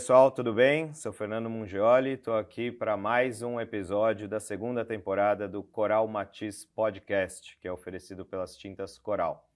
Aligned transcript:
Pessoal, 0.00 0.30
tudo 0.30 0.54
bem? 0.54 0.94
Sou 0.94 1.12
Fernando 1.12 1.50
Mungioli, 1.50 2.12
estou 2.12 2.34
aqui 2.34 2.72
para 2.72 2.96
mais 2.96 3.42
um 3.42 3.60
episódio 3.60 4.26
da 4.26 4.40
segunda 4.40 4.82
temporada 4.82 5.46
do 5.46 5.62
Coral 5.62 6.08
Matiz 6.08 6.64
Podcast, 6.64 7.58
que 7.60 7.68
é 7.68 7.72
oferecido 7.72 8.24
pelas 8.24 8.56
Tintas 8.56 8.98
Coral. 8.98 9.46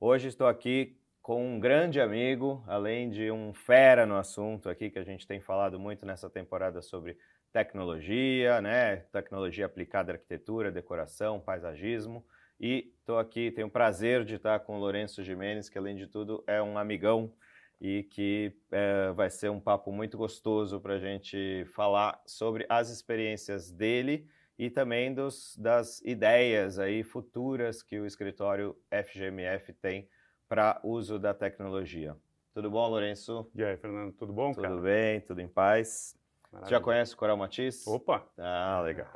Hoje 0.00 0.28
estou 0.28 0.46
aqui 0.46 0.98
com 1.28 1.46
um 1.46 1.60
grande 1.60 2.00
amigo, 2.00 2.64
além 2.66 3.10
de 3.10 3.30
um 3.30 3.52
fera 3.52 4.06
no 4.06 4.16
assunto 4.16 4.70
aqui 4.70 4.88
que 4.88 4.98
a 4.98 5.04
gente 5.04 5.26
tem 5.26 5.42
falado 5.42 5.78
muito 5.78 6.06
nessa 6.06 6.30
temporada 6.30 6.80
sobre 6.80 7.18
tecnologia, 7.52 8.62
né? 8.62 8.96
Tecnologia 9.12 9.66
aplicada 9.66 10.10
à 10.10 10.14
arquitetura, 10.14 10.72
decoração, 10.72 11.38
paisagismo. 11.38 12.24
E 12.58 12.94
estou 12.98 13.18
aqui, 13.18 13.50
tenho 13.50 13.66
o 13.66 13.70
prazer 13.70 14.24
de 14.24 14.36
estar 14.36 14.60
com 14.60 14.76
o 14.76 14.80
Lourenço 14.80 15.22
Jimenez, 15.22 15.68
que 15.68 15.76
além 15.76 15.96
de 15.96 16.06
tudo 16.06 16.42
é 16.46 16.62
um 16.62 16.78
amigão 16.78 17.30
e 17.78 18.04
que 18.04 18.56
é, 18.72 19.12
vai 19.12 19.28
ser 19.28 19.50
um 19.50 19.60
papo 19.60 19.92
muito 19.92 20.16
gostoso 20.16 20.80
para 20.80 20.94
a 20.94 20.98
gente 20.98 21.66
falar 21.74 22.22
sobre 22.24 22.64
as 22.70 22.88
experiências 22.88 23.70
dele 23.70 24.26
e 24.58 24.70
também 24.70 25.12
dos, 25.12 25.54
das 25.58 26.00
ideias 26.06 26.78
aí 26.78 27.02
futuras 27.02 27.82
que 27.82 28.00
o 28.00 28.06
escritório 28.06 28.74
FGMF 28.90 29.74
tem 29.74 30.08
para 30.48 30.80
uso 30.82 31.18
da 31.18 31.34
tecnologia. 31.34 32.16
Tudo 32.54 32.70
bom, 32.70 32.88
Lourenço? 32.88 33.48
E 33.54 33.62
aí, 33.62 33.76
Fernando, 33.76 34.12
tudo 34.12 34.32
bom, 34.32 34.50
tudo 34.50 34.62
cara? 34.62 34.74
Tudo 34.74 34.84
bem, 34.84 35.20
tudo 35.20 35.40
em 35.40 35.48
paz. 35.48 36.18
Maravilha. 36.50 36.76
Já 36.76 36.82
conhece 36.82 37.14
o 37.14 37.16
Coral 37.16 37.36
Matiz? 37.36 37.86
Opa! 37.86 38.26
Ah, 38.38 38.80
legal. 38.82 39.06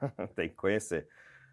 Tem 0.36 0.48
que 0.48 0.54
conhecer. 0.54 1.08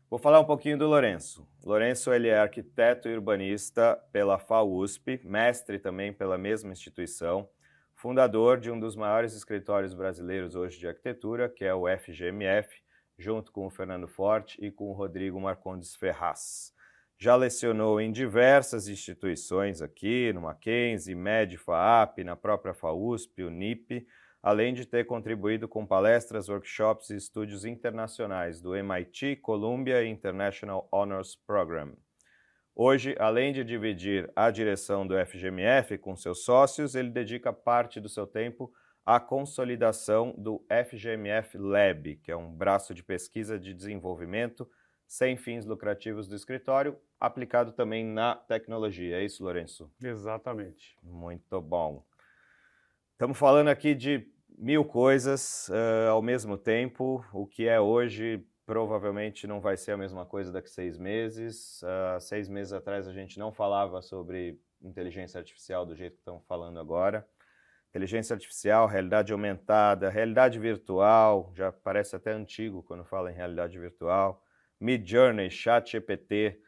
Vou 0.10 0.20
falar 0.20 0.40
um 0.40 0.46
pouquinho 0.46 0.78
do 0.78 0.88
Lourenço. 0.88 1.48
Lourenço 1.64 2.12
ele 2.12 2.28
é 2.28 2.38
arquiteto 2.38 3.08
e 3.08 3.14
urbanista 3.14 3.96
pela 4.12 4.40
FAUSP, 4.40 5.22
mestre 5.24 5.80
também 5.80 6.12
pela 6.12 6.38
mesma 6.38 6.72
instituição, 6.72 7.48
fundador 7.94 8.60
de 8.60 8.72
um 8.72 8.80
dos 8.80 8.96
maiores 8.96 9.36
escritórios 9.36 9.94
brasileiros 9.94 10.56
hoje 10.56 10.80
de 10.80 10.88
arquitetura, 10.88 11.48
que 11.48 11.64
é 11.64 11.74
o 11.74 11.86
FGMF, 11.88 12.82
junto 13.20 13.52
com 13.52 13.68
o 13.68 13.70
Fernando 13.70 14.08
Forte 14.08 14.58
e 14.64 14.72
com 14.72 14.90
o 14.90 14.94
Rodrigo 14.94 15.40
Marcondes 15.40 15.96
Ferraz. 15.96 16.74
Já 17.22 17.36
lecionou 17.36 18.00
em 18.00 18.14
diversas 18.14 18.88
instituições 18.88 19.82
aqui, 19.82 20.32
no 20.32 20.40
Mackenzie, 20.40 21.14
MED, 21.14 21.58
FAAP, 21.58 22.20
na 22.24 22.34
própria 22.34 22.74
FAUSP, 22.74 23.44
UNIP, 23.44 24.08
além 24.42 24.74
de 24.74 24.86
ter 24.86 25.06
contribuído 25.06 25.68
com 25.68 25.86
palestras, 25.86 26.48
workshops 26.48 27.10
e 27.10 27.18
estúdios 27.18 27.66
internacionais 27.66 28.62
do 28.62 28.74
MIT, 28.74 29.36
Columbia 29.42 30.06
International 30.06 30.88
Honors 30.94 31.36
Program. 31.36 31.94
Hoje, 32.74 33.18
além 33.20 33.52
de 33.52 33.66
dividir 33.66 34.32
a 34.34 34.50
direção 34.50 35.06
do 35.06 35.14
FGMF 35.26 35.98
com 35.98 36.16
seus 36.16 36.46
sócios, 36.46 36.96
ele 36.96 37.10
dedica 37.10 37.52
parte 37.52 38.00
do 38.00 38.08
seu 38.08 38.26
tempo 38.26 38.72
à 39.06 39.20
consolidação 39.20 40.34
do 40.38 40.66
FGMF 40.70 41.58
Lab, 41.58 42.16
que 42.24 42.32
é 42.32 42.38
um 42.38 42.50
braço 42.50 42.94
de 42.94 43.04
pesquisa 43.04 43.60
de 43.60 43.74
desenvolvimento 43.74 44.66
sem 45.10 45.36
fins 45.36 45.66
lucrativos 45.66 46.28
do 46.28 46.36
escritório, 46.36 46.96
aplicado 47.20 47.72
também 47.72 48.06
na 48.06 48.36
tecnologia. 48.36 49.18
É 49.18 49.26
isso, 49.26 49.44
Lourenço? 49.44 49.92
Exatamente. 50.02 50.96
Muito 51.02 51.60
bom. 51.60 52.06
Estamos 53.14 53.36
falando 53.36 53.70
aqui 53.70 53.96
de 53.96 54.32
mil 54.56 54.86
coisas 54.86 55.68
uh, 55.70 56.12
ao 56.12 56.22
mesmo 56.22 56.60
tempo. 56.60 57.26
O 57.34 57.48
que 57.48 57.68
é 57.68 57.82
hoje 57.82 58.46
provavelmente 58.68 59.48
não 59.48 59.60
vai 59.60 59.76
ser 59.78 59.94
a 59.94 59.98
mesma 59.98 60.28
coisa 60.28 60.52
daqui 60.52 60.68
a 60.68 60.72
seis 60.72 60.96
meses. 60.96 61.82
Uh, 61.82 62.22
seis 62.22 62.48
meses 62.48 62.72
atrás 62.72 63.08
a 63.08 63.12
gente 63.12 63.40
não 63.40 63.52
falava 63.52 64.04
sobre 64.04 64.62
inteligência 64.80 65.40
artificial 65.40 65.88
do 65.88 65.96
jeito 65.96 66.14
que 66.14 66.22
estamos 66.22 66.46
falando 66.46 66.80
agora. 66.80 67.28
Inteligência 67.90 68.36
artificial, 68.36 68.86
realidade 68.86 69.34
aumentada, 69.34 70.08
realidade 70.08 70.60
virtual, 70.60 71.52
já 71.56 71.72
parece 71.72 72.16
até 72.16 72.32
antigo 72.32 72.84
quando 72.84 73.04
fala 73.04 73.32
em 73.32 73.36
realidade 73.36 73.80
virtual 73.80 74.46
Midjourney, 74.80 75.50
ChatGPT, 75.50 76.60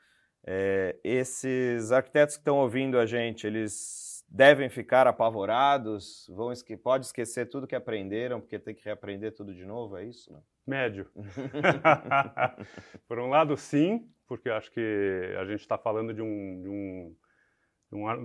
é, 0.46 0.98
esses 1.04 1.92
arquitetos 1.92 2.36
que 2.36 2.42
estão 2.42 2.58
ouvindo 2.58 2.98
a 2.98 3.06
gente, 3.06 3.46
eles 3.46 4.26
devem 4.28 4.70
ficar 4.70 5.08
apavorados, 5.08 6.26
vão 6.34 6.52
esque 6.52 6.78
pode 6.78 7.06
esquecer 7.06 7.48
tudo 7.48 7.68
que 7.68 7.76
aprenderam, 7.76 8.40
porque 8.40 8.58
tem 8.58 8.74
que 8.74 8.84
reaprender 8.84 9.34
tudo 9.34 9.54
de 9.54 9.66
novo, 9.66 9.98
é 9.98 10.06
isso? 10.06 10.32
Não? 10.32 10.44
Médio. 10.66 11.10
Por 13.08 13.20
um 13.20 13.28
lado, 13.28 13.58
sim, 13.58 14.10
porque 14.28 14.50
acho 14.50 14.72
que 14.72 15.36
a 15.38 15.46
gente 15.46 15.60
está 15.60 15.78
falando 15.78 16.14
de 16.14 16.22
um, 16.22 16.62
de 16.62 16.70
um 16.70 17.16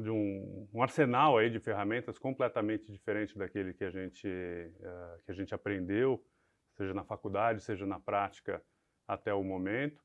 de 0.00 0.10
um, 0.10 0.68
um, 0.72 0.80
arsenal 0.80 1.36
aí 1.36 1.50
de 1.50 1.58
ferramentas 1.58 2.20
completamente 2.20 2.92
diferente 2.92 3.36
daquele 3.36 3.74
que 3.74 3.82
a 3.82 3.91
gente 3.91 4.28
uh, 4.28 5.22
que 5.24 5.32
a 5.32 5.34
gente 5.34 5.53
aprendeu, 5.53 6.24
seja 6.76 6.94
na 6.94 7.03
faculdade, 7.03 7.60
seja 7.60 7.84
na 7.84 7.98
prática 7.98 8.62
até 9.06 9.32
o 9.32 9.42
momento. 9.42 10.02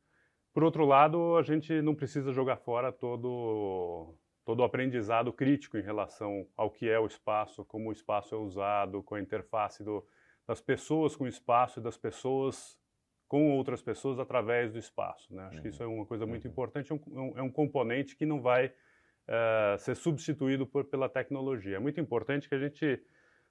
Por 0.53 0.63
outro 0.63 0.85
lado, 0.85 1.37
a 1.37 1.43
gente 1.43 1.81
não 1.81 1.95
precisa 1.95 2.33
jogar 2.33 2.57
fora 2.57 2.91
todo, 2.91 4.13
todo 4.43 4.59
o 4.59 4.63
aprendizado 4.63 5.31
crítico 5.31 5.77
em 5.77 5.81
relação 5.81 6.45
ao 6.57 6.69
que 6.69 6.89
é 6.89 6.99
o 6.99 7.05
espaço, 7.05 7.63
como 7.65 7.89
o 7.89 7.93
espaço 7.93 8.35
é 8.35 8.37
usado, 8.37 9.01
com 9.01 9.15
a 9.15 9.21
interface 9.21 9.83
do, 9.83 10.05
das 10.45 10.59
pessoas 10.59 11.15
com 11.15 11.23
o 11.23 11.27
espaço 11.27 11.79
e 11.79 11.83
das 11.83 11.97
pessoas 11.97 12.77
com 13.27 13.55
outras 13.55 13.81
pessoas 13.81 14.19
através 14.19 14.73
do 14.73 14.77
espaço. 14.77 15.33
Né? 15.33 15.43
Acho 15.43 15.55
uhum. 15.55 15.61
que 15.61 15.69
isso 15.69 15.81
é 15.81 15.85
uma 15.87 16.05
coisa 16.05 16.25
muito 16.25 16.43
uhum. 16.43 16.51
importante, 16.51 16.91
é 16.91 16.95
um, 16.95 17.33
é 17.37 17.41
um 17.41 17.49
componente 17.49 18.13
que 18.13 18.25
não 18.25 18.41
vai 18.41 18.67
uh, 18.67 19.77
ser 19.79 19.95
substituído 19.95 20.67
por, 20.67 20.83
pela 20.83 21.07
tecnologia. 21.07 21.77
É 21.77 21.79
muito 21.79 22.01
importante 22.01 22.49
que 22.49 22.55
a 22.55 22.59
gente 22.59 23.01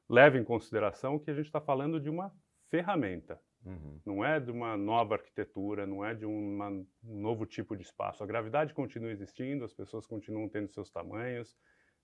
leve 0.07 0.39
em 0.39 0.45
consideração 0.45 1.19
que 1.19 1.31
a 1.31 1.35
gente 1.35 1.47
está 1.47 1.63
falando 1.63 1.99
de 1.99 2.11
uma 2.11 2.31
ferramenta. 2.69 3.41
Uhum. 3.65 4.01
Não 4.07 4.25
é 4.25 4.41
de 4.41 4.51
uma 4.51 4.77
nova 4.77 5.15
arquitetura, 5.15 5.87
não 5.87 6.05
é 6.05 6.15
de 6.15 6.25
uma, 6.25 6.69
um 6.69 6.87
novo 7.21 7.45
tipo 7.45 7.77
de 7.77 7.83
espaço. 7.83 8.23
A 8.25 8.27
gravidade 8.27 8.73
continua 8.73 9.11
existindo, 9.11 9.65
as 9.65 9.73
pessoas 9.73 10.07
continuam 10.07 10.49
tendo 10.49 10.69
seus 10.69 10.91
tamanhos, 10.91 11.57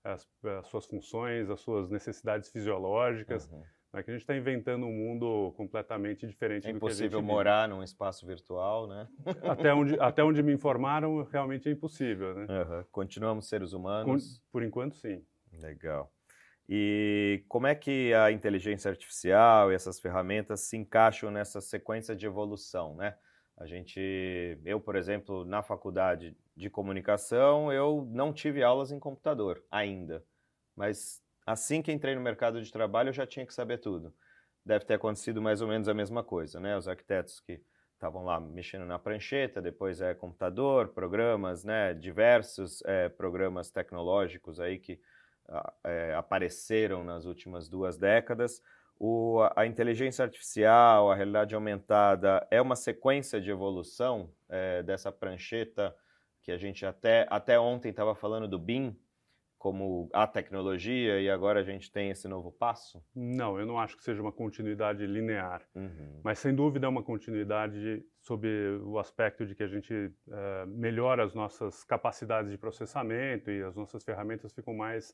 as, 0.04 0.28
as 0.58 0.66
suas 0.68 0.86
funções, 0.86 1.50
as 1.50 1.60
suas 1.60 1.90
necessidades 1.90 2.50
fisiológicas. 2.50 3.50
Uhum. 3.50 3.62
Não 3.92 4.00
é 4.00 4.02
que 4.02 4.10
a 4.10 4.12
gente 4.12 4.22
está 4.22 4.36
inventando 4.36 4.84
um 4.84 4.92
mundo 4.92 5.54
completamente 5.56 6.26
diferente 6.26 6.68
é 6.68 6.72
do 6.72 6.78
que 6.78 6.84
a 6.84 6.88
gente 6.90 7.02
É 7.02 7.06
impossível 7.06 7.22
morar 7.22 7.66
num 7.66 7.82
espaço 7.82 8.26
virtual, 8.26 8.86
né? 8.86 9.08
Até 9.42 9.72
onde, 9.72 9.98
até 9.98 10.22
onde 10.22 10.42
me 10.42 10.52
informaram, 10.52 11.22
realmente 11.22 11.68
é 11.68 11.72
impossível, 11.72 12.34
né? 12.34 12.46
Uhum. 12.48 12.84
Continuamos 12.92 13.48
seres 13.48 13.72
humanos? 13.72 14.42
por 14.52 14.62
enquanto, 14.62 14.96
sim. 14.96 15.24
Legal. 15.50 16.12
E 16.68 17.44
como 17.48 17.66
é 17.66 17.74
que 17.74 18.12
a 18.14 18.32
inteligência 18.32 18.90
artificial 18.90 19.70
e 19.70 19.74
essas 19.74 20.00
ferramentas 20.00 20.60
se 20.60 20.76
encaixam 20.76 21.30
nessa 21.30 21.60
sequência 21.60 22.14
de 22.14 22.26
evolução, 22.26 22.96
né? 22.96 23.16
A 23.56 23.66
gente, 23.66 24.58
eu, 24.64 24.80
por 24.80 24.96
exemplo, 24.96 25.44
na 25.44 25.62
faculdade 25.62 26.36
de 26.54 26.68
comunicação, 26.68 27.72
eu 27.72 28.06
não 28.10 28.32
tive 28.32 28.62
aulas 28.62 28.92
em 28.92 28.98
computador 28.98 29.64
ainda, 29.70 30.22
mas 30.74 31.22
assim 31.46 31.80
que 31.80 31.92
entrei 31.92 32.14
no 32.14 32.20
mercado 32.20 32.60
de 32.60 32.70
trabalho, 32.70 33.08
eu 33.08 33.14
já 33.14 33.26
tinha 33.26 33.46
que 33.46 33.54
saber 33.54 33.78
tudo. 33.78 34.12
Deve 34.64 34.84
ter 34.84 34.94
acontecido 34.94 35.40
mais 35.40 35.62
ou 35.62 35.68
menos 35.68 35.88
a 35.88 35.94
mesma 35.94 36.22
coisa, 36.22 36.58
né? 36.60 36.76
Os 36.76 36.88
arquitetos 36.88 37.40
que 37.40 37.62
estavam 37.94 38.24
lá 38.24 38.38
mexendo 38.38 38.84
na 38.84 38.98
prancheta, 38.98 39.62
depois 39.62 40.00
é 40.00 40.14
computador, 40.14 40.88
programas, 40.88 41.64
né? 41.64 41.94
Diversos 41.94 42.82
é, 42.84 43.08
programas 43.08 43.70
tecnológicos 43.70 44.60
aí 44.60 44.78
que 44.78 45.00
é, 45.84 46.14
apareceram 46.14 47.04
nas 47.04 47.24
últimas 47.24 47.68
duas 47.68 47.96
décadas. 47.96 48.62
O, 48.98 49.40
a 49.54 49.66
inteligência 49.66 50.24
artificial, 50.24 51.10
a 51.10 51.14
realidade 51.14 51.54
aumentada, 51.54 52.46
é 52.50 52.60
uma 52.60 52.76
sequência 52.76 53.40
de 53.40 53.50
evolução 53.50 54.30
é, 54.48 54.82
dessa 54.82 55.12
prancheta 55.12 55.94
que 56.42 56.50
a 56.50 56.56
gente 56.56 56.86
até, 56.86 57.26
até 57.28 57.58
ontem 57.58 57.90
estava 57.90 58.14
falando 58.14 58.48
do 58.48 58.58
BIM 58.58 58.96
como 59.58 60.08
a 60.12 60.26
tecnologia 60.26 61.20
e 61.20 61.28
agora 61.28 61.60
a 61.60 61.62
gente 61.64 61.90
tem 61.90 62.10
esse 62.10 62.28
novo 62.28 62.52
passo? 62.52 63.02
Não, 63.14 63.58
eu 63.58 63.66
não 63.66 63.80
acho 63.80 63.96
que 63.96 64.04
seja 64.04 64.22
uma 64.22 64.30
continuidade 64.30 65.04
linear, 65.04 65.62
uhum. 65.74 66.20
mas 66.22 66.38
sem 66.38 66.54
dúvida 66.54 66.86
é 66.86 66.88
uma 66.88 67.02
continuidade 67.02 68.04
sob 68.20 68.46
o 68.84 68.98
aspecto 68.98 69.44
de 69.44 69.54
que 69.54 69.62
a 69.62 69.66
gente 69.66 69.92
uh, 69.92 70.66
melhora 70.68 71.24
as 71.24 71.34
nossas 71.34 71.82
capacidades 71.82 72.50
de 72.50 72.56
processamento 72.56 73.50
e 73.50 73.62
as 73.62 73.74
nossas 73.74 74.04
ferramentas 74.04 74.52
ficam 74.52 74.74
mais 74.74 75.12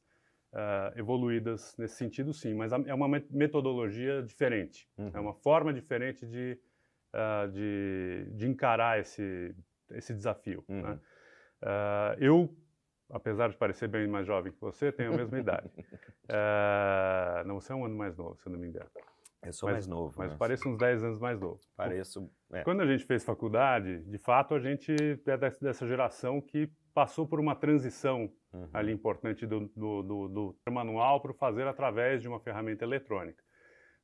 uh, 0.52 0.99
evoluídas 0.99 1.76
nesse 1.78 1.96
sentido, 1.96 2.32
sim, 2.32 2.54
mas 2.54 2.72
é 2.72 2.94
uma 2.94 3.08
metodologia 3.31 4.22
diferente, 4.22 4.88
uhum. 4.96 5.10
é 5.12 5.20
uma 5.20 5.34
forma 5.34 5.72
diferente 5.72 6.26
de, 6.26 6.58
uh, 7.14 7.50
de, 7.50 8.26
de, 8.32 8.49
encarar 8.49 9.00
esse, 9.00 9.54
esse 9.90 10.14
desafio. 10.14 10.64
Uhum. 10.69 10.82
Né? 10.82 10.99
Uh, 11.62 12.16
eu 12.19 12.56
apesar 13.10 13.50
de 13.50 13.56
parecer 13.58 13.88
bem 13.88 14.06
mais 14.06 14.26
jovem 14.26 14.50
que 14.50 14.60
você, 14.60 14.90
tenho 14.90 15.12
a 15.12 15.16
mesma 15.16 15.38
idade. 15.38 15.70
Não, 17.44 17.60
você 17.60 17.72
é 17.72 17.76
um 17.76 17.84
ano 17.84 17.94
mais 17.94 18.16
novo, 18.16 18.40
se 18.40 18.49
eu 18.49 18.52
não 18.52 18.58
me 18.58 18.69
engano. 18.69 18.88
Eu 19.43 19.52
sou 19.52 19.69
mas, 19.69 19.75
mais 19.75 19.87
novo. 19.87 20.14
Mas 20.16 20.32
né? 20.32 20.38
pareço 20.38 20.69
uns 20.69 20.78
10 20.78 21.04
anos 21.04 21.19
mais 21.19 21.38
novo. 21.38 21.60
Pareço. 21.76 22.31
É. 22.52 22.62
Quando 22.62 22.81
a 22.81 22.87
gente 22.87 23.04
fez 23.04 23.25
faculdade, 23.25 24.02
de 24.04 24.19
fato, 24.19 24.54
a 24.54 24.60
gente 24.60 24.94
é 25.26 25.37
dessa 25.37 25.87
geração 25.87 26.40
que 26.40 26.70
passou 26.94 27.27
por 27.27 27.41
uma 27.41 27.55
transição 27.55 28.31
uhum. 28.53 28.69
ali 28.73 28.93
importante 28.93 29.47
do, 29.47 29.61
do, 29.75 30.03
do, 30.03 30.56
do 30.65 30.73
manual 30.73 31.21
para 31.21 31.31
o 31.31 31.35
fazer 31.35 31.67
através 31.67 32.23
de 32.23 32.29
uma 32.29 32.41
ferramenta 32.41 32.85
eletrônica. 32.85 33.43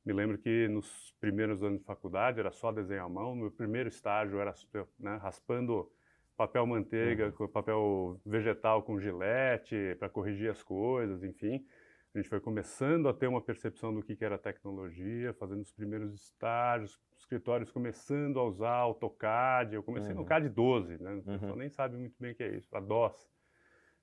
Me 0.05 0.13
lembro 0.13 0.37
que 0.37 0.67
nos 0.67 1.13
primeiros 1.19 1.61
anos 1.61 1.79
de 1.79 1.85
faculdade 1.85 2.39
era 2.39 2.51
só 2.51 2.71
desenho 2.71 3.03
à 3.03 3.09
mão, 3.09 3.35
no 3.35 3.41
meu 3.41 3.51
primeiro 3.51 3.89
estágio 3.89 4.39
era 4.39 4.53
né, 4.97 5.17
raspando 5.17 5.91
papel 6.35 6.65
manteiga, 6.65 7.33
uhum. 7.37 7.47
papel 7.47 8.21
vegetal 8.25 8.81
com 8.81 8.99
gilete 8.99 9.95
para 9.99 10.09
corrigir 10.09 10.49
as 10.49 10.63
coisas, 10.63 11.23
enfim. 11.23 11.65
A 12.13 12.17
gente 12.17 12.29
foi 12.29 12.39
começando 12.39 13.07
a 13.07 13.13
ter 13.13 13.27
uma 13.27 13.41
percepção 13.41 13.93
do 13.93 14.01
que, 14.01 14.17
era 14.23 14.37
tecnologia, 14.37 15.33
fazendo 15.33 15.61
os 15.61 15.71
primeiros 15.71 16.13
estágios, 16.15 16.99
escritórios 17.29 17.71
começando 17.71 18.39
a 18.39 18.43
usar 18.43 18.71
AutoCAD. 18.71 19.75
Eu 19.75 19.83
comecei 19.83 20.11
uhum. 20.11 20.21
no 20.21 20.25
CAD 20.25 20.49
12, 20.49 20.97
né? 21.01 21.13
O 21.13 21.23
pessoal 21.23 21.51
uhum. 21.51 21.57
nem 21.57 21.69
sabe 21.69 21.95
muito 21.95 22.15
bem 22.19 22.31
o 22.31 22.35
que 22.35 22.41
é 22.41 22.55
isso, 22.55 22.75
a 22.75 22.79
DOS. 22.79 23.29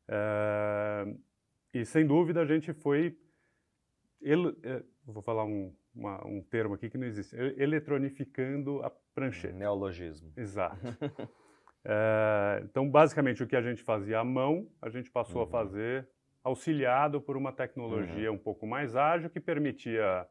É, 0.08 1.14
e 1.74 1.84
sem 1.84 2.06
dúvida 2.06 2.40
a 2.40 2.46
gente 2.46 2.72
foi. 2.72 3.18
Ele, 4.20 4.56
é, 4.62 4.82
vou 5.04 5.22
falar 5.22 5.44
um, 5.44 5.74
uma, 5.92 6.24
um 6.24 6.40
termo 6.40 6.74
aqui 6.74 6.88
que 6.88 6.96
não 6.96 7.06
existe: 7.06 7.34
eletronificando 7.56 8.80
a 8.84 8.90
prancheta. 9.12 9.54
Neologismo. 9.54 10.32
Exato. 10.36 10.78
é, 11.84 12.62
então, 12.70 12.88
basicamente, 12.88 13.42
o 13.42 13.46
que 13.46 13.56
a 13.56 13.62
gente 13.62 13.82
fazia 13.82 14.20
à 14.20 14.24
mão, 14.24 14.70
a 14.80 14.88
gente 14.88 15.10
passou 15.10 15.42
uhum. 15.42 15.48
a 15.48 15.50
fazer 15.50 16.08
auxiliado 16.44 17.20
por 17.20 17.36
uma 17.36 17.52
tecnologia 17.52 18.30
uhum. 18.30 18.36
um 18.36 18.40
pouco 18.40 18.68
mais 18.68 18.94
ágil 18.94 19.28
que 19.28 19.40
permitia 19.40 20.24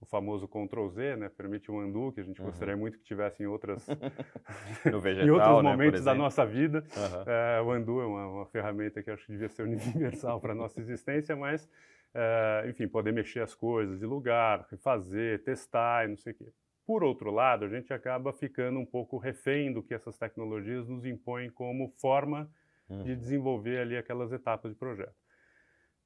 o 0.00 0.06
famoso 0.06 0.48
Ctrl 0.48 0.88
Z, 0.88 1.16
né? 1.16 1.28
Permite 1.28 1.70
um 1.70 1.78
undo 1.78 2.12
que 2.12 2.20
a 2.20 2.24
gente 2.24 2.40
uhum. 2.40 2.46
gostaria 2.46 2.76
muito 2.76 2.98
que 2.98 3.04
tivesse 3.04 3.42
em 3.42 3.46
outras 3.46 3.86
vegetal, 5.02 5.26
em 5.26 5.30
outros 5.30 5.56
né, 5.56 5.62
momentos 5.62 6.04
da 6.04 6.14
nossa 6.14 6.44
vida. 6.46 6.82
Uhum. 6.96 7.32
É, 7.32 7.60
o 7.60 7.72
undo 7.72 8.00
é 8.00 8.06
uma, 8.06 8.26
uma, 8.26 8.46
ferramenta 8.46 9.02
que 9.02 9.10
acho 9.10 9.26
que 9.26 9.32
devia 9.32 9.48
ser 9.48 9.62
universal 9.68 10.40
para 10.40 10.52
a 10.52 10.54
nossa 10.54 10.80
existência, 10.80 11.36
mas 11.36 11.68
é, 12.14 12.66
enfim, 12.68 12.88
poder 12.88 13.12
mexer 13.12 13.40
as 13.40 13.54
coisas 13.54 13.98
de 13.98 14.06
lugar, 14.06 14.66
refazer, 14.70 15.42
testar 15.44 16.06
e 16.06 16.08
não 16.08 16.16
sei 16.16 16.32
o 16.32 16.36
quê. 16.36 16.52
Por 16.86 17.04
outro 17.04 17.30
lado, 17.30 17.66
a 17.66 17.68
gente 17.68 17.92
acaba 17.92 18.32
ficando 18.32 18.80
um 18.80 18.86
pouco 18.86 19.18
refém 19.18 19.72
do 19.72 19.82
que 19.82 19.94
essas 19.94 20.18
tecnologias 20.18 20.88
nos 20.88 21.04
impõem 21.04 21.50
como 21.50 21.88
forma 22.00 22.50
uhum. 22.88 23.04
de 23.04 23.14
desenvolver 23.14 23.78
ali 23.78 23.96
aquelas 23.96 24.32
etapas 24.32 24.72
de 24.72 24.78
projeto. 24.78 25.14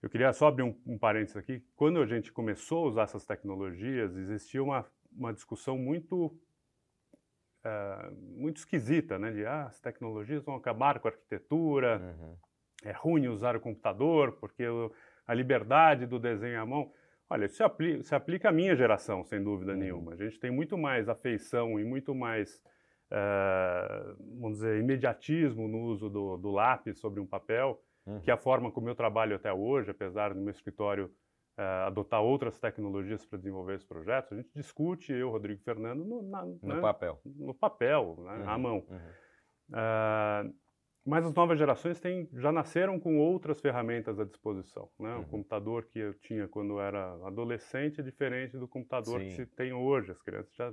Eu 0.05 0.11
queria 0.11 0.31
só 0.35 0.49
abrir 0.49 0.65
um, 0.65 0.79
um 0.87 0.99
parênteses 0.99 1.35
aqui. 1.35 1.65
Quando 1.75 1.99
a 1.99 2.05
gente 2.05 2.31
começou 2.31 2.85
a 2.85 2.89
usar 2.89 3.03
essas 3.05 3.25
tecnologias, 3.25 4.15
existia 4.15 4.63
uma, 4.63 4.85
uma 5.11 5.33
discussão 5.33 5.79
muito 5.79 6.27
uh, 7.65 8.15
muito 8.37 8.59
esquisita, 8.59 9.19
né? 9.19 9.31
De 9.31 9.47
ah, 9.47 9.65
as 9.65 9.81
tecnologias 9.81 10.45
vão 10.45 10.57
acabar 10.57 10.99
com 10.99 11.09
a 11.09 11.11
arquitetura, 11.11 12.03
uhum. 12.21 12.37
é 12.85 12.93
ruim 12.93 13.29
usar 13.29 13.57
o 13.57 13.61
computador 13.61 14.33
porque 14.33 14.65
a 15.27 15.33
liberdade 15.33 16.05
do 16.05 16.19
desenho 16.19 16.61
à 16.61 16.67
mão. 16.67 16.93
Olha, 17.31 17.47
isso 17.47 17.57
se 17.57 17.63
aplica, 17.63 18.03
se 18.03 18.15
aplica 18.15 18.51
à 18.51 18.53
minha 18.53 18.77
geração, 18.77 19.25
sem 19.25 19.43
dúvida 19.43 19.73
uhum. 19.73 19.79
nenhuma. 19.79 20.13
A 20.13 20.17
gente 20.17 20.39
tem 20.39 20.51
muito 20.51 20.77
mais 20.77 21.09
afeição 21.09 21.81
e 21.81 21.83
muito 21.85 22.15
mais, 22.15 22.63
uh, 23.11 24.23
vamos 24.39 24.59
dizer, 24.59 24.79
imediatismo 24.79 25.67
no 25.67 25.79
uso 25.79 26.11
do, 26.11 26.37
do 26.37 26.51
lápis 26.51 26.99
sobre 26.99 27.21
um 27.21 27.27
papel 27.27 27.83
uhum. 28.07 28.21
que 28.21 28.31
é 28.31 28.35
a 28.35 28.39
forma 28.39 28.71
como 28.71 28.89
eu 28.89 28.95
trabalho 28.95 29.37
até 29.37 29.53
hoje, 29.53 29.91
apesar 29.91 30.35
do 30.35 30.41
meu 30.41 30.51
escritório 30.51 31.07
uh, 31.59 31.87
adotar 31.87 32.23
outras 32.23 32.59
tecnologias 32.59 33.25
para 33.25 33.39
desenvolver 33.39 33.75
esses 33.75 33.87
projetos, 33.87 34.33
a 34.33 34.37
gente 34.37 34.51
discute, 34.55 35.13
eu, 35.13 35.31
Rodrigo 35.31 35.61
e 35.61 35.65
Fernando, 35.65 36.05
no, 36.05 36.23
na, 36.23 36.45
no 36.45 36.59
né, 36.63 36.81
papel. 36.81 37.21
No 37.25 37.55
papel, 37.55 38.17
né, 38.21 38.37
uhum. 38.39 38.49
à 38.49 38.59
mão. 38.59 38.79
Uh, 39.71 40.55
mas 41.07 41.27
as 41.27 41.35
novas 41.35 41.59
gerações 41.59 42.01
têm, 42.01 42.29
já 42.33 42.51
nasceram 42.51 42.99
com 42.99 43.19
outras 43.19 43.61
ferramentas 43.61 44.19
à 44.19 44.25
disposição. 44.25 44.89
Né? 44.99 45.15
Uhum. 45.15 45.21
O 45.21 45.27
computador 45.27 45.85
que 45.85 45.99
eu 45.99 46.15
tinha 46.15 46.49
quando 46.49 46.81
era 46.81 47.13
adolescente 47.27 48.01
é 48.01 48.03
diferente 48.03 48.57
do 48.57 48.67
computador 48.67 49.21
Sim. 49.21 49.27
que 49.27 49.35
se 49.35 49.47
tem 49.47 49.73
hoje. 49.75 50.13
As 50.13 50.23
crianças 50.23 50.55
já 50.55 50.73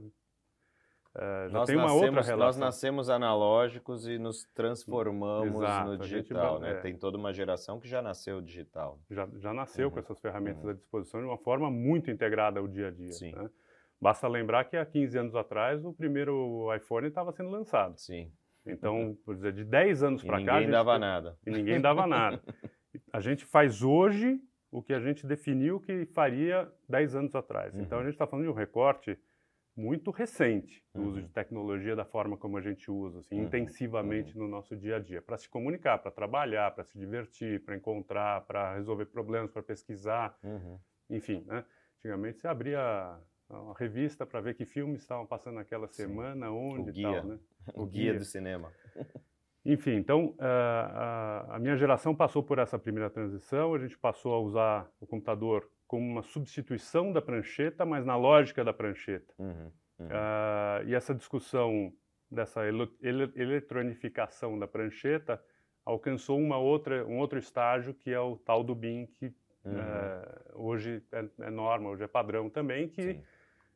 Uh, 1.13 1.49
já 1.49 1.59
nós 1.59 1.67
tem 1.67 1.75
uma 1.75 1.83
nascemos, 1.83 2.03
outra 2.03 2.21
relação. 2.21 2.37
Nós 2.37 2.57
nascemos 2.57 3.09
analógicos 3.09 4.07
e 4.07 4.17
nos 4.17 4.45
transformamos 4.53 5.61
Exato, 5.61 5.89
no 5.89 5.97
digital, 5.97 6.53
gente, 6.53 6.61
né? 6.61 6.71
É. 6.71 6.81
Tem 6.81 6.97
toda 6.97 7.17
uma 7.17 7.33
geração 7.33 7.79
que 7.81 7.87
já 7.87 8.01
nasceu 8.01 8.41
digital. 8.41 8.97
Já, 9.09 9.27
já 9.37 9.53
nasceu 9.53 9.87
uhum. 9.87 9.93
com 9.93 9.99
essas 9.99 10.19
ferramentas 10.19 10.63
uhum. 10.63 10.69
à 10.69 10.73
disposição 10.73 11.19
de 11.19 11.25
uma 11.25 11.37
forma 11.37 11.69
muito 11.69 12.09
integrada 12.09 12.61
ao 12.61 12.67
dia 12.67 12.87
a 12.87 12.91
dia. 12.91 13.11
Sim. 13.11 13.33
Né? 13.33 13.49
Basta 13.99 14.27
lembrar 14.27 14.63
que 14.65 14.77
há 14.77 14.85
15 14.85 15.17
anos 15.17 15.35
atrás 15.35 15.83
o 15.83 15.93
primeiro 15.93 16.73
iPhone 16.75 17.07
estava 17.07 17.33
sendo 17.33 17.49
lançado. 17.49 17.99
Sim. 17.99 18.31
Então, 18.65 19.17
por 19.25 19.35
dizer, 19.35 19.51
de 19.51 19.65
10 19.65 20.03
anos 20.03 20.23
para 20.23 20.43
cá... 20.43 20.55
ninguém 20.55 20.69
dava 20.69 20.97
nada. 20.97 21.37
E 21.45 21.51
ninguém 21.51 21.81
dava 21.81 22.07
nada. 22.07 22.41
a 23.11 23.19
gente 23.19 23.45
faz 23.45 23.81
hoje 23.81 24.39
o 24.71 24.81
que 24.81 24.93
a 24.93 24.99
gente 24.99 25.27
definiu 25.27 25.79
que 25.79 26.05
faria 26.05 26.71
10 26.87 27.15
anos 27.15 27.35
atrás. 27.35 27.75
Uhum. 27.75 27.81
Então, 27.81 27.99
a 27.99 28.03
gente 28.03 28.13
está 28.13 28.25
falando 28.25 28.45
de 28.45 28.51
um 28.51 28.55
recorte 28.55 29.19
muito 29.75 30.11
recente 30.11 30.83
do 30.93 31.01
uhum. 31.01 31.07
uso 31.07 31.21
de 31.21 31.29
tecnologia 31.29 31.95
da 31.95 32.05
forma 32.05 32.37
como 32.37 32.57
a 32.57 32.61
gente 32.61 32.91
usa, 32.91 33.19
assim, 33.19 33.35
uhum. 33.35 33.45
intensivamente 33.45 34.37
uhum. 34.37 34.43
no 34.43 34.49
nosso 34.49 34.75
dia 34.75 34.97
a 34.97 34.99
dia, 34.99 35.21
para 35.21 35.37
se 35.37 35.49
comunicar, 35.49 35.97
para 35.99 36.11
trabalhar, 36.11 36.71
para 36.71 36.83
se 36.83 36.97
divertir, 36.97 37.63
para 37.63 37.75
encontrar, 37.75 38.41
para 38.45 38.75
resolver 38.75 39.05
problemas, 39.05 39.51
para 39.51 39.63
pesquisar, 39.63 40.37
uhum. 40.43 40.77
enfim, 41.09 41.43
né? 41.47 41.63
Antigamente 41.99 42.39
você 42.39 42.47
abria 42.47 42.79
a 42.79 43.73
revista 43.77 44.25
para 44.25 44.41
ver 44.41 44.55
que 44.55 44.65
filmes 44.65 45.01
estavam 45.01 45.25
passando 45.25 45.55
naquela 45.55 45.87
semana, 45.87 46.47
Sim. 46.47 46.51
onde 46.51 46.89
o 46.89 46.93
guia. 46.93 47.21
tal, 47.21 47.23
né? 47.25 47.39
O, 47.75 47.83
o 47.83 47.85
guia, 47.85 48.11
guia 48.11 48.19
do 48.19 48.25
cinema. 48.25 48.73
Enfim, 49.63 49.91
então 49.91 50.33
a, 50.39 51.45
a, 51.51 51.55
a 51.57 51.59
minha 51.59 51.77
geração 51.77 52.15
passou 52.15 52.41
por 52.41 52.57
essa 52.57 52.79
primeira 52.79 53.07
transição, 53.07 53.75
a 53.75 53.77
gente 53.77 53.95
passou 53.95 54.33
a 54.33 54.39
usar 54.39 54.91
o 54.99 55.05
computador 55.05 55.69
como 55.91 56.09
uma 56.09 56.21
substituição 56.21 57.11
da 57.11 57.21
prancheta, 57.21 57.85
mas 57.85 58.05
na 58.05 58.15
lógica 58.15 58.63
da 58.63 58.71
prancheta. 58.71 59.33
Uhum, 59.37 59.69
uhum. 59.99 60.05
Uh, 60.05 60.87
e 60.87 60.95
essa 60.95 61.13
discussão 61.13 61.91
dessa 62.31 62.65
ele, 62.65 62.89
ele, 63.01 63.29
eletronificação 63.35 64.57
da 64.57 64.65
prancheta 64.65 65.43
alcançou 65.83 66.39
uma 66.39 66.57
outra, 66.57 67.05
um 67.05 67.17
outro 67.17 67.37
estágio 67.37 67.93
que 67.93 68.09
é 68.09 68.19
o 68.21 68.37
tal 68.37 68.63
do 68.63 68.73
BIM, 68.73 69.05
que 69.05 69.35
uhum. 69.65 69.73
uh, 69.73 70.63
hoje 70.63 71.03
é, 71.11 71.25
é, 71.41 71.49
norma, 71.49 71.89
hoje 71.89 72.05
é 72.05 72.07
padrão 72.07 72.49
também, 72.49 72.87
que 72.87 73.19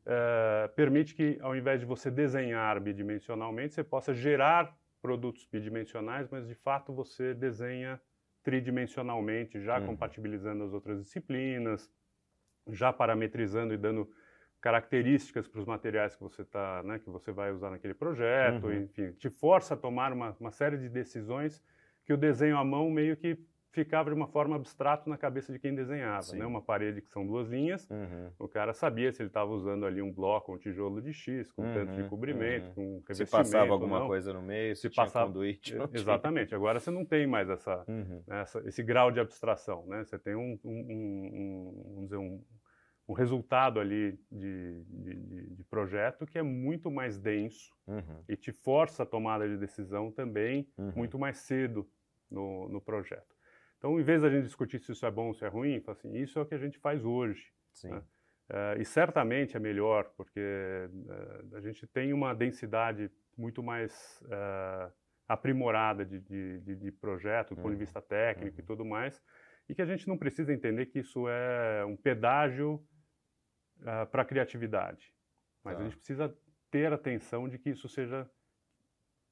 uh, 0.06 0.74
permite 0.74 1.16
que, 1.16 1.38
ao 1.42 1.54
invés 1.54 1.82
de 1.82 1.86
você 1.86 2.10
desenhar 2.10 2.80
bidimensionalmente, 2.80 3.74
você 3.74 3.84
possa 3.84 4.14
gerar 4.14 4.74
produtos 5.02 5.46
bidimensionais, 5.52 6.30
mas 6.32 6.48
de 6.48 6.56
fato 6.56 6.94
você 6.94 7.34
desenha 7.34 8.00
tridimensionalmente, 8.42 9.60
já 9.60 9.82
uhum. 9.82 9.88
compatibilizando 9.88 10.64
as 10.64 10.72
outras 10.72 11.02
disciplinas, 11.02 11.92
já 12.70 12.92
parametrizando 12.92 13.74
e 13.74 13.78
dando 13.78 14.10
características 14.62 15.48
para 15.48 15.60
os 15.60 15.66
materiais 15.66 16.16
que 16.16 16.24
você 16.24 16.44
tá, 16.44 16.82
né, 16.84 16.98
que 16.98 17.10
você 17.10 17.32
vai 17.32 17.52
usar 17.52 17.70
naquele 17.70 17.94
projeto, 17.94 18.66
uhum. 18.66 18.84
enfim, 18.84 19.12
te 19.12 19.30
força 19.30 19.76
a 19.76 19.78
tomar 19.78 20.12
uma, 20.12 20.36
uma 20.40 20.52
série 20.52 20.78
de 20.78 20.90
decisões 20.90 21.64
que 22.04 22.14
o 22.14 22.18
desenho 22.18 22.58
à 22.58 22.64
mão 22.64 22.90
meio 22.90 23.16
que 23.16 23.38
ficava 23.76 24.10
de 24.10 24.16
uma 24.16 24.28
forma 24.28 24.56
abstrata 24.56 25.10
na 25.10 25.18
cabeça 25.18 25.54
de 25.54 25.60
quem 25.60 25.76
desenhava, 25.76 26.34
né? 26.34 26.46
Uma 26.46 26.62
parede 26.62 27.02
que 27.02 27.10
são 27.10 27.28
duas 27.28 27.48
linhas, 27.50 27.88
uhum. 27.90 28.32
o 28.40 28.48
cara 28.48 28.74
sabia 28.74 29.12
se 29.12 29.22
ele 29.22 29.30
estava 29.30 29.52
usando 29.52 29.86
ali 29.86 30.02
um 30.02 30.12
bloco, 30.12 30.54
um 30.54 30.58
tijolo 30.58 31.02
de 31.02 31.14
X, 31.14 31.52
com 31.52 31.64
uhum. 31.64 31.74
tanto 31.74 31.94
de 31.94 32.10
cobrimento, 32.10 32.68
uhum. 32.70 32.74
com 32.74 32.82
revestimento. 33.08 33.26
Se 33.26 33.32
passava 33.32 33.72
alguma 33.72 34.00
não. 34.00 34.08
coisa 34.08 34.34
no 34.34 34.42
meio, 34.42 34.76
se, 34.76 34.84
se 34.84 34.90
passava 34.90 35.28
conduíte. 35.28 35.76
Exatamente. 35.94 36.56
Agora 36.56 36.80
você 36.80 36.90
não 36.90 37.06
tem 37.06 37.28
mais 37.28 37.50
essa, 37.50 37.84
uhum. 37.88 38.24
essa, 38.28 38.60
esse 38.66 38.82
grau 38.82 39.12
de 39.12 39.20
abstração, 39.20 39.86
né? 39.88 40.04
Você 40.04 40.18
tem 40.18 40.36
um, 40.36 40.58
um, 40.64 40.80
um, 40.90 42.00
um 42.00 42.04
dizer 42.06 42.18
um 42.18 42.42
um 43.08 43.14
resultado 43.14 43.80
ali 43.80 44.20
de, 44.32 44.84
de, 44.86 45.56
de, 45.56 45.64
projeto 45.66 46.26
que 46.26 46.40
é 46.40 46.44
muito 46.44 46.90
mais 46.90 47.20
denso 47.20 47.72
uhum. 47.88 48.24
e 48.28 48.36
te 48.36 48.52
força 48.52 49.04
a 49.04 49.06
tomada 49.06 49.48
de 49.48 49.58
decisão 49.58 50.12
também 50.12 50.68
uhum. 50.78 50.92
muito 50.96 51.20
mais 51.20 51.38
cedo 51.38 51.88
no, 52.30 52.68
no, 52.68 52.82
projeto. 52.82 53.35
Então, 53.86 54.00
em 54.00 54.04
vez 54.04 54.24
da 54.24 54.32
gente 54.32 54.46
discutir 54.46 54.80
se 54.80 54.92
isso 54.92 55.06
é 55.06 55.12
bom 55.12 55.28
ou 55.28 55.34
se 55.36 55.46
é 55.46 55.48
ruim, 55.48 55.80
assim, 55.86 56.12
isso 56.18 56.40
é 56.40 56.42
o 56.42 56.46
que 56.48 56.56
a 56.56 56.58
gente 56.58 56.80
faz 56.80 57.06
hoje. 57.06 57.54
Né? 57.84 57.98
Uh, 58.00 58.82
e 58.82 58.84
certamente 58.84 59.56
é 59.56 59.60
melhor, 59.60 60.12
porque 60.18 60.40
uh, 60.42 61.56
a 61.56 61.62
gente 61.62 61.86
tem 61.86 62.12
uma 62.12 62.34
densidade 62.34 63.12
muito 63.38 63.62
mais 63.62 64.24
uh, 64.24 64.92
aprimorada 65.28 66.04
de, 66.04 66.20
de, 66.20 66.76
de 66.76 66.92
projeto, 66.94 67.54
do 67.54 67.58
uhum. 67.58 67.62
ponto 67.62 67.72
de 67.74 67.76
uhum. 67.76 67.80
vista 67.86 68.02
técnico 68.02 68.58
e 68.58 68.62
uhum. 68.62 68.66
tudo 68.66 68.84
mais, 68.84 69.22
e 69.70 69.76
que 69.76 69.84
a 69.84 69.86
gente 69.86 70.08
não 70.08 70.18
precisa 70.18 70.52
entender 70.52 70.88
que 70.88 70.98
isso 70.98 71.30
é 71.30 71.86
um 71.86 71.96
pedágio 71.96 72.84
para 74.10 74.24
a 74.24 74.26
criatividade. 74.26 75.14
Mas 75.64 75.76
tá. 75.76 75.82
a 75.82 75.84
gente 75.84 75.98
precisa 75.98 76.36
ter 76.72 76.92
atenção 76.92 77.48
de 77.48 77.60
que 77.60 77.70
isso 77.70 77.88
seja 77.88 78.28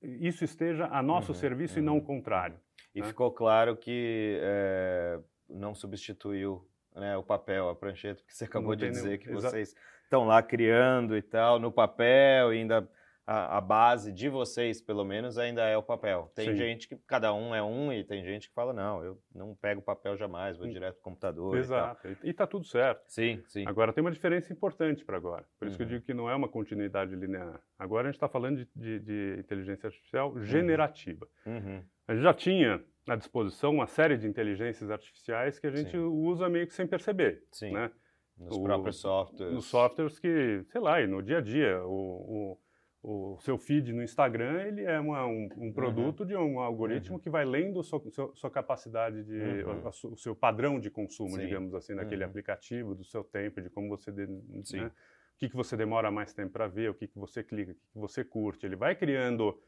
isso 0.03 0.43
esteja 0.43 0.87
a 0.91 1.01
nosso 1.01 1.31
uhum, 1.31 1.37
serviço 1.37 1.75
uhum. 1.75 1.83
e 1.83 1.85
não 1.85 1.97
o 1.97 2.01
contrário. 2.01 2.59
E 2.93 3.01
né? 3.01 3.07
ficou 3.07 3.31
claro 3.31 3.75
que 3.75 4.39
é, 4.41 5.19
não 5.49 5.73
substituiu 5.73 6.67
né, 6.95 7.17
o 7.17 7.23
papel, 7.23 7.69
a 7.69 7.75
prancheta, 7.75 8.21
porque 8.21 8.33
você 8.33 8.45
acabou 8.45 8.75
de 8.75 8.89
dizer 8.89 9.03
nenhum, 9.03 9.17
que 9.19 9.31
vocês 9.31 9.75
estão 10.03 10.25
lá 10.25 10.43
criando 10.43 11.17
e 11.17 11.21
tal, 11.21 11.59
no 11.59 11.71
papel, 11.71 12.53
e 12.53 12.59
ainda 12.59 12.87
a, 13.25 13.57
a, 13.57 13.61
base 13.61 14.11
de 14.11 14.27
vocês, 14.27 14.81
pelo 14.81 15.05
menos, 15.05 15.37
ainda 15.37 15.63
é 15.63 15.77
o 15.77 15.83
papel. 15.83 16.31
Tem 16.35 16.51
Sim. 16.51 16.57
gente 16.57 16.87
que 16.87 16.97
cada 17.07 17.33
um 17.33 17.55
é 17.55 17.63
um 17.63 17.91
e 17.91 18.03
tem 18.03 18.23
gente 18.23 18.49
que 18.49 18.53
fala, 18.53 18.73
não, 18.73 19.03
eu 19.03 19.19
não 19.33 19.55
pego 19.55 19.81
papel 19.81 20.17
jamais, 20.17 20.57
vou 20.57 20.67
hum. 20.67 20.71
direto 20.71 20.95
pro 20.95 21.03
computador. 21.03 21.57
Exato. 21.57 22.07
E, 22.23 22.29
está 22.29 22.45
tudo 22.45 22.65
certo. 22.65 23.03
Sim, 23.07 23.41
sim. 23.47 23.63
Agora 23.65 23.93
tem 23.93 24.03
uma 24.03 24.11
diferença 24.11 24.51
importante 24.51 25.05
para 25.05 25.15
agora. 25.15 25.45
Por 25.57 25.67
isso 25.67 25.75
uhum. 25.75 25.77
que 25.77 25.83
eu 25.83 25.87
uhum. 25.87 25.93
digo 25.93 26.05
que 26.05 26.13
não 26.13 26.29
é 26.29 26.35
uma 26.35 26.49
continuidade 26.49 27.15
linear. 27.15 27.61
Agora 27.79 28.09
a 28.09 28.11
gente 28.11 28.17
está 28.17 28.27
falando 28.27 28.57
de, 28.57 28.69
de, 28.75 28.99
de, 28.99 29.39
inteligência 29.39 29.87
artificial 29.87 30.33
uhum. 30.33 30.43
generativa. 30.43 31.27
Uhum. 31.45 31.81
A 32.07 32.13
gente 32.13 32.23
já 32.23 32.33
tinha 32.33 32.83
à 33.07 33.15
disposição 33.15 33.71
uma 33.71 33.87
série 33.87 34.17
de 34.17 34.27
inteligências 34.27 34.91
artificiais 34.91 35.59
que 35.59 35.67
a 35.67 35.71
gente 35.71 35.91
sim. 35.91 35.97
usa 35.97 36.49
meio 36.49 36.67
que 36.67 36.73
sem 36.73 36.85
perceber. 36.85 37.43
Sim. 37.51 37.71
Né? 37.71 37.89
Nos 38.37 38.57
o, 38.57 38.63
próprios 38.63 38.99
softwares. 38.99 39.53
Nos 39.53 39.65
softwares 39.65 40.19
que, 40.19 40.63
sei 40.65 40.81
lá, 40.81 41.01
e 41.01 41.07
no 41.07 41.21
dia 41.21 41.37
a 41.37 41.41
dia, 41.41 41.81
o, 41.85 41.91
o 41.91 42.57
o 43.03 43.37
seu 43.41 43.57
feed 43.57 43.91
no 43.91 44.01
Instagram 44.01 44.61
ele 44.61 44.83
é 44.83 44.97
uma, 44.97 45.25
um, 45.25 45.49
um, 45.57 45.65
uhum. 45.65 45.73
produto 45.73 46.21
uhum. 46.21 46.25
de 46.25 46.35
um 46.37 46.59
algoritmo 46.61 47.17
uhum. 47.17 47.21
que 47.21 47.29
vai 47.29 47.43
lendo 47.43 47.81
a 47.81 47.83
sua, 47.83 48.01
sua 48.33 48.49
capacidade 48.49 49.23
de 49.25 49.63
uhum. 49.65 50.13
o 50.13 50.17
seu 50.17 50.33
padrão 50.33 50.79
de 50.79 50.89
consumo, 50.89 51.31
Sim. 51.31 51.39
digamos 51.39 51.75
assim, 51.75 51.93
naquele 51.93 52.23
uhum. 52.23 52.29
aplicativo, 52.29 52.95
do 52.95 53.03
seu 53.03 53.21
tempo, 53.21 53.61
de 53.61 53.69
como 53.69 53.89
você 53.89 54.09
de, 54.09 54.25
né, 54.25 54.87
o 54.87 55.37
que, 55.37 55.49
que 55.49 55.55
você 55.55 55.75
demora 55.75 56.09
mais 56.09 56.33
tempo 56.33 56.53
para 56.53 56.67
ver, 56.67 56.89
o 56.89 56.93
que, 56.93 57.07
que 57.07 57.19
você 57.19 57.43
clica, 57.43 57.73
o 57.73 57.75
que, 57.75 57.81
que 57.91 57.99
você 57.99 58.23
curte. 58.23 58.65
Ele 58.65 58.77
vai 58.77 58.95
criando 58.95 59.59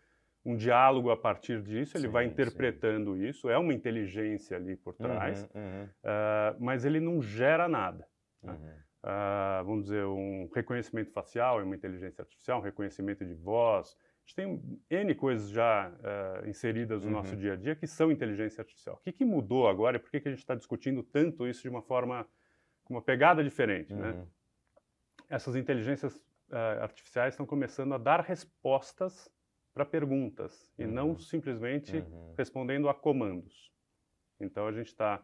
um 0.46 0.56
diálogo 0.56 1.10
a 1.10 1.18
partir 1.18 1.62
disso, 1.62 1.98
ele 1.98 2.08
sim, 2.08 2.14
vai 2.14 2.24
interpretando 2.24 3.16
sim. 3.16 3.28
isso, 3.28 3.50
é 3.50 3.58
uma 3.58 3.74
inteligência 3.74 4.56
ali 4.56 4.78
por 4.78 4.94
trás, 4.94 5.44
uh, 5.44 6.56
mas 6.60 6.86
ele 6.86 7.02
não 7.02 7.22
gera 7.22 7.68
nada. 7.68 8.08
Né? 8.42 8.85
Uh, 9.06 9.64
vamos 9.64 9.84
dizer, 9.84 10.06
um 10.06 10.50
reconhecimento 10.54 11.12
facial, 11.12 11.62
uma 11.64 11.76
inteligência 11.76 12.24
artificial, 12.24 12.60
um 12.60 12.64
reconhecimento 12.64 13.24
de 13.24 13.34
voz. 13.34 13.96
A 13.96 14.28
gente 14.28 14.36
tem 14.36 14.80
N 14.90 15.16
coisas 15.16 15.50
já 15.50 15.90
uh, 15.90 16.50
inseridas 16.50 17.04
no 17.04 17.10
uhum. 17.10 17.14
nosso 17.18 17.36
dia 17.36 17.54
a 17.54 17.56
dia 17.56 17.76
que 17.76 17.86
são 17.86 18.12
inteligência 18.12 18.62
artificial. 18.62 18.96
O 18.96 19.00
que, 19.00 19.12
que 19.12 19.24
mudou 19.24 19.68
agora 19.68 19.98
e 19.98 20.00
por 20.00 20.10
que, 20.10 20.20
que 20.20 20.28
a 20.28 20.32
gente 20.32 20.40
está 20.40 20.56
discutindo 20.56 21.04
tanto 21.04 21.48
isso 21.48 21.62
de 21.62 21.70
uma 21.70 21.84
forma, 21.84 22.28
com 22.84 22.96
uma 22.96 23.02
pegada 23.02 23.44
diferente, 23.44 23.94
né? 23.94 24.10
uhum. 24.10 24.18
né? 24.18 24.28
Essas 25.30 25.56
inteligências 25.56 26.16
uh, 26.50 26.82
artificiais 26.82 27.34
estão 27.34 27.46
começando 27.46 27.94
a 27.94 27.98
dar 27.98 28.22
respostas 28.22 29.32
para 29.74 29.86
perguntas 29.86 30.72
uhum. 30.78 30.86
e 30.86 30.88
não 30.88 31.10
uhum. 31.10 31.20
simplesmente 31.20 31.98
uhum. 31.98 32.34
respondendo 32.38 32.90
a 32.90 32.94
comandos. 32.94 33.72
Então 34.40 34.68
a 34.68 34.72
gente 34.72 34.88
está 34.88 35.22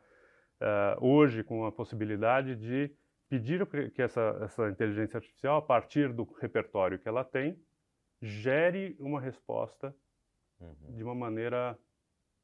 uh, 0.62 1.06
hoje 1.06 1.44
com 1.44 1.66
a 1.66 1.72
possibilidade 1.72 2.56
de 2.56 2.96
pedir 3.32 3.66
que 3.92 4.02
essa, 4.02 4.38
essa 4.42 4.70
inteligência 4.70 5.16
artificial, 5.16 5.56
a 5.56 5.62
partir 5.62 6.12
do 6.12 6.24
repertório 6.42 7.00
que 7.00 7.08
ela 7.08 7.24
tem, 7.24 7.58
gere 8.22 8.94
uma 9.00 9.22
resposta 9.22 9.96
uhum. 10.60 10.76
de 10.90 11.02
uma 11.02 11.16
maneira 11.16 11.80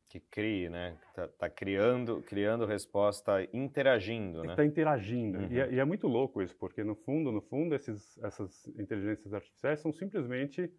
que 0.07 0.21
crie, 0.21 0.69
né? 0.69 0.97
Tá, 1.13 1.27
tá, 1.27 1.49
criando, 1.49 2.21
criando 2.21 2.65
resposta, 2.65 3.45
interagindo, 3.51 4.41
né? 4.43 4.53
Está 4.53 4.63
interagindo. 4.63 5.39
Uhum. 5.39 5.51
E, 5.51 5.59
é, 5.59 5.73
e, 5.73 5.79
é, 5.79 5.83
muito 5.83 6.07
louco 6.07 6.41
isso, 6.41 6.55
porque 6.55 6.85
no 6.85 6.95
fundo, 6.95 7.33
no 7.33 7.41
fundo, 7.41 7.75
esses, 7.75 8.17
essas 8.23 8.65
inteligências 8.79 9.33
artificiais 9.33 9.81
são 9.81 9.91
simplesmente 9.91 10.71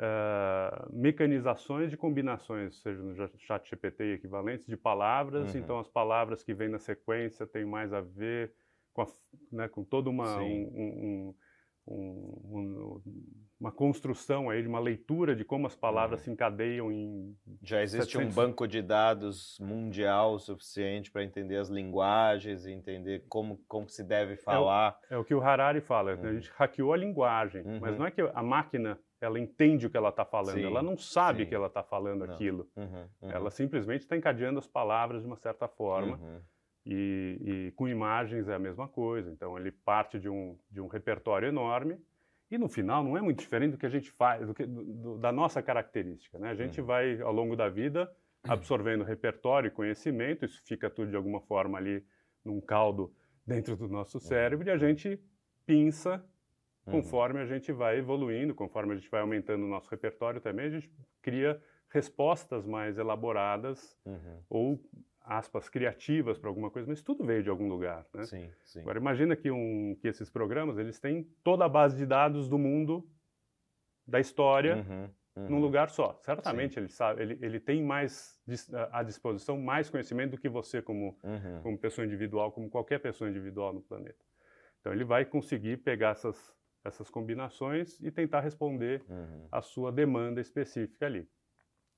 uh, 0.00 0.92
mecanizações 0.92 1.90
de 1.90 1.96
combinações, 1.96 2.82
seja 2.82 3.00
no 3.00 3.14
chat 3.38 3.70
GPT 3.70 4.14
equivalentes 4.14 4.66
de 4.66 4.76
palavras. 4.76 5.54
Uhum. 5.54 5.60
Então, 5.60 5.78
as 5.78 5.88
palavras 5.88 6.42
que 6.42 6.52
vêm 6.52 6.68
na 6.68 6.80
sequência 6.80 7.46
têm 7.46 7.64
mais 7.64 7.92
a 7.92 8.00
ver 8.00 8.52
com, 8.98 9.02
a, 9.02 9.06
né, 9.52 9.68
com 9.68 9.84
toda 9.84 10.10
uma, 10.10 10.38
um, 10.40 11.34
um, 11.86 11.94
um, 11.94 13.02
uma 13.60 13.70
construção 13.70 14.50
aí 14.50 14.60
de 14.60 14.68
uma 14.68 14.80
leitura 14.80 15.36
de 15.36 15.44
como 15.44 15.68
as 15.68 15.76
palavras 15.76 16.20
uhum. 16.20 16.24
se 16.24 16.30
encadeiam 16.32 16.90
em. 16.90 17.36
Já 17.62 17.80
existe 17.80 18.12
700... 18.12 18.32
um 18.32 18.36
banco 18.36 18.66
de 18.66 18.82
dados 18.82 19.56
mundial 19.60 20.38
suficiente 20.40 21.12
para 21.12 21.22
entender 21.22 21.56
as 21.56 21.68
linguagens 21.68 22.66
e 22.66 22.72
entender 22.72 23.24
como, 23.28 23.58
como 23.68 23.88
se 23.88 24.02
deve 24.02 24.36
falar. 24.36 24.98
É 25.08 25.14
o, 25.14 25.18
é 25.18 25.20
o 25.20 25.24
que 25.24 25.34
o 25.34 25.40
Harari 25.40 25.80
fala. 25.80 26.16
Uhum. 26.16 26.26
A 26.26 26.32
gente 26.32 26.50
hackeou 26.56 26.92
a 26.92 26.96
linguagem, 26.96 27.62
uhum. 27.62 27.78
mas 27.80 27.96
não 27.96 28.06
é 28.06 28.10
que 28.10 28.20
a 28.20 28.42
máquina 28.42 28.98
ela 29.20 29.38
entende 29.38 29.86
o 29.86 29.90
que 29.90 29.96
ela 29.96 30.10
está 30.10 30.24
falando, 30.24 30.54
sim, 30.54 30.64
ela 30.64 30.80
não 30.80 30.96
sabe 30.96 31.42
sim. 31.42 31.48
que 31.48 31.54
ela 31.54 31.66
está 31.66 31.82
falando 31.82 32.24
não. 32.24 32.34
aquilo. 32.34 32.68
Uhum, 32.76 33.08
uhum. 33.22 33.30
Ela 33.30 33.50
simplesmente 33.50 34.02
está 34.02 34.16
encadeando 34.16 34.60
as 34.60 34.66
palavras 34.66 35.22
de 35.22 35.26
uma 35.26 35.36
certa 35.36 35.66
forma. 35.66 36.16
Uhum. 36.16 36.40
E, 36.90 37.38
e, 37.44 37.72
com 37.72 37.86
imagens 37.86 38.48
é 38.48 38.54
a 38.54 38.58
mesma 38.58 38.88
coisa. 38.88 39.30
Então 39.30 39.58
ele 39.58 39.70
parte 39.70 40.18
de 40.18 40.28
um, 40.28 40.58
de 40.70 40.80
um 40.80 40.86
repertório 40.86 41.46
enorme 41.46 42.00
e 42.50 42.56
no 42.56 42.68
final 42.68 43.04
não 43.04 43.16
é 43.16 43.20
muito 43.20 43.40
diferente 43.40 43.72
do 43.72 43.78
que 43.78 43.84
a 43.84 43.90
gente 43.90 44.10
faz, 44.10 44.46
do 44.46 44.54
que, 44.54 44.64
do, 44.64 45.18
da 45.18 45.30
nossa 45.30 45.62
característica. 45.62 46.38
Né? 46.38 46.48
A 46.48 46.54
gente 46.54 46.80
uhum. 46.80 46.86
vai 46.86 47.20
ao 47.20 47.32
longo 47.32 47.54
da 47.54 47.68
vida 47.68 48.10
absorvendo 48.42 49.04
repertório 49.04 49.68
e 49.68 49.70
conhecimento, 49.70 50.46
isso 50.46 50.62
fica 50.64 50.88
tudo 50.88 51.10
de 51.10 51.16
alguma 51.16 51.40
forma 51.42 51.76
ali 51.76 52.02
num 52.42 52.60
caldo 52.60 53.12
dentro 53.46 53.76
do 53.76 53.86
nosso 53.86 54.16
uhum. 54.16 54.22
cérebro 54.22 54.66
e 54.66 54.70
a 54.70 54.78
gente 54.78 55.20
pinça 55.66 56.24
uhum. 56.86 56.92
conforme 56.92 57.40
a 57.40 57.44
gente 57.44 57.70
vai 57.70 57.98
evoluindo, 57.98 58.54
conforme 58.54 58.94
a 58.94 58.96
gente 58.96 59.10
vai 59.10 59.20
aumentando 59.20 59.64
o 59.64 59.68
nosso 59.68 59.90
repertório 59.90 60.40
também, 60.40 60.66
a 60.66 60.70
gente 60.70 60.90
cria 61.20 61.60
respostas 61.90 62.66
mais 62.66 62.96
elaboradas 62.96 63.96
uhum. 64.06 64.42
ou 64.48 64.82
aspas, 65.28 65.68
criativas 65.68 66.38
para 66.38 66.48
alguma 66.48 66.70
coisa, 66.70 66.88
mas 66.88 67.02
tudo 67.02 67.22
veio 67.22 67.42
de 67.42 67.50
algum 67.50 67.68
lugar, 67.68 68.06
né? 68.14 68.24
Sim, 68.24 68.50
sim. 68.64 68.80
Agora, 68.80 68.98
imagina 68.98 69.36
que, 69.36 69.50
um, 69.50 69.94
que 70.00 70.08
esses 70.08 70.30
programas, 70.30 70.78
eles 70.78 70.98
têm 70.98 71.24
toda 71.44 71.66
a 71.66 71.68
base 71.68 71.98
de 71.98 72.06
dados 72.06 72.48
do 72.48 72.58
mundo, 72.58 73.06
da 74.06 74.18
história, 74.18 74.76
uhum, 74.76 75.10
uhum. 75.36 75.48
num 75.50 75.60
lugar 75.60 75.90
só. 75.90 76.18
Certamente 76.22 76.78
ele 76.78 76.88
sabe, 76.88 77.20
ele, 77.20 77.38
ele 77.42 77.60
tem 77.60 77.84
mais 77.84 78.40
à 78.90 79.02
disposição, 79.02 79.60
mais 79.60 79.90
conhecimento 79.90 80.30
do 80.30 80.38
que 80.38 80.48
você 80.48 80.80
como, 80.80 81.18
uhum. 81.22 81.62
como 81.62 81.78
pessoa 81.78 82.06
individual, 82.06 82.50
como 82.50 82.70
qualquer 82.70 82.98
pessoa 82.98 83.28
individual 83.28 83.74
no 83.74 83.82
planeta. 83.82 84.24
Então, 84.80 84.94
ele 84.94 85.04
vai 85.04 85.26
conseguir 85.26 85.76
pegar 85.78 86.12
essas, 86.12 86.56
essas 86.82 87.10
combinações 87.10 88.00
e 88.00 88.10
tentar 88.10 88.40
responder 88.40 89.04
uhum. 89.06 89.46
a 89.52 89.60
sua 89.60 89.92
demanda 89.92 90.40
específica 90.40 91.04
ali. 91.04 91.28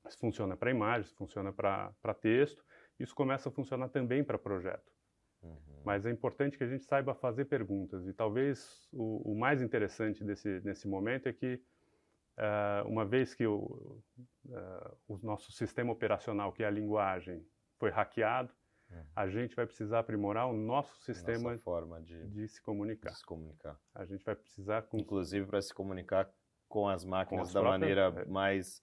Se 0.08 0.18
funciona 0.18 0.56
para 0.56 0.70
imagem, 0.70 1.04
se 1.04 1.14
funciona 1.14 1.52
para 1.52 2.14
texto, 2.20 2.64
isso 3.00 3.14
começa 3.14 3.48
a 3.48 3.52
funcionar 3.52 3.88
também 3.88 4.22
para 4.22 4.38
projeto. 4.38 4.92
Uhum. 5.42 5.82
Mas 5.84 6.04
é 6.04 6.10
importante 6.10 6.58
que 6.58 6.64
a 6.64 6.68
gente 6.68 6.84
saiba 6.84 7.14
fazer 7.14 7.46
perguntas. 7.46 8.06
E 8.06 8.12
talvez 8.12 8.88
o, 8.92 9.32
o 9.32 9.38
mais 9.38 9.62
interessante 9.62 10.22
desse, 10.22 10.60
nesse 10.60 10.86
momento 10.86 11.28
é 11.28 11.32
que, 11.32 11.62
uh, 12.38 12.86
uma 12.86 13.04
vez 13.04 13.34
que 13.34 13.46
o, 13.46 14.02
uh, 14.46 14.96
o 15.08 15.18
nosso 15.22 15.50
sistema 15.52 15.92
operacional, 15.92 16.52
que 16.52 16.62
é 16.62 16.66
a 16.66 16.70
linguagem, 16.70 17.44
foi 17.78 17.90
hackeado, 17.90 18.52
uhum. 18.90 19.02
a 19.16 19.28
gente 19.28 19.56
vai 19.56 19.64
precisar 19.64 20.00
aprimorar 20.00 20.46
o 20.46 20.52
nosso 20.52 21.00
sistema 21.00 21.56
forma 21.58 22.02
de, 22.02 22.28
de, 22.28 22.46
se 22.46 22.62
comunicar. 22.62 23.10
De 23.10 23.18
se 23.18 23.24
comunicar. 23.24 23.80
A 23.94 24.04
gente 24.04 24.22
vai 24.22 24.36
precisar... 24.36 24.86
Inclusive 24.92 25.46
para 25.46 25.62
se 25.62 25.72
comunicar 25.72 26.30
com 26.68 26.86
as 26.86 27.04
máquinas 27.04 27.44
com 27.44 27.48
as 27.48 27.54
da 27.54 27.60
próprias, 27.60 27.80
maneira 27.80 28.22
é. 28.22 28.24
mais 28.26 28.82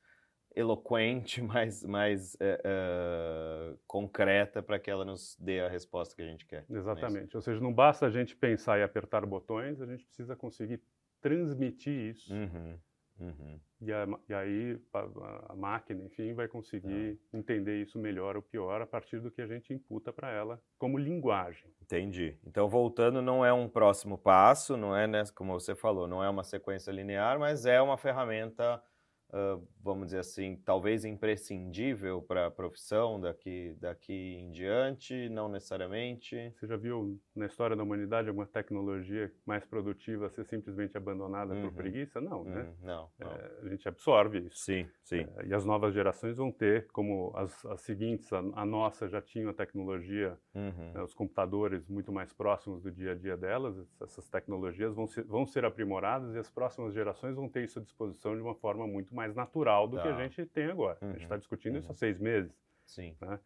eloquente, 0.58 1.42
mais, 1.42 1.84
mais 1.84 2.36
é, 2.40 2.62
é, 2.64 3.74
concreta 3.86 4.62
para 4.64 4.80
que 4.80 4.90
ela 4.90 5.06
nos 5.06 5.38
dê 5.40 5.62
a 5.62 5.70
resposta 5.70 6.16
que 6.16 6.22
a 6.22 6.26
gente 6.26 6.46
quer. 6.46 6.66
É 6.70 6.76
Exatamente. 6.76 7.36
Ou 7.36 7.42
seja, 7.42 7.62
não 7.62 7.72
basta 7.72 8.06
a 8.06 8.10
gente 8.10 8.36
pensar 8.36 8.80
e 8.80 8.84
apertar 8.84 9.26
botões, 9.26 9.80
a 9.82 9.86
gente 9.86 10.06
precisa 10.06 10.36
conseguir 10.36 10.82
transmitir 11.22 12.16
isso. 12.16 12.34
Uhum, 12.34 12.78
uhum. 13.20 13.60
E, 13.80 13.94
a, 13.94 14.08
e, 14.28 14.34
aí 14.34 14.80
a, 14.94 15.54
a, 15.54 15.56
máquina, 15.56 16.04
enfim, 16.04 16.34
vai 16.34 16.48
conseguir 16.48 17.20
uhum. 17.34 17.40
entender 17.40 17.82
isso 17.82 18.00
melhor 18.00 18.36
ou 18.36 18.42
pior 18.42 18.82
a 18.82 18.88
partir 18.88 19.20
do 19.20 19.30
que 19.30 19.42
a 19.42 19.48
gente 19.48 19.72
imputa 19.72 20.12
para 20.12 20.32
ela 20.32 20.60
como 20.80 20.98
linguagem. 20.98 21.70
Entendi. 21.82 22.36
Então, 22.46 22.68
voltando, 22.68 23.22
não 23.22 23.46
é 23.46 23.54
um 23.54 23.70
próximo 23.70 24.18
passo, 24.18 24.76
não 24.76 24.96
é, 24.96 25.06
né, 25.06 25.24
como 25.36 25.54
você 25.54 25.76
falou, 25.76 26.08
não 26.08 26.24
é 26.24 26.30
uma 26.30 26.44
sequência 26.44 26.92
linear, 26.92 27.40
mas 27.40 27.66
é 27.66 27.80
uma 27.80 27.98
ferramenta 27.98 28.82
uh, 29.30 29.66
vamos 29.82 30.08
dizer 30.08 30.20
assim, 30.20 30.58
talvez 30.66 31.06
imprescindível 31.06 32.22
para 32.22 32.48
a 32.48 32.52
profissão 32.52 33.20
daqui, 33.20 33.76
daqui 33.80 34.14
em 34.14 34.52
diante, 34.52 35.30
não 35.30 35.48
necessariamente? 35.48 36.54
Você 36.56 36.68
já 36.68 36.76
viu 36.76 37.20
na 37.36 37.46
história 37.46 37.76
da 37.76 37.84
humanidade 37.84 38.28
alguma 38.28 38.46
tecnologia 38.46 39.32
mais 39.46 39.66
produtiva 39.66 40.30
ser 40.30 40.46
simplesmente 40.46 40.98
abandonada 40.98 41.54
uhum. 41.54 41.64
por 41.64 41.74
preguiça? 41.74 42.20
Não, 42.20 42.44
né? 42.44 42.64
Uhum. 42.64 42.86
Não, 42.86 43.10
não. 43.18 43.32
É, 43.32 43.52
a 43.64 43.70
gente 43.70 43.88
absorve 43.88 44.40
isso. 44.40 44.58
Sim, 44.58 44.88
sim. 45.04 45.28
É, 45.38 45.48
e 45.48 45.54
as 45.54 45.66
novas 45.66 45.94
gerações 45.94 46.38
vão 46.38 46.52
ter, 46.52 46.88
como 46.88 47.32
as, 47.36 47.66
as 47.66 47.82
seguintes, 47.82 48.32
a, 48.34 48.40
a, 48.40 48.66
nossa 48.66 49.08
já 49.08 49.22
tinha 49.22 49.50
a 49.50 49.54
tecnologia, 49.54 50.38
uhum. 50.54 50.92
né, 50.94 51.02
os 51.02 51.14
computadores 51.14 51.88
muito 51.88 52.12
mais 52.12 52.34
próximos 52.34 52.82
do 52.82 52.92
dia 52.92 53.12
a 53.12 53.16
dia 53.16 53.38
delas, 53.38 53.78
essas 54.02 54.28
tecnologias 54.30 54.94
vão 54.94 55.08
ser, 55.08 55.24
vão 55.24 55.46
ser 55.46 55.64
aprimoradas 55.64 56.36
e 56.36 56.38
as 56.38 56.50
próximas 56.50 56.94
gerações 56.94 57.36
vão 57.36 57.48
ter 57.48 57.64
isso 57.64 57.80
à 57.80 57.82
disposição 57.82 58.36
de 58.36 58.42
uma 58.42 58.56
forma 58.56 58.86
muito 58.86 59.16
mais 59.18 59.36
natural 59.36 59.88
do 59.88 59.98
Tá. 59.98 60.04
que 60.04 60.08
a 60.10 60.14
gente 60.28 60.46
tem 60.48 60.66
agora. 60.68 61.00
A 61.02 61.06
gente 61.14 61.18
Uhum, 61.18 61.24
está 61.24 61.38
discutindo 61.38 61.78
isso 61.78 61.92
há 61.92 61.94
uhum. 61.94 61.98
seis 61.98 62.20
meses. 62.20 62.54
Sim. 62.86 63.18
né? 63.22 63.40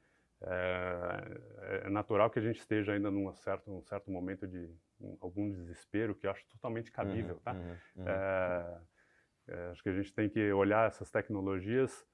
É, 0.43 1.81
é 1.87 1.89
natural 1.89 2.29
que 2.31 2.39
a 2.39 2.41
gente 2.41 2.59
esteja 2.59 2.93
ainda 2.93 3.11
num 3.11 3.33
certo, 3.35 3.71
um 3.71 3.83
certo 3.83 4.11
momento 4.11 4.47
de 4.47 4.69
um- 4.99 5.17
algum 5.21 5.49
desespero, 5.51 6.15
que 6.15 6.27
eu 6.27 6.31
acho 6.31 6.45
totalmente 6.49 6.91
cabível. 6.91 7.35
Uhum, 7.35 7.43
tá? 7.43 7.53
uhum, 7.55 7.81
uhum. 7.95 8.05
É, 8.05 8.81
é, 9.49 9.71
acho 9.71 9.83
que 9.83 9.89
a 9.89 9.93
gente 9.93 10.13
tem 10.13 10.29
que 10.29 10.51
olhar 10.53 10.87
essas 10.87 11.11
tecnologias 11.11 12.05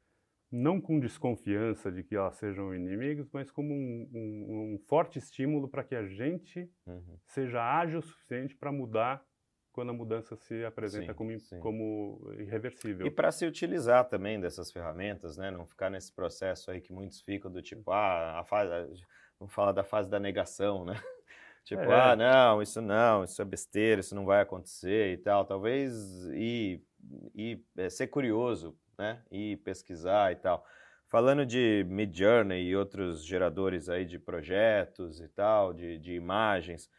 não 0.52 0.82
com 0.82 1.00
desconfiança 1.00 1.92
de 1.92 2.04
que 2.04 2.16
elas 2.16 2.38
sejam 2.38 2.74
inimigos, 2.76 3.30
mas 3.34 3.52
como 3.52 3.74
um, 3.74 4.10
um- 4.14 4.76
um 4.76 4.80
forte 4.88 5.20
estímulo 5.20 5.70
para 5.70 5.84
que 5.84 5.96
a 5.96 6.06
gente 6.08 6.72
Uhum. 6.86 7.20
seja 7.28 7.62
ágil 7.62 8.00
o 8.00 8.04
suficiente 8.04 8.56
para 8.56 8.72
mudar 8.72 9.26
quando 9.78 9.92
a 9.92 9.94
mudança 9.94 10.36
se 10.36 10.66
apresenta 10.66 11.12
Sim, 11.12 11.14
como, 11.14 11.40
sim. 11.40 11.60
como 11.60 12.20
irreversível. 12.40 13.06
E 13.06 13.12
para 13.12 13.32
se 13.32 13.46
utilizar 13.46 14.06
também 14.06 14.40
dessas 14.42 14.72
ferramentas, 14.72 15.38
né? 15.38 15.52
Não 15.52 15.68
ficar 15.68 15.92
nesse 15.92 16.12
processo 16.12 16.72
aí 16.72 16.82
que 16.82 16.92
muitos 16.92 17.22
ficam 17.22 17.52
do 17.52 17.62
tipo, 17.62 17.92
ah, 17.92 18.40
a 18.40 18.44
fase, 18.44 18.72
vamos 19.40 19.54
falar 19.54 19.74
da 19.74 19.84
fase 19.84 20.10
da 20.10 20.20
negação, 20.20 20.84
né? 20.84 20.94
Tipo, 21.64 21.82
É. 21.82 22.12
ah, 22.12 22.16
não, 22.16 22.62
isso 22.62 22.82
não, 22.82 23.26
isso 23.26 23.42
é 23.42 23.46
besteira, 23.46 24.00
isso 24.00 24.16
não 24.16 24.26
vai 24.26 24.40
acontecer 24.42 25.12
e 25.12 25.18
tal. 25.18 25.44
Talvez 25.46 26.26
ir, 26.30 26.82
ir 27.36 27.62
eh, 27.76 27.90
ser 27.90 28.08
curioso, 28.08 28.74
né? 28.98 29.22
E 29.30 29.58
pesquisar 29.58 30.32
e 30.32 30.38
tal. 30.38 30.66
Falando 31.08 31.46
de 31.46 31.86
Midjourney 31.90 32.64
e 32.64 32.76
outros 32.76 33.24
geradores 33.24 33.90
aí 33.90 34.06
de 34.06 34.18
projetos 34.18 35.20
e 35.20 35.28
tal, 35.28 35.74
de, 35.74 36.00
de 36.00 36.14
imagens, 36.14 36.90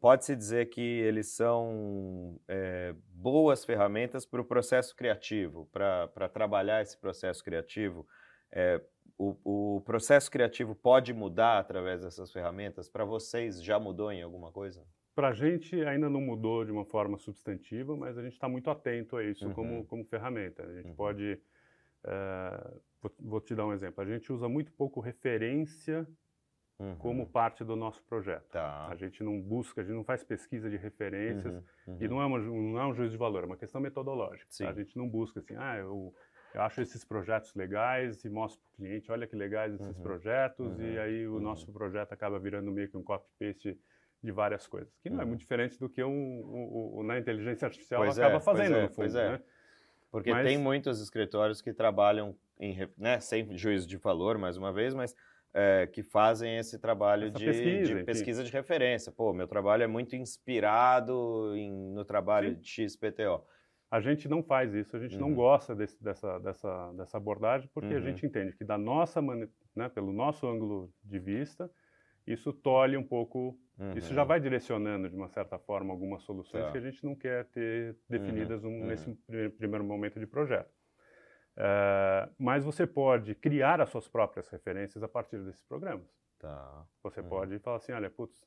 pode-se 0.00 0.36
dizer 0.36 0.66
que 0.66 0.80
eles 0.80 1.28
são 1.34 2.38
eh, 2.48 2.94
boas 3.08 3.64
ferramentas 3.64 4.26
para 4.26 4.40
o 4.40 4.44
processo 4.44 4.94
criativo, 4.94 5.66
para 5.72 6.28
trabalhar 6.28 6.82
esse 6.82 6.98
processo 6.98 7.42
criativo. 7.42 8.06
Eh, 8.52 8.80
o, 9.18 9.76
o 9.76 9.80
processo 9.80 10.30
criativo 10.30 10.74
pode 10.74 11.14
mudar 11.14 11.58
através 11.58 12.02
dessas 12.02 12.30
ferramentas? 12.30 12.88
Para 12.88 13.04
vocês, 13.04 13.62
já 13.62 13.78
mudou 13.78 14.12
em 14.12 14.22
alguma 14.22 14.52
coisa? 14.52 14.84
Para 15.14 15.28
a 15.28 15.32
gente 15.32 15.82
ainda 15.86 16.10
não 16.10 16.20
mudou 16.20 16.62
de 16.64 16.70
uma 16.70 16.84
forma 16.84 17.16
substantiva, 17.16 17.96
mas 17.96 18.18
a 18.18 18.22
gente 18.22 18.34
está 18.34 18.48
muito 18.48 18.68
atento 18.70 19.16
a 19.16 19.24
isso 19.24 19.48
Uhum. 19.48 19.54
como, 19.54 19.86
como 19.86 20.04
ferramenta. 20.04 20.62
A 20.62 20.72
gente 20.74 20.88
Uhum. 20.88 20.94
pode. 20.96 21.40
eh, 22.04 22.70
vou, 23.02 23.12
vou 23.20 23.40
te 23.40 23.54
dar 23.54 23.66
um 23.66 23.72
exemplo. 23.72 24.02
A 24.02 24.06
gente 24.06 24.30
usa 24.32 24.48
muito 24.48 24.72
pouco 24.72 25.00
referência 25.00 26.06
Uhum. 26.78 26.96
como 26.96 27.26
parte 27.26 27.64
do 27.64 27.74
nosso 27.74 28.02
projeto. 28.04 28.50
Tá. 28.50 28.86
A 28.88 28.94
gente 28.96 29.22
não 29.24 29.40
busca, 29.40 29.80
a 29.80 29.84
gente 29.84 29.94
não 29.94 30.04
faz 30.04 30.22
pesquisa 30.22 30.68
de 30.68 30.76
referências. 30.76 31.54
Uhum, 31.86 31.96
E 32.00 32.04
uhum. 32.04 32.10
não 32.10 32.22
é, 32.22 32.26
uma, 32.26 32.38
não 32.38 32.80
é 32.80 32.86
um 32.86 32.94
juízo 32.94 33.12
de 33.12 33.16
valor, 33.16 33.44
é 33.44 33.46
uma 33.46 33.56
questão 33.56 33.80
metodológica. 33.80 34.46
tá? 34.58 34.68
A 34.68 34.72
gente 34.74 34.96
não 34.96 35.08
busca 35.08 35.40
assim, 35.40 35.54
ah, 35.56 35.76
eu, 35.78 36.14
eu 36.52 36.60
acho 36.60 36.82
esses 36.82 37.02
projetos 37.04 37.54
legais 37.54 38.22
e 38.24 38.28
mostro 38.28 38.60
para 38.60 38.68
o 38.72 38.76
cliente, 38.76 39.10
olha 39.10 39.26
que 39.26 39.34
legais 39.34 39.72
esses 39.74 39.96
Uhum. 39.96 40.02
projetos, 40.02 40.78
e 40.78 40.82
Uhum. 40.82 41.00
aí 41.00 41.26
o 41.28 41.40
nosso 41.40 41.72
projeto 41.72 42.12
acaba 42.12 42.38
virando 42.38 42.70
meio 42.70 42.90
que 42.90 42.96
um 42.96 43.02
copy-paste 43.02 43.78
de 44.22 44.32
várias 44.32 44.66
coisas, 44.66 44.92
que 45.02 45.08
não 45.08 45.20
é 45.22 45.24
muito 45.24 45.40
diferente 45.40 45.78
do 45.78 45.88
que 45.88 46.02
um, 46.04 46.40
o, 46.40 46.98
o- 46.98 47.02
na 47.02 47.18
inteligência 47.18 47.64
artificial 47.66 48.02
Pois 48.02 48.18
acaba 48.18 48.36
é, 48.36 48.40
pois 48.40 48.44
fazendo, 48.44 48.76
é, 48.76 48.82
no 48.82 48.88
fundo. 48.88 48.96
pois 48.96 49.14
é. 49.14 49.30
né? 49.32 49.42
Porque 50.10 50.30
Mas- 50.30 50.46
tem 50.46 50.58
muitos 50.58 51.00
escritórios 51.00 51.62
que 51.62 51.72
trabalham 51.72 52.36
em, 52.58 52.88
né, 52.98 53.18
sem 53.20 53.56
juízo 53.56 53.86
de 53.86 53.96
valor, 53.96 54.36
mais 54.38 54.56
uma 54.56 54.72
vez, 54.72 54.94
mas 54.94 55.14
é, 55.58 55.86
que 55.86 56.02
fazem 56.02 56.58
esse 56.58 56.78
trabalho 56.78 57.30
de 57.30 57.42
pesquisa, 57.44 57.94
de 57.94 58.04
pesquisa 58.04 58.44
de 58.44 58.52
referência. 58.52 59.10
Pô, 59.10 59.32
meu 59.32 59.48
trabalho 59.48 59.82
é 59.82 59.86
muito 59.86 60.14
inspirado 60.14 61.54
em- 61.56 61.94
no 61.94 62.04
trabalho 62.04 62.54
Sim. 62.56 62.60
de 62.60 62.68
XPTO. 62.68 63.42
A 63.90 64.00
gente 64.00 64.28
não 64.28 64.42
faz 64.42 64.74
isso, 64.74 64.96
a 64.96 65.00
gente 65.00 65.16
não 65.16 65.28
Uhum. 65.28 65.34
gosta 65.34 65.74
desse- 65.74 66.02
dessa, 66.02 66.38
dessa, 66.40 66.92
dessa 66.92 67.16
abordagem, 67.16 67.70
porque 67.72 67.94
a 67.94 67.96
Uhum. 67.96 68.02
gente 68.02 68.26
entende 68.26 68.52
que 68.56 68.64
da 68.64 68.76
nossa 68.76 69.22
né, 69.74 69.88
pelo 69.88 70.12
nosso 70.12 70.46
ângulo 70.46 70.92
de 71.02 71.18
vista, 71.18 71.70
isso 72.26 72.52
tolhe 72.52 72.96
um 72.96 73.04
pouco 73.04 73.58
Isso 73.94 74.14
já 74.14 74.22
Uhum. 74.22 74.28
vai 74.28 74.40
direcionando, 74.40 75.06
de 75.06 75.14
uma 75.14 75.28
certa 75.28 75.58
forma, 75.58 75.92
algumas 75.92 76.22
soluções 76.22 76.64
Tá. 76.64 76.72
que 76.72 76.78
a 76.78 76.80
gente 76.80 77.04
não 77.04 77.14
quer 77.14 77.44
ter 77.50 77.94
definidas 78.08 78.62
num- 78.62 78.80
uhum. 78.80 78.86
nesse 78.86 79.14
pri- 79.26 79.50
primeiro 79.50 79.84
momento 79.84 80.18
de 80.18 80.26
projeto. 80.26 80.70
Eh, 81.56 82.30
mas 82.38 82.64
você 82.64 82.86
pode 82.86 83.34
criar 83.34 83.80
as 83.80 83.90
suas 83.90 84.08
próprias 84.08 84.48
referências 84.48 85.02
a 85.02 85.08
partir 85.08 85.38
desses 85.44 85.62
programas. 85.64 86.08
Tá. 86.38 86.86
Você 87.02 87.22
Uhum. 87.22 87.28
pode 87.28 87.58
falar 87.60 87.76
assim, 87.78 87.92
olha, 87.92 88.10
putz, 88.10 88.44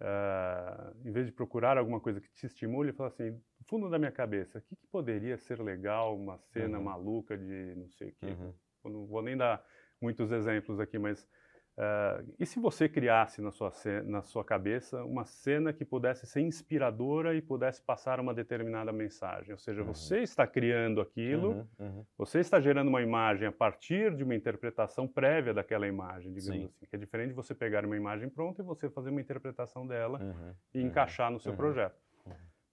eh, 0.00 0.92
em 1.04 1.12
vez 1.12 1.26
de 1.26 1.32
procurar 1.32 1.78
alguma 1.78 2.00
coisa 2.00 2.20
que 2.20 2.30
te 2.32 2.46
estimule, 2.46 2.92
fala 2.92 3.08
assim, 3.08 3.30
no 3.32 3.66
fundo 3.68 3.90
da 3.90 3.98
minha 3.98 4.12
cabeça, 4.12 4.58
o 4.58 4.62
que, 4.62 4.76
que 4.76 4.86
poderia 4.88 5.38
ser 5.38 5.60
legal, 5.60 6.16
uma 6.16 6.38
cena 6.38 6.78
Uhum. 6.78 6.84
maluca 6.84 7.36
de 7.38 7.74
não 7.76 7.90
sei 7.90 8.10
o 8.10 8.16
quê. 8.16 8.38
Uhum. 8.40 8.54
Eu 8.84 8.90
não 8.90 9.06
vou 9.06 9.22
nem 9.22 9.36
dar 9.36 9.64
muitos 10.00 10.30
exemplos 10.32 10.78
aqui, 10.80 10.98
mas 10.98 11.28
eh, 11.76 12.24
e 12.38 12.46
se 12.46 12.60
você 12.60 12.88
criasse 12.88 13.40
na 13.42 13.50
sua, 13.50 13.72
na 14.04 14.22
sua 14.22 14.44
cabeça 14.44 15.04
uma 15.04 15.24
cena 15.24 15.72
que 15.72 15.84
pudesse 15.84 16.26
ser 16.26 16.40
inspiradora 16.40 17.34
e 17.34 17.42
pudesse 17.42 17.82
passar 17.82 18.20
uma 18.20 18.32
determinada 18.32 18.92
mensagem? 18.92 19.52
Ou 19.52 19.58
seja, 19.58 19.80
Uhum. 19.82 19.92
você 19.94 20.20
está 20.20 20.46
criando 20.46 21.00
aquilo, 21.00 21.50
Uhum, 21.52 21.66
uhum. 21.78 22.06
você 22.16 22.38
está 22.40 22.60
gerando 22.60 22.88
uma 22.88 23.02
imagem 23.02 23.48
a 23.48 23.52
partir 23.52 24.14
de 24.14 24.22
uma 24.24 24.34
interpretação 24.34 25.08
prévia 25.08 25.52
daquela 25.54 25.86
imagem, 25.88 26.32
digamos 26.32 26.60
Sim. 26.62 26.66
assim. 26.66 26.86
Que 26.86 26.96
é 26.96 26.98
diferente 26.98 27.28
de 27.28 27.34
você 27.34 27.54
pegar 27.54 27.84
uma 27.84 27.96
imagem 27.96 28.28
pronta 28.28 28.62
e 28.62 28.64
você 28.64 28.88
fazer 28.88 29.10
uma 29.10 29.20
interpretação 29.20 29.86
dela 29.86 30.20
Uhum. 30.20 30.54
e 30.74 30.80
Uhum. 30.80 30.86
encaixar 30.86 31.30
no 31.30 31.40
seu 31.40 31.52
Uhum. 31.52 31.56
projeto. 31.58 31.96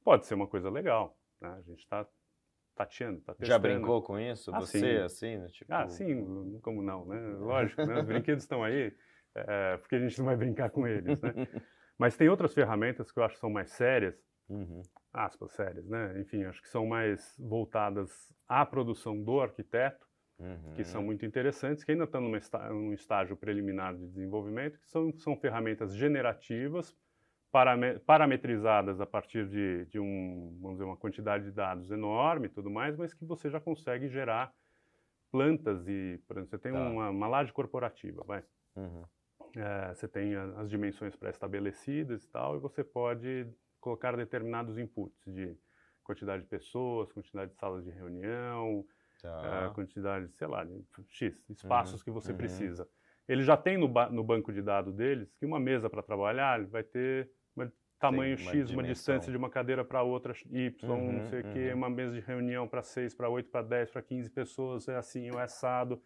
Pode 0.03 0.25
ser 0.25 0.33
uma 0.33 0.47
coisa 0.47 0.69
legal, 0.69 1.15
né? 1.39 1.49
A 1.57 1.61
gente 1.61 1.79
está 1.79 2.05
tateando, 2.75 3.19
está 3.19 3.33
testando. 3.33 3.47
Já 3.47 3.59
brincou 3.59 4.01
com 4.01 4.19
isso? 4.19 4.51
Ah, 4.53 4.59
Você, 4.59 4.79
sim. 4.79 4.97
assim, 4.97 5.37
né? 5.37 5.47
tipo... 5.47 5.73
Ah, 5.73 5.87
sim, 5.87 6.59
como 6.61 6.81
não, 6.81 7.05
né? 7.05 7.19
Lógico, 7.39 7.85
né? 7.85 7.99
Os 7.99 8.05
brinquedos 8.05 8.43
estão 8.43 8.63
aí, 8.63 8.93
é, 9.35 9.77
porque 9.77 9.95
a 9.95 9.99
gente 9.99 10.17
não 10.19 10.25
vai 10.25 10.35
brincar 10.35 10.69
com 10.69 10.87
eles, 10.87 11.21
né? 11.21 11.33
Mas 11.97 12.17
tem 12.17 12.29
outras 12.29 12.53
ferramentas 12.53 13.11
que 13.11 13.19
eu 13.19 13.23
acho 13.23 13.35
que 13.35 13.41
são 13.41 13.49
mais 13.49 13.71
sérias, 13.71 14.15
Uhum. 14.49 14.81
aspas, 15.13 15.51
sérias, 15.53 15.87
né? 15.87 16.19
Enfim, 16.19 16.43
acho 16.43 16.61
que 16.61 16.67
são 16.67 16.85
mais 16.85 17.35
voltadas 17.39 18.33
à 18.47 18.65
produção 18.65 19.21
do 19.21 19.39
arquiteto, 19.39 20.05
Uhum. 20.39 20.73
que 20.75 20.83
são 20.83 21.03
muito 21.03 21.25
interessantes, 21.25 21.83
que 21.83 21.91
ainda 21.91 22.05
estão 22.05 22.35
esta- 22.35 22.69
num 22.69 22.91
estágio 22.93 23.37
preliminar 23.37 23.95
de 23.95 24.07
desenvolvimento, 24.07 24.79
que 24.79 24.89
são, 24.89 25.15
são 25.19 25.37
ferramentas 25.37 25.95
generativas, 25.95 26.97
parametrizadas 28.05 29.01
a 29.01 29.05
partir 29.05 29.47
de, 29.47 29.85
de 29.87 29.99
um, 29.99 30.57
vamos 30.61 30.77
dizer, 30.77 30.85
uma 30.85 30.97
quantidade 30.97 31.45
de 31.45 31.51
dados 31.51 31.91
enorme 31.91 32.47
e 32.47 32.49
tudo 32.49 32.69
mais, 32.69 32.95
mas 32.95 33.13
que 33.13 33.25
você 33.25 33.49
já 33.49 33.59
consegue 33.59 34.07
gerar 34.09 34.53
plantas 35.31 35.87
e, 35.87 36.21
por 36.27 36.35
exemplo, 36.37 36.51
você 36.51 36.59
tem 36.59 36.71
Tá. 36.71 36.95
uma, 36.95 37.09
uma 37.09 37.27
laje 37.27 37.53
corporativa, 37.53 38.23
vai. 38.25 38.43
Uhum. 38.75 39.09
É, 39.55 39.93
você 39.93 40.07
tem 40.07 40.33
as 40.35 40.69
dimensões 40.69 41.15
pré-estabelecidas 41.15 42.23
e 42.23 42.29
tal, 42.29 42.55
e 42.55 42.59
você 42.59 42.83
pode 42.83 43.47
colocar 43.81 44.15
determinados 44.15 44.77
inputs 44.77 45.25
de 45.25 45.57
quantidade 46.03 46.43
de 46.43 46.47
pessoas, 46.49 47.11
quantidade 47.11 47.51
de 47.51 47.57
salas 47.57 47.83
de 47.83 47.91
reunião, 47.91 48.85
Tá. 49.21 49.31
a 49.41 49.69
quantidade, 49.71 50.31
sei 50.37 50.47
lá, 50.47 50.63
de 50.63 50.85
X 51.07 51.43
espaços 51.49 52.01
Uhum, 52.01 52.03
que 52.03 52.11
você 52.11 52.33
uhum. 52.33 52.33
precisa. 52.33 52.89
Ele 53.27 53.43
já 53.43 53.57
tem 53.57 53.77
no, 53.77 53.87
ba- 53.89 54.09
no 54.09 54.23
banco 54.23 54.53
de 54.53 54.61
dados 54.61 54.95
deles 54.95 55.33
que 55.35 55.45
uma 55.45 55.59
mesa 55.59 55.89
para 55.89 56.03
trabalhar 56.03 56.59
ele 56.59 56.69
vai 56.69 56.83
ter 56.83 57.31
um 57.57 57.71
tamanho 57.99 58.35
uma 58.37 58.51
X, 58.51 58.53
uma 58.71 58.81
dimensão. 58.81 58.83
distância 59.15 59.31
de 59.31 59.37
uma 59.37 59.49
cadeira 59.49 59.85
para 59.85 60.01
outra 60.01 60.33
Y, 60.49 60.89
Uhum, 60.89 61.11
não 61.13 61.23
sei 61.25 61.41
o 61.41 61.43
quê, 61.53 61.69
uhum. 61.69 61.77
uma 61.77 61.89
mesa 61.89 62.13
de 62.15 62.19
reunião 62.19 62.67
para 62.67 62.81
6, 62.81 63.13
para 63.13 63.29
8, 63.29 63.49
para 63.49 63.61
10, 63.61 63.91
para 63.91 64.01
15 64.01 64.29
pessoas, 64.29 64.87
é 64.87 64.95
assim, 64.95 65.29
é 65.29 65.39
assado. 65.39 66.01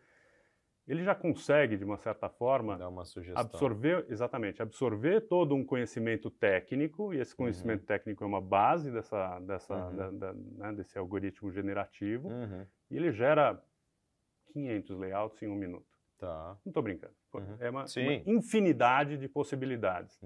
Ele 0.88 1.04
já 1.04 1.16
consegue, 1.16 1.78
de 1.78 1.84
uma 1.84 1.98
certa 1.98 2.30
forma, 2.30 2.76
uma 2.88 3.06
sugestão. 3.06 3.42
absorver, 3.42 4.06
exatamente, 4.10 4.62
absorver 4.62 5.22
todo 5.22 5.56
um 5.56 5.66
conhecimento 5.66 6.30
técnico, 6.30 7.12
e 7.14 7.20
esse 7.20 7.36
conhecimento 7.36 7.86
técnico 7.86 8.24
é 8.24 8.28
uma 8.28 8.42
base 8.42 8.92
dessa, 8.92 9.40
dessa, 9.40 9.74
Uhum. 9.76 9.96
da- 9.96 10.12
da- 10.12 10.34
né, 10.34 10.74
desse 10.74 10.96
algoritmo 11.00 11.50
generativo, 11.52 12.28
Uhum. 12.30 12.68
e 12.92 12.98
ele 12.98 13.12
gera 13.12 13.60
500 14.54 14.96
layouts 14.98 15.42
em 15.42 15.48
um 15.48 15.56
minuto. 15.56 15.88
Tá. 16.20 16.56
Não 16.64 16.70
estou 16.70 16.84
brincando. 16.84 17.14
Uhum. 17.34 17.58
É 17.60 17.70
uma, 17.70 17.86
uma 17.98 18.14
infinidade 18.28 19.18
de 19.18 19.28
possibilidades. 19.28 20.22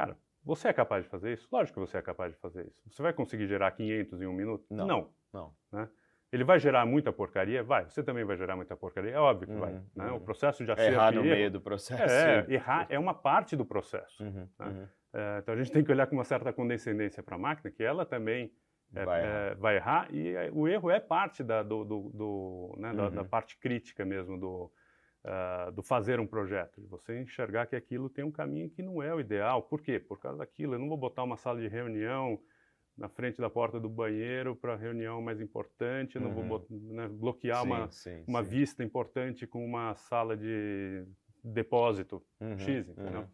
Uhum. 0.00 0.06
Cara, 0.06 0.16
você 0.44 0.68
é 0.68 0.72
capaz 0.72 1.04
de 1.04 1.10
fazer 1.10 1.32
isso? 1.32 1.48
Lógico 1.52 1.80
que 1.80 1.86
você 1.86 1.98
é 1.98 2.02
capaz 2.02 2.32
de 2.32 2.38
fazer 2.40 2.66
isso. 2.66 2.80
Você 2.88 3.02
vai 3.02 3.12
conseguir 3.12 3.46
gerar 3.46 3.70
500 3.72 4.20
em 4.22 4.26
um 4.26 4.32
minuto? 4.32 4.64
Não. 4.70 4.86
Não. 5.32 5.54
Não. 5.72 5.88
Ele 6.32 6.44
vai 6.44 6.58
gerar 6.60 6.86
muita 6.86 7.12
porcaria? 7.12 7.62
Vai. 7.62 7.84
Você 7.90 8.02
também 8.04 8.24
vai 8.24 8.36
gerar 8.36 8.54
muita 8.56 8.76
porcaria? 8.76 9.10
É 9.12 9.18
óbvio 9.18 9.48
que 9.48 9.54
Uhum, 9.54 9.60
vai. 9.60 9.72
né? 9.72 10.10
uhum. 10.10 10.16
O 10.16 10.20
processo 10.20 10.64
de 10.64 10.70
É 10.70 10.74
acerto 10.74 10.92
errar 10.92 11.12
no 11.12 11.22
meio 11.22 11.50
do 11.50 11.60
processo. 11.60 12.02
É, 12.02 12.46
errar 12.48 12.86
é 12.88 12.98
uma 12.98 13.12
parte 13.14 13.56
do 13.56 13.64
processo. 13.64 14.22
Uhum, 14.22 14.48
né? 14.58 14.66
uhum. 14.66 14.88
É, 15.12 15.38
então 15.40 15.54
a 15.54 15.56
gente 15.56 15.72
tem 15.72 15.82
que 15.82 15.90
olhar 15.90 16.06
com 16.06 16.14
uma 16.14 16.24
certa 16.24 16.52
condescendência 16.52 17.20
para 17.22 17.34
a 17.34 17.38
máquina, 17.38 17.68
que 17.70 17.82
ela 17.82 18.06
também 18.06 18.52
é, 18.94 19.04
Vai 19.04 19.20
é, 19.20 19.24
errar. 19.24 19.56
vai 19.56 19.76
errar, 19.76 20.08
e 20.14 20.28
é, 20.34 20.50
o 20.52 20.66
erro 20.68 20.90
é 20.90 20.98
parte 21.00 21.42
da, 21.44 21.62
do, 21.62 21.84
do- 21.84 22.10
do, 22.12 22.74
né, 22.78 22.92
da- 22.92 23.08
da 23.08 23.22
Uhum. 23.22 23.28
parte 23.28 23.56
crítica 23.56 24.04
mesmo 24.04 24.38
do, 24.38 24.72
ah, 25.22 25.70
do 25.74 25.82
fazer 25.82 26.18
um 26.18 26.26
projeto, 26.26 26.80
de 26.80 26.86
você 26.86 27.20
enxergar 27.20 27.66
que 27.66 27.76
aquilo 27.76 28.08
tem 28.08 28.24
um 28.24 28.30
caminho 28.30 28.70
que 28.70 28.82
não 28.82 29.02
é 29.02 29.14
o 29.14 29.20
ideal. 29.20 29.62
Por 29.62 29.82
quê? 29.82 29.98
Por 29.98 30.18
causa 30.18 30.38
daquilo. 30.38 30.74
Eu 30.74 30.78
não 30.78 30.88
vou 30.88 30.96
botar 30.96 31.22
uma 31.22 31.36
sala 31.36 31.60
de 31.60 31.68
reunião 31.68 32.40
na 32.96 33.08
frente 33.08 33.40
da 33.40 33.48
porta 33.48 33.78
do 33.78 33.88
banheiro 33.88 34.56
para 34.56 34.76
reunião 34.76 35.20
mais 35.22 35.40
importante, 35.40 36.18
uhum. 36.18 36.24
não 36.24 36.32
vou 36.32 36.66
uhum. 36.70 36.94
né, 36.94 37.08
bloquear 37.08 37.62
sim, 37.62 37.66
uma, 37.66 37.90
sim, 37.90 38.24
uma 38.26 38.44
sim. 38.44 38.50
vista 38.50 38.84
importante 38.84 39.46
com 39.46 39.64
uma 39.64 39.94
sala 39.94 40.36
de 40.36 41.06
depósito 41.42 42.22
uhum, 42.40 42.58
X, 42.58 42.88
entendeu? 42.88 43.20
Uhum. 43.20 43.26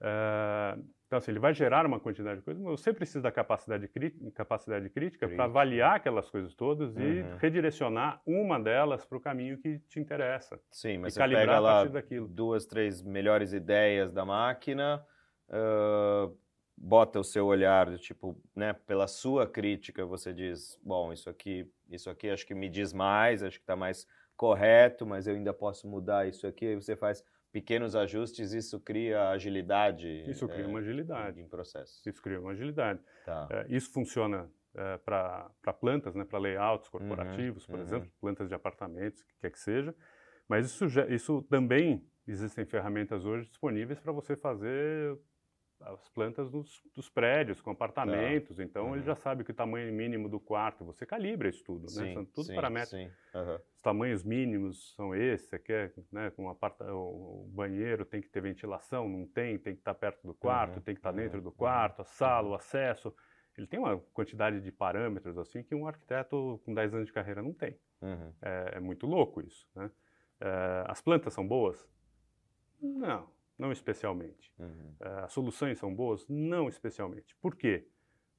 Uh, 0.00 0.84
então, 1.10 1.18
assim, 1.18 1.32
ele 1.32 1.40
vai 1.40 1.52
gerar 1.52 1.84
uma 1.84 1.98
quantidade 1.98 2.38
de 2.38 2.44
coisas, 2.44 2.62
mas 2.62 2.80
você 2.80 2.92
precisa 2.92 3.20
da 3.20 3.32
capacidade, 3.32 3.90
capacidade 4.32 4.88
crítica 4.90 5.28
para 5.28 5.42
avaliar 5.42 5.96
aquelas 5.96 6.30
coisas 6.30 6.54
todas 6.54 6.94
uhum. 6.94 7.02
e 7.02 7.24
redirecionar 7.40 8.22
uma 8.24 8.60
delas 8.60 9.04
para 9.04 9.18
o 9.18 9.20
caminho 9.20 9.58
que 9.58 9.80
te 9.88 9.98
interessa. 9.98 10.60
Sim, 10.70 10.98
mas 10.98 11.14
você 11.14 11.28
pega 11.28 11.58
lá 11.58 11.82
duas, 12.28 12.64
três 12.64 13.02
melhores 13.02 13.52
ideias 13.52 14.12
da 14.12 14.24
máquina, 14.24 15.04
uh, 15.48 16.32
bota 16.76 17.18
o 17.18 17.24
seu 17.24 17.44
olhar, 17.46 17.98
tipo, 17.98 18.40
né, 18.54 18.72
pela 18.72 19.08
sua 19.08 19.48
crítica, 19.48 20.06
você 20.06 20.32
diz, 20.32 20.78
bom, 20.80 21.12
isso 21.12 21.28
aqui, 21.28 21.68
isso 21.90 22.08
aqui 22.08 22.30
acho 22.30 22.46
que 22.46 22.54
me 22.54 22.68
diz 22.68 22.92
mais, 22.92 23.42
acho 23.42 23.58
que 23.58 23.64
está 23.64 23.74
mais 23.74 24.06
correto, 24.36 25.04
mas 25.04 25.26
eu 25.26 25.34
ainda 25.34 25.52
posso 25.52 25.88
mudar 25.88 26.28
isso 26.28 26.46
aqui, 26.46 26.66
aí 26.66 26.76
você 26.76 26.94
faz 26.94 27.24
pequenos 27.52 27.96
ajustes, 27.96 28.52
isso 28.52 28.80
cria 28.80 29.30
agilidade. 29.30 30.08
Isso 30.28 30.48
cria 30.48 30.64
é, 30.64 30.66
uma 30.66 30.78
agilidade. 30.78 31.40
Em 31.40 31.48
processo. 31.48 32.08
Isso 32.08 32.22
cria 32.22 32.40
uma 32.40 32.52
agilidade. 32.52 33.00
Tá. 33.24 33.48
É, 33.50 33.66
isso 33.68 33.92
funciona 33.92 34.50
é, 34.74 34.98
para 34.98 35.50
plantas, 35.80 36.14
né, 36.14 36.24
para 36.24 36.38
layouts 36.38 36.88
corporativos, 36.88 37.64
uhum, 37.64 37.70
por 37.70 37.78
uhum. 37.78 37.86
exemplo, 37.86 38.12
plantas 38.20 38.48
de 38.48 38.54
apartamentos, 38.54 39.22
que 39.22 39.34
quer 39.40 39.50
que 39.50 39.58
seja. 39.58 39.94
Mas 40.48 40.66
isso, 40.66 40.86
isso 41.08 41.42
também 41.42 42.04
existem 42.26 42.64
ferramentas 42.64 43.24
hoje 43.24 43.48
disponíveis 43.48 43.98
para 44.00 44.12
você 44.12 44.36
fazer 44.36 45.16
as 45.82 46.08
plantas 46.10 46.50
dos, 46.50 46.82
dos 46.94 47.08
prédios, 47.08 47.60
com 47.60 47.70
apartamentos. 47.70 48.56
Tá. 48.56 48.62
Então, 48.62 48.86
uhum. 48.88 48.96
ele 48.96 49.02
já 49.02 49.14
sabe 49.14 49.44
que 49.44 49.50
o 49.50 49.54
tamanho 49.54 49.92
mínimo 49.92 50.28
do 50.28 50.38
quarto, 50.38 50.84
você 50.84 51.06
calibra 51.06 51.48
isso 51.48 51.64
tudo, 51.64 51.82
né? 51.82 51.88
sim, 51.88 52.02
né? 52.02 52.14
São 52.14 52.24
tudo 52.26 52.46
sim, 52.46 52.54
parâmetros. 52.54 52.90
Sim. 52.90 53.10
Uhum. 53.34 53.58
Os 53.74 53.82
tamanhos 53.82 54.22
mínimos 54.22 54.94
são 54.94 55.14
esses, 55.14 55.48
você 55.48 55.58
quer, 55.58 55.92
né, 56.12 56.30
com 56.30 56.46
o 56.46 57.48
banheiro 57.52 58.04
tem 58.04 58.20
que 58.20 58.28
ter 58.28 58.42
ventilação, 58.42 59.08
não 59.08 59.26
tem, 59.26 59.58
tem 59.58 59.74
que 59.74 59.80
estar 59.80 59.94
perto 59.94 60.26
do 60.26 60.34
quarto, 60.34 60.76
uhum. 60.76 60.82
tem 60.82 60.94
que 60.94 61.00
estar 61.00 61.12
dentro 61.12 61.38
uhum. 61.38 61.44
do 61.44 61.52
quarto, 61.52 62.02
a 62.02 62.04
sala, 62.04 62.48
o 62.48 62.54
acesso. 62.54 63.14
Ele 63.56 63.66
tem 63.66 63.80
uma 63.80 63.98
quantidade 64.12 64.60
de 64.60 64.70
parâmetros 64.70 65.36
assim 65.36 65.62
que 65.62 65.74
um 65.74 65.86
arquiteto 65.86 66.60
com 66.64 66.72
10 66.72 66.94
anos 66.94 67.06
de 67.06 67.12
carreira 67.12 67.42
não 67.42 67.52
tem. 67.52 67.76
Uhum. 68.00 68.32
É, 68.40 68.72
é, 68.74 68.80
muito 68.80 69.06
louco 69.06 69.40
isso, 69.40 69.68
né? 69.74 69.90
É, 70.40 70.84
as 70.86 71.02
plantas 71.02 71.34
são 71.34 71.46
boas? 71.46 71.86
Não 72.80 73.28
não 73.60 73.70
especialmente. 73.70 74.52
Uhum. 74.58 74.94
Uh, 75.00 75.24
as 75.24 75.32
soluções 75.32 75.78
são 75.78 75.94
boas? 75.94 76.26
Não 76.28 76.68
especialmente. 76.68 77.36
Por 77.36 77.54
quê? 77.54 77.86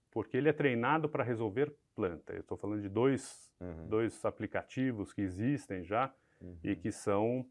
Porque 0.10 0.36
ele 0.36 0.50
é 0.50 0.54
treinado 0.54 1.08
para 1.08 1.24
resolver 1.24 1.74
planta. 1.96 2.34
Eu 2.34 2.42
estou 2.42 2.58
falando 2.58 2.82
de 2.82 2.90
dois, 2.90 3.54
uhum. 3.60 3.88
dois 3.88 4.26
aplicativos 4.26 5.14
que 5.14 5.22
existem 5.22 5.84
já 5.84 6.14
uhum. 6.42 6.58
e 6.64 6.76
que 6.76 6.92
são 6.92 7.46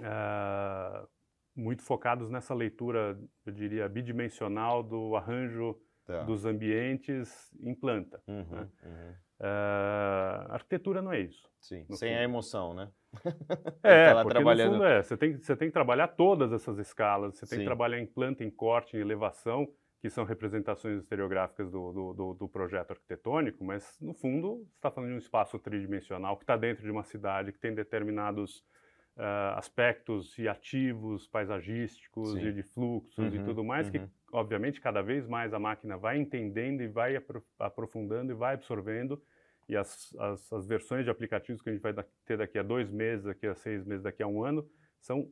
uh, 0.00 1.08
muito 1.54 1.82
focados 1.82 2.30
nessa 2.30 2.54
leitura, 2.54 3.20
eu 3.44 3.52
diria, 3.52 3.88
bidimensional 3.88 4.82
do 4.82 5.14
arranjo 5.14 5.78
tá. 6.06 6.22
dos 6.22 6.44
ambientes 6.44 7.50
em 7.60 7.74
planta. 7.74 8.22
Uhum, 8.26 8.44
né? 8.44 9.16
Uh, 9.40 10.52
arquitetura 10.52 11.02
não 11.02 11.12
é 11.12 11.20
isso. 11.20 11.50
Sim, 11.60 11.84
sem 11.90 12.10
fundo. 12.10 12.18
a 12.18 12.22
emoção, 12.22 12.74
né? 12.74 12.88
é, 13.82 14.12
tá 14.12 14.22
porque 14.22 14.34
trabalhando... 14.34 14.72
no 14.72 14.78
fundo 14.78 14.84
é, 14.84 15.02
você 15.02 15.16
tem, 15.16 15.36
você 15.36 15.56
tem 15.56 15.68
que 15.68 15.74
trabalhar 15.74 16.08
todas 16.08 16.52
essem 16.52 16.78
escalas, 16.80 17.36
você 17.36 17.46
tem 17.46 17.58
Sim. 17.58 17.62
que 17.62 17.64
trabalhar 17.64 17.98
em 17.98 18.06
planta, 18.06 18.44
em 18.44 18.50
corte, 18.50 18.96
em 18.96 19.00
elevação, 19.00 19.68
que 20.00 20.08
são 20.08 20.24
representações 20.24 21.00
estereográficas 21.00 21.70
do, 21.70 21.92
do, 21.92 22.12
do, 22.12 22.34
do 22.34 22.48
projeto 22.48 22.92
arquitetônico, 22.92 23.64
mas 23.64 23.96
no 24.00 24.14
fundo 24.14 24.58
você 24.58 24.76
está 24.76 24.90
falando 24.90 25.10
de 25.10 25.14
um 25.14 25.18
espaço 25.18 25.58
tridimensional 25.58 26.36
que 26.36 26.44
está 26.44 26.56
dentro 26.56 26.82
de 26.82 26.90
uma 26.90 27.04
cidade, 27.04 27.52
que 27.52 27.58
tem 27.58 27.74
determinados 27.74 28.64
uh, 29.16 29.56
aspectos 29.56 30.38
e 30.38 30.48
ativos 30.48 31.26
paisagísticos 31.26 32.32
Sim. 32.32 32.46
e 32.46 32.52
de 32.52 32.62
fluxos 32.62 33.32
uhum, 33.32 33.40
e 33.40 33.44
tudo 33.44 33.64
mais, 33.64 33.86
uhum. 33.86 33.92
que 33.92 34.02
obviamente 34.32 34.80
cada 34.80 35.02
vez 35.02 35.26
mais 35.26 35.52
a 35.52 35.58
máquina 35.58 35.96
vai 35.96 36.18
entendendo 36.18 36.82
e 36.82 36.88
vai 36.88 37.16
aprofundando 37.58 38.32
e 38.32 38.34
vai 38.34 38.54
absorvendo 38.54 39.20
e 39.68 39.76
as, 39.76 40.14
as, 40.18 40.52
as, 40.52 40.66
versões 40.66 41.04
de 41.04 41.10
aplicativos 41.10 41.62
que 41.62 41.70
a 41.70 41.72
gente 41.72 41.82
vai 41.82 41.94
ter 42.26 42.36
daqui 42.36 42.58
a 42.58 42.62
dois 42.62 42.90
meses, 42.90 43.24
daqui 43.24 43.46
a 43.46 43.54
seis 43.54 43.84
meses, 43.84 44.02
daqui 44.02 44.22
a 44.22 44.26
um 44.26 44.42
ano, 44.42 44.68
são 45.00 45.30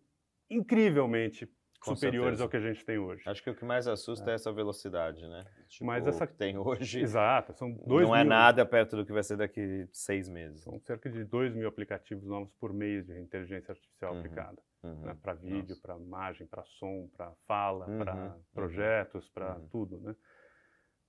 incrivelmente 0.48 1.48
Com 1.80 1.94
superiores 1.94 2.38
certeza. 2.38 2.44
ao 2.44 2.48
que 2.50 2.56
a 2.58 2.60
gente 2.60 2.84
tem 2.84 2.98
hoje. 2.98 3.22
Acho 3.26 3.42
que 3.42 3.48
o 3.48 3.54
que 3.54 3.64
mais 3.64 3.88
assusta 3.88 4.28
é, 4.28 4.32
é 4.32 4.34
essa 4.34 4.52
velocidade, 4.52 5.26
né? 5.26 5.46
Tipo, 5.66 5.86
Mas 5.86 6.06
essa 6.06 6.26
que 6.26 6.34
tem 6.34 6.58
hoje. 6.58 7.00
Exato, 7.00 7.54
são 7.54 7.72
dois 7.72 8.06
Não 8.06 8.14
é 8.14 8.22
mil... 8.22 8.26
é 8.32 8.36
nada 8.36 8.66
perto 8.66 8.96
do 8.96 9.06
que 9.06 9.12
vai 9.12 9.22
ser 9.22 9.38
daqui 9.38 9.88
seis 9.90 10.28
meses. 10.28 10.62
São 10.62 10.78
cerca 10.80 11.08
de 11.08 11.24
dois 11.24 11.54
mil 11.54 11.66
aplicativos 11.66 12.26
novos 12.26 12.52
por 12.60 12.74
mês 12.74 13.06
de 13.06 13.18
inteligência 13.18 13.72
artificial 13.72 14.12
uhum, 14.12 14.18
aplicada. 14.18 14.62
Uhum, 14.82 15.00
né? 15.00 15.16
Para 15.22 15.32
vídeo, 15.32 15.74
para 15.80 15.96
imagem, 15.96 16.46
para 16.46 16.64
som, 16.64 17.08
para 17.16 17.32
fala, 17.46 17.88
uhum, 17.88 17.98
para 17.98 18.14
uhum. 18.14 18.42
projetos, 18.52 19.28
para 19.30 19.56
uhum. 19.56 19.68
tudo, 19.68 20.00
né? 20.00 20.14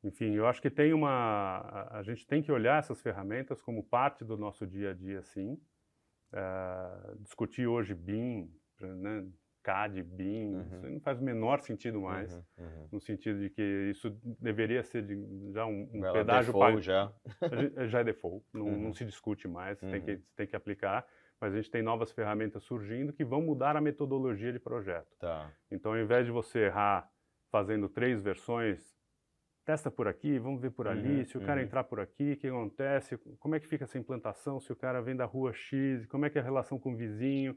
Enfim, 0.03 0.33
eu 0.33 0.47
acho 0.47 0.61
que 0.61 0.69
tem 0.69 0.93
uma. 0.93 1.89
A 1.91 2.01
gente 2.01 2.25
tem 2.25 2.41
que 2.41 2.51
olhar 2.51 2.79
essas 2.79 3.01
ferramentas 3.01 3.61
como 3.61 3.83
parte 3.83 4.23
do 4.23 4.35
nosso 4.35 4.65
dia 4.65 4.91
a 4.91 4.93
dia, 4.93 5.21
sim. 5.21 5.61
Uh, 6.33 7.17
discutir 7.19 7.67
hoje 7.67 7.93
BIM, 7.93 8.49
né, 8.79 9.29
CAD, 9.63 10.03
BIM, 10.03 10.55
uhum. 10.55 10.61
isso 10.61 10.89
não 10.89 10.99
faz 10.99 11.19
o 11.19 11.23
menor 11.23 11.59
sentido 11.59 12.01
mais, 12.01 12.33
uhum, 12.33 12.65
uhum. 12.65 12.87
no 12.93 13.01
sentido 13.01 13.39
de 13.39 13.49
que 13.49 13.89
isso 13.91 14.09
deveria 14.39 14.83
ser 14.83 15.03
de, 15.03 15.51
já 15.51 15.65
um, 15.65 15.89
um 15.93 16.01
pedágio 16.13 16.53
pago. 16.53 16.81
já. 16.81 17.11
já 17.87 17.99
é 17.99 18.03
default, 18.03 18.45
não, 18.53 18.65
não 18.65 18.85
uhum. 18.87 18.93
se 18.93 19.05
discute 19.05 19.47
mais, 19.47 19.79
tem, 19.79 20.01
que, 20.01 20.11
uhum. 20.11 20.21
tem 20.35 20.47
que 20.47 20.55
aplicar, 20.55 21.05
mas 21.39 21.53
a 21.53 21.57
gente 21.57 21.71
tem 21.71 21.81
novas 21.81 22.11
ferramentas 22.11 22.63
surgindo 22.63 23.13
que 23.13 23.23
vão 23.23 23.41
mudar 23.41 23.75
a 23.75 23.81
metodologia 23.81 24.51
de 24.51 24.59
projeto. 24.59 25.15
Tá. 25.19 25.51
Então, 25.69 25.93
ao 25.93 25.99
invés 25.99 26.25
de 26.25 26.31
você 26.31 26.65
errar 26.65 27.09
fazendo 27.51 27.89
três 27.89 28.21
versões 28.21 28.91
testa 29.65 29.91
por 29.91 30.07
aqui, 30.07 30.39
vamos 30.39 30.61
ver 30.61 30.71
por 30.71 30.87
ali, 30.87 31.19
uhum, 31.19 31.25
se 31.25 31.37
o 31.37 31.41
cara 31.41 31.61
entrar 31.61 31.83
por 31.83 31.99
aqui, 31.99 32.33
o 32.33 32.37
que 32.37 32.47
acontece, 32.47 33.17
como 33.39 33.55
é 33.55 33.59
que 33.59 33.67
fica 33.67 33.83
essa 33.83 33.97
implantação, 33.97 34.59
se 34.59 34.71
o 34.71 34.75
cara 34.75 35.01
vem 35.01 35.15
da 35.15 35.25
rua 35.25 35.53
X, 35.53 36.05
como 36.07 36.25
é 36.25 36.29
que 36.29 36.37
é 36.37 36.41
a 36.41 36.43
relação 36.43 36.79
com 36.79 36.93
o 36.93 36.95
vizinho. 36.95 37.55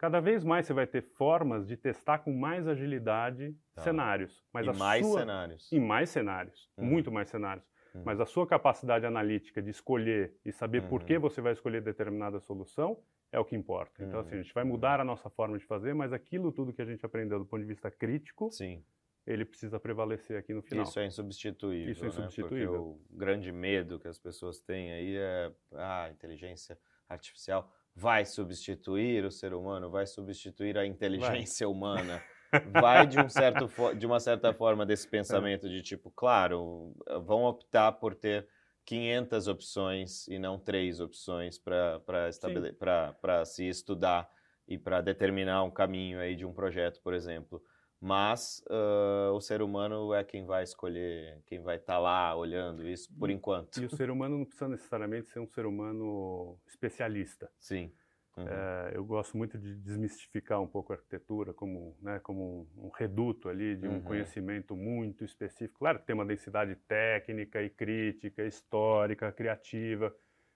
Cada 0.00 0.18
vez 0.18 0.42
mais 0.42 0.64
você 0.64 0.72
vai 0.72 0.86
ter 0.86 1.02
formas 1.02 1.66
de 1.66 1.76
testar 1.76 2.20
com 2.20 2.32
mais 2.32 2.66
agilidade 2.66 3.54
tá. 3.74 3.82
cenários. 3.82 4.42
Mas 4.50 4.66
e 4.66 4.72
mais 4.72 5.06
sua... 5.06 5.18
cenários. 5.18 5.70
E 5.70 5.78
mais 5.78 6.08
cenários, 6.08 6.70
uhum. 6.78 6.86
muito 6.86 7.12
mais 7.12 7.28
cenários. 7.28 7.66
Uhum. 7.94 8.02
Mas 8.06 8.18
a 8.18 8.24
sua 8.24 8.46
capacidade 8.46 9.04
analítica 9.04 9.60
de 9.60 9.68
escolher 9.68 10.34
e 10.42 10.50
saber 10.52 10.88
por 10.88 11.04
que 11.04 11.16
uhum. 11.16 11.20
você 11.20 11.42
vai 11.42 11.52
escolher 11.52 11.82
determinada 11.82 12.40
solução 12.40 12.98
é 13.30 13.38
o 13.38 13.44
que 13.44 13.54
importa. 13.54 14.02
Então, 14.02 14.20
assim, 14.20 14.36
a 14.36 14.42
gente 14.42 14.54
vai 14.54 14.64
uhum. 14.64 14.70
mudar 14.70 15.00
a 15.00 15.04
nossa 15.04 15.28
forma 15.28 15.58
de 15.58 15.66
fazer, 15.66 15.94
mas 15.94 16.14
aquilo 16.14 16.50
tudo 16.50 16.72
que 16.72 16.80
a 16.80 16.86
gente 16.86 17.04
aprendeu 17.04 17.38
do 17.38 17.44
ponto 17.44 17.60
de 17.60 17.66
vista 17.66 17.90
crítico, 17.90 18.50
Sim 18.50 18.82
ele 19.26 19.44
precisa 19.44 19.78
prevalecer 19.78 20.38
aqui 20.38 20.54
no 20.54 20.62
final. 20.62 20.82
Isso 20.82 20.98
é 20.98 21.06
insubstituível. 21.06 21.92
Isso 21.92 22.04
é 22.04 22.08
insubstituível. 22.08 22.72
Né? 22.72 22.78
Porque 22.78 23.14
o 23.14 23.16
grande 23.16 23.52
medo 23.52 24.00
que 24.00 24.08
as 24.08 24.18
pessoas 24.18 24.60
têm 24.60 24.90
aí 24.90 25.16
é 25.16 25.52
ah, 25.72 26.04
a 26.04 26.10
inteligência 26.10 26.76
artificial 27.08 27.70
vai 27.94 28.24
substituir 28.24 29.24
o 29.24 29.30
ser 29.30 29.54
humano, 29.54 29.90
vai 29.90 30.06
substituir 30.06 30.78
a 30.78 30.86
inteligência 30.86 31.66
vai. 31.66 31.74
humana. 31.74 32.22
Vai 32.80 33.06
de, 33.06 33.16
um 33.16 33.28
certo 33.28 33.70
de 33.94 34.04
uma 34.04 34.18
certa 34.18 34.52
forma 34.52 34.84
desse 34.84 35.06
é. 35.06 35.10
pensamento 35.10 35.68
de 35.68 35.82
tipo, 35.82 36.10
claro, 36.10 36.92
vão 37.24 37.44
optar 37.44 37.92
por 37.92 38.12
ter 38.12 38.44
500 38.86 39.46
opções 39.46 40.26
e 40.26 40.36
não 40.36 40.58
três 40.58 40.98
opções 40.98 41.56
para 41.56 43.44
se 43.44 43.68
estudar 43.68 44.28
e 44.66 44.76
para 44.76 45.00
determinar 45.00 45.62
um 45.62 45.70
caminho 45.70 46.18
aí 46.18 46.34
de 46.34 46.44
um 46.44 46.52
projeto, 46.52 47.00
por 47.02 47.14
exemplo 47.14 47.62
mas 48.00 48.64
uh, 48.70 49.32
o 49.34 49.40
ser 49.40 49.60
humano 49.60 50.14
é 50.14 50.24
quem 50.24 50.46
vai 50.46 50.62
escolher, 50.62 51.42
quem 51.46 51.60
vai 51.60 51.76
estar 51.76 51.94
tá 51.94 51.98
lá 51.98 52.34
olhando 52.34 52.88
isso 52.88 53.12
por 53.18 53.28
enquanto. 53.28 53.78
E 53.78 53.84
o 53.84 53.90
ser 53.90 54.10
humano 54.10 54.38
não 54.38 54.44
precisa 54.44 54.68
necessariamente 54.68 55.28
ser 55.28 55.38
um 55.38 55.46
ser 55.46 55.66
humano 55.66 56.58
especialista. 56.66 57.50
Sim. 57.58 57.92
Uhum. 58.36 58.48
É, 58.48 58.92
eu 58.94 59.04
gosto 59.04 59.36
muito 59.36 59.58
de 59.58 59.74
desmistificar 59.74 60.62
um 60.62 60.66
pouco 60.66 60.92
a 60.92 60.96
arquitetura 60.96 61.52
como, 61.52 61.96
né, 62.00 62.18
como 62.20 62.66
um, 62.76 62.88
reduto 62.88 63.48
ali 63.48 63.76
de 63.76 63.86
um 63.86 63.94
uhum. 63.94 64.02
conhecimento 64.02 64.74
muito 64.74 65.24
específico. 65.24 65.80
Claro 65.80 65.98
que 65.98 66.06
tem 66.06 66.14
uma 66.14 66.24
densidade 66.24 66.74
técnica 66.74 67.60
e 67.62 67.68
crítica, 67.68 68.44
histórica, 68.44 69.30
criativa, 69.32 70.14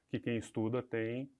que 0.08 0.18
quem 0.18 0.38
estuda 0.38 0.82
tem 0.82 1.30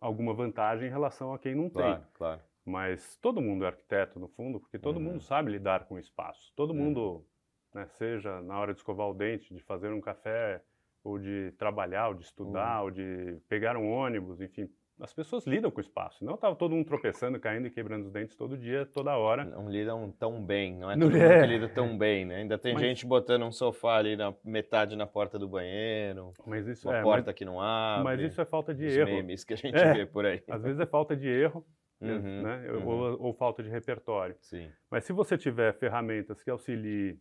alguma 0.00 0.34
vantagem 0.34 0.88
em 0.88 0.90
relação 0.90 1.32
a 1.32 1.38
quem 1.38 1.54
não 1.54 1.70
claro, 1.70 2.00
tem. 2.00 2.06
Claro. 2.14 2.42
Mas 2.66 3.16
todo 3.22 3.40
mundo 3.40 3.64
é 3.64 3.68
arquiteto, 3.68 4.18
no 4.18 4.26
fundo, 4.26 4.58
porque 4.58 4.78
todo 4.78 4.96
uhum. 4.96 5.02
mundo 5.02 5.22
sabe 5.22 5.52
lidar 5.52 5.84
com 5.84 5.94
o 5.94 5.98
espaço. 5.98 6.52
Todo 6.56 6.70
uhum. 6.70 6.76
mundo, 6.76 7.26
né, 7.72 7.86
seja 7.86 8.42
na 8.42 8.58
hora 8.58 8.72
de 8.74 8.80
escovar 8.80 9.08
o 9.08 9.14
dente, 9.14 9.54
de 9.54 9.62
fazer 9.62 9.92
um 9.92 10.00
café, 10.00 10.60
ou 11.04 11.16
de 11.16 11.52
trabalhar, 11.56 12.08
ou 12.08 12.14
de 12.14 12.24
estudar, 12.24 12.80
uhum. 12.80 12.84
ou 12.86 12.90
de 12.90 13.38
pegar 13.48 13.76
um 13.76 13.88
ônibus, 13.88 14.40
enfim, 14.40 14.68
as 15.00 15.12
pessoas 15.12 15.46
lidam 15.46 15.70
com 15.70 15.78
o 15.78 15.80
espaço. 15.80 16.24
Não 16.24 16.34
estava 16.34 16.56
todo 16.56 16.74
mundo 16.74 16.86
tropeçando, 16.86 17.38
caindo 17.38 17.66
e 17.66 17.70
quebrando 17.70 18.06
os 18.06 18.10
dentes 18.10 18.34
todo 18.34 18.56
dia, 18.56 18.86
toda 18.86 19.16
hora. 19.16 19.44
Não 19.44 19.68
lidam 19.68 20.10
tão 20.10 20.42
bem, 20.42 20.74
não 20.74 20.90
é 20.90 20.94
todo 20.94 21.10
não 21.10 21.10
mundo 21.10 21.22
é. 21.22 21.40
que 21.40 21.46
lida 21.46 21.68
tão 21.68 21.98
bem, 21.98 22.24
né? 22.24 22.36
Ainda 22.36 22.58
tem 22.58 22.72
mas, 22.72 22.82
gente 22.82 23.06
botando 23.06 23.42
um 23.42 23.52
sofá 23.52 23.98
ali 23.98 24.16
na 24.16 24.34
metade 24.42 24.96
na 24.96 25.06
porta 25.06 25.38
do 25.38 25.46
banheiro, 25.46 26.32
mas 26.46 26.66
isso, 26.66 26.88
uma 26.88 26.96
é, 26.96 27.02
porta 27.02 27.26
mas, 27.30 27.36
que 27.36 27.44
não 27.44 27.60
abre. 27.60 28.04
Mas 28.04 28.20
isso 28.20 28.40
é 28.40 28.44
falta 28.44 28.74
de 28.74 28.86
os 28.86 28.96
erro. 28.96 29.10
memes 29.10 29.44
que 29.44 29.52
a 29.52 29.56
gente 29.56 29.76
é, 29.76 29.92
vê 29.92 30.06
por 30.06 30.24
aí. 30.24 30.42
Às 30.48 30.62
vezes 30.62 30.80
é 30.80 30.86
falta 30.86 31.14
de 31.14 31.28
erro, 31.28 31.64
uhum, 32.00 32.42
né? 32.42 32.70
Uhum. 32.72 32.86
Ou, 32.86 33.22
ou, 33.22 33.34
falta 33.34 33.62
de 33.62 33.68
repertório. 33.68 34.36
Sim. 34.40 34.70
Mas 34.90 35.04
se 35.04 35.12
você 35.12 35.36
tiver 35.36 35.72
ferramentas 35.74 36.42
que 36.42 36.50
auxiliem 36.50 37.20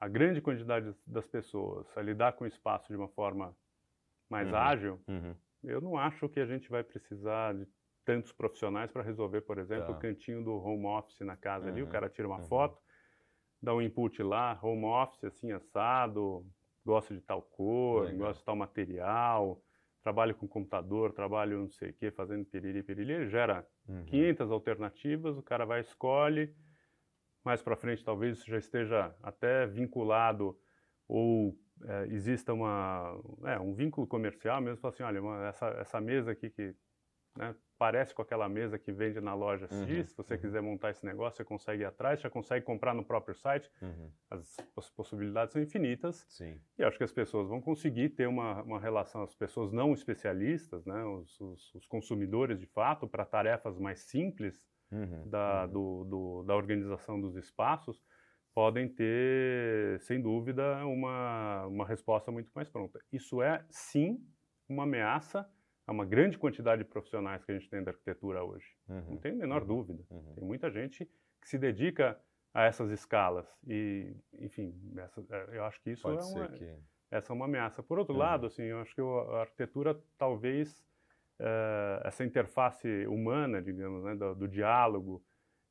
a 0.00 0.08
grande 0.08 0.40
quantidade 0.40 0.94
das 1.06 1.26
pessoas 1.26 1.86
a 1.96 2.02
lidar 2.02 2.32
com 2.34 2.44
o 2.44 2.46
espaço 2.46 2.88
de 2.88 2.96
uma 2.96 3.08
forma 3.08 3.56
mais 4.28 4.48
uhum. 4.48 4.56
ágil, 4.56 5.00
uhum. 5.06 5.34
eu 5.62 5.80
não 5.80 5.96
acho 5.96 6.28
que 6.28 6.40
a 6.40 6.46
gente 6.46 6.68
vai 6.68 6.82
precisar 6.82 7.54
de 7.54 7.66
tantos 8.04 8.32
profissionais 8.32 8.90
para 8.90 9.02
resolver, 9.02 9.40
por 9.42 9.58
exemplo, 9.58 9.86
tá. 9.86 9.92
o 9.92 9.98
cantinho 9.98 10.44
do 10.44 10.52
home 10.52 10.86
office 10.86 11.20
na 11.20 11.36
casa 11.36 11.68
ali, 11.68 11.80
o 11.80 11.86
uhum. 11.86 11.90
cara 11.90 12.08
tira 12.08 12.28
uma 12.28 12.38
uhum. 12.38 12.44
foto, 12.44 12.78
dá 13.62 13.74
um 13.74 13.80
input 13.80 14.22
lá, 14.22 14.58
home 14.62 14.84
office 14.84 15.24
assim 15.24 15.52
assado, 15.52 16.46
gosta 16.84 17.14
de 17.14 17.20
tal 17.22 17.40
cor, 17.40 18.04
Legal. 18.04 18.26
gosta 18.26 18.40
de 18.40 18.44
tal 18.44 18.56
material, 18.56 19.63
trabalho 20.04 20.34
com 20.34 20.46
computador, 20.46 21.12
trabalho 21.14 21.60
não 21.60 21.70
sei 21.70 21.88
o 21.88 21.94
que, 21.94 22.10
fazendo 22.10 22.44
piriri, 22.44 22.82
piriri, 22.82 23.26
gera 23.26 23.66
uhum. 23.88 24.04
500 24.04 24.50
alternativas, 24.50 25.38
o 25.38 25.42
cara 25.42 25.64
vai 25.64 25.80
escolhe, 25.80 26.54
mais 27.42 27.62
para 27.62 27.74
frente 27.74 28.04
talvez 28.04 28.36
isso 28.36 28.50
já 28.50 28.58
esteja 28.58 29.16
até 29.22 29.66
vinculado 29.66 30.56
ou 31.08 31.58
é, 31.86 32.06
exista 32.08 32.52
uma, 32.52 33.18
é, 33.44 33.58
um 33.58 33.72
vínculo 33.72 34.06
comercial 34.06 34.60
mesmo, 34.60 34.76
fala 34.76 34.92
assim, 34.92 35.02
olha, 35.02 35.22
uma, 35.22 35.46
essa, 35.48 35.68
essa 35.68 36.00
mesa 36.02 36.32
aqui 36.32 36.50
que 36.50 36.74
né, 37.36 37.54
parece 37.84 38.14
com 38.14 38.22
aquela 38.22 38.48
mesa 38.48 38.78
que 38.78 38.90
vende 38.90 39.20
na 39.20 39.34
loja 39.34 39.68
uhum, 39.70 39.86
X, 39.86 40.08
se 40.08 40.16
você 40.16 40.34
uhum. 40.34 40.40
quiser 40.40 40.62
montar 40.62 40.88
esse 40.88 41.04
negócio, 41.04 41.36
você 41.36 41.44
consegue 41.44 41.82
ir 41.82 41.84
atrás, 41.84 42.18
já 42.18 42.30
consegue 42.30 42.64
comprar 42.64 42.94
no 42.94 43.04
próprio 43.04 43.34
site, 43.34 43.70
uhum. 43.82 44.10
as, 44.30 44.56
as, 44.74 44.88
possibilidades 44.88 45.52
são 45.52 45.60
infinitas, 45.60 46.24
Sim. 46.30 46.58
e 46.78 46.82
acho 46.82 46.96
que 46.96 47.04
as 47.04 47.12
pessoas 47.12 47.46
vão 47.46 47.60
conseguir 47.60 48.08
ter 48.08 48.26
uma, 48.26 48.62
uma 48.62 48.80
relação, 48.80 49.22
as 49.22 49.34
pessoas 49.34 49.70
não 49.70 49.92
especialistas, 49.92 50.86
né, 50.86 51.04
os, 51.04 51.38
os, 51.38 51.74
os 51.74 51.86
consumidores 51.86 52.58
de 52.58 52.64
fato, 52.64 53.06
para 53.06 53.26
tarefas 53.26 53.78
mais 53.78 54.00
simples 54.00 54.66
uhum, 54.90 55.28
da, 55.28 55.66
uhum. 55.66 55.70
do, 55.70 56.04
do, 56.04 56.42
da 56.44 56.56
organização 56.56 57.20
dos 57.20 57.36
espaços, 57.36 58.02
podem 58.54 58.88
ter, 58.88 60.00
sem 60.00 60.22
dúvida, 60.22 60.86
uma, 60.86 61.66
uma 61.66 61.86
resposta 61.86 62.32
muito 62.32 62.50
mais 62.54 62.70
pronta. 62.70 62.98
Isso 63.12 63.42
é, 63.42 63.62
sim, 63.68 64.26
uma 64.66 64.84
ameaça 64.84 65.46
a 65.86 65.92
uma 65.92 66.04
grande 66.04 66.38
quantidade 66.38 66.82
de 66.82 66.88
profissionais 66.88 67.44
que 67.44 67.52
a 67.52 67.58
gente 67.58 67.68
tem 67.68 67.82
da 67.82 67.90
arquitetura 67.90 68.42
hoje. 68.42 68.66
Uhum. 68.88 69.10
Não 69.10 69.16
tem 69.18 69.32
a 69.32 69.36
menor 69.36 69.62
uhum. 69.62 69.68
dúvida. 69.68 70.04
Uhum. 70.10 70.34
Tem 70.34 70.44
muita 70.44 70.70
gente 70.70 71.08
que 71.40 71.48
se 71.48 71.58
dedica 71.58 72.18
a 72.52 72.64
essas 72.64 72.90
escalas 72.90 73.46
e, 73.66 74.16
enfim, 74.38 74.74
essa, 74.96 75.20
é, 75.28 75.58
eu 75.58 75.64
acho 75.64 75.82
que 75.82 75.90
isso 75.90 76.02
Pode 76.02 76.18
é 76.18 76.24
uma, 76.24 76.48
que... 76.48 76.76
essa 77.10 77.32
é 77.32 77.34
uma 77.34 77.44
ameaça. 77.44 77.82
Por 77.82 77.98
outro 77.98 78.14
uhum. 78.14 78.20
lado, 78.20 78.46
assim, 78.46 78.62
eu 78.62 78.78
acho 78.78 78.94
que 78.94 79.00
a 79.00 79.40
arquitetura 79.40 80.00
talvez 80.16 80.80
uh, 81.40 82.06
essa 82.06 82.24
interface 82.24 83.06
humana, 83.06 83.60
digamos, 83.60 84.04
né, 84.04 84.14
do, 84.14 84.34
do 84.34 84.48
diálogo, 84.48 85.22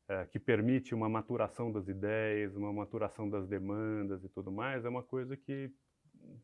uh, 0.10 0.28
que 0.30 0.40
permite 0.40 0.94
uma 0.94 1.10
maturação 1.10 1.72
das 1.72 1.88
ideias, 1.88 2.56
uma 2.56 2.72
maturação 2.72 3.30
das 3.30 3.48
demandas 3.48 4.24
e 4.24 4.30
tudo 4.30 4.52
mais, 4.52 4.86
é 4.86 4.90
uma 4.90 5.04
coisa 5.04 5.36
que 5.38 5.72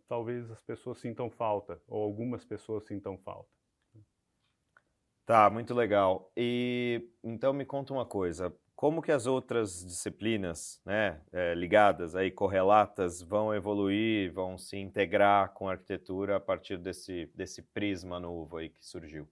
talvez 0.08 0.50
as 0.52 0.62
pessoas 0.62 1.00
sintam 1.00 1.30
falta, 1.30 1.82
ou 1.88 2.04
algumas 2.04 2.44
pessoas 2.46 2.86
sintam 2.86 3.18
falta. 3.18 3.59
Tá, 5.30 5.48
muito 5.48 5.76
legal. 5.76 6.32
E 6.36 7.08
então 7.24 7.54
me 7.54 7.64
conta 7.64 7.94
uma 7.94 8.04
coisa, 8.04 8.52
como 8.76 9.00
que 9.00 9.12
as 9.12 9.28
outras 9.28 9.86
disciplinas, 9.86 10.82
né, 10.84 11.22
é, 11.32 11.54
ligadas 11.54 12.16
aí, 12.16 12.32
correlatas, 12.32 13.22
vão 13.22 13.54
evoluir, 13.54 14.34
vão 14.34 14.58
se 14.58 14.76
integrar 14.76 15.54
com 15.54 15.70
a 15.70 15.74
arquitetura 15.74 16.38
a 16.38 16.40
partir 16.40 16.80
desse, 16.80 17.28
desse 17.36 17.62
prisma 17.62 18.20
novo 18.20 18.58
aí 18.58 18.70
que 18.70 18.84
surgiu? 18.84 19.30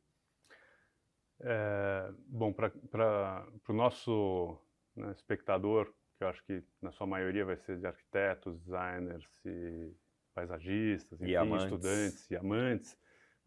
É, 1.39 2.11
bom, 2.27 2.53
para 2.53 3.47
o 3.67 3.73
nosso 3.73 4.55
né, 4.95 5.11
espectador, 5.13 5.91
que 6.15 6.23
eu 6.23 6.27
acho 6.27 6.45
que 6.45 6.63
na 6.79 6.91
sua 6.91 7.07
maioria 7.07 7.43
vai 7.43 7.57
ser 7.57 7.79
de 7.79 7.87
arquitetos, 7.87 8.55
designers 8.59 9.25
e 9.43 9.91
paisagistas, 10.35 11.19
enfim, 11.19 11.31
e 11.31 11.57
estudantes 11.57 12.29
e 12.29 12.35
amantes, 12.35 12.95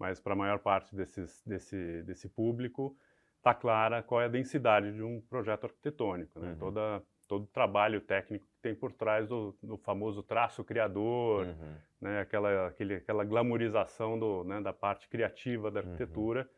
mas 0.00 0.18
para 0.18 0.32
a 0.32 0.36
maior 0.36 0.58
parte 0.58 0.96
desses, 0.96 1.42
desse, 1.44 2.02
desse 2.04 2.26
público 2.26 2.96
está 3.36 3.54
clara 3.54 4.02
qual 4.02 4.22
é 4.22 4.24
a 4.24 4.28
densidade 4.28 4.94
de 4.94 5.02
um 5.02 5.20
projeto 5.20 5.64
arquitetônico, 5.64 6.40
né? 6.40 6.52
Uhum. 6.52 6.58
Toda, 6.58 7.02
todo 7.28 7.44
o 7.44 7.46
trabalho 7.46 8.00
técnico 8.00 8.46
que 8.46 8.58
tem 8.62 8.74
por 8.74 8.92
trás 8.92 9.28
do, 9.28 9.54
do 9.62 9.76
famoso 9.76 10.22
traço 10.22 10.64
criador, 10.64 11.46
uhum. 11.46 11.74
né? 12.00 12.20
aquela, 12.20 12.68
aquele, 12.68 12.94
aquela 12.94 13.24
glamorização 13.24 14.18
do, 14.18 14.42
né? 14.44 14.60
da 14.62 14.72
parte 14.72 15.06
criativa 15.06 15.70
da 15.70 15.80
uhum. 15.80 15.86
arquitetura, 15.86 16.40
uhum. 16.40 16.48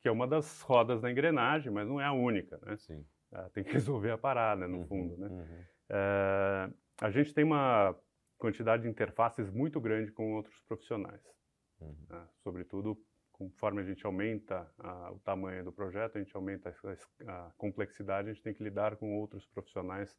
que 0.00 0.08
é 0.08 0.10
uma 0.10 0.26
das 0.26 0.60
rodas 0.62 1.00
da 1.00 1.10
engrenagem, 1.10 1.72
mas 1.72 1.88
não 1.88 2.00
é 2.00 2.04
a 2.04 2.12
única. 2.12 2.58
Né? 2.62 2.76
Sim. 2.76 3.04
Uh, 3.32 3.50
tem 3.50 3.64
que 3.64 3.72
resolver 3.74 4.12
a 4.12 4.18
parada, 4.18 4.68
no 4.68 4.78
uhum, 4.78 4.86
fundo. 4.86 5.16
Né? 5.16 5.28
Uh, 5.90 6.74
a 7.00 7.10
gente 7.10 7.34
tem 7.34 7.42
uma 7.44 7.96
quantidade 8.38 8.82
de 8.84 8.88
interfaces 8.88 9.50
muito 9.50 9.80
grande 9.80 10.10
com 10.12 10.34
outros 10.34 10.60
profissionais. 10.68 11.20
Uhum. 11.82 12.06
Né? 12.08 12.28
Sobretudo, 12.42 12.98
conforme 13.32 13.80
a 13.80 13.84
gente 13.84 14.04
aumenta 14.06 14.70
a, 14.78 15.10
o 15.10 15.18
tamanho 15.20 15.64
do 15.64 15.72
projeto, 15.72 16.16
a 16.16 16.20
gente 16.20 16.34
aumenta 16.36 16.74
a, 17.26 17.46
a, 17.46 17.50
complexidade, 17.56 18.28
a 18.28 18.32
gente 18.32 18.42
tem 18.42 18.54
que 18.54 18.62
lidar 18.62 18.96
com 18.96 19.18
outros 19.18 19.46
profissionais 19.46 20.16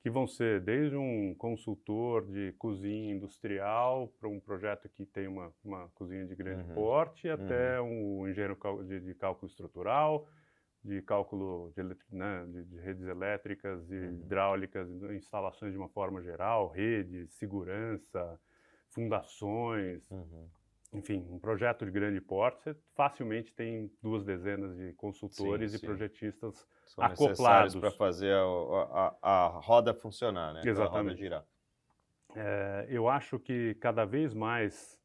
que 0.00 0.10
vão 0.10 0.26
ser 0.26 0.60
desde 0.60 0.96
um 0.96 1.34
consultor 1.34 2.26
de 2.26 2.52
cozinha 2.58 3.14
industrial 3.14 4.08
para 4.20 4.28
um 4.28 4.38
projeto 4.38 4.86
que 4.86 5.06
tem 5.06 5.26
uma, 5.26 5.50
uma 5.64 5.88
cozinha 5.94 6.26
de 6.26 6.34
grande 6.34 6.68
uhum. 6.68 6.74
porte, 6.74 7.28
até 7.28 7.80
uhum. 7.80 8.20
um 8.20 8.28
engenheiro 8.28 8.58
de, 8.86 9.00
de, 9.00 9.14
cálculo 9.14 9.48
estrutural, 9.48 10.28
de 10.84 11.00
cálculo 11.00 11.72
de, 11.74 11.82
né, 12.14 12.44
de, 12.48 12.64
de 12.64 12.76
redes 12.80 13.06
elétricas 13.06 13.90
e 13.90 13.94
uhum. 13.94 14.20
hidráulicas, 14.20 14.90
instalações 15.12 15.72
de 15.72 15.78
uma 15.78 15.88
forma 15.88 16.20
geral, 16.22 16.68
redes, 16.68 17.32
segurança, 17.32 18.38
fundações, 18.90 20.08
uhum 20.10 20.46
enfim, 20.94 21.26
um 21.28 21.38
projeto 21.38 21.84
de 21.84 21.90
grande 21.90 22.20
porte, 22.20 22.62
você 22.62 22.76
facilmente 22.94 23.52
tem 23.52 23.90
duas 24.00 24.24
dezenas 24.24 24.76
de 24.76 24.92
consultores 24.94 25.72
sim, 25.72 25.78
sim. 25.78 25.84
e 25.84 25.86
projetistas 25.86 26.66
São 26.86 27.04
acoplados 27.04 27.74
para 27.74 27.90
fazer 27.90 28.32
a, 28.32 28.42
a, 28.42 29.16
a, 29.22 29.46
roda 29.58 29.92
funcionar, 29.92 30.54
né? 30.54 30.62
Exatamente. 30.64 31.18
girar. 31.18 31.44
É, 32.36 32.86
eu 32.88 33.08
acho 33.08 33.38
que 33.38 33.74
cada 33.74 34.04
vez 34.04 34.32
mais, 34.32 34.98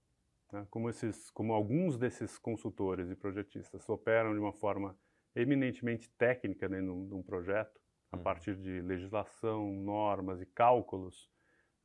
né, 0.51 0.65
como, 0.69 0.89
esses, 0.89 1.29
como 1.31 1.53
alguns 1.53 1.97
desses 1.97 2.37
consultores 2.37 3.09
e 3.09 3.15
projetistas 3.15 3.87
operam 3.89 4.33
de 4.33 4.39
uma 4.39 4.53
forma 4.53 4.95
eminentemente 5.35 6.09
técnica 6.11 6.69
dentro 6.69 7.07
de 7.07 7.13
um 7.13 7.23
projeto, 7.23 7.79
a 8.11 8.17
uhum. 8.17 8.23
partir 8.23 8.55
de 8.55 8.81
legislação, 8.81 9.71
normas 9.71 10.41
e 10.41 10.45
cálculos, 10.45 11.29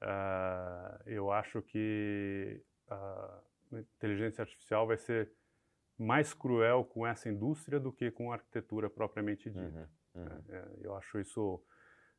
uh, 0.03 1.03
eu 1.07 1.31
acho 1.31 1.61
que 1.63 2.63
uh, 2.91 3.54
inteligência 3.81 4.43
artificial 4.43 4.87
vai 4.87 4.97
ser 4.97 5.33
mais 5.99 6.35
cruel 6.35 6.85
com 6.85 7.07
essa 7.07 7.29
indústria 7.29 7.79
do 7.79 7.93
que 7.93 8.11
com 8.11 8.33
a 8.33 8.35
arquitetura 8.35 8.91
propriamente 8.91 9.49
dita. 9.49 9.89
Uhum, 10.15 10.23
uhum. 10.23 10.45
É, 10.49 10.69
eu 10.83 10.97
acho 10.97 11.21
isso 11.21 11.63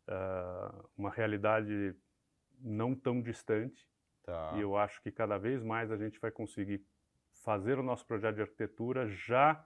uh, 0.08 0.90
uma 0.98 1.10
realidade 1.10 1.96
não 2.62 2.96
tão 2.96 3.22
distante 3.22 3.88
tá. 4.24 4.54
e 4.56 4.62
eu 4.62 4.78
acho 4.78 5.02
que 5.02 5.12
cada 5.12 5.38
vez 5.38 5.62
mais 5.62 5.92
a 5.92 5.98
gente 5.98 6.20
vai 6.20 6.32
conseguir 6.32 6.86
fazer 7.44 7.78
o 7.78 7.84
nosso 7.84 8.06
projeto 8.06 8.36
de 8.36 8.42
arquitetura 8.42 9.08
já 9.08 9.66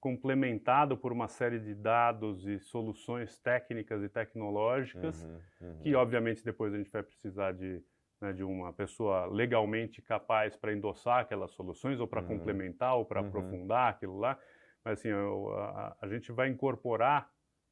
complementado 0.00 0.96
por 0.96 1.12
uma 1.12 1.28
série 1.28 1.60
de 1.60 1.74
dados 1.74 2.46
e 2.46 2.58
soluções 2.58 3.38
técnicas 3.38 4.02
e 4.02 4.08
tecnológicas 4.08 5.22
uhum, 5.22 5.40
uhum. 5.60 5.78
que 5.80 5.94
obviamente 5.94 6.44
depois 6.44 6.72
a 6.74 6.78
gente 6.78 6.90
vai 6.90 7.02
precisar 7.02 7.52
de 7.52 7.82
né, 8.22 8.32
de 8.32 8.44
uma 8.44 8.72
pessoa 8.72 9.26
legalmente 9.26 10.00
capaz 10.00 10.56
para 10.56 10.72
endossar 10.72 11.18
aquelas 11.18 11.50
soluções 11.50 11.98
ou 11.98 12.06
para 12.06 12.22
uhum. 12.22 12.28
complementar 12.28 12.96
ou 12.96 13.04
para 13.04 13.20
uhum. 13.20 13.28
aprofundar 13.28 13.90
aquilo 13.90 14.16
lá. 14.18 14.38
Mas 14.84 15.00
assim, 15.00 15.08
eu, 15.08 15.52
a, 15.58 15.96
a, 16.00 16.08
gente 16.08 16.30
vai 16.30 16.48
incorporar 16.48 17.28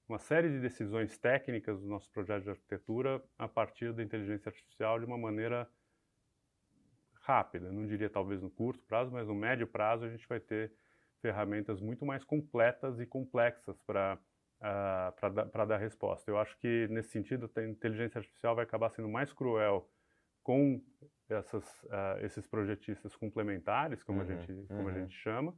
uma 0.08 0.18
série 0.18 0.50
de 0.50 0.60
decisões 0.60 1.16
técnicas 1.16 1.80
do 1.80 1.86
nosso 1.86 2.10
projeto 2.10 2.42
de 2.42 2.50
arquitetura 2.50 3.22
a 3.38 3.46
partir 3.46 3.92
da 3.92 4.02
inteligência 4.02 4.48
artificial 4.48 4.98
de 4.98 5.06
uma 5.06 5.16
maneira 5.16 5.70
rápida. 7.22 7.70
Não 7.70 7.86
diria 7.86 8.10
talvez 8.10 8.42
no 8.42 8.50
curto 8.50 8.84
prazo, 8.86 9.12
mas 9.12 9.28
no 9.28 9.34
médio 9.34 9.68
prazo 9.68 10.04
a 10.04 10.08
gente 10.08 10.26
vai 10.28 10.40
ter 10.40 10.72
ferramentas 11.22 11.80
muito 11.80 12.04
mais 12.04 12.24
completas 12.24 12.98
e 12.98 13.06
complexas 13.06 13.80
para 13.82 14.18
uh, 14.60 15.48
para 15.50 15.64
dar 15.64 15.76
resposta. 15.76 16.28
Eu 16.28 16.38
acho 16.38 16.58
que 16.58 16.88
nesse 16.88 17.10
sentido 17.10 17.48
a 17.54 17.62
inteligência 17.62 18.18
artificial 18.18 18.56
vai 18.56 18.64
acabar 18.64 18.90
sendo 18.90 19.08
mais 19.08 19.32
cruel 19.32 19.88
com 20.42 20.82
essas, 21.28 21.64
uh, 21.84 22.18
esses 22.22 22.46
projetistas 22.46 23.14
complementares, 23.16 24.02
como, 24.02 24.20
uhum, 24.20 24.24
a 24.24 24.28
gente, 24.28 24.66
como 24.68 24.82
uhum. 24.82 24.88
a 24.88 24.92
gente 24.92 25.14
chama, 25.14 25.54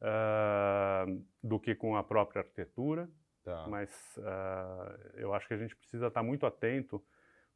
uh, 0.00 1.24
do 1.42 1.58
que 1.58 1.74
com 1.74 1.96
a 1.96 2.04
própria 2.04 2.42
arquitetura. 2.42 3.08
Tá. 3.44 3.66
Mas 3.68 4.18
uh, 4.18 5.16
eu 5.16 5.32
acho 5.32 5.48
que 5.48 5.54
a 5.54 5.58
gente 5.58 5.74
precisa 5.74 6.08
estar 6.08 6.22
muito 6.22 6.44
atento 6.44 7.02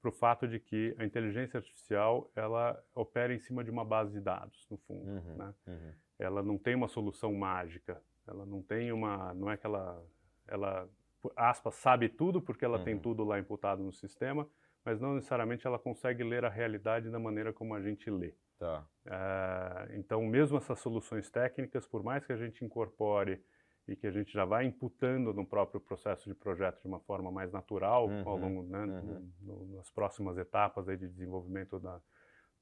para 0.00 0.08
o 0.08 0.12
fato 0.12 0.48
de 0.48 0.58
que 0.58 0.94
a 0.98 1.04
inteligência 1.04 1.58
artificial 1.58 2.30
ela 2.34 2.82
opera 2.94 3.32
em 3.32 3.38
cima 3.38 3.62
de 3.62 3.70
uma 3.70 3.84
base 3.84 4.12
de 4.12 4.20
dados, 4.20 4.66
no 4.68 4.76
fundo. 4.78 5.08
Uhum, 5.08 5.36
né? 5.36 5.54
uhum. 5.66 5.92
Ela 6.18 6.42
não 6.42 6.58
tem 6.58 6.74
uma 6.74 6.88
solução 6.88 7.32
mágica. 7.34 8.02
Ela 8.26 8.46
não 8.46 8.62
tem 8.62 8.92
uma, 8.92 9.34
não 9.34 9.50
é 9.50 9.56
que 9.56 9.66
ela, 9.66 10.04
ela 10.46 10.88
aspas 11.36 11.74
sabe 11.74 12.08
tudo 12.08 12.40
porque 12.40 12.64
ela 12.64 12.78
uhum. 12.78 12.84
tem 12.84 12.98
tudo 12.98 13.24
lá 13.24 13.38
imputado 13.38 13.82
no 13.82 13.92
sistema, 13.92 14.48
mas 14.84 15.00
não 15.00 15.14
necessariamente 15.14 15.66
ela 15.66 15.78
consegue 15.78 16.24
ler 16.24 16.44
a 16.44 16.48
realidade 16.48 17.10
da 17.10 17.18
maneira 17.18 17.52
como 17.52 17.74
a 17.74 17.80
gente 17.80 18.10
lê. 18.10 18.34
Tá. 18.58 18.84
Uh, 19.06 19.98
então, 19.98 20.22
mesmo 20.22 20.56
essas 20.56 20.78
soluções 20.78 21.30
técnicas, 21.30 21.86
por 21.86 22.02
mais 22.02 22.24
que 22.24 22.32
a 22.32 22.36
gente 22.36 22.64
incorpore 22.64 23.42
e 23.88 23.96
que 23.96 24.06
a 24.06 24.10
gente 24.10 24.32
já 24.32 24.44
vai 24.44 24.64
imputando 24.64 25.32
no 25.34 25.44
próprio 25.44 25.80
processo 25.80 26.28
de 26.28 26.34
projeto 26.34 26.80
de 26.80 26.86
uma 26.86 27.00
forma 27.00 27.30
mais 27.32 27.52
natural 27.52 28.08
uhum, 28.08 28.28
ao 28.28 28.36
longo 28.36 28.62
né, 28.62 28.84
uhum. 28.84 29.32
no, 29.40 29.76
nas 29.76 29.90
próximas 29.90 30.38
etapas 30.38 30.88
aí 30.88 30.96
de 30.96 31.08
desenvolvimento 31.08 31.80
da, 31.80 32.00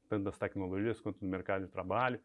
tanto 0.09 0.25
das 0.25 0.39
tecnologias 0.39 0.99
quanto 0.99 1.21
do 1.21 1.27
mercado 1.27 1.67
de 1.67 1.71
trabalho 1.71 2.19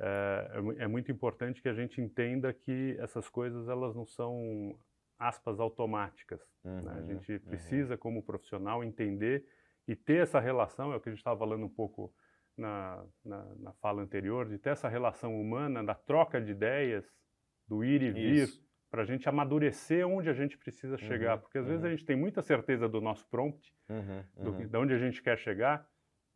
é, 0.00 0.50
é, 0.54 0.84
é, 0.84 0.86
muito 0.86 1.12
importante 1.12 1.60
que 1.60 1.68
a 1.68 1.74
gente 1.74 2.00
entenda 2.00 2.52
que 2.54 2.96
essas 2.98 3.28
coisas 3.28 3.68
elas 3.68 3.94
não 3.94 4.06
são 4.06 4.74
aspas 5.20 5.60
automáticas 5.60 6.40
uhum, 6.64 6.80
né? 6.80 6.92
a 6.96 7.02
gente 7.02 7.32
uhum. 7.32 7.38
precisa 7.40 7.96
como 7.96 8.22
profissional 8.22 8.82
entender 8.82 9.46
e 9.86 9.94
ter 9.94 10.22
essa 10.22 10.40
relação 10.40 10.92
é 10.92 10.96
o 10.96 11.00
que 11.00 11.08
a 11.08 11.12
gente 11.12 11.20
estava 11.20 11.38
falando 11.38 11.64
um 11.64 11.68
pouco 11.68 12.12
na, 12.56 13.04
na, 13.24 13.44
na 13.56 13.72
fala 13.74 14.02
anterior 14.02 14.48
de 14.48 14.58
ter 14.58 14.70
essa 14.70 14.88
relação 14.88 15.38
humana 15.40 15.84
da 15.84 15.94
troca 15.94 16.40
de 16.40 16.52
ideias 16.52 17.04
do 17.66 17.84
ir 17.84 18.02
e 18.02 18.10
vir, 18.10 18.48
para 18.90 19.02
a 19.02 19.04
gente 19.04 19.28
amadurecer 19.28 20.06
onde 20.06 20.28
a 20.28 20.32
gente 20.32 20.58
precisa 20.58 20.98
chegar. 20.98 21.36
Uhum, 21.36 21.40
porque 21.42 21.58
às 21.58 21.64
uhum. 21.64 21.70
vezes 21.70 21.84
a 21.84 21.90
gente 21.90 22.04
tem 22.04 22.16
muita 22.16 22.42
certeza 22.42 22.88
do 22.88 23.00
nosso 23.00 23.26
prompt, 23.28 23.72
uhum, 23.88 24.24
do, 24.42 24.68
de 24.68 24.76
onde 24.76 24.94
a 24.94 24.98
gente 24.98 25.22
quer 25.22 25.38
chegar, 25.38 25.86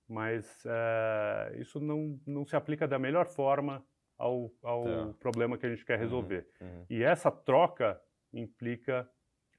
mas 0.08 0.64
uh, 0.64 1.60
isso 1.60 1.80
não, 1.80 2.20
não 2.24 2.46
se 2.46 2.54
aplica 2.54 2.86
da 2.86 2.98
melhor 2.98 3.26
forma 3.26 3.84
ao, 4.16 4.50
ao 4.62 4.84
tá. 4.84 5.14
problema 5.18 5.58
que 5.58 5.66
a 5.66 5.70
gente 5.70 5.84
quer 5.84 5.98
resolver. 5.98 6.46
uhum. 6.60 6.86
E 6.88 7.02
essa 7.02 7.30
troca 7.30 8.00
implica 8.38 9.08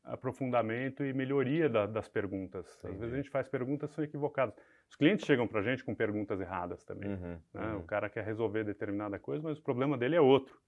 aprofundamento 0.03 1.03
e 1.03 1.13
melhoria 1.13 1.67
da, 1.67 1.85
das 1.87 2.07
perguntas. 2.07 2.67
Às 2.67 2.77
Entendi. 2.83 2.97
vezes 2.99 3.13
a 3.13 3.17
gente 3.17 3.29
faz 3.29 3.47
perguntas 3.47 3.89
que 3.89 3.95
são 3.95 4.03
equivocadas. 4.03 4.55
Os 4.89 4.95
clientes 4.95 5.25
chegam 5.25 5.47
para 5.47 5.61
a 5.61 5.63
gente 5.63 5.83
com 5.83 5.95
perguntas 5.95 6.39
erradas 6.39 6.83
também. 6.83 7.09
Uhum, 7.09 7.39
né? 7.53 7.73
uhum. 7.73 7.79
O 7.79 7.83
cara 7.83 8.09
quer 8.09 8.23
resolver 8.23 8.63
determinada 8.63 9.17
coisa, 9.17 9.43
mas 9.43 9.57
o 9.57 9.63
problema 9.63 9.97
dele 9.97 10.15
é 10.15 10.21
outro. 10.21 10.59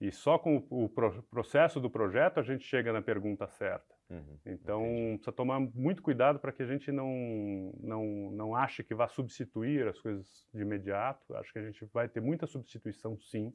E 0.00 0.12
só 0.12 0.38
com 0.38 0.58
o, 0.70 0.84
o 0.84 0.88
pro, 0.88 1.22
processo 1.24 1.80
do 1.80 1.90
projeto 1.90 2.38
a 2.38 2.42
gente 2.42 2.64
chega 2.64 2.92
na 2.92 3.00
pergunta 3.02 3.46
certa. 3.46 3.94
Uhum, 4.10 4.38
Então, 4.44 4.82
entendi. 4.84 5.14
precisa 5.16 5.32
tomar 5.32 5.58
muito 5.58 6.02
cuidado 6.02 6.38
para 6.38 6.52
que 6.52 6.62
a 6.62 6.66
gente 6.66 6.92
não, 6.92 7.72
não, 7.80 8.30
não 8.30 8.54
ache 8.54 8.84
que 8.84 8.94
vai 8.94 9.08
substituir 9.08 9.86
as 9.88 9.98
coisas 9.98 10.46
de 10.52 10.62
imediato. 10.62 11.34
Acho 11.36 11.52
que 11.52 11.58
a 11.58 11.62
gente 11.62 11.84
vai 11.92 12.08
ter 12.08 12.20
muita 12.20 12.46
substituição, 12.46 13.18
sim, 13.18 13.52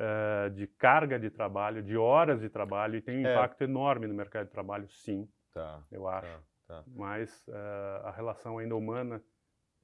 Eh, 0.00 0.50
de 0.50 0.66
carga 0.68 1.18
de 1.18 1.28
trabalho, 1.28 1.82
de 1.82 1.96
horas 1.96 2.40
de 2.40 2.48
trabalho, 2.48 2.96
e 2.96 3.02
tem 3.02 3.18
um 3.18 3.22
É. 3.24 3.32
impacto 3.32 3.62
enorme 3.62 4.06
no 4.06 4.14
mercado 4.14 4.46
de 4.46 4.52
trabalho, 4.52 4.88
sim, 4.88 5.28
Tá, 5.52 5.82
eu 5.90 6.06
acho. 6.06 6.28
tá, 6.66 6.84
tá. 6.84 6.84
Mas 6.86 7.48
eh, 7.48 8.00
a 8.04 8.10
relação 8.12 8.58
ainda 8.58 8.76
humana 8.76 9.20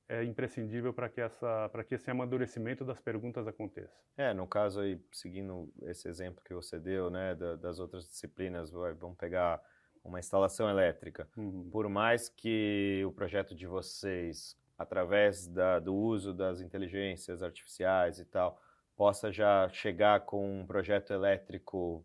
é 0.08 0.22
imprescindível 0.24 0.92
para 0.94 1.08
que, 1.08 1.20
essa, 1.20 1.68
para 1.70 1.82
que 1.84 1.94
esse 1.96 2.10
amadurecimento 2.10 2.84
das 2.84 3.00
perguntas 3.00 3.48
aconteça. 3.48 3.96
É, 4.16 4.32
no 4.34 4.46
caso 4.46 4.80
aí, 4.80 5.00
seguindo 5.12 5.72
esse 5.82 6.08
exemplo 6.08 6.44
que 6.44 6.54
você 6.54 6.78
deu, 6.78 7.10
né, 7.10 7.34
da- 7.34 7.56
das 7.56 7.80
outras 7.80 8.06
disciplinas, 8.06 8.70
vamos 8.70 9.16
pegar 9.16 9.60
uma 10.04 10.20
instalação 10.20 10.68
elétrica. 10.70 11.28
Uhum. 11.36 11.68
Por 11.70 11.88
mais 11.88 12.28
que 12.28 13.02
o 13.06 13.12
projeto 13.12 13.54
de 13.54 13.66
vocês, 13.66 14.56
através 14.78 15.48
da- 15.48 15.80
do 15.80 15.94
uso 15.94 16.32
das 16.34 16.60
inteligências 16.60 17.42
artificiais 17.42 18.20
e 18.20 18.24
tal, 18.24 18.60
possa 18.96 19.32
já 19.32 19.68
chegar 19.70 20.20
com 20.20 20.60
um 20.60 20.66
projeto 20.66 21.12
elétrico 21.12 22.04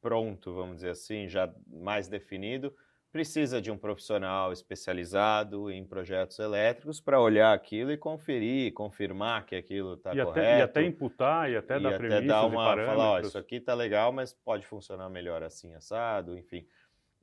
pronto, 0.00 0.52
vamos 0.52 0.76
dizer 0.76 0.90
assim, 0.90 1.28
já 1.28 1.52
mais 1.68 2.08
definido, 2.08 2.74
precisa 3.12 3.60
de 3.60 3.70
um 3.70 3.76
profissional 3.76 4.52
especializado 4.52 5.70
em 5.70 5.84
projetos 5.84 6.38
elétricos 6.38 7.00
para 7.00 7.20
olhar 7.20 7.52
aquilo 7.52 7.92
e 7.92 7.96
conferir, 7.96 8.72
confirmar 8.72 9.44
que 9.44 9.54
aquilo 9.54 9.94
está 9.94 10.10
correto. 10.10 10.30
até, 10.30 10.58
e 10.58 10.62
até 10.62 10.82
imputar, 10.82 11.50
e 11.50 11.56
até 11.56 11.76
e 11.78 11.82
dar 11.82 11.94
até 11.94 12.20
dar 12.22 12.46
uma, 12.46 12.74
falar, 12.74 13.10
ó, 13.10 13.20
isso 13.20 13.36
aqui 13.38 13.60
tá 13.60 13.74
legal, 13.74 14.12
mas 14.12 14.32
pode 14.32 14.66
funcionar 14.66 15.08
melhor 15.10 15.42
assim, 15.42 15.74
assado, 15.74 16.36
enfim. 16.36 16.66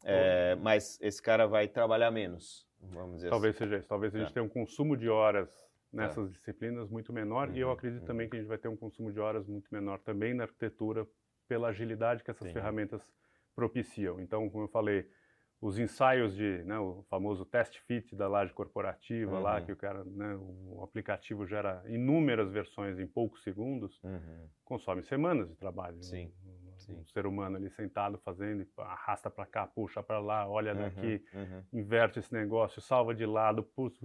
É, 0.03 0.55
mas 0.61 0.97
esse 1.01 1.21
cara 1.21 1.45
vai 1.47 1.67
trabalhar 1.67 2.11
menos, 2.11 2.65
vamos 2.79 3.17
dizer 3.17 3.29
Talvez 3.29 3.55
assim. 3.55 3.65
seja. 3.69 3.83
Talvez 3.87 4.15
a 4.15 4.19
gente 4.19 4.27
Tá. 4.29 4.33
tenha 4.35 4.45
um 4.45 4.49
consumo 4.49 4.95
de 4.95 5.09
horas 5.09 5.68
nessas 5.91 6.31
disciplinas 6.31 6.89
muito 6.89 7.11
menor 7.13 7.55
e 7.55 7.59
eu 7.59 7.71
Uhum, 7.71 7.71
acredito 7.71 8.03
uhum. 8.03 8.05
também 8.05 8.29
que 8.29 8.35
a 8.35 8.39
gente 8.39 8.47
vai 8.47 8.57
ter 8.57 8.67
um 8.67 8.77
consumo 8.77 9.11
de 9.11 9.19
horas 9.19 9.47
muito 9.47 9.67
menor 9.71 9.99
também 9.99 10.33
na 10.33 10.43
arquitetura 10.43 11.07
pela 11.47 11.69
agilidade 11.69 12.23
que 12.23 12.31
essas 12.31 12.51
Entendi. 12.51 12.51
ferramentas 12.51 13.07
propiciam. 13.55 14.19
Então, 14.19 14.49
como 14.49 14.65
eu 14.65 14.69
falei, 14.69 15.09
os 15.61 15.77
ensaios 15.77 16.35
de, 16.35 16.63
né, 16.63 16.79
o 16.79 17.03
famoso 17.09 17.45
test 17.45 17.79
fit 17.79 18.15
da 18.15 18.27
laje 18.27 18.53
corporativa 18.53 19.39
lá, 19.39 19.59
Uhum. 19.59 19.61
que 19.61 19.71
o 19.71 19.77
cara, 19.77 20.03
né, 20.05 20.35
o 20.37 20.81
aplicativo 20.83 21.45
gera 21.45 21.83
inúmeras 21.87 22.51
versões 22.51 22.99
em 22.99 23.07
poucos 23.07 23.43
segundos, 23.43 24.01
Uhum, 24.03 24.51
consome 24.63 25.03
semanas 25.03 25.49
de 25.49 25.55
trabalho. 25.57 25.97
Sim, 26.01 26.33
Um, 26.37 26.73
sim. 26.77 27.01
um 27.01 27.05
ser 27.05 27.25
humano 27.25 27.57
ali 27.57 27.69
sentado 27.69 28.17
fazendo, 28.19 28.65
arrasta 28.77 29.29
para 29.29 29.45
cá, 29.45 29.67
puxa 29.67 30.01
para 30.03 30.19
lá, 30.19 30.47
olha 30.49 30.73
uhum, 30.73 30.75
daqui, 30.75 31.23
uhum. 31.33 31.67
inverte 31.73 32.19
esse 32.19 32.33
negócio, 32.33 32.81
salva 32.81 33.13
de 33.13 33.25
lado, 33.25 33.63
putz, 33.63 33.99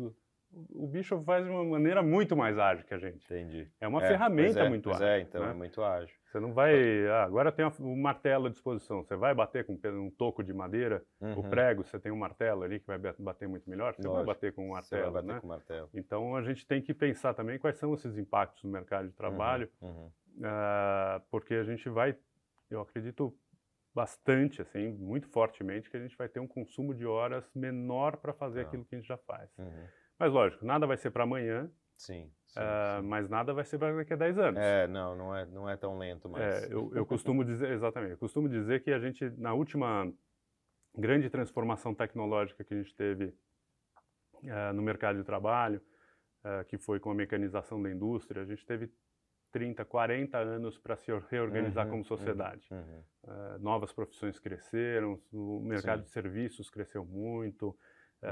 o 0.71 0.85
o 0.85 0.87
bicho 0.87 1.21
faz 1.25 1.45
de 1.45 1.51
uma 1.51 1.65
maneira 1.65 2.03
muito 2.03 2.37
mais 2.37 2.59
ágil 2.59 2.85
que 2.87 2.95
a 2.95 2.99
gente. 2.99 3.25
Entendi. 3.25 3.71
É 3.81 3.89
uma 3.89 4.03
É, 4.05 4.09
ferramenta 4.09 4.61
é, 4.61 4.69
muito 4.69 4.85
pois 4.91 4.97
ágil. 5.01 5.07
é, 5.09 5.21
então 5.21 5.43
né? 5.43 5.51
é 5.51 5.55
muito 5.55 5.83
ágil. 5.83 6.15
Você 6.27 6.39
não 6.41 6.53
vai. 6.53 7.07
Ah, 7.09 7.25
agora 7.25 7.51
tem 7.53 7.65
um 7.81 7.97
martelo 8.01 8.47
à 8.47 8.51
disposição. 8.51 9.03
Você 9.03 9.17
vai 9.17 9.35
bater 9.35 9.65
com 9.65 9.75
um 9.85 10.11
toco 10.11 10.43
de 10.43 10.53
madeira, 10.53 11.03
o 11.21 11.27
Uhum. 11.27 11.51
prego, 11.51 11.85
você 11.85 11.99
tem 11.99 12.11
um 12.13 12.17
martelo 12.17 12.63
ali 12.63 12.81
que 12.81 12.87
vai 12.87 12.99
bater 12.99 13.49
muito 13.49 13.69
melhor, 13.71 13.95
você 13.95 14.03
vai 14.03 14.11
Lógico. 14.13 14.27
bater 14.27 14.53
com 14.53 14.71
um 14.71 14.75
Você 14.75 14.97
vai 14.97 15.11
martelo. 15.11 15.13
bater 15.13 15.35
né? 15.35 15.41
com 15.41 15.47
martelo. 15.47 15.91
Então 15.95 16.37
a 16.37 16.43
gente 16.43 16.67
tem 16.67 16.83
que 16.83 16.93
pensar 16.95 17.35
também 17.35 17.59
quais 17.59 17.77
são 17.79 17.95
esses 17.95 18.17
impactos 18.19 18.63
no 18.65 18.71
mercado 18.71 19.09
de 19.09 19.15
trabalho, 19.15 19.69
Uhum, 19.81 19.89
uhum. 19.89 20.11
ah, 20.45 21.21
porque 21.31 21.55
a 21.55 21.65
gente 21.65 21.89
vai, 21.89 22.17
eu 22.71 22.81
acredito 22.81 23.33
bastante, 23.95 24.61
assim, 24.61 24.91
muito 24.93 25.29
fortemente, 25.29 25.89
que 25.89 25.97
a 25.97 26.01
gente 26.01 26.17
vai 26.17 26.29
ter 26.29 26.41
um 26.41 26.49
consumo 26.49 26.93
de 26.93 27.07
horas 27.07 27.49
menor 27.55 28.17
para 28.17 28.33
fazer 28.33 28.63
Tá. 28.63 28.69
aquilo 28.69 28.85
que 28.85 28.95
a 28.97 28.99
gente 28.99 29.07
já 29.07 29.17
faz. 29.19 29.49
Uhum. 29.57 29.87
Mas 30.19 30.33
lógico, 30.33 30.65
nada 30.65 30.87
vai 30.87 30.97
ser 30.97 31.11
para 31.11 31.25
amanhã, 31.25 31.71
Sim, 31.97 32.31
sim, 32.47 32.61
sim. 32.61 33.07
mas 33.07 33.29
nada 33.29 33.53
vai 33.53 33.65
ser 33.65 33.79
para 33.79 33.95
daqui 33.95 34.13
a 34.13 34.17
10 34.17 34.39
anos. 34.39 34.61
É, 34.61 34.87
não, 34.87 35.17
não 35.17 35.37
é, 35.37 35.47
não 35.47 35.69
é 35.69 35.77
tão 35.77 35.99
lento, 35.99 36.29
mas... 36.29 36.43
É, 36.43 36.73
eu, 36.73 36.93
eu 36.95 37.07
costumo 37.07 37.45
dizer, 37.45 37.71
exatamente, 37.71 38.13
eu 38.13 38.19
costumo 38.19 38.49
dizer 38.49 38.83
que 38.83 38.93
a 38.93 38.99
gente, 38.99 39.29
na 39.31 39.55
última 39.55 40.13
grande 40.97 41.29
transformação 41.29 41.95
tecnológica 41.95 42.63
que 42.65 42.75
a 42.75 42.77
gente 42.77 42.95
teve 42.95 43.35
eh, 44.45 44.73
no 44.73 44.83
mercado 44.83 45.19
de 45.19 45.25
trabalho, 45.25 45.81
eh, 46.45 46.65
que 46.65 46.79
foi 46.79 47.01
com 47.01 47.11
a 47.11 47.15
mecanização 47.15 47.83
da 47.83 47.91
indústria, 47.91 48.43
a 48.43 48.45
gente 48.45 48.65
teve 48.65 48.93
30, 49.51 49.85
40 49.85 50.39
anos 50.39 50.79
para 50.79 50.97
se 50.97 51.11
reorganizar 51.31 51.87
Uhum, 51.87 51.91
como 51.93 52.05
sociedade. 52.05 52.69
Uhum. 52.71 53.03
Eh, 53.27 53.59
novas 53.59 53.93
profissões 53.93 54.39
cresceram, 54.39 55.21
o 55.33 55.61
mercado 55.61 56.01
Sim. 56.01 56.05
de 56.05 56.11
serviços 56.11 56.71
cresceu 56.71 57.05
muito, 57.05 57.77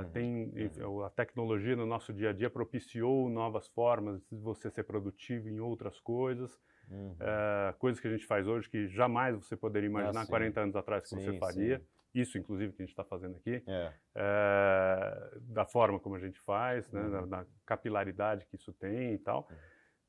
Uhum, 0.01 0.11
tem 0.11 0.53
uhum. 0.79 1.05
a 1.05 1.11
tecnologia 1.11 1.77
no 1.77 1.87
nosso 1.87 2.13
dia 2.13 2.31
a 2.31 2.33
dia 2.33 2.49
propiciou 2.51 3.29
novas 3.29 3.69
formas 3.69 4.21
de 4.31 4.37
você 4.37 4.71
ser 4.71 4.85
produtivo 4.85 5.49
em 5.49 5.61
outras 5.61 6.01
coisas, 6.01 6.59
Uhum. 6.91 7.17
eh, 7.21 7.75
coisas 7.79 8.01
que 8.01 8.09
a 8.09 8.11
gente 8.11 8.27
faz 8.27 8.47
hoje 8.47 8.69
que 8.69 8.89
jamais 8.89 9.37
você 9.37 9.57
poderia 9.57 9.89
imaginar 9.89 10.21
Ah, 10.21 10.25
sim. 10.25 10.31
40 10.31 10.61
anos 10.61 10.77
atrás 10.77 11.05
que 11.05 11.11
você 11.11 11.31
Sim, 11.31 11.39
faria. 11.39 11.79
sim. 11.79 11.85
Isso, 12.15 12.37
inclusive, 12.39 12.73
que 12.75 12.83
a 12.83 12.85
gente 12.85 12.93
está 12.93 13.05
fazendo 13.05 13.37
aqui, 13.37 13.63
É, 13.67 13.93
eh, 14.15 15.31
da 15.41 15.65
forma 15.65 15.99
como 15.99 16.15
a 16.15 16.19
gente 16.19 16.39
faz, 16.41 16.91
né, 16.91 17.03
Uhum. 17.03 17.11
da, 17.29 17.45
da 17.45 17.47
capilaridade 17.65 18.47
que 18.47 18.57
isso 18.57 18.73
tem 18.75 19.15
e 19.15 19.19
tal. 19.19 19.49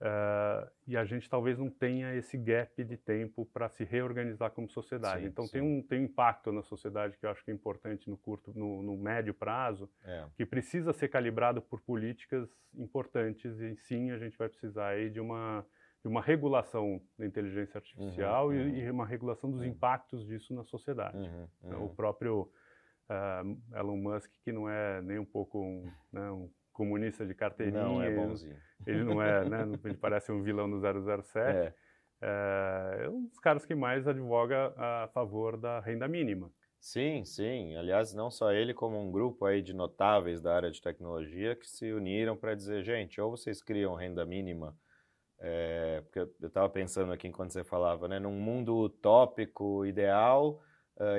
Uhum. 0.04 0.10
Eh, 0.10 0.72
e 0.88 0.98
a 0.98 1.06
gente 1.06 1.30
talvez 1.30 1.58
não 1.58 1.70
tenha 1.70 2.14
esse 2.14 2.38
gap 2.38 2.84
de 2.84 2.98
tempo 2.98 3.46
para 3.46 3.70
se 3.70 3.84
reorganizar 3.86 4.52
como 4.52 4.70
sociedade. 4.70 5.22
Sim, 5.22 5.28
então 5.28 5.46
sim. 5.46 5.52
tem 5.52 5.62
um, 5.62 5.82
tem 5.82 6.02
um 6.02 6.04
impacto 6.04 6.52
na 6.52 6.62
sociedade 6.62 7.18
que 7.18 7.26
eu 7.26 7.30
acho 7.30 7.44
que 7.44 7.52
é 7.52 7.54
importante 7.54 8.10
no 8.10 8.18
curto, 8.18 8.52
no, 8.54 8.84
no 8.84 8.98
médio 8.98 9.34
prazo, 9.34 9.90
é. 10.04 10.26
que 10.36 10.46
precisa 10.46 10.92
ser 10.92 11.08
calibrado 11.08 11.62
por 11.62 11.80
políticas 11.82 12.50
importantes 12.76 13.60
e 13.60 13.76
sim 13.78 14.12
a 14.12 14.18
gente 14.18 14.38
vai 14.38 14.50
precisar 14.50 14.90
aí 14.90 15.10
de 15.10 15.20
uma 15.20 15.66
de 16.02 16.10
uma 16.10 16.22
regulação 16.22 17.02
da 17.18 17.26
inteligência 17.26 17.78
artificial 17.78 18.48
Uhum, 18.50 18.54
e- 18.54 18.60
uhum. 18.60 18.76
E, 18.76 18.92
uma 18.92 19.06
regulação 19.06 19.50
dos 19.50 19.62
Uhum. 19.62 19.68
impactos 19.68 20.26
disso 20.26 20.54
na 20.54 20.66
sociedade. 20.66 21.16
Uhum, 21.16 21.48
Então, 21.64 21.80
uhum. 21.80 21.86
O 21.86 21.96
próprio 21.96 22.52
ah, 23.08 23.42
Elon 23.74 23.96
Musk, 23.96 24.30
que 24.44 24.52
não 24.52 24.68
é 24.68 25.02
nem 25.02 25.18
um 25.18 25.26
pouco 25.26 25.62
um, 25.62 25.90
né, 26.12 26.30
um 26.30 26.50
comunista 26.74 27.26
de 27.26 27.34
carteirinha, 27.34 27.84
Não 27.84 28.02
é 28.02 28.10
bonzinho. 28.14 28.58
ele 28.86 29.04
não 29.04 29.22
é, 29.22 29.48
né, 29.48 29.60
ele 29.86 29.96
parece 29.96 30.32
um 30.32 30.42
vilão 30.42 30.70
do 30.70 30.80
007, 30.82 31.40
É. 31.58 31.74
é 32.22 33.10
um 33.10 33.28
dos 33.28 33.40
caras 33.40 33.66
que 33.66 33.76
mais 33.76 34.08
advoga 34.08 34.74
a 34.76 35.08
favor 35.14 35.56
da 35.56 35.80
renda 35.80 36.08
mínima. 36.08 36.52
Sim, 36.80 37.24
sim. 37.24 37.78
Aliás, 37.78 38.14
não 38.14 38.30
só 38.30 38.52
ele, 38.52 38.74
como 38.74 39.00
um 39.00 39.10
grupo 39.10 39.46
aí 39.46 39.62
de 39.62 39.74
notáveis 39.74 40.42
da 40.42 40.54
área 40.54 40.70
de 40.70 40.82
tecnologia 40.82 41.56
que 41.56 41.66
se 41.66 41.94
uniram 41.94 42.36
para 42.36 42.56
dizer, 42.56 42.84
gente, 42.84 43.22
ou 43.22 43.32
vocês 43.32 43.62
criam 43.62 43.96
renda 43.96 44.26
mínima, 44.26 44.76
é, 45.40 46.02
porque 46.02 46.20
eu 46.20 46.48
estava 46.48 46.70
pensando 46.70 47.14
aqui 47.14 47.28
enquanto 47.28 47.52
você 47.52 47.64
falava, 47.64 48.08
né, 48.10 48.20
num 48.20 48.34
mundo 48.34 48.76
utópico, 48.78 49.86
ideal, 49.86 50.62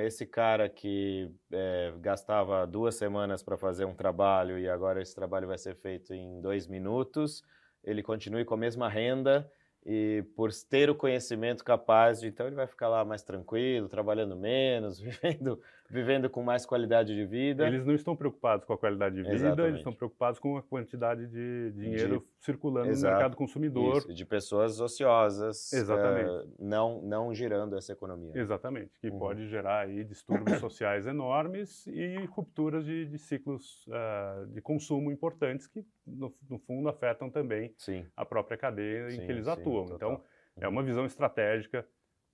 esse 0.03 0.25
cara 0.25 0.69
que 0.69 1.29
é, 1.51 1.93
gastava 1.99 2.65
duas 2.65 2.95
semanas 2.95 3.43
para 3.43 3.57
fazer 3.57 3.85
um 3.85 3.93
trabalho 3.93 4.57
e 4.57 4.69
agora 4.69 5.01
esse 5.01 5.13
trabalho 5.13 5.47
vai 5.47 5.57
ser 5.57 5.75
feito 5.75 6.13
em 6.13 6.39
dois 6.39 6.67
minutos, 6.67 7.43
ele 7.83 8.01
continue 8.01 8.45
com 8.45 8.53
a 8.53 8.57
mesma 8.57 8.87
renda 8.87 9.49
e 9.85 10.23
por 10.35 10.51
ter 10.69 10.89
o 10.89 10.95
conhecimento 10.95 11.63
capaz 11.63 12.19
de, 12.19 12.27
então 12.27 12.47
ele 12.47 12.55
vai 12.55 12.65
ficar 12.65 12.87
lá 12.87 13.05
mais 13.05 13.21
tranquilo, 13.21 13.87
trabalhando 13.87 14.35
menos, 14.35 14.97
vivendo, 14.99 15.61
vivendo 15.89 16.29
com 16.29 16.41
mais 16.41 16.65
qualidade 16.65 17.13
de 17.13 17.25
vida. 17.25 17.67
Eles 17.67 17.85
não 17.85 17.93
estão 17.93 18.15
preocupados 18.15 18.65
com 18.65 18.73
a 18.73 18.77
qualidade 18.77 19.15
de 19.15 19.21
vida, 19.21 19.35
Exatamente. 19.35 19.67
eles 19.67 19.79
estão 19.79 19.93
preocupados 19.93 20.39
com 20.39 20.57
a 20.57 20.63
quantidade 20.63 21.27
de 21.27 21.71
dinheiro 21.71 22.19
de, 22.19 22.45
circulando 22.45 22.89
exato, 22.89 23.05
no 23.05 23.17
mercado 23.17 23.37
consumidor. 23.37 23.97
Isso, 23.97 24.13
de 24.13 24.25
pessoas 24.25 24.79
ociosas, 24.79 25.71
Exatamente. 25.73 26.29
Uh, 26.29 26.55
não, 26.59 27.01
não 27.01 27.33
girando 27.33 27.77
essa 27.77 27.91
economia. 27.91 28.31
Exatamente, 28.35 28.91
que 28.99 29.09
uhum. 29.09 29.19
pode 29.19 29.47
gerar 29.47 29.81
aí 29.81 30.03
distúrbios 30.03 30.57
sociais 30.59 31.05
enormes 31.05 31.85
e 31.87 32.25
rupturas 32.31 32.85
de, 32.85 33.05
de 33.05 33.17
ciclos 33.17 33.85
uh, 33.87 34.47
de 34.47 34.61
consumo 34.61 35.11
importantes 35.11 35.67
que, 35.67 35.85
no, 36.05 36.33
no 36.49 36.57
fundo, 36.59 36.89
afetam 36.89 37.29
também 37.29 37.73
Sim. 37.77 38.05
a 38.15 38.25
própria 38.25 38.57
cadeia 38.57 39.09
sim, 39.09 39.21
em 39.21 39.25
que 39.25 39.31
eles 39.31 39.45
sim, 39.45 39.51
atuam. 39.51 39.85
Total. 39.85 40.13
Então, 40.13 40.23
é 40.57 40.67
uma 40.67 40.81
visão 40.81 41.05
estratégica 41.05 41.85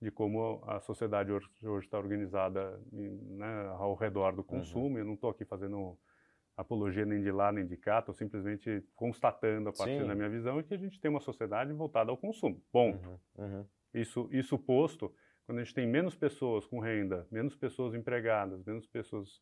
de 0.02 0.10
como 0.10 0.64
a 0.66 0.80
sociedade 0.80 1.30
hoje 1.30 1.48
está 1.84 1.96
organizada 1.96 2.76
né, 2.90 3.68
ao 3.78 3.94
redor 3.94 4.32
do 4.32 4.38
uhum. 4.38 4.44
consumo. 4.44 4.88
Uhum. 4.88 4.98
Eu 4.98 5.04
não 5.04 5.14
estou 5.14 5.30
aqui 5.30 5.44
fazendo 5.44 5.96
apologia 6.56 7.06
nem 7.06 7.22
de 7.22 7.30
lá 7.30 7.52
nem 7.52 7.64
de 7.64 7.76
cá, 7.76 8.00
estou 8.00 8.12
simplesmente 8.12 8.84
constatando 8.96 9.68
a 9.68 9.72
partir 9.72 10.00
Sim. 10.00 10.06
da 10.08 10.14
minha 10.14 10.28
visão 10.28 10.60
que 10.60 10.74
a 10.74 10.76
gente 10.76 11.00
tem 11.00 11.08
uma 11.08 11.20
sociedade 11.20 11.72
voltada 11.72 12.10
ao 12.10 12.16
consumo. 12.16 12.60
Ponto. 12.72 13.20
Uhum. 13.38 13.44
Uhum. 13.44 13.66
Isso, 13.94 14.28
isso 14.32 14.58
posto, 14.58 15.14
quando 15.46 15.58
a 15.58 15.62
gente 15.62 15.74
tem 15.74 15.86
menos 15.86 16.16
pessoas 16.16 16.66
com 16.66 16.80
renda, 16.80 17.26
menos 17.30 17.54
pessoas 17.54 17.94
empregadas, 17.94 18.64
menos 18.64 18.86
pessoas 18.88 19.36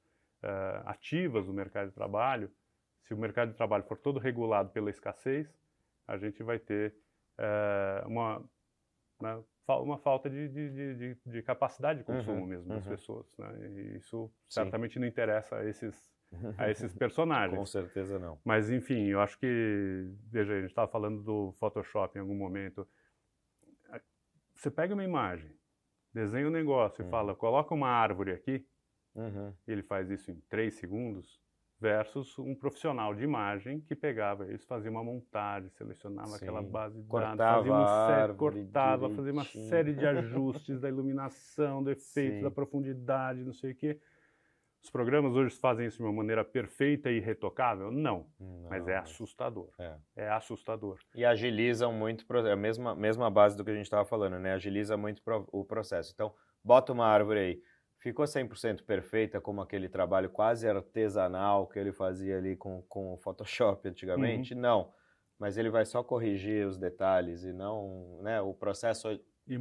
uh, 0.45 0.85
ativas 0.85 1.47
no 1.47 1.55
mercado 1.55 1.89
de 1.89 1.95
trabalho, 1.95 2.51
se 3.05 3.15
o 3.15 3.17
mercado 3.17 3.53
de 3.53 3.57
trabalho 3.57 3.85
for 3.85 3.97
todo 3.97 4.19
regulado 4.19 4.71
pela 4.71 4.91
escassez, 4.91 5.49
a 6.07 6.19
gente 6.19 6.43
vai 6.43 6.59
ter 6.59 6.95
uh, 7.39 8.07
uma, 8.07 8.45
uma 9.21 9.45
uma 9.79 9.99
falta 9.99 10.29
de, 10.29 10.49
de, 10.49 10.95
de, 10.95 11.17
de 11.25 11.43
capacidade 11.43 12.01
de 12.01 12.05
consumo 12.05 12.41
uhum, 12.41 12.47
mesmo 12.47 12.69
das 12.69 12.85
uhum. 12.85 12.91
pessoas. 12.91 13.27
Né? 13.39 13.69
E 13.69 13.97
isso 13.97 14.31
certamente 14.49 14.95
Sim. 14.95 15.01
não 15.01 15.07
interessa 15.07 15.57
a 15.57 15.65
esses, 15.65 16.13
a 16.59 16.71
esses 16.71 16.93
personagens. 16.97 17.59
Com 17.59 17.67
certeza 17.67 18.19
não. 18.19 18.39
Mas, 18.45 18.71
enfim, 18.71 19.07
eu 19.07 19.21
acho 19.21 19.39
que, 19.39 20.11
veja, 20.29 20.55
a 20.55 20.61
gente 20.61 20.71
estava 20.71 20.91
falando 20.91 21.23
do 21.23 21.53
Photoshop 21.61 22.17
em 22.17 22.21
algum 22.21 22.35
momento. 22.35 22.87
Você 24.55 24.71
pega 24.71 24.93
uma 24.93 25.05
imagem, 25.05 25.51
desenha 26.13 26.47
um 26.47 26.51
negócio 26.51 27.03
uhum. 27.03 27.09
e 27.09 27.11
fala, 27.11 27.35
coloca 27.35 27.75
uma 27.75 27.89
árvore 27.89 28.33
aqui, 28.33 28.67
uhum. 29.15 29.55
e 29.67 29.73
ele 29.73 29.83
faz 29.83 30.11
isso 30.11 30.31
em 30.31 30.41
três 30.49 30.75
segundos, 30.75 31.41
versus 31.81 32.39
um 32.39 32.55
profissional 32.55 33.15
de 33.15 33.25
imagem 33.25 33.81
que 33.81 33.97
pegava 33.97 34.53
isso, 34.53 34.67
fazia 34.67 34.91
uma 34.91 35.03
montagem, 35.03 35.71
selecionava 35.71 36.29
Sim. 36.29 36.37
aquela 36.37 36.63
base 36.63 37.01
de 37.01 37.09
cortava 37.09 37.37
dados, 37.37 37.67
fazia 37.67 37.73
uma 37.73 38.07
série, 38.07 38.35
cortava, 38.35 39.09
direitinho. 39.09 39.17
fazia 39.17 39.33
uma 39.33 39.69
série 39.69 39.93
de 39.95 40.07
ajustes 40.07 40.81
da 40.81 40.89
iluminação, 40.89 41.83
do 41.83 41.91
efeito, 41.91 42.37
Sim. 42.37 42.43
da 42.43 42.51
profundidade, 42.51 43.43
não 43.43 43.55
sei 43.55 43.73
o 43.73 43.75
quê. 43.75 43.99
Os 44.83 44.91
programas 44.91 45.35
hoje 45.35 45.55
fazem 45.57 45.87
isso 45.87 45.99
de 45.99 46.03
uma 46.03 46.13
maneira 46.13 46.43
perfeita 46.43 47.11
e 47.11 47.17
irretocável? 47.17 47.91
Não, 47.91 48.27
não 48.39 48.69
mas 48.69 48.87
é 48.89 48.97
assustador. 48.97 49.69
É. 49.79 49.97
é. 50.17 50.29
assustador. 50.31 50.99
E 51.15 51.25
agilizam 51.25 51.93
muito, 51.93 52.25
é 52.47 52.53
a 52.53 52.57
mesma, 52.57 52.95
mesma 52.95 53.31
base 53.31 53.57
do 53.57 53.65
que 53.65 53.71
a 53.71 53.75
gente 53.75 53.85
estava 53.85 54.07
falando, 54.07 54.39
né? 54.39 54.55
Agiliza 54.55 54.97
muito 54.97 55.23
o 55.53 55.65
processo. 55.65 56.13
Então, 56.15 56.33
bota 56.65 56.93
uma 56.93 57.07
árvore 57.07 57.39
aí 57.39 57.63
ficou 58.01 58.25
100% 58.25 58.83
perfeita 58.83 59.41
como 59.41 59.61
aquele 59.61 59.89
trabalho 59.89 60.31
quase 60.31 60.69
artesanal 60.69 61.67
que 61.67 61.79
ele 61.79 61.93
fazia 61.93 62.39
ali 62.39 62.57
com, 62.57 62.83
com 62.89 63.15
o 63.15 63.19
Photoshop 63.19 63.89
antigamente? 63.89 64.55
Uhum. 64.55 64.61
Não, 64.61 64.93
mas 65.39 65.57
ele 65.57 65.71
vai 65.71 65.85
só 65.85 66.03
corrigir 66.03 66.67
os 66.67 66.77
detalhes 66.77 67.45
e 67.45 67.53
não, 67.53 68.19
né, 68.23 68.41
o 68.41 68.53
processo 68.53 69.09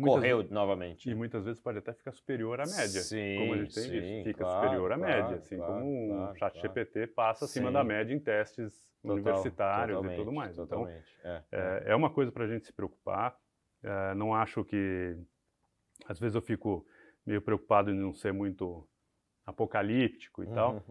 correu 0.03 0.37
vezes, 0.37 0.51
novamente. 0.51 1.09
E 1.09 1.15
muitas 1.15 1.43
vezes 1.45 1.59
pode 1.59 1.79
até 1.79 1.93
ficar 1.93 2.11
superior 2.13 2.59
à 2.59 2.65
média, 2.65 3.01
sim, 3.01 3.35
como 3.39 3.53
a 3.53 3.57
gente 3.57 3.73
tem 3.73 3.83
sim, 3.83 4.23
fica 4.23 4.43
claro, 4.43 4.61
superior 4.61 4.91
à 4.91 4.97
claro, 4.97 5.13
média, 5.13 5.37
assim 5.37 5.57
claro, 5.57 5.73
como 5.73 6.31
o 6.31 6.35
chat 6.35 6.61
GPT 6.61 7.07
passa 7.07 7.45
acima 7.45 7.67
sim. 7.67 7.73
da 7.73 7.83
média 7.83 8.13
em 8.13 8.19
testes 8.19 8.87
Total, 9.01 9.15
universitários 9.15 10.05
e 10.05 10.15
tudo 10.15 10.31
mais. 10.31 10.57
Então, 10.57 10.87
é, 10.87 11.03
é, 11.23 11.43
é. 11.51 11.83
é 11.87 11.95
uma 11.95 12.09
coisa 12.09 12.31
para 12.31 12.45
a 12.45 12.47
gente 12.47 12.65
se 12.65 12.73
preocupar, 12.73 13.37
é, 13.83 14.13
não 14.15 14.33
acho 14.33 14.63
que, 14.63 15.17
às 16.07 16.19
vezes 16.19 16.35
eu 16.35 16.41
fico 16.41 16.85
meio 17.29 17.41
preocupado 17.43 17.91
em 17.91 17.93
não 17.93 18.11
ser 18.11 18.33
muito 18.33 18.87
apocalíptico 19.45 20.43
e 20.43 20.47
uhum. 20.47 20.53
tal, 20.53 20.83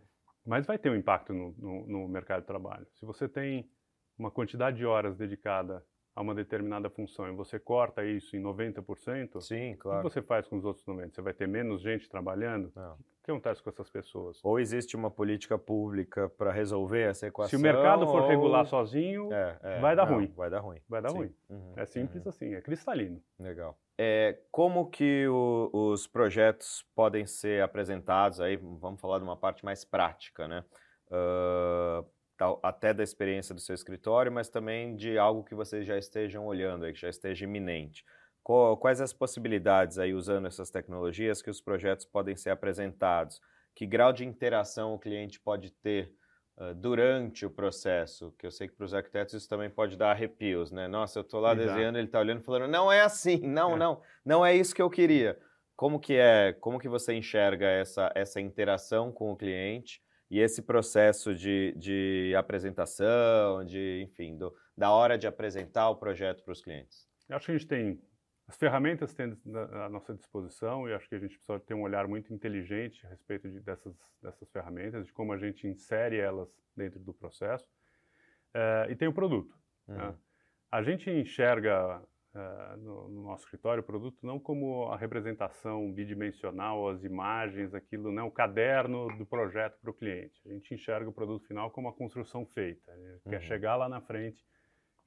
mas 0.47 0.66
vai 0.66 0.78
ter 0.78 0.89
um 0.89 0.95
impacto 0.95 1.34
no, 1.34 1.53
no, 1.59 1.86
no, 1.86 2.09
mercado 2.09 2.43
de 2.43 2.47
trabalho. 2.47 2.86
Se 2.95 3.05
você 3.05 3.28
tem 3.28 3.68
uma 4.16 4.30
quantidade 4.30 4.76
de 4.76 4.86
horas 4.86 5.16
dedicada 5.16 5.84
a 6.14 6.22
uma 6.22 6.34
determinada 6.34 6.89
função 6.89 7.28
e 7.28 7.32
você 7.34 7.59
corta 7.59 8.05
isso 8.05 8.36
em 8.36 8.43
90%, 8.43 9.41
Sim, 9.41 9.76
claro. 9.78 9.99
o 9.99 10.03
que 10.03 10.14
você 10.14 10.22
faz 10.22 10.47
com 10.47 10.57
os 10.57 10.64
outros 10.64 10.86
90%? 10.86 11.14
Você 11.14 11.22
vai 11.22 11.34
ter 11.34 11.49
menos 11.49 11.82
gente 11.82 12.09
trabalhando? 12.09 12.72
Não. 12.74 12.95
O 12.95 13.24
que 13.24 13.30
acontece 13.32 13.62
com 13.62 13.68
essas 13.68 13.91
pessoas? 13.91 14.41
Ou 14.43 14.59
existe 14.59 14.97
uma 14.97 15.11
política 15.11 15.59
pública 15.59 16.28
para 16.30 16.53
resolver 16.53 17.03
essa 17.03 17.26
equação. 17.26 17.51
Se 17.51 17.57
o 17.57 17.61
mercado 17.61 18.07
for 18.07 18.22
ou... 18.22 18.28
regular 18.28 18.64
sozinho, 18.64 19.32
é, 19.32 19.59
é, 19.61 19.80
vai 19.80 19.95
dar 19.95 20.07
não, 20.07 20.14
ruim. 20.14 20.32
Vai 20.34 20.49
dar 20.49 20.61
ruim. 20.61 20.80
Vai 20.89 21.03
dar 21.03 21.11
Sim. 21.11 21.18
ruim. 21.18 21.34
Uhum, 21.51 21.74
é 21.76 21.84
simples 21.84 22.24
uhum. 22.24 22.30
assim, 22.30 22.55
é 22.55 22.61
cristalino. 22.61 23.20
Legal. 23.39 23.78
É, 24.01 24.38
como 24.53 24.88
que 24.88 25.26
o, 25.26 25.70
os 25.72 26.07
projetos 26.07 26.84
podem 26.94 27.26
ser 27.26 27.62
apresentados 27.62 28.40
aí? 28.40 28.57
Vamos 28.57 29.01
falar 29.01 29.18
de 29.18 29.24
uma 29.24 29.36
parte 29.36 29.64
mais 29.64 29.84
prática, 29.84 30.46
né? 30.46 30.64
Uh, 31.09 32.07
tal, 32.36 32.61
até 32.62 32.94
da 32.94 33.03
experiência 33.03 33.53
do 33.53 33.61
seu 33.61 33.74
escritório, 33.74 34.30
mas 34.30 34.49
também 34.49 34.94
de 34.94 35.18
algo 35.18 35.42
que 35.42 35.55
vocês 35.55 35.84
já 35.84 35.99
estejam 35.99 36.46
olhando, 36.46 36.84
aí, 36.84 36.92
que 36.92 37.01
já 37.01 37.09
esteja 37.09 37.44
iminente. 37.44 38.05
Quais 38.80 39.01
as 39.01 39.12
possibilidades 39.12 39.99
aí 39.99 40.14
usando 40.14 40.46
essas 40.46 40.70
tecnologias 40.70 41.42
que 41.42 41.51
os 41.51 41.61
projetos 41.61 42.07
podem 42.07 42.34
ser 42.34 42.51
apresentados? 42.51 43.40
Que 43.74 43.84
grau 43.84 44.11
de 44.12 44.24
interação 44.24 44.94
o 44.94 44.99
cliente 44.99 45.38
pode 45.38 45.70
ter 45.70 46.11
uh, 46.59 46.74
durante 46.74 47.46
o 47.46 47.50
processo? 47.50 48.34
Que 48.38 48.46
eu 48.46 48.50
sei 48.50 48.68
que 48.68 48.74
para 48.74 48.84
os 48.84 48.92
arquitetos 48.92 49.34
isso 49.34 49.48
também 49.48 49.70
pode 49.70 49.96
dar 49.96 50.11
arrepios, 50.11 50.70
né? 50.70 50.86
Nossa, 50.86 51.18
eu 51.18 51.22
estou 51.22 51.40
lá 51.40 51.52
Exato. 51.52 51.68
desenhando, 51.68 51.96
ele 51.96 52.06
está 52.06 52.20
olhando, 52.20 52.42
falando, 52.42 52.70
não 52.70 52.92
é 52.92 53.00
assim, 53.00 53.38
não, 53.46 53.74
é. 53.74 53.76
não, 53.76 54.02
não 54.24 54.44
é 54.44 54.54
isso 54.54 54.74
que 54.74 54.82
eu 54.82 54.90
queria. 54.90 55.38
Como 55.74 55.98
que 56.00 56.14
é? 56.14 56.52
Como 56.52 56.78
que 56.78 56.88
você 56.88 57.14
enxerga 57.14 57.66
essa 57.66 58.11
essa 58.14 58.40
interação 58.40 59.12
com 59.12 59.30
o 59.32 59.36
cliente? 59.36 60.02
E 60.30 60.40
esse 60.40 60.61
processo 60.61 61.34
de, 61.34 61.72
de 61.76 62.34
apresentação, 62.36 63.64
de, 63.64 64.02
enfim, 64.02 64.36
do, 64.36 64.54
da 64.76 64.90
hora 64.90 65.16
de 65.16 65.26
apresentar 65.26 65.88
o 65.88 65.96
projeto 65.96 66.42
para 66.44 66.52
os 66.52 66.61
clientes? 66.61 67.09
Eu 67.28 67.36
acho 67.36 67.46
que 67.46 67.52
a 67.52 67.56
gente 67.56 67.66
tem 67.66 67.98
as 68.49 68.57
ferramentas 68.57 69.12
têm 69.12 69.36
à 69.84 69.90
nossa 69.90 70.14
disposição 70.14 70.88
e 70.88 70.94
acho 70.94 71.07
que 71.07 71.14
a 71.14 71.18
gente 71.18 71.36
precisa 71.36 71.61
ter 71.61 71.74
um 71.74 71.82
olhar 71.82 72.09
muito 72.09 72.32
inteligente 72.32 73.05
a 73.05 73.11
respeito 73.11 73.46
de, 73.46 73.61
dessas, 73.61 73.94
dessas 74.22 74.51
ferramentas, 74.51 75.05
de 75.05 75.12
como 75.12 75.34
a 75.34 75.38
gente 75.38 75.68
insere 75.68 76.16
elas 76.18 76.49
dentro 76.74 76.99
do 76.99 77.12
processo. 77.12 77.68
É, 78.55 78.86
e 78.88 78.96
tem 78.96 79.07
o 79.07 79.12
produto. 79.12 79.55
Uhum. 79.86 79.96
Né? 79.96 80.14
A 80.72 80.82
gente 80.82 81.11
enxerga 81.11 82.01
uh, 82.34 82.76
no, 82.78 83.09
no, 83.11 83.22
nosso 83.24 83.44
escritório 83.44 83.82
o 83.82 83.86
produto 83.86 84.26
não 84.26 84.40
como 84.40 84.84
a 84.84 84.96
representação 84.96 85.92
bidimensional, 85.92 86.88
as 86.88 87.05
imagens, 87.05 87.74
aquilo, 87.74 88.11
né, 88.11 88.22
o 88.22 88.30
caderno 88.30 89.14
do 89.18 89.26
projeto 89.26 89.78
para 89.78 89.90
o 89.90 89.94
cliente. 89.94 90.40
A 90.46 90.53
gente 90.55 90.72
enxerga 90.72 91.11
o 91.11 91.12
produto 91.12 91.46
final 91.46 91.70
como 91.70 91.88
a 91.88 91.92
construção 91.92 92.46
feita. 92.46 92.90
A 92.90 92.96
gente 92.96 93.26
uhum. 93.26 93.30
quer 93.30 93.42
chegar 93.42 93.76
lá 93.76 93.90
na 93.90 94.01
frente 94.01 94.42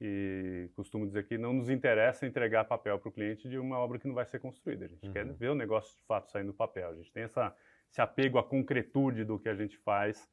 e 0.04 0.68
costumo 0.74 1.06
dizer 1.06 1.28
que 1.28 1.38
não 1.38 1.52
nos 1.52 1.70
interessa 1.70 2.26
entregar 2.26 2.64
papel 2.64 2.98
para 2.98 3.08
o 3.08 3.12
cliente 3.12 3.48
de 3.48 3.56
uma 3.56 3.78
obra 3.78 4.00
que 4.00 4.08
não 4.08 4.14
vai 4.14 4.26
ser 4.26 4.40
construída. 4.40 4.86
A 4.86 4.88
gente 4.88 5.06
uhum. 5.06 5.12
quer 5.12 5.24
ver 5.32 5.50
o 5.50 5.54
negócio 5.54 5.96
de 5.96 6.02
fato 6.02 6.28
saindo 6.28 6.48
do 6.48 6.54
papel. 6.54 6.90
A 6.90 6.94
gente 6.94 7.12
tem 7.12 7.22
essa, 7.22 7.54
esse 7.88 8.00
apego 8.00 8.36
à 8.36 8.42
concretude 8.42 9.24
do 9.24 9.38
que 9.38 9.48
a 9.48 9.54
gente 9.54 9.78
faz. 9.78 10.28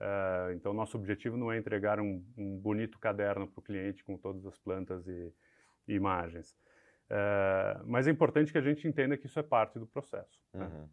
Uh, 0.00 0.52
então, 0.54 0.72
nosso 0.72 0.96
objetivo 0.96 1.36
não 1.36 1.52
é 1.52 1.56
entregar 1.56 2.00
um, 2.00 2.24
um 2.36 2.58
bonito 2.58 2.98
caderno 2.98 3.46
para 3.46 3.60
o 3.60 3.62
cliente 3.62 4.02
com 4.02 4.18
todas 4.18 4.44
as 4.44 4.58
plantas 4.58 5.06
e, 5.06 5.32
imagens. 5.86 6.56
É, 7.08 7.80
mas 7.84 8.08
é 8.08 8.10
importante 8.10 8.50
que 8.50 8.58
a 8.58 8.62
gente 8.62 8.86
entenda 8.88 9.16
que 9.16 9.26
isso 9.26 9.38
é 9.38 9.42
parte 9.42 9.78
do 9.78 9.86
processo. 9.86 10.42
Né? 10.52 10.64
Uhum. 10.64 10.88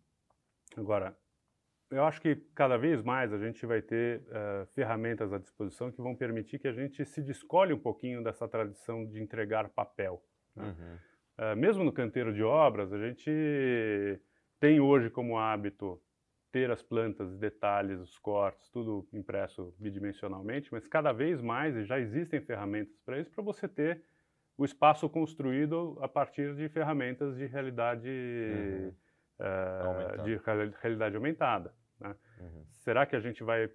Agora, 0.78 1.18
eu 1.92 2.04
acho 2.04 2.22
que 2.22 2.36
cada 2.54 2.78
vez 2.78 3.02
mais 3.02 3.34
a 3.34 3.38
gente 3.38 3.66
vai 3.66 3.82
ter 3.82 4.22
uh, 4.22 4.66
ferramentas 4.76 5.34
à 5.34 5.40
disposição 5.40 5.92
que 5.92 6.02
vão 6.02 6.16
permitir 6.16 6.60
que 6.60 6.68
a 6.68 6.72
gente 6.72 7.04
se 7.04 7.22
descolhe 7.22 7.74
um 7.74 7.80
pouquinho 7.80 8.24
dessa 8.24 8.48
tradição 8.48 9.06
de 9.06 9.22
entregar 9.22 9.70
papel. 9.70 10.24
Né? 10.56 10.66
Uhum. 10.66 11.54
uh, 11.54 11.56
mesmo 11.56 11.84
no 11.84 11.92
canteiro 11.92 12.34
de 12.34 12.44
obras, 12.44 12.94
a 12.94 12.98
gente 12.98 13.32
tem 14.60 14.80
hoje 14.80 15.10
como 15.10 15.38
hábito 15.38 16.00
ter 16.52 16.70
as 16.72 16.82
plantas, 16.82 17.36
detalhes, 17.38 18.00
os 18.00 18.18
cortes, 18.18 18.70
tudo 18.70 19.08
impresso 19.14 19.74
bidimensionalmente, 19.80 20.72
mas 20.72 20.88
cada 20.88 21.12
vez 21.12 21.42
mais 21.42 21.88
já 21.88 22.00
existem 22.00 22.42
ferramentas 22.42 23.00
para 23.02 23.20
isso, 23.20 23.32
para 23.32 23.44
você 23.44 23.68
ter 23.68 24.04
o 24.58 24.66
espaço 24.66 25.08
construído 25.10 25.98
a 26.02 26.08
partir 26.08 26.54
de 26.56 26.68
ferramentas 26.70 27.36
de 27.38 27.46
realidade 27.46 28.10
uhum. 28.10 28.94
uh, 29.40 30.24
de 30.24 30.40
realidade 30.82 31.16
aumentada. 31.16 31.74
Né? 32.00 32.16
Uhum. 32.40 32.66
Será 32.74 33.06
que 33.06 33.16
a 33.16 33.20
gente 33.20 33.44
vai 33.44 33.70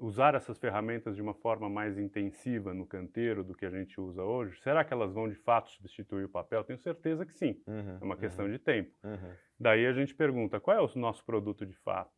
usar 0.00 0.34
essas 0.34 0.58
ferramentas 0.58 1.14
de 1.14 1.22
uma 1.22 1.34
forma 1.34 1.68
mais 1.70 1.96
intensiva 1.96 2.74
no 2.74 2.84
canteiro 2.84 3.44
do 3.44 3.54
que 3.54 3.64
a 3.64 3.70
gente 3.70 4.00
usa 4.00 4.22
hoje? 4.22 4.60
Será 4.60 4.84
que 4.84 4.92
elas 4.92 5.12
vão 5.12 5.28
de 5.28 5.36
fato 5.36 5.70
substituir 5.70 6.24
o 6.24 6.28
papel? 6.28 6.64
Tenho 6.64 6.78
certeza 6.80 7.24
que 7.24 7.32
sim. 7.32 7.62
Uhum, 7.66 7.98
é 8.00 8.04
uma 8.04 8.16
questão 8.16 8.46
uhum. 8.46 8.50
de 8.50 8.58
tempo. 8.58 8.90
Uhum. 9.04 9.34
Daí 9.58 9.86
a 9.86 9.92
gente 9.92 10.14
pergunta 10.14 10.58
qual 10.58 10.76
é 10.76 10.80
o 10.80 10.98
nosso 10.98 11.24
produto 11.24 11.64
de 11.64 11.76
fato? 11.76 12.10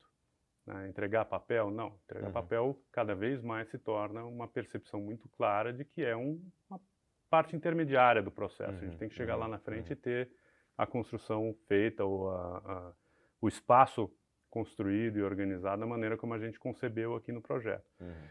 Né? 0.67 0.89
Entregar 0.89 1.27
papel? 1.27 1.71
Não. 1.71 1.99
Entregar 2.05 2.29
uhum. 2.29 2.33
papel 2.33 2.83
cada 2.91 3.15
vez 3.15 3.43
mais 3.43 3.69
se 3.69 3.79
torna 3.79 4.25
uma 4.25 4.49
percepção 4.49 5.01
muito 5.01 5.29
clara 5.29 5.73
de 5.73 5.85
que 5.85 6.03
é 6.03 6.17
um, 6.17 6.41
uma 6.71 6.81
parte 7.29 7.55
intermediária 7.55 8.23
do 8.23 8.31
processo. 8.31 8.79
a 8.79 8.81
gente 8.81 8.93
uhum, 8.93 8.99
tem 8.99 9.09
que 9.09 9.15
chegar 9.15 9.37
lá 9.37 9.45
uhum, 9.45 9.51
na 9.51 9.59
frente 9.59 9.93
e 9.93 9.97
ter 9.97 10.31
a 10.79 10.87
construção 10.87 11.55
feita 11.69 12.05
ou 12.05 12.31
a, 12.31 12.59
a, 12.59 12.93
o 13.41 13.49
espaço 13.49 14.11
construído 14.55 15.19
e 15.19 15.23
organizado 15.23 15.81
da 15.81 15.87
maneira 15.87 16.17
como 16.17 16.33
a 16.33 16.39
gente 16.39 16.61
concebeu 16.61 17.17
aqui 17.17 17.33
no 17.33 17.43
projeto. 17.43 17.85
Uhum. 18.01 18.29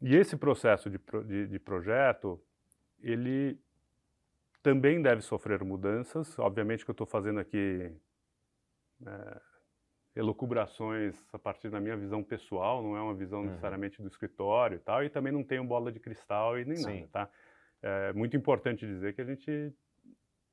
E 0.00 0.16
esse 0.16 0.34
processo 0.34 0.88
de, 0.88 0.98
de, 1.26 1.46
de, 1.46 1.58
projeto, 1.58 2.42
ele 3.02 3.60
também 4.62 5.02
deve 5.02 5.20
sofrer 5.20 5.62
mudanças. 5.62 6.38
Obviamente 6.38 6.86
que 6.86 6.90
eu 6.90 6.94
estou 6.94 7.06
fazendo 7.06 7.38
aqui 7.38 7.92
é, 9.06 9.40
elucubrações 10.16 11.14
a 11.34 11.38
partir 11.38 11.68
da 11.68 11.78
minha 11.78 11.98
visão 11.98 12.24
pessoal, 12.24 12.82
não 12.82 12.96
é 12.96 13.02
uma 13.02 13.14
visão 13.14 13.40
uhum. 13.40 13.46
necessariamente 13.48 14.00
do 14.00 14.08
escritório 14.08 14.76
e 14.76 14.80
tal, 14.80 15.04
e 15.04 15.10
também 15.10 15.34
não 15.34 15.44
tenho 15.44 15.62
bola 15.64 15.92
de 15.92 16.00
cristal 16.00 16.58
e 16.58 16.64
nem 16.64 16.76
Sim. 16.76 17.00
nada, 17.00 17.08
tá? 17.12 17.30
É 17.82 18.12
muito 18.14 18.34
importante 18.36 18.86
dizer 18.86 19.14
que 19.14 19.20
a 19.20 19.24
gente 19.24 19.72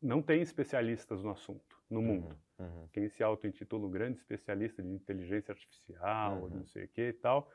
não 0.02 0.22
tem 0.22 0.42
especialistas 0.42 1.24
no 1.24 1.32
assunto, 1.32 1.75
no 1.90 2.00
uhum, 2.00 2.06
mundo. 2.06 2.38
Uhum. 2.60 2.88
Quem 2.92 3.10
se 3.10 3.24
auto-intitula 3.24 3.86
um 3.86 3.92
grande 3.92 4.18
especialista 4.18 4.82
de 4.82 4.90
inteligência 4.90 5.52
artificial, 5.52 6.44
uhum. 6.44 6.50
não 6.50 6.66
sei 6.66 6.86
o 6.86 6.88
que 6.88 7.10
e 7.10 7.14
tal, 7.14 7.50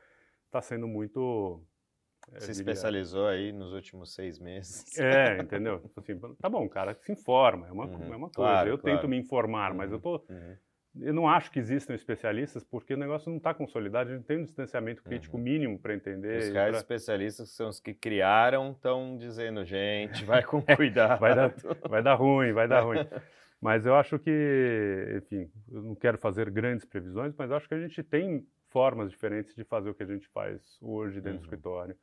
está 0.45 0.61
sendo 0.61 0.87
muito... 0.87 1.61
É, 2.33 2.39
se 2.39 2.51
diria, 2.53 2.71
especializou 2.71 3.27
aí 3.27 3.51
nos 3.51 3.73
últimos 3.73 4.13
seis 4.13 4.37
meses. 4.37 4.97
É, 4.99 5.39
entendeu? 5.39 5.79
Tipo 5.79 5.99
assim, 5.99 6.19
tá 6.39 6.47
bom, 6.47 6.69
cara, 6.69 6.93
se 6.93 7.11
informa, 7.11 7.67
é 7.67 7.71
uma, 7.71 7.85
uhum. 7.87 8.13
é 8.13 8.15
uma 8.15 8.29
coisa. 8.29 8.51
Claro, 8.51 8.69
eu 8.69 8.77
claro. 8.77 8.97
tento 8.97 9.09
me 9.09 9.17
informar, 9.17 9.73
mas 9.73 9.91
eu 9.91 9.99
tô... 9.99 10.23
Uhum. 10.29 10.55
Eu 10.99 11.13
não 11.13 11.25
acho 11.25 11.49
que 11.51 11.57
existam 11.57 11.93
especialistas 11.93 12.65
porque 12.65 12.93
o 12.93 12.97
negócio 12.97 13.29
não 13.29 13.37
está 13.37 13.53
consolidado, 13.53 14.09
a 14.09 14.13
gente 14.13 14.25
tem 14.25 14.39
um 14.39 14.43
distanciamento 14.43 15.01
crítico 15.01 15.37
uhum. 15.37 15.43
mínimo 15.43 15.79
para 15.79 15.93
entender. 15.93 16.39
Os 16.39 16.49
reais 16.49 16.71
pra... 16.71 16.79
especialistas 16.79 17.49
são 17.51 17.69
os 17.69 17.79
que 17.79 17.93
criaram 17.93 18.71
estão 18.71 19.17
dizendo, 19.17 19.63
gente, 19.63 20.25
vai 20.25 20.43
com 20.43 20.61
cuidado. 20.75 21.19
vai, 21.19 21.33
dar, 21.33 21.53
vai 21.89 22.03
dar 22.03 22.15
ruim, 22.15 22.51
vai 22.51 22.67
dar 22.67 22.81
ruim. 22.81 23.07
Mas 23.61 23.85
eu 23.85 23.95
acho 23.95 24.17
que, 24.17 25.17
enfim, 25.17 25.51
eu 25.71 25.83
não 25.83 25.93
quero 25.93 26.17
fazer 26.17 26.49
grandes 26.49 26.83
previsões, 26.83 27.33
mas 27.37 27.51
acho 27.51 27.67
que 27.67 27.75
a 27.75 27.79
gente 27.79 28.01
tem 28.01 28.45
formas 28.69 29.11
diferentes 29.11 29.53
de 29.53 29.63
fazer 29.63 29.91
o 29.91 29.93
que 29.93 30.01
a 30.01 30.07
gente 30.07 30.27
faz 30.29 30.79
hoje 30.81 31.21
dentro 31.21 31.33
uhum. 31.33 31.37
do 31.37 31.43
escritório. 31.43 31.95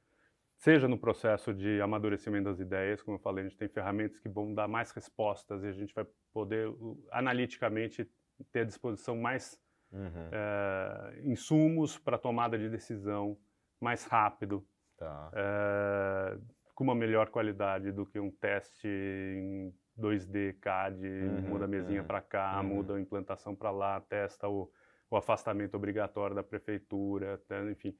Seja 0.56 0.86
no 0.86 0.96
processo 0.96 1.52
de 1.52 1.80
amadurecimento 1.80 2.44
das 2.44 2.60
ideias, 2.60 3.02
como 3.02 3.16
eu 3.16 3.20
falei, 3.20 3.44
a 3.44 3.48
gente 3.48 3.58
tem 3.58 3.68
ferramentas 3.68 4.18
que 4.20 4.28
vão 4.28 4.54
dar 4.54 4.68
mais 4.68 4.92
respostas 4.92 5.64
e 5.64 5.66
a 5.66 5.72
gente 5.72 5.92
vai 5.92 6.06
poder 6.32 6.72
analiticamente 7.10 8.08
ter 8.52 8.60
à 8.60 8.64
disposição 8.64 9.16
mais 9.16 9.60
uhum. 9.92 10.28
é, 10.30 11.20
insumos 11.24 11.98
para 11.98 12.18
tomada 12.18 12.56
de 12.56 12.68
decisão 12.68 13.36
mais 13.80 14.04
rápido, 14.04 14.64
tá. 14.96 15.30
é, 15.32 16.38
com 16.74 16.84
uma 16.84 16.94
melhor 16.94 17.30
qualidade 17.30 17.90
do 17.90 18.06
que 18.06 18.20
um 18.20 18.30
teste 18.30 18.86
em 18.86 19.74
2D, 19.98 20.54
CAD, 20.60 21.06
uhum, 21.06 21.40
muda 21.48 21.64
a 21.64 21.68
mesinha 21.68 22.00
uhum, 22.00 22.06
para 22.06 22.20
cá, 22.20 22.60
uhum. 22.60 22.68
muda 22.68 22.94
a 22.94 23.00
implantação 23.00 23.54
para 23.54 23.70
lá, 23.70 24.00
testa 24.00 24.48
o, 24.48 24.70
o, 25.10 25.16
afastamento 25.16 25.74
obrigatório 25.74 26.36
da 26.36 26.42
prefeitura, 26.42 27.40
enfim. 27.70 27.96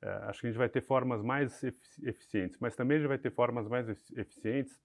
É, 0.00 0.08
acho 0.28 0.40
que 0.40 0.46
a 0.46 0.50
gente 0.50 0.58
vai 0.58 0.68
ter 0.68 0.80
formas 0.80 1.22
mais 1.22 1.64
eficientes, 2.02 2.58
mas 2.60 2.76
também 2.76 2.98
a 2.98 3.00
gente 3.00 3.08
vai 3.08 3.18
ter 3.18 3.30
formas 3.30 3.66
mais 3.66 3.88
eficientes 3.88 4.80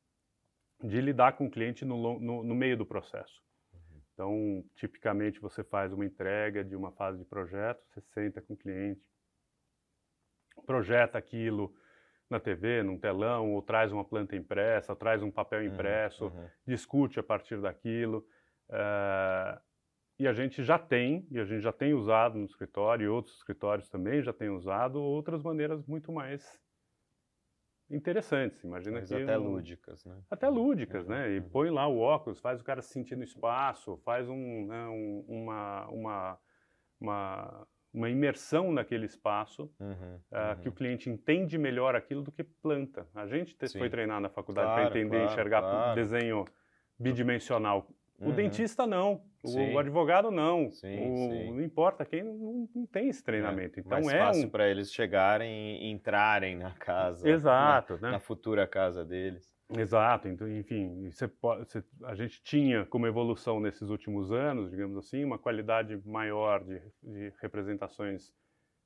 de 0.83 0.99
lidar 0.99 1.33
com 1.33 1.45
o 1.45 1.51
cliente 1.51 1.85
no, 1.85 2.19
no, 2.19 2.43
no 2.43 2.55
meio 2.55 2.77
do 2.77 2.85
processo. 2.85 3.43
Então, 4.13 4.63
tipicamente, 4.75 5.39
você 5.39 5.63
faz 5.63 5.91
uma 5.91 6.05
entrega 6.05 6.63
de 6.63 6.75
uma 6.75 6.91
fase 6.91 7.17
de 7.17 7.25
projeto, 7.25 7.83
você 7.89 8.01
senta 8.13 8.41
com 8.41 8.53
o 8.53 8.57
cliente, 8.57 9.01
projeta 10.65 11.17
aquilo 11.17 11.73
na 12.29 12.39
TV, 12.39 12.83
num 12.83 12.97
telão, 12.97 13.51
ou 13.51 13.61
traz 13.61 13.91
uma 13.91 14.03
planta 14.03 14.35
impressa, 14.35 14.95
traz 14.95 15.21
um 15.21 15.31
papel 15.31 15.61
uhum, 15.61 15.67
impresso, 15.67 16.25
uhum. 16.25 16.47
discute 16.65 17.19
a 17.19 17.23
partir 17.23 17.61
daquilo. 17.61 18.25
Uh, 18.69 19.59
e 20.19 20.27
a 20.27 20.33
gente 20.33 20.63
já 20.63 20.77
tem, 20.79 21.27
e 21.31 21.39
a 21.39 21.45
gente 21.45 21.61
já 21.61 21.71
tem 21.71 21.93
usado 21.93 22.37
no 22.37 22.45
escritório, 22.45 23.05
e 23.05 23.09
outros 23.09 23.37
escritórios 23.37 23.89
também 23.89 24.21
já 24.21 24.31
têm 24.31 24.49
usado 24.49 25.01
outras 25.01 25.43
maneiras 25.43 25.85
muito 25.85 26.11
mais 26.11 26.59
interessantes. 27.89 28.63
Imagina 28.63 28.99
Mas 28.99 29.09
que 29.09 29.15
até 29.15 29.37
um, 29.37 29.43
lúdicas, 29.43 30.05
né? 30.05 30.21
Até 30.29 30.49
lúdicas, 30.49 31.07
né? 31.07 31.31
E 31.31 31.39
uhum. 31.39 31.49
põe 31.49 31.69
lá 31.69 31.87
o 31.87 31.99
óculos, 31.99 32.39
faz 32.39 32.61
o 32.61 32.63
cara 32.63 32.81
se 32.81 32.91
sentir 32.91 33.15
no 33.15 33.23
espaço, 33.23 33.97
faz 33.97 34.27
um, 34.29 34.67
né, 34.67 34.87
um, 34.87 35.25
uma, 35.27 35.87
uma, 35.87 36.39
uma, 36.99 37.67
uma, 37.93 38.09
imersão 38.09 38.71
naquele 38.71 39.05
espaço, 39.05 39.71
uhum, 39.79 39.91
uh, 39.91 40.49
uhum. 40.49 40.55
que 40.61 40.69
o 40.69 40.71
cliente 40.71 41.09
entende 41.09 41.57
melhor 41.57 41.95
aquilo 41.95 42.21
do 42.21 42.31
que 42.31 42.43
planta. 42.43 43.07
A 43.13 43.25
gente 43.27 43.55
Sim. 43.67 43.79
foi 43.79 43.89
treinado 43.89 44.21
na 44.21 44.29
faculdade 44.29 44.67
claro, 44.67 44.89
para 44.89 44.99
entender 44.99 45.17
e 45.17 45.19
claro, 45.19 45.31
enxergar 45.31 45.61
claro. 45.61 45.95
desenho 45.95 46.45
bidimensional. 46.97 47.87
O 48.19 48.27
uhum. 48.27 48.31
dentista 48.31 48.87
não. 48.87 49.21
O, 49.43 49.77
advogado 49.77 50.31
não. 50.31 50.71
Sim, 50.71 51.11
o, 51.11 51.29
sim. 51.29 51.51
Não 51.51 51.61
importa 51.61 52.05
quem 52.05 52.23
não, 52.23 52.69
não 52.73 52.85
tem 52.85 53.09
esse 53.09 53.21
treinamento. 53.21 53.77
É, 53.77 53.81
então 53.81 53.91
mais 53.91 54.07
é 54.07 54.17
fácil 54.17 54.47
um... 54.47 54.49
para 54.49 54.69
eles 54.69 54.93
chegarem 54.93 55.83
e 55.83 55.91
entrarem 55.91 56.55
na 56.55 56.71
casa. 56.71 57.27
Exato, 57.27 57.95
na, 57.95 57.99
né? 57.99 58.11
na 58.11 58.19
futura 58.19 58.65
casa 58.65 59.03
deles. 59.03 59.52
Exato. 59.77 60.27
Então, 60.27 60.47
enfim, 60.47 61.09
você 61.09 61.27
pode, 61.27 61.65
você, 61.65 61.83
a 62.03 62.15
gente 62.15 62.41
tinha 62.43 62.85
como 62.85 63.07
evolução 63.07 63.59
nesses 63.59 63.89
últimos 63.89 64.31
anos, 64.31 64.71
digamos 64.71 64.97
assim, 64.97 65.23
uma 65.23 65.37
qualidade 65.37 65.99
maior 66.05 66.63
de, 66.63 66.81
de 67.01 67.33
representações 67.41 68.33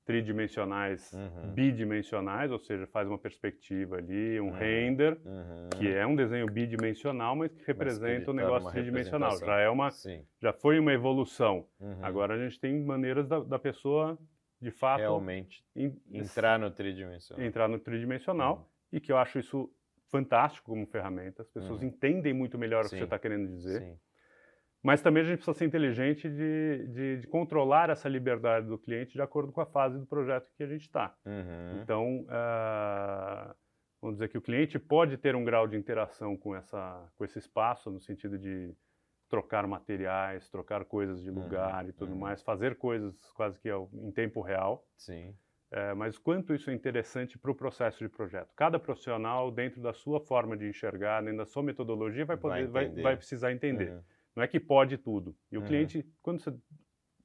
tridimensionais, 0.08 1.12
uhum. 1.12 1.52
bidimensionais, 1.54 2.50
ou 2.50 2.60
seja, 2.60 2.88
faz 2.88 3.10
uma 3.10 3.18
perspectiva 3.18 3.98
ali, 3.98 4.40
um 4.40 4.46
uhum. 4.46 4.52
render, 4.54 5.20
uhum. 5.26 5.70
que 5.78 5.90
é 5.90 6.08
um 6.08 6.16
desenho 6.16 6.46
bidimensional, 6.46 7.36
mas 7.36 7.52
que 7.52 7.62
representa 7.68 8.32
o 8.32 8.34
um 8.34 8.38
negócio 8.38 8.72
tridimensional. 8.72 9.38
Já 9.38 9.60
é 9.60 9.70
uma, 9.70 9.92
Sim. 9.92 10.26
já 10.42 10.54
foi 10.54 10.80
uma 10.80 10.94
evolução. 10.94 11.68
Uhum. 11.78 12.00
Agora 12.02 12.36
a 12.36 12.38
gente 12.38 12.58
tem 12.58 12.82
maneiras 12.82 13.28
da, 13.28 13.42
da 13.42 13.60
pessoa, 13.60 14.18
de 14.62 14.72
fato, 14.72 15.02
realmente 15.02 15.62
in, 15.76 15.94
entrar 16.10 16.58
no 16.58 16.72
tridimensional, 16.72 17.46
entrar 17.46 17.68
no 17.68 17.78
tridimensional, 17.78 18.56
uhum. 18.56 18.66
e 18.94 19.02
que 19.02 19.12
eu 19.12 19.18
acho 19.18 19.40
isso 19.40 19.70
fantástico 20.10 20.72
como 20.72 20.86
ferramenta. 20.88 21.42
As 21.42 21.50
pessoas 21.50 21.82
uhum. 21.82 21.88
entendem 21.88 22.34
muito 22.34 22.58
melhor 22.58 22.84
Sim. 22.84 22.88
o 22.88 22.90
que 22.92 22.98
você 22.98 23.04
está 23.04 23.20
querendo 23.20 23.48
dizer. 23.48 23.82
Sim. 23.82 24.00
Mas 24.84 25.02
também 25.02 25.22
a 25.24 25.26
gente 25.26 25.38
precisa 25.38 25.58
ser 25.58 25.66
inteligente 25.66 26.30
de, 26.30 26.88
de, 26.88 27.18
de, 27.18 27.28
controlar 27.28 27.90
essa 27.90 28.08
liberdade 28.08 28.68
do 28.68 28.78
cliente 28.78 29.14
de 29.14 29.22
acordo 29.22 29.52
com 29.52 29.60
a 29.60 29.66
fase 29.66 30.00
do 30.00 30.06
projeto 30.06 30.50
que 30.56 30.64
a 30.64 30.68
gente 30.68 30.84
está. 30.84 31.16
Uhum. 31.26 31.82
Então, 31.82 32.20
uh, 32.22 33.56
vamos 34.02 34.16
dizer 34.16 34.30
que 34.30 34.38
o 34.38 34.42
cliente 34.42 34.78
pode 34.80 35.18
ter 35.18 35.36
um 35.36 35.44
grau 35.44 35.68
de 35.68 35.76
interação 35.76 36.38
com, 36.38 36.56
essa, 36.56 37.12
com 37.18 37.26
esse 37.26 37.40
espaço, 37.40 37.90
no 37.90 38.00
sentido 38.00 38.38
de 38.38 38.74
trocar 39.28 39.68
materiais, 39.68 40.50
trocar 40.50 40.86
coisas 40.86 41.22
de 41.22 41.30
uhum, 41.30 41.44
lugar 41.44 41.84
uhum. 41.84 41.90
e 41.90 41.94
tudo 41.94 42.14
uhum. 42.14 42.20
mais, 42.20 42.42
fazer 42.42 42.78
coisas 42.78 43.30
quase 43.32 43.60
que 43.60 43.70
em 43.70 44.12
tempo 44.12 44.42
real. 44.42 44.86
Sim. 44.96 45.36
É, 45.70 45.94
mas 45.94 46.18
quanto 46.18 46.54
isso 46.54 46.70
é 46.70 46.74
interessante 46.74 47.38
para 47.38 47.52
o 47.52 47.56
processo 47.56 48.00
de 48.00 48.10
projeto. 48.10 48.54
Cada 48.56 48.80
profissional, 48.80 49.52
dentro 49.52 49.82
da 49.82 49.94
sua 49.94 50.20
forma 50.20 50.56
de 50.56 50.68
enxergar, 50.68 51.22
dentro 51.22 51.40
da 51.40 51.46
sua 51.46 51.62
metodologia, 51.62 52.26
vai, 52.26 52.38
poder, 52.38 52.68
vai, 52.68 52.88
vai, 52.88 53.04
vai 53.04 53.18
precisar 53.18 53.52
entender. 53.52 53.92
Uhum. 53.92 54.02
Não 54.38 54.44
é 54.44 54.48
que 54.48 54.60
pode 54.60 54.98
tudo. 54.98 55.36
E 55.52 55.58
o 55.58 55.62
uhum. 55.62 55.68
cliente, 55.68 56.06
quando 56.22 56.40
você, 56.40 56.54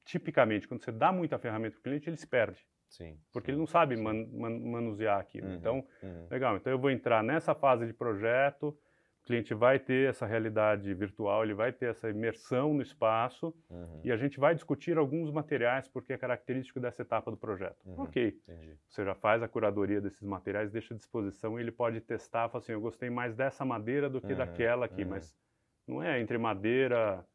tipicamente, 0.03 0.67
quando 0.67 0.83
você 0.83 0.91
dá 0.91 1.11
muita 1.11 1.39
ferramenta 1.39 1.75
para 1.75 1.79
o 1.79 1.83
cliente, 1.83 2.09
ele 2.09 2.17
se 2.17 2.27
perde. 2.27 2.59
Sim. 2.89 3.17
Porque 3.31 3.47
sim, 3.47 3.51
ele 3.53 3.59
não 3.59 3.65
sabe 3.65 3.95
man, 3.95 4.27
man, 4.31 4.59
manusear 4.59 5.19
aquilo. 5.19 5.47
Uhum, 5.47 5.55
então, 5.55 5.87
uhum. 6.01 6.27
legal. 6.29 6.57
Então, 6.57 6.71
eu 6.71 6.77
vou 6.77 6.91
entrar 6.91 7.23
nessa 7.23 7.55
fase 7.55 7.87
de 7.87 7.93
projeto, 7.93 8.77
o 9.23 9.25
cliente 9.25 9.53
vai 9.53 9.79
ter 9.79 10.09
essa 10.09 10.25
realidade 10.25 10.93
virtual, 10.93 11.45
ele 11.45 11.53
vai 11.53 11.71
ter 11.71 11.91
essa 11.91 12.09
imersão 12.09 12.73
no 12.73 12.81
espaço 12.81 13.53
uhum. 13.69 14.01
e 14.03 14.11
a 14.11 14.17
gente 14.17 14.37
vai 14.37 14.53
discutir 14.53 14.97
alguns 14.97 15.31
materiais 15.31 15.87
porque 15.87 16.11
é 16.11 16.17
característico 16.17 16.77
dessa 16.77 17.03
etapa 17.03 17.31
do 17.31 17.37
projeto. 17.37 17.77
Uhum, 17.85 18.01
ok. 18.01 18.37
Entendi. 18.43 18.77
Você 18.89 19.05
já 19.05 19.15
faz 19.15 19.41
a 19.41 19.47
curadoria 19.47 20.01
desses 20.01 20.21
materiais, 20.21 20.71
deixa 20.71 20.93
à 20.93 20.97
disposição 20.97 21.57
e 21.57 21.63
ele 21.63 21.71
pode 21.71 22.01
testar, 22.01 22.49
falar 22.49 22.63
assim, 22.63 22.73
eu 22.73 22.81
gostei 22.81 23.09
mais 23.09 23.33
dessa 23.33 23.63
madeira 23.63 24.09
do 24.09 24.19
que 24.19 24.33
uhum, 24.33 24.37
daquela 24.37 24.85
aqui, 24.87 25.03
uhum. 25.03 25.11
mas 25.11 25.33
não 25.87 26.03
é 26.03 26.19
entre 26.19 26.37
madeira, 26.37 27.25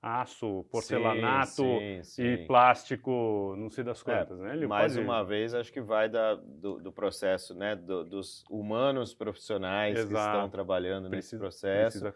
aço, 0.00 0.64
porcelanato 0.70 1.48
sim, 1.48 2.02
sim, 2.04 2.22
e 2.22 2.46
plástico, 2.46 3.54
não 3.58 3.68
sei 3.68 3.82
das 3.82 4.00
é, 4.00 4.04
quantas, 4.04 4.38
é, 4.40 4.42
né? 4.44 4.52
Ele 4.54 4.66
mais 4.66 4.94
pode... 4.94 5.04
uma 5.04 5.24
vez, 5.24 5.54
acho 5.54 5.72
que 5.72 5.80
vai 5.80 6.08
da, 6.08 6.36
do, 6.36 6.78
do 6.78 6.92
processo, 6.92 7.54
né, 7.54 7.74
do, 7.74 8.04
dos 8.04 8.44
humanos 8.48 9.12
profissionais 9.12 9.98
Exato. 9.98 10.14
que 10.14 10.20
estão 10.20 10.48
trabalhando 10.48 11.08
precisa, 11.08 11.36
nesse 11.36 11.38
processo 11.38 12.12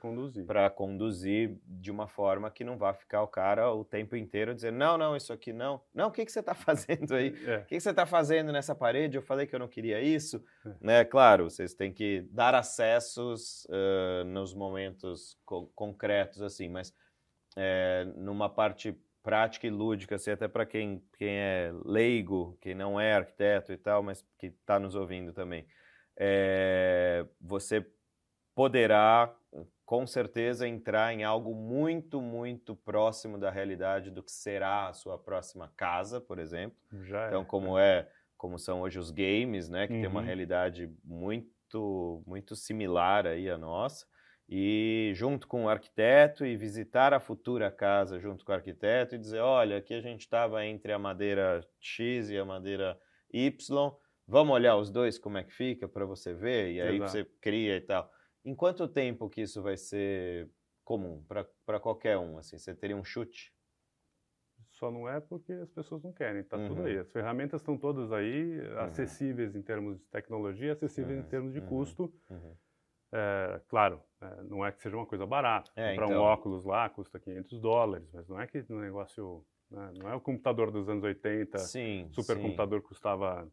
para 0.47 0.71
conduzir 0.71 1.59
de 1.67 1.91
uma 1.91 2.07
forma 2.07 2.51
que 2.51 2.63
não 2.63 2.79
vá 2.79 2.95
ficar 2.95 3.23
o 3.23 3.29
cara 3.29 3.73
o 3.73 3.85
tempo 3.85 4.15
inteiro 4.15 4.55
dizendo 4.55 4.79
não, 4.79 4.97
não, 4.97 5.17
isso 5.17 5.33
aqui 5.33 5.53
não, 5.53 5.81
não, 5.93 6.09
o 6.09 6.13
que, 6.13 6.25
que 6.25 6.31
você 6.31 6.41
está 6.41 6.55
fazendo 6.55 7.15
aí? 7.15 7.35
É. 7.45 7.59
O 7.59 7.67
que, 7.67 7.77
que 7.77 7.81
você 7.81 7.91
está 7.91 8.07
fazendo 8.07 8.53
nessa 8.53 8.75
parede? 8.75 9.17
Eu 9.17 9.23
falei 9.23 9.47
que 9.47 9.55
eu 9.55 9.61
não 9.61 9.69
queria 9.69 10.01
isso, 10.01 10.43
é. 10.65 10.71
né? 10.81 11.05
Claro, 11.05 11.51
vocês 11.51 11.75
têm 11.75 11.93
que 11.93 12.23
dar 12.31 12.55
acessos 12.55 13.65
uh, 13.65 14.25
nos 14.25 14.55
momentos 14.55 15.37
co 15.45 15.67
concretos 15.75 16.43
assim, 16.43 16.69
mas 16.69 16.95
é, 17.57 18.05
numa 18.17 18.49
parte 18.49 18.97
prática 19.23 19.67
e 19.67 19.71
lúdica, 19.71 20.17
assim, 20.17 20.31
até 20.33 20.49
para 20.49 20.67
quem, 20.67 21.03
quem 21.17 21.37
é 21.37 21.73
leigo, 21.85 22.59
quem 22.61 22.75
não 22.75 23.01
é 23.01 23.15
arquiteto 23.15 23.73
e 23.73 23.77
tal, 23.77 24.03
mas 24.03 24.25
que 24.39 24.49
está 24.49 24.79
nos 24.79 24.95
ouvindo 24.95 25.33
também. 25.33 25.67
É, 26.17 27.25
você 27.41 27.87
poderá, 28.55 29.35
com 29.87 30.07
certeza, 30.07 30.67
entrar 30.67 31.15
em 31.15 31.23
algo 31.23 31.55
muito, 31.55 32.21
muito 32.21 32.75
próximo 32.75 33.39
da 33.39 33.51
realidade 33.51 34.11
do 34.11 34.23
que 34.23 34.33
será 34.33 34.89
a 34.89 34.93
sua 34.93 35.17
próxima 35.17 35.73
casa, 35.77 36.21
por 36.21 36.39
exemplo. 36.39 36.77
Já 37.03 37.29
então, 37.29 37.43
é. 37.43 37.45
como 37.45 37.79
é, 37.79 38.09
como 38.37 38.59
são 38.59 38.81
hoje 38.81 38.99
os 38.99 39.11
games, 39.11 39.69
né, 39.69 39.87
que 39.87 39.95
uhum. 39.95 40.01
tem 40.01 40.11
uma 40.11 40.21
uhum. 40.21 40.27
realidade 40.27 40.93
muito, 41.05 42.23
muito 42.27 42.57
similar 42.57 43.27
aí 43.27 43.49
à 43.49 43.57
nossa 43.57 44.05
e 44.49 45.13
junto 45.15 45.47
com 45.47 45.65
o 45.65 45.69
arquiteto 45.69 46.45
e 46.45 46.57
visitar 46.57 47.15
a 47.15 47.21
futura 47.21 47.71
casa 47.71 48.19
junto 48.19 48.45
com 48.45 48.53
o 48.53 48.55
arquiteto 48.55 49.15
e 49.15 49.19
dizer, 49.19 49.41
olha, 49.41 49.79
aqui 49.79 49.95
a 49.95 50.01
gente 50.01 50.21
estava 50.21 50.65
entre 50.65 50.93
a 50.93 50.99
madeira 50.99 51.67
X 51.81 52.31
e 52.31 52.37
a 52.37 52.45
madeira 52.45 52.99
Y, 53.33 53.93
vamos 54.27 54.55
olhar 54.55 54.77
os 54.77 54.91
dois 54.91 55.19
como 55.19 55.39
é 55.39 55.45
que 55.45 55.53
fica 55.53 55.89
para 55.89 56.05
você 56.05 56.35
ver 56.35 56.73
e 56.73 56.81
aí 56.81 56.97
Exato. 56.97 57.11
você 57.11 57.25
cria 57.41 57.77
e 57.77 57.81
tal. 57.81 58.11
Em 58.45 58.55
quanto 58.55 58.89
tempo 58.89 59.31
que 59.31 59.43
isso 59.43 59.63
vai 59.63 59.77
ser 59.77 60.51
comum 60.85 61.25
para 61.65 61.81
qualquer 61.81 62.19
um? 62.19 62.39
Assim, 62.39 62.59
você 62.59 62.75
teria 62.75 62.97
um 62.97 63.05
chute? 63.05 63.55
Só 64.73 64.91
não 64.91 65.09
é 65.09 65.21
porque 65.21 65.53
as 65.53 65.71
pessoas 65.71 66.03
não 66.03 66.13
querem, 66.13 66.41
está 66.41 66.57
uhum. 66.57 66.69
tudo 66.69 66.83
aí. 66.83 66.99
As 66.99 67.11
ferramentas 67.13 67.61
estão 67.61 67.79
todas 67.79 68.11
aí, 68.11 68.59
uhum. 68.59 68.81
acessíveis 68.81 69.55
em 69.55 69.63
termos 69.63 69.99
de 69.99 70.05
tecnologia, 70.07 70.73
acessíveis 70.73 71.21
uhum. 71.21 71.25
em 71.25 71.29
termos 71.29 71.53
de 71.53 71.61
uhum. 71.61 71.67
custo. 71.67 72.13
Uhum. 73.13 73.19
É, 73.19 73.61
claro, 73.69 74.01
é, 74.21 74.43
não 74.45 74.65
é 74.65 74.73
que 74.73 74.81
seja 74.83 74.97
uma 74.97 75.07
coisa 75.07 75.27
barata. 75.27 75.71
É, 75.77 75.91
Comprar 75.91 76.07
então... 76.07 76.21
um 76.21 76.25
óculos 76.25 76.65
lá 76.65 76.89
custa 76.89 77.19
500 77.19 77.61
dólares, 77.61 78.09
mas 78.13 78.29
não 78.29 78.41
é 78.41 78.47
que 78.47 78.65
o 78.69 78.81
negócio 78.81 79.45
né? 79.73 79.91
Não 79.99 80.11
é 80.11 80.15
o 80.15 80.21
computador 80.21 80.71
dos 80.71 80.89
anos 80.89 81.03
80, 81.03 81.59
sim, 81.59 82.07
supercomputador 82.13 82.81
sim. 82.81 82.87
custava. 82.87 83.49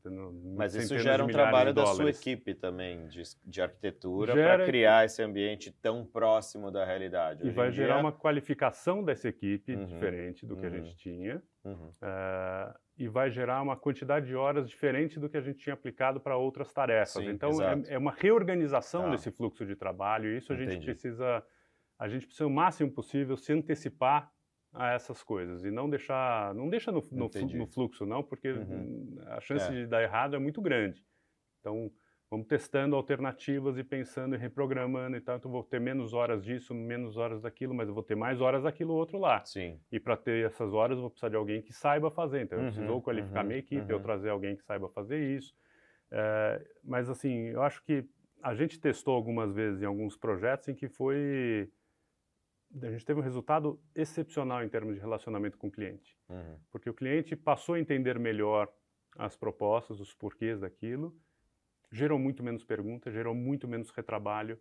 Mas 0.56 0.76
isso 0.76 0.98
gera 1.00 1.24
um 1.24 1.28
trabalho 1.28 1.74
da 1.74 1.86
sua 1.88 2.10
equipe 2.10 2.54
também, 2.54 3.08
de, 3.08 3.24
de 3.46 3.62
arquitetura, 3.62 4.34
para 4.34 4.66
criar 4.66 5.06
esse 5.06 5.24
ambiente 5.24 5.72
tão 5.72 6.06
próximo 6.06 6.70
da 6.70 6.86
realidade. 6.86 7.42
Hoje 7.42 7.52
e 7.52 7.56
vai 7.56 7.72
dia... 7.72 7.86
gerar 7.86 8.00
uma 8.00 8.12
qualificação 8.12 9.04
dessa 9.04 9.30
equipe 9.30 9.74
uhum, 9.74 9.86
diferente 9.86 10.46
do 10.46 10.58
que 10.58 10.66
uhum, 10.66 10.74
a 10.74 10.78
gente 10.78 10.96
tinha. 10.98 11.42
Uhum. 11.64 11.88
Uh, 11.88 12.80
e 13.00 13.08
vai 13.08 13.32
gerar 13.32 13.62
uma 13.62 13.78
quantidade 13.78 14.28
de 14.28 14.36
horas 14.36 14.70
diferente 14.70 15.18
do 15.22 15.30
que 15.30 15.38
a 15.38 15.42
gente 15.42 15.60
tinha 15.60 15.74
aplicado 15.74 16.20
para 16.20 16.36
outras 16.36 16.74
tarefas. 16.74 17.24
Sim, 17.24 17.30
então, 17.30 17.50
é, 17.62 17.94
é, 17.94 17.98
uma 17.98 18.12
reorganização 18.12 19.04
tá. 19.04 19.12
desse 19.12 19.32
fluxo 19.32 19.66
de 19.66 19.74
trabalho, 19.74 20.30
e 20.30 20.38
isso 20.38 20.52
a 20.52 20.56
Entendi. 20.56 20.74
gente 20.74 20.86
precisa. 20.86 21.42
A 21.98 22.10
gente 22.10 22.26
precisa 22.26 22.46
o 22.46 22.50
máximo 22.50 22.92
possível 22.92 23.38
se 23.38 23.54
antecipar 23.54 24.30
a 24.74 24.92
essas 24.92 25.24
coisas 25.24 25.64
e 25.64 25.72
não 25.72 25.90
deixar, 25.90 26.54
não 26.54 26.70
deixa 26.70 26.92
no, 26.92 27.02
no, 27.12 27.30
no 27.54 27.68
fluxo 27.68 28.06
não, 28.06 28.22
porque 28.22 28.52
uhum. 28.52 29.18
a 29.28 29.40
chance 29.40 29.66
é. 29.68 29.72
de 29.72 29.88
dar 29.88 30.04
errado 30.04 30.36
é 30.36 30.40
muito 30.40 30.62
grande. 30.62 31.04
Então 31.60 31.92
vamos 32.30 32.48
testando 32.48 32.96
alternativas 32.96 33.78
e 33.78 33.84
pensando 33.84 34.36
e 34.36 34.38
reprogramando 34.38 35.18
e 35.18 35.22
tal. 35.22 35.38
Então 35.38 35.50
vou 35.50 35.64
ter 35.64 35.80
menos 35.80 36.14
horas 36.14 36.44
disso, 36.44 36.74
menos 36.74 37.18
horas 37.18 37.42
daquilo, 37.42 37.74
mas 37.74 37.88
eu 37.88 37.94
vou 37.94 38.04
ter 38.04 38.16
mais 38.16 38.40
horas 38.40 38.64
daquilo 38.64 38.94
outro 38.94 39.18
lá. 39.18 39.44
Sim. 39.46 39.80
E 39.92 40.00
para 40.00 40.16
ter 40.16 40.46
essas 40.46 40.74
horas 40.74 40.98
eu 40.98 41.02
vou 41.02 41.10
precisar 41.10 41.30
de 41.30 41.36
alguém 41.36 41.62
que 41.62 41.74
saiba 41.74 42.12
fazer. 42.12 42.44
Então 42.44 42.58
eu 42.58 42.66
uhum, 42.66 42.72
preciso 42.72 43.02
qualificar 43.02 43.42
uhum, 43.42 43.48
minha 43.48 43.60
equipe, 43.60 43.82
uhum. 43.82 43.90
eu 43.90 44.00
trazer 44.00 44.30
alguém 44.30 44.56
que 44.56 44.64
saiba 44.64 44.88
fazer 44.90 45.20
isso. 45.38 45.56
É, 46.12 46.62
mas 46.84 47.10
assim, 47.10 47.48
eu 47.48 47.64
acho 47.64 47.84
que 47.84 48.06
a 48.42 48.54
gente 48.54 48.80
testou 48.80 49.16
algumas 49.16 49.54
vezes 49.54 49.82
em 49.82 49.86
alguns 49.86 50.16
projetos 50.16 50.68
em 50.70 50.76
que 50.76 50.88
foi 50.88 51.70
a 52.82 52.92
gente 52.92 53.04
teve 53.04 53.20
um 53.20 53.24
resultado 53.24 53.82
excepcional 53.96 54.64
em 54.64 54.70
termos 54.70 54.94
de 54.94 55.02
relacionamento 55.02 55.58
com 55.58 55.68
o 55.68 55.72
cliente. 55.72 56.16
Uhum. 56.30 56.60
Porque 56.72 56.88
o 56.88 56.94
cliente 56.94 57.36
passou 57.36 57.74
a 57.74 57.80
entender 57.80 58.20
melhor 58.20 58.72
as 59.18 59.36
propostas, 59.36 60.00
os 60.00 60.14
porquês 60.14 60.60
daquilo, 60.60 61.16
gerou 61.92 62.20
muito 62.20 62.44
menos 62.44 62.64
perguntas, 62.64 63.14
gerou 63.14 63.34
muito 63.34 63.68
menos 63.68 63.90
retrabalho. 63.92 64.60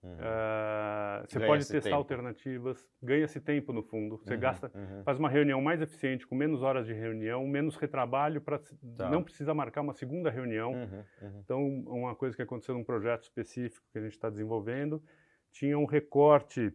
Uhum. 0.00 0.12
Uh, 0.12 1.26
você 1.28 1.40
pode 1.40 1.66
testar 1.66 1.90
tempo. 1.90 1.96
alternativas, 1.96 2.86
ganha-se 3.02 3.40
tempo 3.40 3.72
no 3.72 3.82
fundo. 3.82 4.16
Você 4.16 4.34
uhum, 4.34 4.40
gasta, 4.40 4.70
uhum. 4.72 5.02
faz 5.02 5.18
uma 5.18 5.28
reunião 5.28 5.60
mais 5.60 5.80
eficiente, 5.80 6.26
com 6.26 6.36
menos 6.36 6.62
horas 6.62 6.86
de 6.86 6.92
reunião, 6.92 7.44
menos 7.48 7.74
retrabalho, 7.76 8.40
para 8.40 8.60
tá. 8.96 9.10
não 9.10 9.24
precisa 9.24 9.52
marcar 9.52 9.80
uma 9.80 9.92
segunda 9.92 10.30
reunião. 10.30 10.72
Uhum, 10.72 11.04
uhum. 11.22 11.40
Então, 11.40 11.66
uma 11.86 12.14
coisa 12.14 12.36
que 12.36 12.42
aconteceu 12.42 12.74
num 12.74 12.84
projeto 12.84 13.24
específico 13.24 13.84
que 13.90 13.98
a 13.98 14.02
gente 14.02 14.12
está 14.12 14.30
desenvolvendo, 14.30 15.02
tinha 15.50 15.76
um 15.76 15.84
recorte 15.84 16.72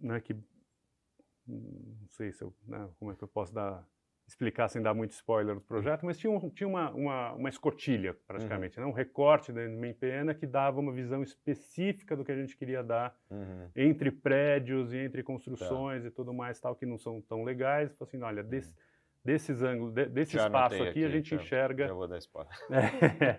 né, 0.00 0.18
que 0.20 0.34
não 1.46 2.08
sei 2.08 2.32
se 2.32 2.42
eu, 2.42 2.54
né, 2.66 2.88
como 2.98 3.12
é 3.12 3.14
que 3.14 3.22
eu 3.22 3.28
posso 3.28 3.54
dar 3.54 3.86
explicar 4.26 4.68
sem 4.68 4.82
dar 4.82 4.92
muito 4.92 5.12
spoiler 5.12 5.54
do 5.54 5.60
projeto, 5.60 6.04
mas 6.04 6.18
tinha, 6.18 6.30
um, 6.30 6.50
tinha 6.50 6.68
uma, 6.68 6.90
uma, 6.90 7.32
uma, 7.32 7.48
escotilha, 7.48 8.14
praticamente, 8.26 8.78
uhum. 8.78 8.84
né? 8.84 8.90
um 8.90 8.94
recorte 8.94 9.52
da 9.52 9.62
MPN 9.62 10.34
que 10.34 10.46
dava 10.46 10.80
uma 10.80 10.92
visão 10.92 11.22
específica 11.22 12.16
do 12.16 12.24
que 12.24 12.32
a 12.32 12.34
gente 12.34 12.56
queria 12.56 12.82
dar 12.82 13.16
uhum. 13.30 13.70
entre 13.76 14.10
prédios 14.10 14.92
e 14.92 14.98
entre 14.98 15.22
construções 15.22 16.02
tá. 16.02 16.08
e 16.08 16.10
tudo 16.10 16.34
mais, 16.34 16.58
tal, 16.58 16.74
que 16.74 16.84
não 16.84 16.98
são 16.98 17.20
tão 17.20 17.44
legais. 17.44 17.94
Falei 17.96 18.08
assim, 18.08 18.22
olha, 18.22 18.42
desse, 18.42 18.70
uhum. 18.70 18.76
desses 19.24 19.62
ângulos, 19.62 19.92
de, 19.92 20.06
desse 20.06 20.32
já 20.32 20.46
espaço 20.46 20.74
aqui, 20.74 20.88
aqui, 20.88 21.04
a 21.04 21.08
gente 21.08 21.30
já, 21.30 21.36
enxerga... 21.36 21.86
Já 21.86 21.94
vou 21.94 22.08
dar 22.08 22.18
spoiler. 22.18 22.52
É, 22.68 23.38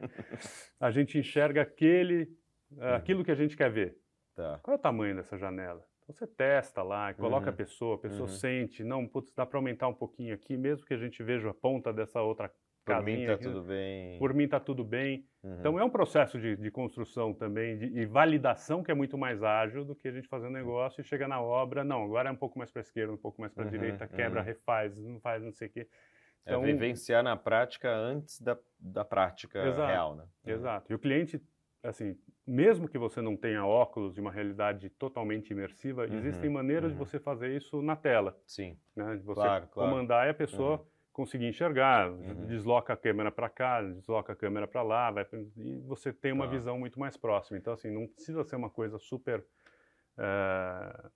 a 0.79 0.89
gente 0.89 1.17
enxerga 1.17 1.63
aquele, 1.63 2.29
uhum. 2.71 2.95
aquilo 2.95 3.25
que 3.25 3.31
a 3.31 3.35
gente 3.35 3.57
quer 3.57 3.69
ver. 3.69 3.97
Tá. 4.35 4.59
Qual 4.63 4.75
é 4.75 4.79
o 4.79 4.81
tamanho 4.81 5.15
dessa 5.15 5.37
janela? 5.37 5.83
Você 6.07 6.25
testa 6.25 6.81
lá, 6.81 7.13
coloca 7.13 7.47
uhum. 7.47 7.53
a 7.53 7.55
pessoa, 7.55 7.95
a 7.95 7.99
pessoa 7.99 8.29
uhum. 8.29 8.35
sente, 8.35 8.83
não, 8.83 9.05
putz, 9.05 9.33
dá 9.33 9.45
para 9.45 9.57
aumentar 9.57 9.89
um 9.89 9.93
pouquinho 9.93 10.33
aqui, 10.33 10.55
mesmo 10.55 10.85
que 10.85 10.93
a 10.93 10.97
gente 10.97 11.21
veja 11.21 11.49
a 11.49 11.53
ponta 11.53 11.91
dessa 11.91 12.21
outra 12.21 12.49
por 12.87 13.03
mim 13.03 13.21
está 13.21 13.37
tudo 13.37 13.61
bem. 13.61 14.19
Por 14.19 14.33
mim 14.33 14.43
está 14.45 14.59
tudo 14.59 14.83
bem. 14.83 15.25
Uhum. 15.43 15.59
Então 15.59 15.79
é 15.79 15.83
um 15.83 15.89
processo 15.89 16.39
de, 16.39 16.55
de 16.55 16.71
construção 16.71 17.33
também 17.33 17.77
de, 17.77 17.85
e 17.85 18.05
validação 18.05 18.81
que 18.81 18.89
é 18.89 18.93
muito 18.93 19.17
mais 19.17 19.43
ágil 19.43 19.83
do 19.83 19.93
que 19.93 20.07
a 20.07 20.11
gente 20.11 20.27
fazer 20.27 20.47
um 20.47 20.51
negócio 20.51 21.01
e 21.01 21.03
chega 21.03 21.27
na 21.27 21.41
obra, 21.41 21.83
não, 21.83 22.03
agora 22.03 22.29
é 22.29 22.31
um 22.31 22.35
pouco 22.35 22.57
mais 22.57 22.71
para 22.71 22.79
a 22.79 22.83
esquerda, 22.83 23.11
um 23.11 23.17
pouco 23.17 23.41
mais 23.41 23.53
para 23.53 23.63
a 23.63 23.65
uhum, 23.65 23.71
direita, 23.71 24.07
quebra, 24.07 24.39
uhum. 24.39 24.45
refaz, 24.45 24.97
não 24.97 25.19
faz, 25.19 25.43
não 25.43 25.51
sei 25.51 25.67
o 25.67 25.71
quê. 25.71 25.87
É 26.45 26.51
então, 26.51 26.63
é 26.63 26.65
vivenciar 26.65 27.21
na 27.21 27.35
prática 27.35 27.93
antes 27.93 28.39
da, 28.39 28.57
da 28.79 29.03
prática 29.03 29.67
exato, 29.67 29.91
real, 29.91 30.15
né? 30.15 30.23
Uhum. 30.45 30.53
Exato. 30.53 30.91
E 30.91 30.95
o 30.95 30.99
cliente 30.99 31.41
assim, 31.83 32.17
mesmo 32.45 32.87
que 32.87 32.97
você 32.97 33.21
não 33.21 33.35
tenha 33.35 33.65
óculos 33.65 34.13
de 34.13 34.21
uma 34.21 34.31
realidade 34.31 34.89
totalmente 34.89 35.51
imersiva, 35.51 36.05
uhum, 36.05 36.17
existem 36.17 36.49
maneiras 36.49 36.91
uhum. 36.91 36.97
de 36.97 37.05
você 37.05 37.19
fazer 37.19 37.55
isso 37.55 37.81
na 37.81 37.95
tela. 37.95 38.39
Sim. 38.45 38.77
Né? 38.95 39.17
De 39.17 39.23
você 39.23 39.41
claro, 39.41 39.67
comandar 39.67 40.17
claro. 40.17 40.27
e 40.27 40.31
a 40.31 40.33
pessoa 40.33 40.77
uhum. 40.77 40.85
conseguir 41.11 41.47
enxergar, 41.47 42.09
uhum. 42.09 42.45
desloca 42.45 42.93
a 42.93 42.97
câmera 42.97 43.31
para 43.31 43.49
cá, 43.49 43.81
desloca 43.81 44.33
a 44.33 44.35
câmera 44.35 44.67
para 44.67 44.81
lá, 44.81 45.11
vai, 45.11 45.25
e 45.57 45.77
você 45.81 46.13
tem 46.13 46.31
uma 46.31 46.45
claro. 46.45 46.57
visão 46.57 46.79
muito 46.79 46.99
mais 46.99 47.17
próxima. 47.17 47.57
Então, 47.57 47.73
assim, 47.73 47.91
não 47.91 48.07
precisa 48.07 48.43
ser 48.43 48.55
uma 48.55 48.69
coisa 48.69 48.97
super 48.97 49.43
é, 50.17 51.09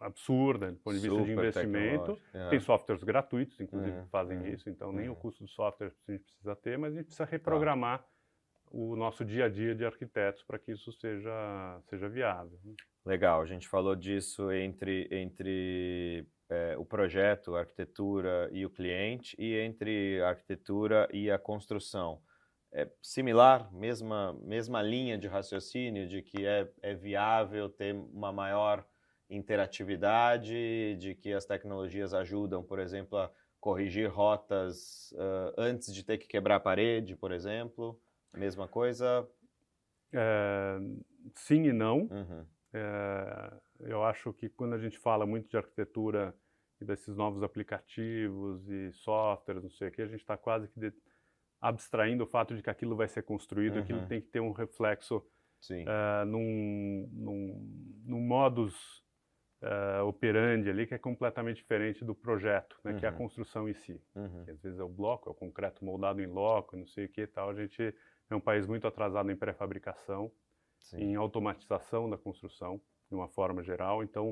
absurda 0.00 0.72
do 0.72 0.78
ponto 0.78 0.94
de 0.94 1.02
vista 1.02 1.16
super 1.16 1.26
de 1.26 1.32
investimento. 1.32 2.20
É. 2.32 2.48
Tem 2.48 2.60
softwares 2.60 3.04
gratuitos, 3.04 3.60
inclusive, 3.60 4.02
que 4.02 4.08
fazem 4.10 4.38
uhum. 4.38 4.46
isso, 4.46 4.68
então 4.68 4.92
nem 4.92 5.08
o 5.08 5.14
custo 5.14 5.44
do 5.44 5.48
software 5.48 5.92
a 6.08 6.12
gente 6.12 6.24
precisa 6.24 6.56
ter, 6.56 6.78
mas 6.78 6.92
a 6.92 6.96
gente 6.96 7.06
precisa 7.06 7.24
reprogramar 7.24 8.04
o 8.76 8.94
nosso 8.94 9.24
dia 9.24 9.46
a 9.46 9.48
dia 9.48 9.74
de 9.74 9.86
arquitetos 9.86 10.42
para 10.42 10.58
que 10.58 10.72
isso 10.72 10.92
seja, 10.92 11.80
seja 11.88 12.10
viável. 12.10 12.58
Né? 12.62 12.74
Legal, 13.06 13.40
a 13.40 13.46
gente 13.46 13.66
falou 13.66 13.96
disso 13.96 14.52
entre, 14.52 15.08
entre 15.10 16.26
é, 16.50 16.76
o 16.76 16.84
projeto, 16.84 17.56
a 17.56 17.60
arquitetura 17.60 18.50
e 18.52 18.66
o 18.66 18.70
cliente, 18.70 19.34
e 19.38 19.56
entre 19.56 20.20
a 20.20 20.28
arquitetura 20.28 21.08
e 21.10 21.30
a 21.30 21.38
construção. 21.38 22.20
É 22.70 22.86
similar, 23.00 23.72
mesma, 23.72 24.34
mesma 24.42 24.82
linha 24.82 25.16
de 25.16 25.26
raciocínio 25.26 26.06
de 26.06 26.20
que 26.20 26.46
é, 26.46 26.70
é 26.82 26.94
viável 26.94 27.70
ter 27.70 27.94
uma 27.94 28.30
maior 28.30 28.86
interatividade, 29.30 30.96
de 30.98 31.14
que 31.14 31.32
as 31.32 31.46
tecnologias 31.46 32.12
ajudam, 32.12 32.62
por 32.62 32.78
exemplo, 32.78 33.16
a 33.16 33.30
corrigir 33.58 34.10
rotas 34.10 35.12
uh, 35.12 35.54
antes 35.56 35.94
de 35.94 36.04
ter 36.04 36.18
que 36.18 36.28
quebrar 36.28 36.56
a 36.56 36.60
parede, 36.60 37.16
por 37.16 37.32
exemplo. 37.32 37.98
Mesma 38.36 38.68
coisa? 38.68 39.28
É, 40.12 40.78
sim 41.34 41.64
e 41.64 41.72
não. 41.72 42.08
Uhum. 42.10 42.46
É, 42.72 43.52
eu 43.80 44.04
acho 44.04 44.32
que 44.32 44.48
quando 44.48 44.74
a 44.74 44.78
gente 44.78 44.98
fala 44.98 45.26
muito 45.26 45.48
de 45.48 45.56
arquitetura 45.56 46.34
e 46.80 46.84
desses 46.84 47.16
novos 47.16 47.42
aplicativos 47.42 48.68
e 48.68 48.92
softwares, 48.92 49.62
não 49.62 49.70
sei 49.70 49.88
o 49.88 49.90
que, 49.90 50.02
a 50.02 50.06
gente 50.06 50.20
está 50.20 50.36
quase 50.36 50.68
que 50.68 50.78
de, 50.78 50.92
abstraindo 51.60 52.24
o 52.24 52.26
fato 52.26 52.54
de 52.54 52.62
que 52.62 52.70
aquilo 52.70 52.94
vai 52.94 53.08
ser 53.08 53.22
construído, 53.22 53.76
uhum. 53.76 53.82
aquilo 53.82 54.06
tem 54.06 54.20
que 54.20 54.28
ter 54.28 54.40
um 54.40 54.52
reflexo 54.52 55.16
uh, 55.70 56.24
num, 56.26 57.08
num, 57.12 58.02
num 58.04 58.20
modus 58.20 59.02
uh, 59.62 60.04
operandi 60.04 60.68
ali 60.68 60.86
que 60.86 60.94
é 60.94 60.98
completamente 60.98 61.56
diferente 61.56 62.04
do 62.04 62.14
projeto, 62.14 62.78
né, 62.84 62.92
uhum. 62.92 62.98
que 62.98 63.06
é 63.06 63.08
a 63.08 63.12
uhum. 63.12 63.18
construção 63.18 63.68
em 63.68 63.74
si. 63.74 64.00
Uhum. 64.14 64.44
às 64.48 64.60
vezes 64.60 64.78
é 64.78 64.84
o 64.84 64.88
bloco, 64.88 65.28
é 65.28 65.32
o 65.32 65.34
concreto 65.34 65.84
moldado 65.84 66.20
em 66.20 66.26
loco, 66.26 66.76
não 66.76 66.86
sei 66.86 67.06
o 67.06 67.08
que 67.08 67.22
e 67.22 67.26
tal. 67.26 67.50
A 67.50 67.54
gente 67.54 67.94
é 68.30 68.34
um 68.34 68.40
país 68.40 68.66
muito 68.66 68.86
atrasado 68.86 69.30
em 69.30 69.36
pré-fabricação, 69.36 70.30
em 70.94 71.14
automatização 71.16 72.08
da 72.08 72.16
construção, 72.16 72.80
de 73.08 73.14
uma 73.14 73.28
forma 73.28 73.62
geral. 73.62 74.02
Então, 74.02 74.30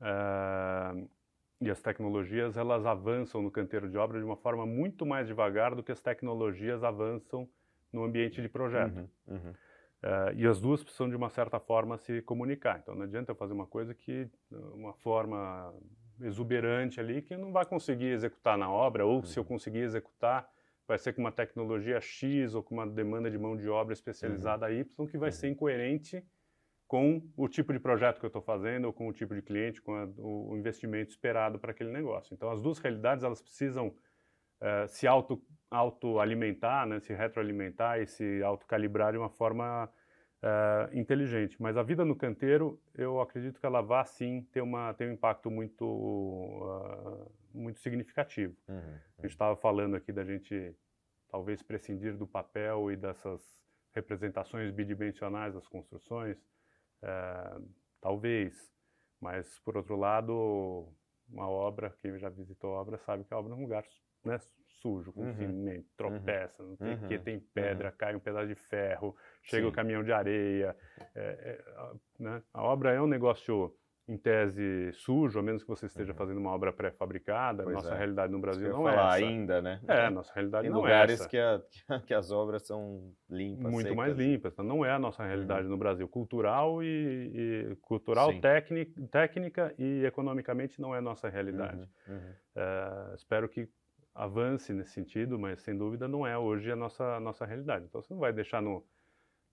uh, 0.00 1.08
e 1.60 1.70
as 1.70 1.80
tecnologias 1.80 2.56
elas 2.56 2.86
avançam 2.86 3.42
no 3.42 3.50
canteiro 3.50 3.88
de 3.88 3.96
obra 3.98 4.18
de 4.18 4.24
uma 4.24 4.36
forma 4.36 4.64
muito 4.64 5.04
mais 5.04 5.26
devagar 5.26 5.74
do 5.74 5.82
que 5.82 5.90
as 5.90 6.00
tecnologias 6.00 6.84
avançam 6.84 7.48
no 7.92 8.04
ambiente 8.04 8.40
de 8.40 8.48
projeto. 8.48 8.96
Uhum, 8.96 9.34
uhum. 9.34 9.50
Uh, 10.00 10.32
e 10.36 10.46
as 10.46 10.60
duas 10.60 10.84
precisam 10.84 11.08
de 11.08 11.16
uma 11.16 11.28
certa 11.28 11.58
forma 11.58 11.98
se 11.98 12.22
comunicar. 12.22 12.78
Então 12.80 12.94
não 12.94 13.02
adianta 13.02 13.32
eu 13.32 13.36
fazer 13.36 13.54
uma 13.54 13.66
coisa 13.66 13.92
que 13.92 14.30
uma 14.50 14.92
forma 14.94 15.74
exuberante 16.20 17.00
ali 17.00 17.22
que 17.22 17.34
eu 17.34 17.38
não 17.38 17.52
vai 17.52 17.64
conseguir 17.64 18.06
executar 18.06 18.56
na 18.56 18.70
obra 18.70 19.04
ou 19.04 19.16
uhum. 19.16 19.22
se 19.24 19.38
eu 19.38 19.44
conseguir 19.44 19.80
executar 19.80 20.48
vai 20.88 20.98
ser 20.98 21.12
com 21.12 21.20
uma 21.20 21.30
tecnologia 21.30 22.00
X 22.00 22.54
ou 22.54 22.62
com 22.62 22.74
uma 22.74 22.86
demanda 22.86 23.30
de 23.30 23.38
mão 23.38 23.54
de 23.54 23.68
obra 23.68 23.92
especializada 23.92 24.66
uhum. 24.66 24.72
Y 24.72 25.06
que 25.06 25.18
vai 25.18 25.30
ser 25.30 25.46
uhum. 25.46 25.52
incoerente 25.52 26.24
com 26.88 27.22
o 27.36 27.46
tipo 27.46 27.72
de 27.74 27.78
projeto 27.78 28.18
que 28.18 28.24
eu 28.24 28.28
estou 28.28 28.40
fazendo 28.40 28.86
ou 28.86 28.92
com 28.94 29.06
o 29.06 29.12
tipo 29.12 29.34
de 29.34 29.42
cliente, 29.42 29.82
com 29.82 29.94
a, 29.94 30.08
o 30.16 30.56
investimento 30.56 31.10
esperado 31.10 31.58
para 31.58 31.72
aquele 31.72 31.92
negócio. 31.92 32.32
Então 32.34 32.50
as 32.50 32.62
duas 32.62 32.78
realidades 32.78 33.22
elas 33.22 33.42
precisam 33.42 33.88
uh, 33.88 34.88
se 34.88 35.06
auto 35.06 35.40
autoalimentar, 35.70 36.86
né, 36.86 36.98
se 36.98 37.12
retroalimentar 37.12 38.00
e 38.00 38.06
se 38.06 38.42
autocalibrar 38.42 39.12
de 39.12 39.18
uma 39.18 39.28
forma 39.28 39.84
uh, 40.42 40.98
inteligente. 40.98 41.60
Mas 41.60 41.76
a 41.76 41.82
vida 41.82 42.06
no 42.06 42.16
canteiro, 42.16 42.80
eu 42.94 43.20
acredito 43.20 43.60
que 43.60 43.66
ela 43.66 43.82
vá 43.82 44.04
sim 44.04 44.46
ter, 44.50 44.62
uma, 44.62 44.94
ter 44.94 45.08
um 45.08 45.12
impacto 45.12 45.50
muito, 45.50 45.84
uh, 45.84 47.30
muito 47.58 47.80
significativo. 47.80 48.56
Uhum, 48.68 48.76
uhum. 48.76 48.98
A 49.18 49.22
gente 49.22 49.32
estava 49.32 49.56
falando 49.56 49.96
aqui 49.96 50.12
da 50.12 50.24
gente 50.24 50.74
talvez 51.28 51.62
prescindir 51.62 52.16
do 52.16 52.26
papel 52.26 52.90
e 52.90 52.96
dessas 52.96 53.42
representações 53.94 54.70
bidimensionais 54.70 55.54
das 55.54 55.66
construções, 55.66 56.38
uh, 57.02 57.68
talvez. 58.00 58.72
Mas, 59.20 59.58
por 59.60 59.76
outro 59.76 59.96
lado, 59.96 60.88
uma 61.28 61.48
obra, 61.48 61.94
quem 61.98 62.16
já 62.18 62.28
visitou 62.28 62.74
a 62.74 62.80
obra 62.80 62.98
sabe 62.98 63.24
que 63.24 63.34
a 63.34 63.38
obra 63.38 63.52
é 63.52 63.56
um 63.56 63.62
lugar 63.62 63.84
né, 64.24 64.38
sujo, 64.80 65.12
com 65.12 65.22
uhum. 65.22 65.34
cimento, 65.34 65.84
uhum. 65.84 65.96
tropeça, 65.96 66.62
não 66.62 66.76
tem 66.76 66.94
uhum. 66.94 67.08
que, 67.08 67.18
tem 67.18 67.40
pedra, 67.40 67.88
uhum. 67.88 67.96
cai 67.96 68.14
um 68.14 68.20
pedaço 68.20 68.48
de 68.48 68.54
ferro, 68.54 69.16
chega 69.42 69.64
Sim. 69.64 69.68
o 69.68 69.72
caminhão 69.72 70.04
de 70.04 70.12
areia. 70.12 70.76
É, 71.14 71.20
é, 71.20 71.94
né? 72.18 72.42
A 72.52 72.62
obra 72.62 72.92
é 72.92 73.00
um 73.00 73.06
negócio 73.06 73.74
em 74.08 74.16
tese 74.16 74.90
sujo, 74.94 75.38
a 75.38 75.42
menos 75.42 75.62
que 75.62 75.68
você 75.68 75.84
esteja 75.84 76.12
uhum. 76.12 76.18
fazendo 76.18 76.38
uma 76.38 76.50
obra 76.50 76.72
pré-fabricada. 76.72 77.64
Nossa 77.64 77.92
é. 77.92 77.98
realidade 77.98 78.32
no 78.32 78.38
Brasil 78.38 78.70
não 78.70 78.88
é 78.88 78.94
essa. 78.94 79.14
ainda, 79.14 79.60
né? 79.60 79.80
É, 79.86 80.08
nossa 80.08 80.32
realidade 80.32 80.62
Tem 80.62 80.72
não 80.72 80.88
é 80.88 81.04
essa. 81.04 81.28
que, 81.28 81.36
a, 81.36 81.60
que 82.06 82.14
as 82.14 82.30
obras 82.30 82.66
são 82.66 83.12
limpas, 83.28 83.70
Muito 83.70 83.82
secas. 83.82 83.96
mais 83.96 84.16
limpas. 84.16 84.52
Então 84.54 84.64
não 84.64 84.82
é 84.82 84.90
a 84.90 84.98
nossa 84.98 85.22
realidade 85.22 85.64
uhum. 85.64 85.72
no 85.72 85.76
Brasil. 85.76 86.08
Cultural 86.08 86.82
e, 86.82 87.66
e 87.66 87.76
cultural, 87.82 88.32
técnica, 88.40 89.02
técnica 89.10 89.74
e 89.78 90.04
economicamente 90.06 90.80
não 90.80 90.94
é 90.94 90.98
a 90.98 91.02
nossa 91.02 91.28
realidade. 91.28 91.86
Uhum. 92.08 92.14
uhum. 92.14 92.32
É, 92.56 93.14
espero 93.14 93.46
que 93.46 93.68
avance 94.14 94.72
nesse 94.72 94.92
sentido, 94.92 95.38
mas 95.38 95.60
sem 95.60 95.76
dúvida 95.76 96.08
não 96.08 96.26
é 96.26 96.36
hoje 96.36 96.72
a 96.72 96.76
nossa, 96.76 97.04
a 97.16 97.20
nossa 97.20 97.44
realidade. 97.44 97.84
Então 97.84 98.00
você 98.00 98.12
não 98.12 98.20
vai 98.20 98.32
deixar 98.32 98.62
no, 98.62 98.84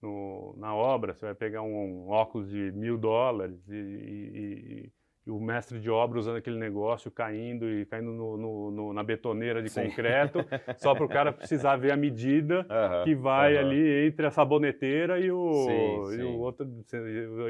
no, 0.05 0.55
na 0.57 0.75
obra, 0.75 1.13
você 1.13 1.25
vai 1.25 1.35
pegar 1.35 1.63
um, 1.63 2.05
um 2.05 2.09
óculos 2.09 2.49
de 2.49 2.71
mil 2.73 2.97
dólares 2.97 3.67
e, 3.67 3.75
e, 3.75 4.91
e, 5.25 5.31
o 5.31 5.39
mestre 5.39 5.79
de 5.79 5.89
obra 5.89 6.19
usando 6.19 6.35
aquele 6.35 6.59
negócio, 6.59 7.09
caindo 7.09 7.67
e 7.67 7.83
caindo 7.87 8.11
no, 8.11 8.71
no, 8.71 8.93
na 8.93 9.03
betoneira 9.03 9.63
de 9.63 9.69
Sim. 9.69 9.85
concreto, 9.89 10.39
só 10.77 10.93
para 10.93 11.03
o 11.03 11.09
cara 11.09 11.33
precisar 11.33 11.77
ver 11.77 11.91
a 11.91 11.97
medida 11.97 12.59
uhum, 12.59 13.03
que 13.03 13.15
vai 13.15 13.55
uhum. 13.55 13.59
ali 13.61 14.07
entre 14.07 14.27
a 14.27 14.31
saboneteira 14.31 15.19
e 15.19 15.31
o, 15.31 15.51
sim, 15.65 16.15
sim. 16.15 16.21
e 16.21 16.23
o 16.23 16.37
outro 16.37 16.67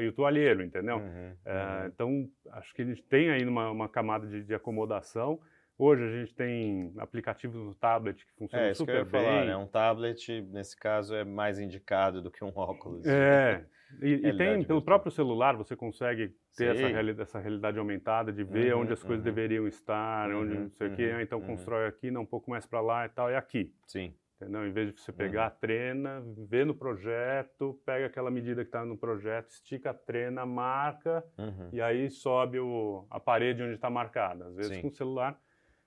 e 0.00 0.08
o 0.08 0.12
toalheiro, 0.12 0.62
entendeu? 0.62 0.96
Uhum, 0.96 1.32
é, 1.44 1.86
então 1.86 2.26
acho 2.52 2.74
que 2.74 2.80
a 2.80 2.84
gente 2.86 3.02
tem 3.02 3.30
aí 3.30 3.44
uma, 3.44 3.70
uma 3.70 3.88
camada 3.88 4.26
de, 4.26 4.42
de 4.42 4.54
acomodação 4.54 5.38
Hoje 5.78 6.04
a 6.04 6.08
gente 6.08 6.34
tem 6.34 6.94
aplicativos 6.96 7.56
no 7.62 7.74
tablet 7.74 8.24
que 8.24 8.32
funcionam 8.32 8.68
é, 8.68 8.74
super 8.74 8.92
que 8.92 8.92
eu 8.92 9.04
ia 9.04 9.04
bem. 9.04 9.10
Falar, 9.10 9.44
né? 9.44 9.56
Um 9.56 9.66
tablet, 9.66 10.40
nesse 10.50 10.74
caso, 10.74 11.14
é 11.14 11.22
mais 11.22 11.58
indicado 11.58 12.22
do 12.22 12.30
que 12.30 12.42
um 12.42 12.50
óculos. 12.54 13.06
É. 13.06 13.66
E, 14.00 14.14
e 14.26 14.36
tem, 14.38 14.64
pelo 14.64 14.80
próprio 14.80 15.12
celular, 15.12 15.54
você 15.54 15.76
consegue 15.76 16.34
ter 16.56 16.74
essa, 16.74 16.88
reali 16.88 17.20
essa, 17.20 17.38
realidade 17.38 17.78
aumentada 17.78 18.32
de 18.32 18.42
ver 18.42 18.74
uhum, 18.74 18.82
onde 18.82 18.94
as 18.94 19.02
coisas 19.02 19.24
uhum. 19.24 19.34
deveriam 19.34 19.68
estar, 19.68 20.30
uhum, 20.30 20.42
onde 20.42 20.58
não 20.58 20.70
sei 20.70 20.86
o 20.86 20.90
uhum, 20.90 20.96
quê. 20.96 21.12
Ah, 21.14 21.22
então 21.22 21.40
uhum. 21.40 21.46
constrói 21.46 21.86
aqui, 21.86 22.10
não 22.10 22.22
um 22.22 22.26
pouco 22.26 22.50
mais 22.50 22.64
para 22.64 22.80
lá 22.80 23.04
e 23.04 23.10
tal, 23.10 23.28
é 23.28 23.36
aqui. 23.36 23.70
Sim. 23.86 24.14
Entendeu? 24.40 24.66
Em 24.66 24.72
vez 24.72 24.94
de 24.94 25.00
você 25.00 25.12
pegar 25.12 25.42
uhum. 25.42 25.46
a 25.46 25.50
trena, 25.50 26.22
ver 26.48 26.64
no 26.64 26.74
projeto, 26.74 27.78
pega 27.84 28.06
aquela 28.06 28.30
medida 28.30 28.62
que 28.62 28.68
está 28.68 28.84
no 28.84 28.96
projeto, 28.96 29.50
estica 29.50 29.90
a 29.90 29.94
trena, 29.94 30.44
marca 30.44 31.24
e 31.72 31.80
aí 31.80 32.10
sobe 32.10 32.58
o, 32.58 33.06
a 33.10 33.20
parede 33.20 33.62
onde 33.62 33.74
está 33.74 33.88
marcada. 33.90 34.46
Às 34.46 34.54
vezes 34.54 34.74
Sim. 34.76 34.82
com 34.82 34.88
o 34.88 34.92
celular 34.92 35.38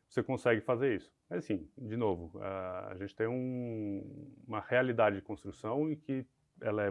você 0.09 0.23
consegue 0.23 0.61
fazer 0.61 0.95
isso. 0.95 1.11
Mas 1.29 1.39
assim, 1.39 1.69
de 1.77 1.95
novo, 1.95 2.39
a 2.41 2.95
gente 2.97 3.15
tem 3.15 3.27
um, 3.27 4.33
uma 4.47 4.59
realidade 4.59 5.17
de 5.17 5.21
construção 5.21 5.89
em 5.89 5.95
que 5.95 6.25
ela 6.59 6.83
é, 6.83 6.89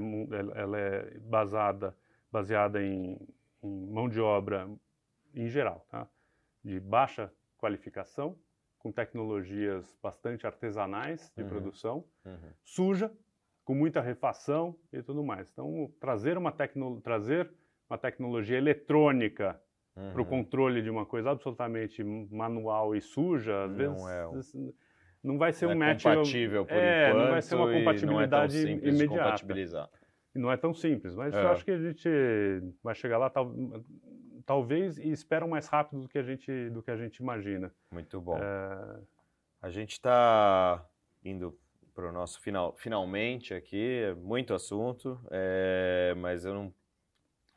ela 0.55 0.79
é 0.79 1.19
basada, 1.19 1.95
baseada 2.31 2.83
em, 2.83 3.19
em, 3.63 3.87
mão 3.87 4.09
de 4.09 4.21
obra 4.21 4.69
em 5.35 5.49
geral, 5.49 5.85
tá? 5.91 6.09
de 6.65 6.79
baixa 6.81 7.33
qualificação, 7.59 8.39
com 8.79 8.93
tecnologias 8.93 9.97
bastante 10.01 10.47
artesanais 10.47 11.33
de 11.37 11.43
uhum. 11.43 11.49
produção, 11.49 12.05
uhum. 12.25 12.53
suja, 12.63 13.13
com 13.65 13.75
muita 13.75 14.01
refação 14.01 14.75
e 14.93 15.03
tudo 15.03 15.23
mais. 15.23 15.51
Então, 15.51 15.93
trazer 16.01 16.39
uma, 16.39 16.53
tecno, 16.53 17.01
trazer 17.01 17.51
uma 17.91 17.99
tecnologia 17.99 18.57
eletrônica 18.57 19.61
uhum. 19.99 20.13
para 20.13 20.23
o 20.23 20.25
controle 20.25 20.81
de 20.81 20.89
uma 20.89 21.05
coisa 21.05 21.31
absolutamente 21.31 22.03
manual 22.05 22.95
e 22.95 23.01
suja, 23.01 23.65
às 23.65 23.71
não 23.71 23.77
vezes 23.77 24.55
é 24.55 24.73
não 25.23 25.37
vai 25.37 25.53
ser 25.53 25.67
não 25.67 25.73
um 25.73 25.83
é 25.83 25.87
match 25.89 26.03
compatível 26.05 26.65
por 26.65 26.77
é, 26.77 27.09
enquanto, 27.09 27.23
não 27.25 27.31
vai 27.31 27.43
ser 27.43 27.55
uma 27.57 27.73
compatibilidade 27.73 28.65
não 28.65 28.71
é 28.71 28.77
tão 28.79 28.89
imediata. 28.89 29.25
compatibilizar. 29.25 29.91
E 30.35 30.39
não 30.39 30.53
é 30.53 30.57
tão 30.57 30.73
simples, 30.73 31.15
mas 31.17 31.35
é. 31.35 31.43
eu 31.43 31.49
acho 31.49 31.65
que 31.65 31.71
a 31.71 31.79
gente 31.79 32.09
vai 32.83 32.95
chegar 32.95 33.19
lá 33.19 33.29
tal, 33.29 33.53
talvez 34.47 34.97
e 34.99 35.11
esperam 35.11 35.49
mais 35.49 35.67
rápido 35.67 36.03
do 36.03 36.09
que 36.09 36.19
a 36.19 36.23
gente 36.23 36.71
do 36.71 36.83
que 36.83 36.91
a 36.91 36.97
gente 36.97 37.17
imagina. 37.17 37.73
Muito 37.91 38.21
bom. 38.21 38.39
É... 38.39 39.01
A 39.61 39.71
gente 39.71 39.93
está 39.93 40.87
indo 41.25 41.59
para 41.93 42.09
o 42.09 42.13
nosso 42.13 42.41
final, 42.41 42.77
finalmente 42.77 43.53
aqui, 43.53 44.15
muito 44.19 44.55
assunto, 44.55 45.19
é, 45.33 46.15
mas 46.17 46.45
eu 46.45 46.55
não 46.55 46.73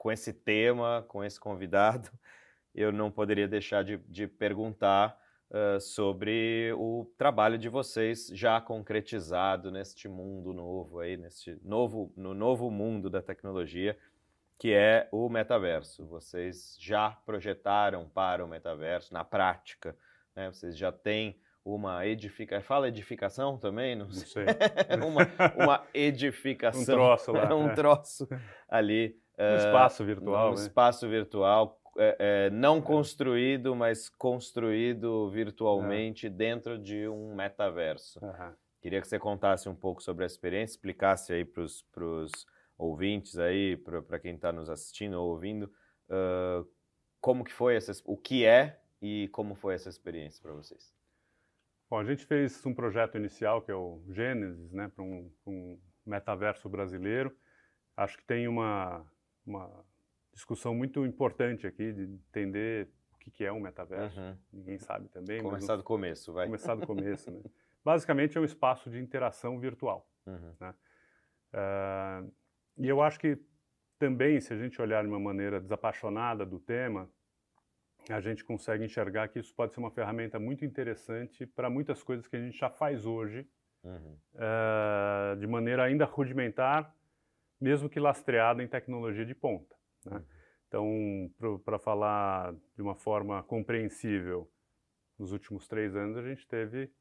com 0.02 0.12
esse 0.12 0.34
tema, 0.34 1.06
com 1.08 1.24
esse 1.24 1.40
convidado, 1.40 2.10
eu 2.74 2.92
não 2.92 3.12
poderia 3.12 3.48
deixar 3.48 3.84
de, 3.84 3.98
de 4.10 4.26
perguntar 4.26 5.16
uh, 5.52 5.80
sobre 5.80 6.74
o 6.76 7.06
trabalho 7.20 7.56
de 7.56 7.70
vocês 7.70 8.32
já 8.34 8.60
concretizado 8.60 9.70
neste 9.70 10.10
mundo 10.10 10.56
novo 10.56 11.02
aí, 11.02 11.18
neste 11.18 11.56
novo, 11.64 12.12
no 12.18 12.34
novo 12.34 12.72
mundo 12.72 13.12
da 13.12 13.22
tecnologia, 13.22 13.96
que 14.58 14.74
é 14.74 15.08
o 15.12 15.30
metaverso. 15.30 16.04
Vocês 16.08 16.76
já 16.80 17.12
projetaram 17.24 18.10
para 18.10 18.44
o 18.44 18.48
metaverso 18.48 19.14
na 19.14 19.24
prática, 19.24 19.96
né? 20.36 20.52
Vocês 20.52 20.76
já 20.76 20.92
têm 20.92 21.40
uma 21.64 22.08
edificação. 22.08 22.64
Fala 22.64 22.88
edificação 22.88 23.56
também? 23.56 23.96
Não 23.96 24.10
sei. 24.10 24.46
Não 24.46 24.54
sei. 24.54 24.98
uma, 25.08 25.64
uma 25.64 25.88
edificação. 25.94 26.82
Um 26.82 26.86
troço 26.86 27.32
lá. 27.32 27.56
um 27.56 27.70
é. 27.70 27.74
troço 27.76 28.28
ali 28.68 29.21
um 29.42 29.58
espaço 29.58 30.06
virtual. 30.06 30.52
Um 30.52 30.56
né? 30.56 30.62
espaço 30.62 31.10
virtual 31.10 31.82
é, 31.98 32.16
é, 32.20 32.50
não 32.50 32.82
construído, 32.82 33.76
mas 33.76 34.10
construído 34.10 35.30
virtualmente 35.30 36.28
é. 36.28 36.30
dentro 36.30 36.78
de 36.78 37.08
um 37.08 37.36
metaverso. 37.36 38.24
Uhum. 38.24 38.54
Queria 38.82 39.02
que 39.02 39.08
você 39.08 39.20
contasse 39.20 39.70
um 39.70 39.76
pouco 39.76 40.02
sobre 40.02 40.24
a 40.24 40.28
experiência, 40.28 40.74
explicasse 40.74 41.34
aí 41.34 41.46
para 41.46 41.64
os 41.64 42.46
ouvintes 42.78 43.38
aí, 43.38 43.78
para 43.78 44.20
quem 44.20 44.36
está 44.36 44.52
nos 44.52 44.70
assistindo 44.70 45.14
ou 45.14 45.30
ouvindo, 45.30 45.72
uh, 46.10 46.68
como 47.20 47.44
que 47.44 47.54
foi 47.54 47.76
essa, 47.76 47.92
o 48.06 48.18
que 48.18 48.44
é 48.44 48.82
e 49.00 49.28
como 49.32 49.54
foi 49.54 49.76
essa 49.76 49.90
experiência 49.90 50.42
para 50.42 50.54
vocês. 50.54 50.92
Bom, 51.90 52.00
a 52.00 52.04
gente 52.04 52.26
fez 52.26 52.66
um 52.66 52.74
projeto 52.74 53.18
inicial 53.18 53.62
que 53.62 53.70
é 53.70 53.76
o 53.76 54.02
Gênesis, 54.10 54.72
né, 54.72 54.88
para 54.88 55.04
um, 55.04 55.30
um 55.46 55.80
metaverso 56.06 56.68
brasileiro. 56.70 57.36
Acho 57.96 58.18
que 58.18 58.24
tem 58.24 58.48
uma 58.48 59.06
uma 59.52 59.86
discussão 60.34 60.74
muito 60.74 61.06
importante 61.06 61.68
aqui 61.68 61.92
de 61.92 62.04
entender 62.04 62.90
o 63.14 63.18
que, 63.20 63.30
que 63.30 63.46
é 63.46 63.52
um 63.52 63.60
metaverso. 63.60 64.20
Uhum. 64.20 64.38
Ninguém 64.52 64.80
sabe 64.80 65.10
também. 65.10 65.42
Começar 65.42 65.76
do 65.76 65.84
começo, 65.84 66.34
vai. 66.34 66.46
Começar 66.46 66.76
do 66.76 66.88
começo, 66.88 67.30
né? 67.30 67.42
Basicamente 67.84 68.38
é 68.38 68.42
um 68.42 68.46
espaço 68.46 68.90
de 68.90 69.00
interação 69.00 69.60
virtual. 69.60 70.08
Uhum. 70.26 70.54
Né? 70.60 70.74
Uh, 71.54 72.32
e 72.78 72.88
eu 72.88 73.02
acho 73.02 73.20
que 73.20 73.38
também, 74.00 74.40
se 74.40 74.54
a 74.54 74.58
gente 74.58 74.82
olhar 74.82 75.04
de 75.04 75.10
uma 75.10 75.20
maneira 75.20 75.60
desapaixonada 75.60 76.46
do 76.46 76.60
tema, 76.60 77.10
a 78.10 78.20
gente 78.20 78.44
consegue 78.44 78.84
enxergar 78.84 79.28
que 79.28 79.40
isso 79.40 79.54
pode 79.54 79.74
ser 79.74 79.80
uma 79.80 79.92
ferramenta 79.92 80.40
muito 80.40 80.66
interessante 80.66 81.46
para 81.46 81.70
muitas 81.70 82.02
coisas 82.02 82.28
que 82.28 82.36
a 82.36 82.40
gente 82.40 82.58
já 82.58 82.70
faz 82.70 83.06
hoje, 83.06 83.48
uhum. 83.84 84.18
uh, 84.36 85.36
de 85.38 85.46
maneira 85.46 85.84
ainda 85.84 86.06
rudimentar, 86.06 86.96
mesmo 87.62 87.88
que 87.88 88.00
lastreada 88.00 88.64
em 88.64 88.68
tecnologia 88.68 89.26
de 89.26 89.36
ponta. 89.36 89.76
Né? 90.06 90.24
Então, 90.68 91.30
para 91.64 91.78
falar 91.78 92.54
de 92.76 92.82
uma 92.82 92.96
forma 92.96 93.44
compreensível, 93.44 94.50
nos 95.20 95.32
últimos 95.32 95.68
três 95.68 95.96
anos 95.96 96.18
a 96.18 96.24
gente 96.24 96.48
teve 96.48 96.92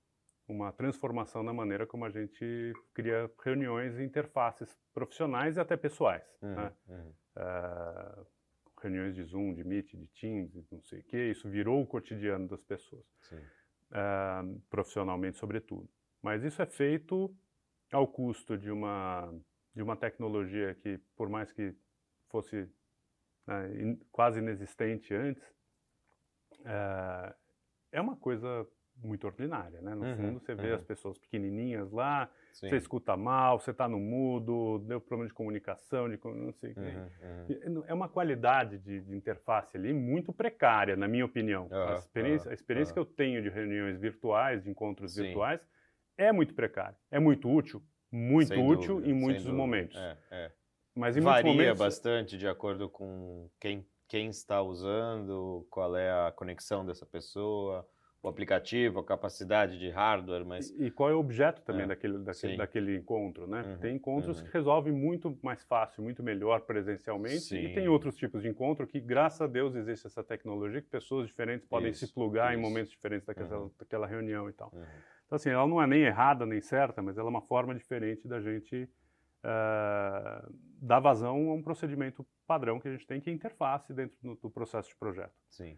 uma 0.47 0.73
transformação 0.73 1.43
na 1.43 1.53
maneira 1.53 1.87
como 1.87 2.05
a 2.05 2.11
gente 2.11 2.73
cria 2.93 3.31
reuniões 3.43 3.97
e 3.97 4.03
interfaces 4.03 4.77
profissionais 4.93 5.57
e 5.57 5.61
até 5.61 5.77
pessoais. 5.77 6.25
Uhum, 6.43 6.55
né? 6.55 6.73
uhum. 6.89 7.15
Uh, 7.37 8.27
reuniões 8.83 9.15
de 9.15 9.23
Zoom, 9.23 9.55
de 9.55 9.63
Meet, 9.63 9.95
de 9.95 10.07
Teams, 10.09 10.53
não 10.71 10.83
sei 10.83 11.01
o 11.01 11.05
quê, 11.05 11.31
isso 11.31 11.49
virou 11.49 11.83
o 11.83 11.87
cotidiano 11.87 12.49
das 12.49 12.63
pessoas, 12.65 13.05
uh, 13.33 14.61
profissionalmente 14.69 15.39
sobretudo. 15.39 15.89
Mas 16.21 16.43
isso 16.43 16.61
é 16.61 16.67
feito 16.67 17.35
ao 17.93 18.07
custo 18.07 18.59
de 18.59 18.71
uma, 18.71 19.33
de 19.75 19.83
uma 19.83 19.97
tecnologia 19.97 20.75
que, 20.75 20.99
por 21.17 21.29
mais 21.29 21.53
que 21.53 21.75
fosse 22.29 22.69
né, 23.47 23.83
in, 23.83 23.97
quase 24.11 24.39
inexistente 24.39 25.15
antes, 25.15 25.43
uh, 26.61 27.35
é 27.93 28.01
uma 28.01 28.17
coisa 28.17 28.67
muito 29.03 29.27
ordinária, 29.27 29.81
né? 29.81 29.95
No 29.95 30.05
uhum, 30.05 30.17
fundo, 30.17 30.41
você 30.41 30.55
vê 30.55 30.69
uhum. 30.69 30.75
as 30.75 30.83
pessoas 30.83 31.19
pequenininhas 31.19 31.91
lá, 31.91 32.31
Sim. 32.53 32.69
você 32.69 32.77
escuta 32.77 33.17
mal, 33.17 33.59
você 33.59 33.71
está 33.71 33.89
no 33.89 33.99
mudo, 33.99 34.79
deu 34.81 35.01
problema 35.01 35.27
de 35.27 35.35
comunicação, 35.35 36.09
de 36.09 36.19
não 36.23 36.53
sei 36.53 36.75
uhum, 36.77 37.77
uhum. 37.77 37.85
É 37.87 37.95
uma 37.95 38.09
qualidade 38.09 38.79
de, 38.79 39.01
de, 39.01 39.17
interface 39.17 39.77
ali 39.77 39.93
muito 39.93 40.33
precária, 40.33 40.97
na 40.97 41.09
minha 41.09 41.25
opinião. 41.25 41.69
a 41.73 41.95
experiência, 41.95 42.51
a 42.51 42.55
experiência 42.55 42.93
que 42.93 42.99
eu 42.99 43.07
tenho 43.07 43.43
de 43.43 43.49
reuniões 43.49 43.99
virtuais, 43.99 44.63
de 44.63 44.71
encontros 44.71 45.15
Sim. 45.15 45.23
virtuais, 45.23 45.61
é 46.19 46.31
muito 46.31 46.55
precária. 46.55 46.97
É 47.11 47.19
muito 47.19 47.49
útil, 47.49 47.83
muito 48.11 48.49
sem 48.49 48.67
útil 48.67 48.97
dúvida, 48.97 49.11
em 49.11 49.15
muitos 49.15 49.47
momentos. 49.47 49.97
É, 49.97 50.17
é. 50.31 50.53
Mas 50.95 51.17
em 51.17 51.21
Varia 51.21 51.51
momentos... 51.51 51.79
bastante 51.79 52.37
de 52.37 52.49
acordo 52.49 52.89
com 52.89 53.49
quem, 53.61 53.87
quem 54.09 54.29
está 54.29 54.61
usando, 54.61 55.67
qual 55.71 55.97
é 55.97 56.11
a 56.11 56.33
conexão 56.33 56.85
dessa 56.85 57.07
pessoa 57.07 57.89
o 58.23 58.29
aplicativo, 58.29 58.99
a 58.99 59.05
capacidade 59.05 59.79
de 59.79 59.89
hardware, 59.89 60.45
mas... 60.45 60.71
E, 60.71 60.87
e 60.87 60.91
qual 60.91 61.09
é 61.09 61.15
o 61.15 61.19
objeto 61.19 61.63
também 61.63 61.85
é. 61.85 61.87
daquele, 61.87 62.19
daquele, 62.19 62.57
daquele, 62.57 62.97
encontro, 62.97 63.47
né? 63.47 63.63
Uhum, 63.63 63.79
tem 63.79 63.97
encontros 63.97 64.39
uhum. 64.39 64.45
que 64.45 64.53
resolvem 64.53 64.93
muito 64.93 65.39
mais 65.43 65.65
fácil, 65.65 66.03
muito 66.03 66.23
melhor 66.23 66.61
presencialmente, 66.61 67.41
Sim. 67.41 67.65
e 67.65 67.73
tem 67.73 67.89
outros 67.89 68.15
tipos 68.17 68.43
de 68.43 68.49
encontro 68.49 68.87
que, 68.87 69.01
graças 69.01 69.41
a 69.41 69.47
Deus, 69.47 69.75
existe 69.75 70.07
essa 70.07 70.23
tecnologia 70.23 70.83
que 70.83 70.89
pessoas 70.89 71.27
diferentes 71.27 71.67
podem 71.67 71.91
isso, 71.91 72.07
se 72.07 72.13
plugar 72.13 72.53
isso. 72.53 72.61
em 72.61 72.63
momentos 72.63 72.91
diferentes 72.91 73.27
daquela, 73.27 73.59
uhum. 73.59 73.71
daquela 73.79 74.07
reunião 74.07 74.51
e 74.51 74.53
tal. 74.53 74.71
Então, 75.31 75.37
assim, 75.37 75.51
ela 75.51 75.65
não 75.65 75.81
é 75.81 75.87
nem 75.87 76.03
errada 76.03 76.45
nem 76.45 76.61
certa, 76.61 77.01
mas 77.01 77.17
ela 77.17 77.29
é 77.29 77.31
uma 77.31 77.41
forma 77.41 77.73
diferente 77.73 78.27
da 78.27 78.41
gente 78.41 78.91
uh, 79.45 80.53
dar 80.83 80.99
vazão 80.99 81.51
a 81.51 81.55
um 81.55 81.63
procedimento 81.63 82.27
padrão 82.49 82.81
que 82.81 82.89
a 82.89 82.91
gente 82.91 83.07
tem, 83.07 83.21
que 83.21 83.31
é 83.31 83.33
interface 83.33 83.95
dentro 83.95 84.19
do, 84.21 84.35
do 84.35 84.51
processo 84.51 84.89
de 84.89 84.97
projeto. 84.97 85.33
Sim. 85.49 85.75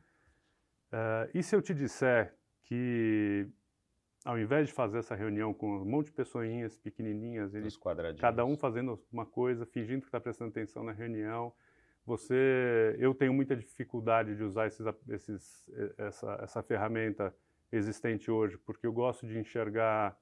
Uh, 0.90 1.28
e 1.34 1.42
se 1.42 1.54
eu 1.54 1.60
te 1.60 1.74
disser 1.74 2.34
que, 2.62 3.46
ao 4.24 4.38
invés 4.38 4.68
de 4.68 4.72
fazer 4.72 5.00
essa 5.00 5.14
reunião 5.14 5.52
com 5.52 5.82
um 5.82 5.84
monte 5.84 6.06
de 6.06 6.12
pessoinhas 6.12 6.78
pequenininhas, 6.78 7.54
eles, 7.54 7.78
cada 8.20 8.46
um 8.46 8.56
fazendo 8.56 9.04
uma 9.12 9.26
coisa, 9.26 9.66
fingindo 9.66 10.00
que 10.00 10.08
está 10.08 10.18
prestando 10.18 10.48
atenção 10.48 10.82
na 10.82 10.92
reunião, 10.92 11.52
você, 12.06 12.96
eu 12.98 13.14
tenho 13.14 13.34
muita 13.34 13.54
dificuldade 13.54 14.34
de 14.34 14.42
usar 14.42 14.66
esses, 14.66 14.86
esses, 15.10 15.70
essa, 15.98 16.38
essa 16.42 16.62
ferramenta 16.62 17.34
existente 17.76 18.30
hoje, 18.30 18.58
porque 18.58 18.86
eu 18.86 18.92
gosto 18.92 19.26
de 19.26 19.38
enxergar 19.38 20.16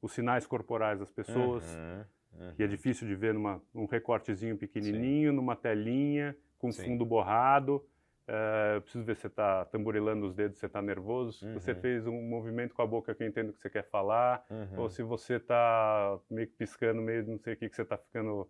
os 0.00 0.12
sinais 0.12 0.46
corporais 0.46 0.98
das 0.98 1.10
pessoas, 1.10 1.64
uhum, 1.74 2.04
uhum. 2.40 2.54
que 2.54 2.62
é 2.62 2.66
difícil 2.66 3.08
de 3.08 3.14
ver 3.14 3.32
numa, 3.32 3.62
num 3.72 3.86
recortezinho 3.86 4.56
pequenininho, 4.56 5.30
Sim. 5.30 5.36
numa 5.36 5.56
telinha, 5.56 6.36
com 6.58 6.70
Sim. 6.70 6.84
fundo 6.84 7.04
borrado. 7.04 7.84
Uh, 8.26 8.80
preciso 8.80 9.04
ver 9.04 9.16
se 9.16 9.22
você 9.22 9.26
está 9.26 9.66
tamborilando 9.66 10.24
os 10.24 10.34
dedos, 10.34 10.56
se 10.56 10.60
você 10.60 10.66
está 10.66 10.80
nervoso, 10.80 11.32
se 11.32 11.44
uhum. 11.44 11.54
você 11.54 11.74
fez 11.74 12.06
um 12.06 12.22
movimento 12.22 12.74
com 12.74 12.80
a 12.80 12.86
boca 12.86 13.14
que 13.14 13.22
eu 13.22 13.26
entendo 13.26 13.52
que 13.52 13.58
você 13.58 13.68
quer 13.68 13.84
falar, 13.84 14.44
uhum. 14.48 14.80
ou 14.80 14.88
se 14.88 15.02
você 15.02 15.34
está 15.34 16.18
meio 16.30 16.46
que 16.46 16.54
piscando, 16.54 17.02
meio 17.02 17.26
não 17.26 17.38
sei 17.38 17.52
o 17.52 17.56
que, 17.56 17.68
que 17.68 17.76
você 17.76 17.82
está 17.82 17.98
ficando 17.98 18.48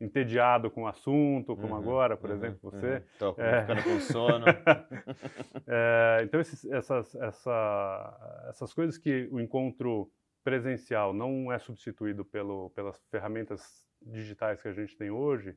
entediado 0.00 0.70
com 0.70 0.82
o 0.82 0.86
assunto, 0.86 1.56
como 1.56 1.74
uhum. 1.74 1.80
agora, 1.80 2.16
por 2.16 2.30
uhum. 2.30 2.36
exemplo, 2.36 2.70
você. 2.70 3.02
Estou 3.12 3.34
uhum. 3.36 3.44
é... 3.44 3.60
ficando 3.60 3.82
com 3.82 4.00
sono. 4.00 4.46
é, 5.66 6.20
então, 6.24 6.40
esses, 6.40 6.64
essas, 6.66 7.14
essa, 7.14 8.46
essas 8.48 8.74
coisas 8.74 8.98
que 8.98 9.28
o 9.30 9.40
encontro 9.40 10.10
presencial 10.44 11.12
não 11.12 11.50
é 11.52 11.58
substituído 11.58 12.24
pelo, 12.24 12.70
pelas 12.70 13.02
ferramentas 13.10 13.84
digitais 14.02 14.62
que 14.62 14.68
a 14.68 14.72
gente 14.72 14.96
tem 14.96 15.10
hoje, 15.10 15.56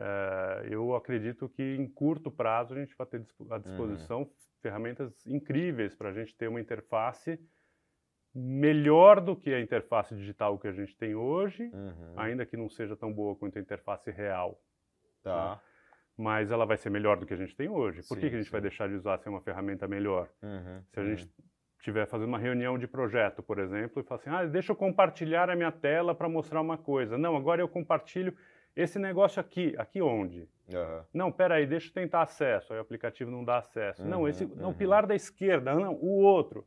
Uh, 0.00 0.64
eu 0.70 0.94
acredito 0.94 1.46
que 1.46 1.62
em 1.62 1.86
curto 1.86 2.30
prazo 2.30 2.72
a 2.72 2.78
gente 2.78 2.96
vai 2.96 3.06
ter 3.06 3.22
à 3.50 3.58
disposição 3.58 4.20
uhum. 4.20 4.30
ferramentas 4.62 5.26
incríveis 5.26 5.94
para 5.94 6.08
a 6.08 6.12
gente 6.12 6.34
ter 6.34 6.48
uma 6.48 6.60
interface 6.60 7.38
melhor 8.34 9.20
do 9.20 9.34
que 9.34 9.52
a 9.52 9.60
interface 9.60 10.14
digital 10.14 10.58
que 10.58 10.68
a 10.68 10.72
gente 10.72 10.96
tem 10.96 11.14
hoje, 11.14 11.64
uhum. 11.72 12.14
ainda 12.16 12.46
que 12.46 12.56
não 12.56 12.68
seja 12.68 12.96
tão 12.96 13.12
boa 13.12 13.34
quanto 13.34 13.58
a 13.58 13.60
interface 13.60 14.10
real. 14.10 14.60
Tá. 15.22 15.50
Né? 15.50 15.60
Mas 16.16 16.50
ela 16.50 16.66
vai 16.66 16.76
ser 16.76 16.90
melhor 16.90 17.16
do 17.16 17.26
que 17.26 17.34
a 17.34 17.36
gente 17.36 17.56
tem 17.56 17.68
hoje. 17.68 18.02
Por 18.06 18.14
sim, 18.14 18.20
que, 18.20 18.30
que 18.30 18.34
a 18.34 18.38
gente 18.38 18.46
sim. 18.46 18.52
vai 18.52 18.60
deixar 18.60 18.88
de 18.88 18.94
usar 18.94 19.18
ser 19.18 19.30
uma 19.30 19.40
ferramenta 19.40 19.88
melhor? 19.88 20.28
Uhum. 20.42 20.82
Se 20.92 21.00
a 21.00 21.04
gente 21.04 21.24
uhum. 21.24 21.44
estiver 21.78 22.06
fazendo 22.06 22.28
uma 22.28 22.38
reunião 22.38 22.78
de 22.78 22.86
projeto, 22.86 23.42
por 23.42 23.58
exemplo, 23.58 24.00
e 24.00 24.04
falar 24.04 24.20
assim, 24.20 24.30
ah, 24.30 24.44
deixa 24.44 24.72
eu 24.72 24.76
compartilhar 24.76 25.50
a 25.50 25.56
minha 25.56 25.72
tela 25.72 26.14
para 26.14 26.28
mostrar 26.28 26.60
uma 26.60 26.76
coisa. 26.76 27.16
Não, 27.18 27.36
agora 27.36 27.62
eu 27.62 27.68
compartilho 27.68 28.36
esse 28.76 28.98
negócio 28.98 29.40
aqui, 29.40 29.74
aqui 29.76 30.00
onde? 30.00 30.48
Uhum. 30.72 31.04
Não, 31.12 31.32
peraí, 31.32 31.66
deixa 31.66 31.88
eu 31.88 31.92
tentar 31.92 32.22
acesso. 32.22 32.72
Aí 32.72 32.78
o 32.78 32.82
aplicativo 32.82 33.30
não 33.30 33.44
dá 33.44 33.58
acesso. 33.58 34.02
Uhum, 34.02 34.08
não, 34.08 34.28
esse, 34.28 34.44
uhum. 34.44 34.54
não, 34.56 34.74
pilar 34.74 35.06
da 35.06 35.14
esquerda, 35.14 35.74
não, 35.74 35.94
o 35.94 36.20
outro. 36.20 36.66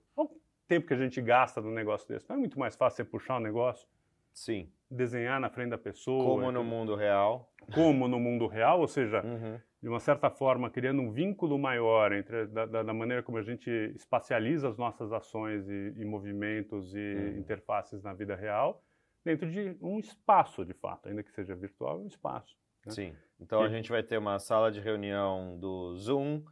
Tempo 0.74 0.88
que 0.88 0.94
a 0.94 0.98
gente 0.98 1.22
gasta 1.22 1.62
num 1.62 1.72
negócio 1.72 2.08
desse. 2.08 2.28
Não 2.30 2.36
é 2.36 2.40
muito 2.40 2.60
mais 2.60 2.76
fácil 2.76 2.98
você 2.98 3.10
puxar 3.10 3.38
o 3.38 3.40
negócio? 3.40 3.88
Sim. 4.34 4.72
Desenhar 4.90 5.40
na 5.40 5.50
frente 5.50 5.70
da 5.70 5.78
pessoa. 5.78 6.24
Como 6.24 6.52
no 6.52 6.64
mundo 6.64 6.96
real. 6.96 7.52
Como 7.74 8.08
no 8.08 8.20
mundo 8.20 8.48
real, 8.48 8.80
ou 8.80 8.88
seja, 8.88 9.24
uhum. 9.24 9.60
de 9.82 9.88
uma 9.88 10.00
certa 10.00 10.30
forma, 10.30 10.70
criando 10.70 11.02
um 11.02 11.12
vínculo 11.12 11.58
maior 11.58 12.12
entre 12.12 12.48
da, 12.48 12.66
da 12.66 12.94
maneira 12.94 13.24
como 13.24 13.38
a 13.38 13.44
gente 13.44 13.70
espacializa 13.96 14.68
as 14.68 14.78
nossas 14.78 15.14
ações 15.14 15.70
e, 15.70 15.94
e 15.96 16.06
movimentos 16.06 16.94
e 16.94 16.98
uhum. 16.98 17.38
interfaces 17.38 18.04
na 18.04 18.14
vida 18.14 18.36
real 18.36 18.84
dentro 19.24 19.50
de 19.50 19.78
um 19.82 20.00
espaço, 20.00 20.66
de 20.66 20.74
fato, 20.74 21.08
ainda 21.08 21.24
que 21.24 21.32
seja 21.32 21.56
virtual, 21.56 22.02
um 22.02 22.08
espaço. 22.08 22.56
Né? 22.86 22.92
Sim. 22.92 23.16
Então 23.40 23.62
e... 23.62 23.66
a 23.66 23.70
gente 23.70 23.90
vai 23.90 24.04
ter 24.04 24.18
uma 24.18 24.40
sala 24.40 24.72
de 24.72 24.80
reunião 24.80 25.58
do 25.58 25.96
Zoom, 25.96 26.44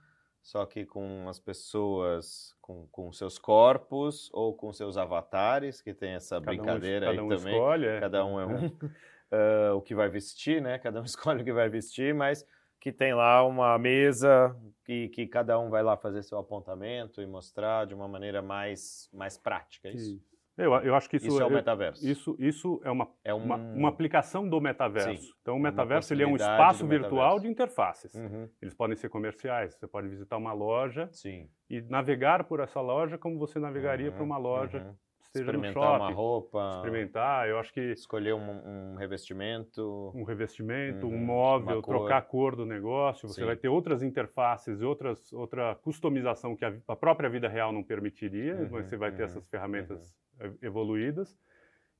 só 0.41 0.65
que 0.65 0.85
com 0.85 1.27
as 1.29 1.39
pessoas 1.39 2.55
com, 2.61 2.87
com 2.87 3.11
seus 3.11 3.37
corpos 3.37 4.29
ou 4.33 4.55
com 4.55 4.73
seus 4.73 4.97
avatares, 4.97 5.81
que 5.81 5.93
tem 5.93 6.13
essa 6.13 6.35
cada 6.35 6.45
brincadeira 6.45 7.07
um, 7.07 7.09
aí 7.09 7.19
um 7.19 7.29
também. 7.29 7.53
Escolhe, 7.53 7.85
é. 7.85 7.99
Cada 7.99 8.25
um 8.25 8.39
é 8.39 8.45
um. 8.45 8.65
uh, 9.31 9.75
o 9.75 9.81
que 9.81 9.93
vai 9.93 10.09
vestir, 10.09 10.61
né? 10.61 10.77
Cada 10.79 11.01
um 11.01 11.05
escolhe 11.05 11.41
o 11.41 11.45
que 11.45 11.53
vai 11.53 11.69
vestir, 11.69 12.13
mas 12.13 12.45
que 12.79 12.91
tem 12.91 13.13
lá 13.13 13.45
uma 13.45 13.77
mesa 13.77 14.55
que, 14.83 15.09
que 15.09 15.27
cada 15.27 15.59
um 15.59 15.69
vai 15.69 15.83
lá 15.83 15.95
fazer 15.95 16.23
seu 16.23 16.39
apontamento 16.39 17.21
e 17.21 17.27
mostrar 17.27 17.85
de 17.85 17.93
uma 17.93 18.07
maneira 18.07 18.41
mais, 18.41 19.07
mais 19.13 19.37
prática, 19.37 19.87
é 19.87 19.91
isso? 19.91 20.19
Eu, 20.61 20.73
eu 20.75 20.95
acho 20.95 21.09
que 21.09 21.17
isso, 21.17 21.27
isso 21.27 21.41
é 21.41 21.45
o 21.45 21.49
metaverso. 21.49 22.07
Isso, 22.07 22.35
isso 22.39 22.81
é, 22.83 22.91
uma, 22.91 23.09
é 23.23 23.33
um... 23.33 23.37
uma, 23.37 23.55
uma, 23.55 23.89
aplicação 23.89 24.47
do 24.47 24.61
metaverso. 24.61 25.23
Sim, 25.23 25.33
então, 25.41 25.57
o 25.57 25.59
metaverso 25.59 26.13
ele 26.13 26.23
é 26.23 26.27
um 26.27 26.35
espaço 26.35 26.85
virtual 26.85 27.39
de 27.39 27.47
interfaces. 27.47 28.13
Uhum. 28.13 28.47
Eles 28.61 28.73
podem 28.73 28.95
ser 28.95 29.09
comerciais. 29.09 29.75
Você 29.75 29.87
pode 29.87 30.07
visitar 30.07 30.37
uma 30.37 30.53
loja 30.53 31.09
Sim. 31.11 31.49
e 31.69 31.81
navegar 31.81 32.43
por 32.43 32.59
essa 32.59 32.79
loja 32.79 33.17
como 33.17 33.39
você 33.39 33.59
navegaria 33.59 34.09
uhum. 34.09 34.15
para 34.15 34.23
uma 34.23 34.37
loja 34.37 34.79
uhum. 34.79 34.95
Seja 35.33 35.45
experimentar 35.45 35.83
shopping, 35.83 36.03
uma 36.03 36.11
roupa, 36.11 36.71
experimentar, 36.75 37.47
eu 37.47 37.57
acho 37.57 37.73
que 37.73 37.79
escolher 37.93 38.33
um, 38.33 38.93
um 38.93 38.95
revestimento, 38.95 40.11
um 40.13 40.23
revestimento, 40.23 41.07
uhum, 41.07 41.15
um 41.15 41.17
móvel, 41.17 41.81
trocar 41.81 42.17
a 42.17 42.21
cor 42.21 42.53
do 42.53 42.65
negócio, 42.65 43.29
você 43.29 43.39
Sim. 43.39 43.45
vai 43.45 43.55
ter 43.55 43.69
outras 43.69 44.03
interfaces, 44.03 44.81
outras 44.81 45.31
outra 45.31 45.75
customização 45.75 46.53
que 46.53 46.65
a, 46.65 46.75
a 46.85 46.95
própria 46.97 47.29
vida 47.29 47.47
real 47.47 47.71
não 47.71 47.81
permitiria, 47.81 48.55
uhum, 48.55 48.67
você 48.67 48.97
vai 48.97 49.09
ter 49.13 49.19
uhum, 49.19 49.25
essas 49.25 49.47
ferramentas 49.47 50.13
uhum. 50.37 50.57
evoluídas. 50.61 51.37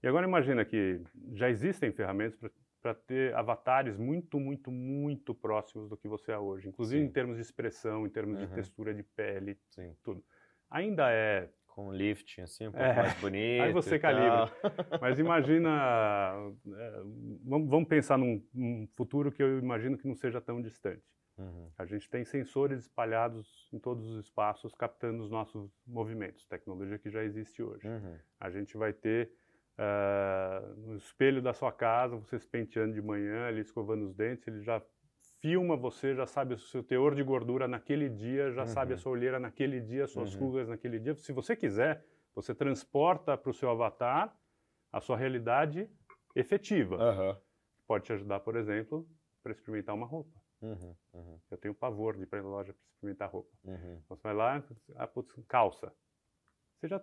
E 0.04 0.08
agora 0.08 0.28
imagina 0.28 0.66
que 0.66 1.02
já 1.34 1.50
existem 1.50 1.90
ferramentas 1.94 2.38
para 2.82 2.94
ter 2.94 3.34
avatares 3.34 3.98
muito, 3.98 4.40
muito, 4.42 4.70
muito 4.72 5.34
próximos 5.34 5.88
do 5.88 5.96
que 5.96 6.08
você 6.10 6.34
é 6.34 6.38
hoje, 6.38 6.68
inclusive 6.68 7.00
Sim. 7.00 7.08
em 7.08 7.12
termos 7.12 7.38
de 7.38 7.44
expressão, 7.44 8.06
em 8.06 8.10
termos 8.10 8.40
uhum. 8.40 8.46
de 8.46 8.54
textura 8.54 8.94
de 8.94 9.04
pele, 9.04 9.58
Sim. 9.70 9.96
tudo. 10.04 10.22
Ainda 10.70 11.10
é 11.12 11.50
com 11.82 11.92
lifting 11.92 12.42
assim 12.42 12.68
um 12.68 12.72
pouco 12.72 12.86
é, 12.86 12.96
mais 12.96 13.20
bonito. 13.20 13.64
Aí 13.64 13.74
você 13.74 13.98
calibra. 13.98 14.52
Mas 15.02 15.18
imagina, 15.18 16.36
é, 16.78 17.02
vamos 17.46 17.88
pensar 17.88 18.18
num, 18.18 18.46
num, 18.54 18.88
futuro 18.94 19.32
que 19.32 19.42
eu 19.42 19.58
imagino 19.58 19.98
que 19.98 20.08
não 20.08 20.16
seja 20.16 20.40
tão 20.40 20.62
distante. 20.62 21.04
Uhum. 21.38 21.72
A 21.78 21.86
gente 21.86 22.10
tem 22.10 22.24
sensores 22.24 22.82
espalhados 22.82 23.68
em 23.74 23.80
todos 23.80 24.06
os 24.06 24.26
espaços 24.26 24.76
captando 24.76 25.24
os 25.24 25.32
nossos 25.32 25.72
movimentos, 25.88 26.46
tecnologia 26.46 27.00
que 27.00 27.10
já 27.10 27.24
existe 27.24 27.64
hoje. 27.64 27.88
Uhum. 27.88 28.18
A 28.40 28.50
gente 28.52 28.78
vai 28.78 28.94
ter 28.94 29.32
uh, 29.80 30.76
no 30.82 30.98
espelho 30.98 31.42
da 31.42 31.54
sua 31.54 31.72
casa, 31.72 32.16
você 32.16 32.38
se 32.38 32.48
penteando 32.48 32.94
de 32.94 33.02
manhã, 33.02 33.48
ali 33.48 33.62
escovando 33.62 34.06
os 34.06 34.14
dentes, 34.14 34.48
ele 34.48 34.62
já 34.62 34.82
filma 35.42 35.76
você, 35.76 36.14
já 36.16 36.26
sabe 36.26 36.54
o 36.54 36.58
seu 36.58 36.84
teor 36.84 37.16
de 37.16 37.24
gordura 37.24 37.68
naquele 37.68 38.08
dia, 38.08 38.52
já 38.52 38.62
uhum. 38.62 38.68
sabe 38.68 38.94
a 38.94 38.98
sua 38.98 39.12
olheira 39.12 39.40
naquele 39.40 39.82
dia, 39.82 40.08
suas 40.08 40.34
uhum. 40.36 40.42
rugas 40.42 40.70
naquele 40.70 41.00
dia. 41.00 41.16
Se 41.16 41.34
você 41.34 41.56
quiser, 41.56 42.06
você 42.34 42.54
transporta 42.54 43.36
para 43.36 43.50
o 43.50 43.54
seu 43.54 43.70
avatar 43.70 44.34
a 44.92 45.02
sua 45.02 45.18
realidade 45.18 45.90
efetiva. 46.36 46.96
Uhum. 46.98 47.38
Pode 47.88 48.06
te 48.06 48.14
ajudar, 48.14 48.40
por 48.42 48.56
exemplo, 48.56 49.08
para 49.42 49.52
experimentar 49.52 49.96
uma 49.96 50.06
roupa. 50.06 50.40
Uhum, 50.62 50.96
uhum. 51.14 51.40
Eu 51.50 51.58
tenho 51.58 51.74
pavor 51.74 52.16
de 52.16 52.24
ir 52.24 52.28
para 52.28 52.40
a 52.40 52.44
loja 52.44 52.74
para 52.74 52.84
experimentar 52.94 53.30
roupa. 53.30 53.52
Uhum. 53.64 54.00
Você 54.10 54.22
vai 54.22 54.34
lá, 54.34 54.64
ah, 54.96 55.08
putz, 55.08 55.34
calça. 55.48 55.92
Você 56.78 56.88
já 56.88 57.02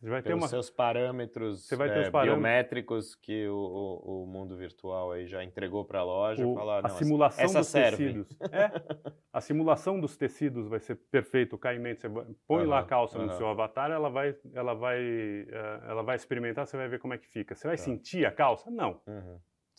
você 0.00 0.08
vai 0.08 0.22
ter 0.22 0.32
uma... 0.32 0.48
seus 0.48 0.70
parâmetros, 0.70 1.66
você 1.66 1.76
vai 1.76 1.90
ter 1.90 1.98
é, 1.98 2.02
os 2.04 2.08
parâmetros 2.08 2.42
biométricos 2.42 3.14
que 3.14 3.46
o, 3.48 3.54
o, 3.54 4.22
o, 4.22 4.26
mundo 4.26 4.56
virtual 4.56 5.12
aí 5.12 5.26
já 5.26 5.44
entregou 5.44 5.84
para 5.84 6.00
a 6.00 6.02
loja. 6.02 6.46
O, 6.46 6.54
falar, 6.54 6.86
a 6.86 6.88
simulação 6.88 7.44
essa 7.44 7.58
dos 7.58 7.70
tecidos. 7.70 8.28
É, 8.50 8.70
a 9.30 9.40
simulação 9.42 10.00
dos 10.00 10.16
tecidos 10.16 10.68
vai 10.68 10.80
ser 10.80 10.96
perfeito. 11.10 11.54
O 11.54 11.58
caimento, 11.58 12.00
você 12.00 12.08
põe 12.46 12.62
uhum, 12.62 12.70
lá 12.70 12.78
a 12.78 12.84
calça 12.84 13.18
uhum. 13.18 13.26
no 13.26 13.32
seu 13.34 13.46
avatar, 13.46 13.90
ela 13.90 14.08
vai, 14.08 14.34
ela 14.54 14.72
vai, 14.72 15.02
uh, 15.02 15.84
ela 15.86 16.02
vai 16.02 16.16
experimentar, 16.16 16.66
você 16.66 16.78
vai 16.78 16.88
ver 16.88 16.98
como 16.98 17.12
é 17.12 17.18
que 17.18 17.28
fica. 17.28 17.54
Você 17.54 17.68
vai 17.68 17.76
tá. 17.76 17.82
sentir 17.82 18.24
a 18.24 18.32
calça? 18.32 18.70
Não. 18.70 19.02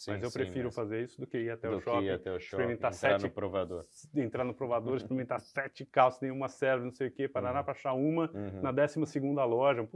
Uhum. 0.01 0.05
Sim, 0.05 0.11
mas 0.11 0.23
eu 0.23 0.29
sim, 0.31 0.39
prefiro 0.39 0.71
fazer 0.71 1.03
isso 1.03 1.19
do 1.19 1.27
que 1.27 1.37
ir 1.37 1.51
até 1.51 1.69
do 1.69 1.77
o 1.77 1.81
shopping, 1.81 2.09
até 2.09 2.31
o 2.31 2.39
shopping 2.39 2.63
experimentar 2.63 2.91
entrar 2.91 2.91
sete, 2.93 3.23
no 3.23 3.29
provador. 3.29 3.85
Entrar 4.15 4.43
no 4.43 4.53
provador, 4.53 4.97
experimentar 4.97 5.39
sete 5.39 5.85
calças, 5.85 6.21
nenhuma 6.21 6.47
serve, 6.47 6.85
não 6.85 6.91
sei 6.91 7.07
o 7.07 7.11
quê, 7.11 7.27
parará 7.27 7.59
uhum. 7.59 7.65
para 7.65 7.73
achar 7.73 7.93
uma 7.93 8.31
uhum. 8.31 8.61
na 8.61 8.71
décima 8.71 9.05
segunda 9.05 9.45
loja. 9.45 9.87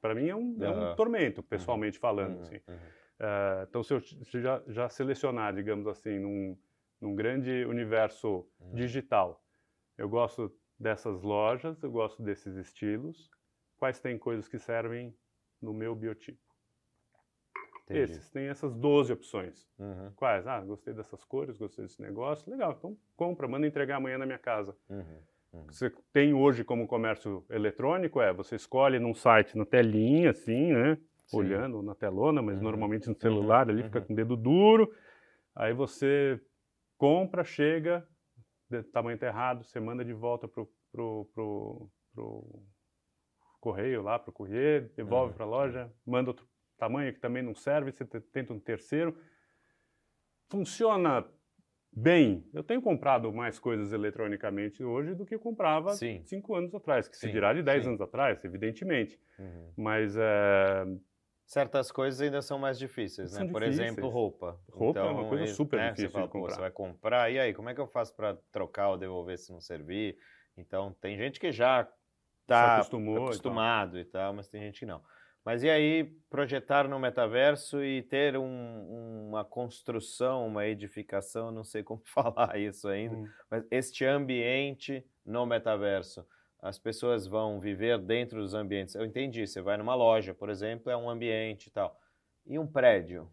Para 0.00 0.14
mim 0.14 0.28
é 0.28 0.36
um, 0.36 0.56
uhum. 0.58 0.64
é 0.64 0.70
um 0.70 0.94
tormento, 0.94 1.42
pessoalmente 1.42 1.98
falando. 1.98 2.36
Uhum. 2.36 2.42
Assim. 2.42 2.56
Uh, 2.56 3.62
então, 3.68 3.82
se 3.82 3.94
eu 3.94 4.00
já, 4.40 4.62
já, 4.66 4.88
selecionar, 4.90 5.54
digamos 5.54 5.86
assim, 5.86 6.18
num, 6.18 6.58
num 7.00 7.14
grande 7.14 7.64
universo 7.64 8.46
uhum. 8.60 8.74
digital, 8.74 9.42
eu 9.96 10.06
gosto 10.06 10.54
dessas 10.78 11.22
lojas, 11.22 11.82
eu 11.82 11.90
gosto 11.90 12.22
desses 12.22 12.56
estilos, 12.56 13.30
quais 13.78 13.98
tem 14.00 14.18
coisas 14.18 14.46
que 14.46 14.58
servem 14.58 15.16
no 15.62 15.72
meu 15.72 15.94
biotipo. 15.94 16.45
Entendi. 17.86 18.00
Esses, 18.00 18.30
tem 18.30 18.48
essas 18.48 18.74
12 18.74 19.12
opções. 19.12 19.68
Uhum. 19.78 20.10
Quais? 20.16 20.46
Ah, 20.46 20.60
gostei 20.60 20.92
dessas 20.92 21.24
cores, 21.24 21.56
gostei 21.56 21.84
desse 21.84 22.02
negócio. 22.02 22.50
Legal, 22.50 22.74
então 22.76 22.96
compra, 23.16 23.46
manda 23.46 23.66
entregar 23.66 23.96
amanhã 23.96 24.18
na 24.18 24.26
minha 24.26 24.38
casa. 24.38 24.76
Uhum. 24.90 25.04
Uhum. 25.52 25.66
Você 25.68 25.92
tem 26.12 26.34
hoje 26.34 26.64
como 26.64 26.88
comércio 26.88 27.44
eletrônico, 27.48 28.20
é, 28.20 28.32
você 28.32 28.56
escolhe 28.56 28.98
num 28.98 29.14
site 29.14 29.56
na 29.56 29.64
telinha, 29.64 30.30
assim, 30.30 30.72
né? 30.72 30.98
Sim. 31.26 31.38
Olhando 31.38 31.82
na 31.82 31.94
telona, 31.94 32.42
mas 32.42 32.56
uhum. 32.56 32.64
normalmente 32.64 33.08
no 33.08 33.14
celular 33.14 33.68
ali 33.68 33.84
fica 33.84 34.00
uhum. 34.00 34.04
com 34.06 34.12
o 34.12 34.16
dedo 34.16 34.36
duro. 34.36 34.92
Aí 35.54 35.72
você 35.72 36.40
compra, 36.98 37.44
chega, 37.44 38.06
tamanho 38.92 39.18
tá 39.18 39.26
errado, 39.26 39.64
você 39.64 39.78
manda 39.78 40.04
de 40.04 40.12
volta 40.12 40.48
pro, 40.48 40.68
pro, 40.92 41.28
pro, 41.32 41.90
pro 42.12 42.62
correio 43.60 44.02
lá, 44.02 44.18
pro 44.18 44.32
correio, 44.32 44.90
devolve 44.96 45.30
uhum. 45.30 45.36
para 45.36 45.44
a 45.44 45.48
loja, 45.48 45.92
manda 46.04 46.30
outro 46.30 46.46
tamanho 46.76 47.12
que 47.12 47.20
também 47.20 47.42
não 47.42 47.54
serve, 47.54 47.92
você 47.92 48.04
tenta 48.04 48.52
um 48.52 48.60
terceiro. 48.60 49.16
Funciona 50.48 51.26
bem. 51.96 52.46
Eu 52.52 52.62
tenho 52.62 52.82
comprado 52.82 53.32
mais 53.32 53.58
coisas 53.58 53.92
eletronicamente 53.92 54.84
hoje 54.84 55.14
do 55.14 55.24
que 55.24 55.34
eu 55.34 55.40
comprava 55.40 55.94
sim. 55.94 56.20
cinco 56.24 56.54
anos 56.54 56.74
atrás, 56.74 57.08
que 57.08 57.16
sim, 57.16 57.26
se 57.26 57.32
dirá 57.32 57.54
de 57.54 57.62
dez 57.62 57.82
sim. 57.82 57.88
anos 57.88 58.00
atrás, 58.00 58.44
evidentemente. 58.44 59.18
Uhum. 59.38 59.72
Mas 59.76 60.14
é... 60.16 60.86
certas 61.46 61.90
coisas 61.90 62.20
ainda 62.20 62.42
são 62.42 62.58
mais 62.58 62.78
difíceis, 62.78 63.32
né? 63.32 63.38
São 63.38 63.48
Por 63.48 63.62
difíceis. 63.62 63.88
exemplo, 63.88 64.10
roupa. 64.10 64.60
Roupa 64.70 65.00
então, 65.00 65.10
é 65.10 65.12
uma 65.12 65.28
coisa 65.28 65.46
super 65.46 65.78
né, 65.78 65.90
difícil 65.90 66.10
você 66.10 66.12
fala, 66.12 66.26
de 66.26 66.32
comprar. 66.32 66.54
Você 66.54 66.60
vai 66.60 66.70
comprar, 66.70 67.32
e 67.32 67.38
aí, 67.38 67.54
como 67.54 67.70
é 67.70 67.74
que 67.74 67.80
eu 67.80 67.86
faço 67.88 68.14
para 68.14 68.36
trocar 68.52 68.90
ou 68.90 68.98
devolver 68.98 69.38
se 69.38 69.50
não 69.50 69.60
servir? 69.60 70.18
Então, 70.56 70.94
tem 71.00 71.16
gente 71.16 71.40
que 71.40 71.50
já 71.50 71.88
está 72.42 72.80
acostumado 72.80 73.98
e 73.98 74.02
e 74.02 74.04
tal, 74.04 74.34
mas 74.34 74.48
tem 74.48 74.60
gente 74.60 74.80
que 74.80 74.86
não. 74.86 75.02
Mas 75.46 75.62
e 75.62 75.70
aí 75.70 76.02
projetar 76.28 76.88
no 76.88 76.98
metaverso 76.98 77.80
e 77.84 78.02
ter 78.02 78.36
um, 78.36 79.28
uma 79.28 79.44
construção, 79.44 80.44
uma 80.44 80.66
edificação, 80.66 81.52
não 81.52 81.62
sei 81.62 81.84
como 81.84 82.02
falar 82.12 82.58
isso 82.58 82.88
ainda, 82.88 83.14
hum. 83.14 83.28
mas 83.48 83.64
este 83.70 84.04
ambiente 84.04 85.06
no 85.24 85.46
metaverso. 85.46 86.26
As 86.60 86.80
pessoas 86.80 87.28
vão 87.28 87.60
viver 87.60 87.96
dentro 87.98 88.40
dos 88.42 88.54
ambientes. 88.54 88.96
Eu 88.96 89.04
entendi, 89.04 89.46
você 89.46 89.62
vai 89.62 89.76
numa 89.76 89.94
loja, 89.94 90.34
por 90.34 90.50
exemplo, 90.50 90.90
é 90.90 90.96
um 90.96 91.08
ambiente 91.08 91.68
e 91.68 91.70
tal. 91.70 91.96
E 92.44 92.58
um 92.58 92.66
prédio? 92.66 93.30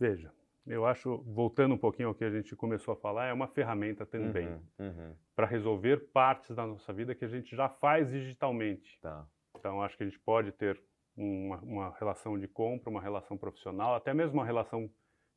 Veja, 0.00 0.32
eu 0.66 0.84
acho, 0.84 1.18
voltando 1.18 1.76
um 1.76 1.78
pouquinho 1.78 2.08
ao 2.08 2.14
que 2.14 2.24
a 2.24 2.30
gente 2.30 2.56
começou 2.56 2.94
a 2.94 2.96
falar, 2.96 3.26
é 3.26 3.32
uma 3.32 3.46
ferramenta 3.46 4.04
também 4.04 4.48
uhum, 4.48 4.62
uhum. 4.80 5.14
para 5.36 5.46
resolver 5.46 6.08
partes 6.12 6.56
da 6.56 6.66
nossa 6.66 6.92
vida 6.92 7.14
que 7.14 7.24
a 7.24 7.28
gente 7.28 7.54
já 7.54 7.68
faz 7.68 8.10
digitalmente. 8.10 8.98
Tá. 9.00 9.24
Então, 9.56 9.80
acho 9.80 9.96
que 9.96 10.02
a 10.02 10.06
gente 10.06 10.18
pode 10.18 10.50
ter 10.50 10.80
uma, 11.20 11.58
uma, 11.58 11.96
relação 11.98 12.38
de 12.38 12.48
compra, 12.48 12.90
uma 12.90 13.00
relação 13.00 13.36
profissional, 13.36 13.94
até 13.94 14.14
mesmo 14.14 14.38
uma 14.38 14.44
relação 14.44 14.90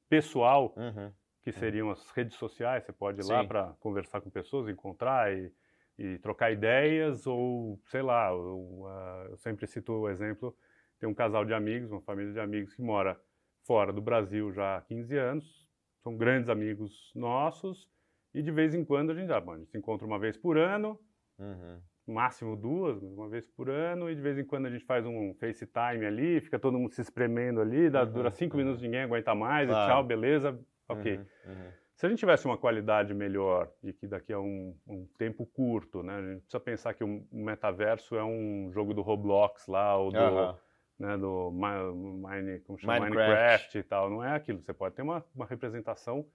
pessoal, 0.10 0.74
uhum. 0.78 1.12
que 1.42 1.50
uhum. 1.50 1.58
seriam 1.58 1.92
as 1.92 2.10
redes 2.12 2.38
sociais. 2.38 2.86
Você 2.86 2.94
pode 2.94 3.20
ir 3.20 3.24
Sim. 3.24 3.34
lá 3.34 3.44
para 3.44 3.74
conversar 3.80 4.22
com 4.22 4.30
pessoas, 4.30 4.70
encontrar 4.70 5.34
e, 5.34 5.52
e, 5.98 6.18
trocar 6.20 6.52
ideias, 6.52 7.28
ou 7.28 7.80
sei 7.88 8.02
lá, 8.02 8.32
eu, 8.32 8.84
uh, 8.84 9.32
eu 9.32 9.38
sempre 9.38 9.68
cito 9.68 9.92
o 9.92 10.10
exemplo: 10.10 10.56
tem 11.00 11.10
um 11.10 11.14
casal 11.14 11.44
de 11.44 11.54
amigos, 11.54 11.92
uma 11.92 12.02
família 12.02 12.32
de 12.32 12.40
amigos 12.40 12.74
que 12.74 12.82
mora 12.82 13.20
fora 13.66 13.92
do 13.92 14.02
Brasil 14.02 14.52
já 14.54 14.78
há 14.78 14.82
15 14.82 15.18
anos, 15.18 15.70
são 16.02 16.16
grandes 16.16 16.50
amigos 16.50 17.12
nossos, 17.14 17.90
e 18.34 18.42
de 18.42 18.52
vez 18.52 18.74
em 18.74 18.84
quando 18.86 19.12
a 19.12 19.16
gente, 19.16 19.32
ah, 19.32 19.40
bom, 19.40 19.54
a 19.54 19.58
gente 19.58 19.72
se 19.72 19.78
encontra 19.78 20.06
uma 20.08 20.20
vez 20.20 20.38
por 20.38 20.58
ano. 20.58 21.00
Uhum 21.38 21.82
máximo 22.08 22.56
duas, 22.56 23.02
uma 23.02 23.30
vez 23.30 23.48
por 23.48 23.70
ano, 23.70 24.10
e 24.10 24.16
de 24.16 24.22
vez 24.22 24.38
em 24.38 24.44
quando 24.44 24.66
a 24.66 24.70
gente 24.70 24.86
faz 24.86 25.06
um 25.06 25.34
FaceTime 25.36 26.06
ali, 26.06 26.42
fica 26.42 26.60
todo 26.60 26.78
mundo 26.78 26.92
se 26.94 27.02
espremendo 27.02 27.62
ali, 27.62 27.90
dá, 27.90 28.04
uhum, 28.04 28.12
dura 28.12 28.32
cinco 28.32 28.56
uhum. 28.56 28.64
minutos, 28.64 28.82
ninguém 28.82 29.02
aguenta 29.02 29.34
mais, 29.34 29.70
claro. 29.70 29.92
e 29.92 29.94
tchau, 29.94 30.04
beleza, 30.04 30.60
ok. 30.90 31.18
Uhum, 31.18 31.26
uhum, 31.46 31.72
Se 31.96 32.06
a 32.06 32.10
gente 32.10 32.20
tivesse 32.20 32.46
uma 32.46 32.58
qualidade 32.58 33.14
melhor 33.14 33.72
e 33.82 33.94
que 33.94 34.06
daqui 34.08 34.34
a 34.34 34.40
um, 34.40 34.78
um, 34.88 35.08
tempo 35.18 35.46
curto, 35.46 36.04
né, 36.04 36.16
a 36.16 36.22
gente 36.22 36.42
precisa 36.42 36.60
pensar 36.60 36.94
que 36.94 37.04
o 37.04 37.26
metaverso 37.32 38.16
é 38.16 38.24
um 38.24 38.70
jogo 38.74 38.94
do 38.94 39.02
Roblox 39.02 39.68
lá, 39.68 39.96
ou 39.98 40.12
do, 40.12 40.58
né, 41.00 41.18
do 41.18 41.52
Mine, 41.52 42.60
como 42.62 42.78
chama? 42.78 43.00
Minecraft. 43.00 43.30
Minecraft 43.30 43.78
e 43.78 43.84
tal, 43.84 44.10
não 44.10 44.24
é 44.24 44.36
aquilo, 44.36 44.62
você 44.62 44.74
pode 44.74 44.96
ter 44.96 45.02
uma, 45.02 45.24
uma 45.34 45.46
representação 45.46 46.26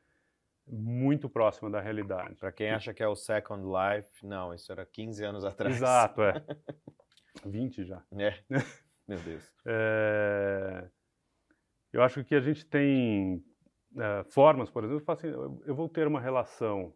muito 0.71 1.29
próxima 1.29 1.71
da 1.71 1.81
realidade. 1.81 2.35
Para 2.37 2.53
quem 2.53 2.71
acha 2.71 2.93
que 2.93 3.03
é 3.03 3.09
o 3.09 3.17
Second 3.17 3.65
Life, 3.65 4.27
não, 4.27 4.55
isso 4.55 4.71
era 4.71 4.85
15 4.85 5.25
anos 5.25 5.45
atrás. 5.45 5.77
Exato, 5.77 6.23
é. 6.23 6.43
20 7.45 7.85
já. 7.85 8.03
É. 8.13 8.35
Meu 9.07 9.19
Deus. 9.19 9.55
É... 9.67 10.89
Eu 11.93 12.03
acho 12.03 12.23
que 12.25 12.35
a 12.35 12.41
gente 12.41 12.67
tem 12.67 13.43
é, 13.97 14.25
formas, 14.25 14.71
por 14.71 14.85
exemplo, 14.85 15.05
assim, 15.09 15.29
eu 15.29 15.75
vou 15.75 15.89
ter 15.89 16.07
uma 16.07 16.21
relação 16.21 16.93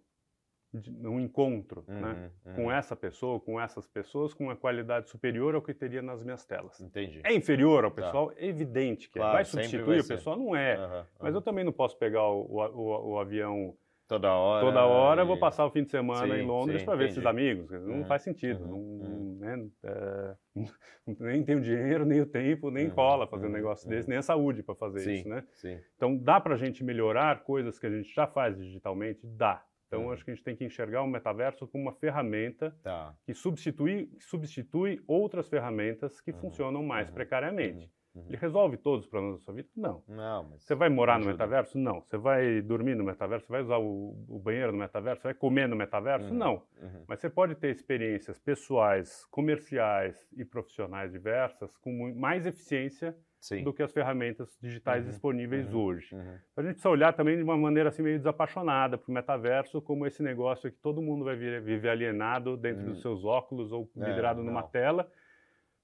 um 1.05 1.21
encontro 1.21 1.85
né, 1.87 1.95
uhum, 1.95 2.01
né, 2.01 2.31
uhum. 2.47 2.55
com 2.55 2.73
essa 2.73 2.97
pessoa, 2.97 3.39
com 3.39 3.61
essas 3.61 3.87
pessoas, 3.87 4.33
com 4.33 4.45
uma 4.45 4.57
qualidade 4.57 5.11
superior 5.11 5.55
ao 5.55 5.61
que 5.61 5.75
teria 5.75 6.01
nas 6.01 6.23
minhas 6.23 6.45
telas. 6.45 6.81
Entendi. 6.81 7.21
É 7.25 7.35
inferior 7.35 7.85
ao 7.85 7.91
tá. 7.91 8.03
pessoal? 8.03 8.29
Tá. 8.29 8.35
É 8.39 8.47
evidente 8.47 9.11
que 9.11 9.19
é. 9.19 9.21
claro, 9.21 9.33
é. 9.33 9.37
Vai 9.37 9.45
substituir 9.45 9.85
vai 9.85 10.01
o 10.01 10.09
pessoal? 10.09 10.37
Não 10.37 10.57
é. 10.57 10.79
Uhum, 10.79 11.05
Mas 11.21 11.35
eu 11.35 11.43
também 11.43 11.65
não 11.65 11.73
posso 11.73 11.97
pegar 11.99 12.27
o, 12.27 12.47
o, 12.47 13.13
o 13.13 13.19
avião 13.19 13.75
toda 14.09 14.33
hora. 14.35 14.67
Toda 14.67 14.85
hora, 14.85 15.23
e... 15.23 15.25
vou 15.25 15.39
passar 15.39 15.65
o 15.67 15.71
fim 15.71 15.85
de 15.85 15.91
semana 15.91 16.35
sim, 16.35 16.41
em 16.41 16.47
Londres 16.47 16.83
para 16.83 16.97
ver 16.97 17.09
esses 17.09 17.25
amigos. 17.25 17.71
Não 17.71 17.99
uhum, 17.99 18.05
faz 18.05 18.23
sentido. 18.23 18.65
Uhum, 18.65 18.71
não, 18.71 18.79
uhum. 18.79 19.39
Né, 19.41 19.69
é, 19.85 20.35
nem 21.19 21.43
tenho 21.45 21.61
dinheiro, 21.61 22.05
nem 22.05 22.21
o 22.21 22.27
tempo, 22.27 22.71
nem 22.71 22.87
uhum, 22.87 22.95
cola 22.95 23.27
fazer 23.27 23.45
um 23.45 23.49
uhum, 23.49 23.55
negócio 23.55 23.89
desse, 23.89 24.09
nem 24.09 24.19
a 24.19 24.23
saúde 24.23 24.63
para 24.63 24.75
fazer 24.75 25.01
sim, 25.01 25.15
isso, 25.15 25.29
né? 25.29 25.45
Sim. 25.53 25.79
Então, 25.97 26.17
dá 26.17 26.41
para 26.41 26.55
a 26.55 26.59
gente 26.59 26.85
melhorar 26.85 27.43
coisas 27.43 27.79
que 27.79 27.87
a 27.87 27.91
gente 27.91 28.13
já 28.15 28.27
faz 28.27 28.57
digitalmente? 28.57 29.21
Dá. 29.25 29.63
Então, 29.93 30.07
uhum. 30.07 30.13
acho 30.13 30.25
que 30.25 30.31
a 30.31 30.35
gente 30.35 30.43
tem 30.43 30.57
que 30.57 30.65
enxergar 30.65 31.03
o 31.03 31.07
metaverso 31.07 31.67
como 31.67 31.85
uma 31.85 31.93
ferramenta 31.93 32.75
tá. 32.83 33.15
que 33.27 33.35
substitui, 33.35 34.11
substitui 34.19 35.03
outras 35.07 35.51
ferramentas 35.51 36.19
que 36.19 36.31
uhum. 36.31 36.39
funcionam 36.39 36.83
mais 36.83 37.09
uhum. 37.09 37.15
precariamente. 37.15 37.93
Uhum. 38.15 38.25
Ele 38.27 38.39
resolve 38.39 38.79
todos 38.79 39.05
os 39.05 39.11
problemas 39.11 39.39
da 39.39 39.45
sua 39.45 39.55
vida? 39.55 39.69
Não. 39.77 40.03
Não, 40.09 40.51
Você 40.59 40.75
vai 40.75 40.89
morar 40.89 41.17
ajuda. 41.17 41.27
no 41.27 41.33
metaverso? 41.33 41.79
Não. 41.79 42.01
Você 42.01 42.17
vai 42.17 42.63
dormir 42.63 42.95
no 42.95 43.05
metaverso? 43.05 43.47
Você 43.47 43.53
vai 43.53 43.61
usar 43.61 43.77
o, 43.79 44.17
o 44.29 44.39
banheiro 44.39 44.73
no 44.73 44.79
metaverso? 44.79 45.21
Você 45.21 45.29
vai 45.29 45.35
comer 45.35 45.69
no 45.69 45.77
metaverso? 45.77 46.31
Uhum. 46.31 46.39
Não. 46.39 46.55
Uhum. 46.81 47.05
Mas 47.07 47.21
você 47.21 47.29
pode 47.29 47.55
ter 47.55 47.71
experiências 47.71 48.39
pessoais, 48.39 49.27
comerciais 49.27 50.27
e 50.35 50.43
profissionais 50.43 51.13
diversas 51.13 51.77
com 51.77 52.15
mais 52.15 52.47
eficiência 52.47 53.15
Sim. 53.43 53.65
do 53.65 53.73
que 53.73 53.83
as 53.83 53.93
ferramentas 53.93 54.57
digitais 54.63 55.05
uhum. 55.05 55.11
disponíveis 55.11 55.75
uhum. 55.75 55.81
hoje. 55.81 56.15
Uhum. 56.15 56.39
A 56.57 56.63
gente 56.63 56.75
precisa 56.75 56.91
olhar 56.91 57.13
também 57.13 57.37
de 57.37 57.43
uma 57.43 57.57
maneira 57.57 57.89
assim 57.89 58.01
meio 58.01 58.17
desapaixonada 58.17 58.97
para 58.97 59.11
o 59.11 59.13
metaverso 59.13 59.83
como 59.83 60.07
esse 60.07 60.23
negócio 60.23 60.71
que 60.71 60.79
todo 60.79 61.03
mundo 61.03 61.25
vai 61.25 61.35
viver 61.35 61.89
alienado 61.89 62.57
dentro 62.57 62.85
dos 62.85 62.99
hum. 62.99 63.03
seus 63.03 63.25
óculos 63.25 63.73
ou 63.73 63.91
é, 63.99 64.35
numa 64.35 64.63
tela 64.63 65.11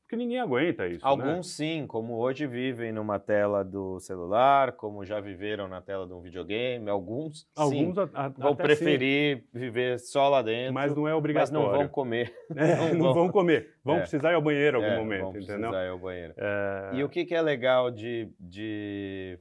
porque 0.08 0.16
ninguém 0.16 0.40
aguenta 0.40 0.86
isso. 0.86 1.04
Né? 1.04 1.10
Alguns 1.10 1.26
né? 1.26 1.42
sim, 1.42 1.86
como 1.86 2.16
hoje 2.16 2.46
vivem 2.46 2.90
numa 2.90 3.18
tela 3.18 3.62
do 3.62 4.00
celular, 4.00 4.72
como 4.72 5.04
já 5.04 5.20
viveram 5.20 5.68
na 5.68 5.82
tela 5.82 6.06
de 6.06 6.14
um 6.14 6.22
videogame. 6.22 6.88
Alguns, 6.88 7.46
Alguns 7.54 7.94
sim, 7.94 8.10
a, 8.14 8.24
a, 8.24 8.28
vão 8.30 8.56
preferir 8.56 9.36
sim. 9.36 9.44
viver 9.52 9.98
só 9.98 10.30
lá 10.30 10.40
dentro. 10.40 10.72
Mas 10.72 10.96
não 10.96 11.06
é 11.06 11.14
obrigatório. 11.14 11.60
Mas 11.60 11.70
não 11.70 11.78
vão 11.78 11.88
comer. 11.88 12.34
É, 12.56 12.92
não, 12.94 12.94
não, 12.94 13.14
vão 13.14 13.28
comer. 13.28 13.74
Vão 13.84 13.96
é. 13.96 14.00
precisar 14.00 14.30
ir 14.32 14.34
ao 14.34 14.42
banheiro 14.42 14.80
em 14.80 14.84
algum 14.84 14.94
é, 14.94 14.98
momento, 14.98 15.20
vão 15.20 15.30
entendeu? 15.30 15.58
precisar 15.58 15.84
ir 15.84 15.88
ao 15.90 15.98
banheiro. 15.98 16.34
É. 16.38 16.90
E 16.94 17.04
o 17.04 17.08
que, 17.08 17.26
que 17.26 17.34
é 17.34 17.42
legal 17.42 17.90
de, 17.90 18.32
de 18.40 19.38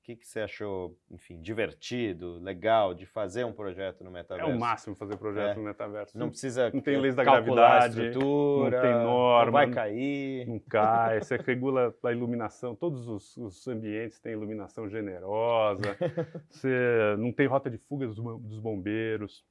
é, 0.00 0.02
que, 0.02 0.16
que 0.16 0.26
você 0.26 0.40
achou, 0.40 0.96
enfim, 1.10 1.40
divertido, 1.40 2.38
legal 2.38 2.94
de 2.94 3.06
fazer 3.06 3.44
um 3.44 3.52
projeto 3.52 4.02
no 4.02 4.10
metaverso? 4.10 4.50
É 4.50 4.54
o 4.54 4.58
máximo 4.58 4.96
fazer 4.96 5.16
projeto 5.16 5.52
é. 5.52 5.54
no 5.56 5.62
metaverso. 5.62 6.18
Não 6.18 6.30
precisa 6.30 6.70
não 6.72 6.80
tem 6.80 6.98
leis 6.98 7.14
da 7.14 7.22
gravidade, 7.22 8.06
estrutura, 8.06 8.76
não 8.76 8.82
tem 8.82 8.92
norma, 8.92 9.44
não 9.44 9.52
vai 9.52 9.70
cair. 9.70 10.46
Não 10.46 10.58
cai, 10.58 11.20
você 11.20 11.36
regula 11.36 11.94
a 12.02 12.12
iluminação, 12.12 12.74
todos 12.74 13.08
os, 13.08 13.36
os 13.36 13.68
ambientes 13.68 14.18
têm 14.18 14.32
iluminação 14.32 14.88
generosa, 14.88 15.96
você 16.48 17.16
não 17.18 17.32
tem 17.32 17.46
rota 17.46 17.70
de 17.70 17.78
fuga 17.78 18.06
dos, 18.06 18.16
dos 18.16 18.58
bombeiros, 18.58 19.44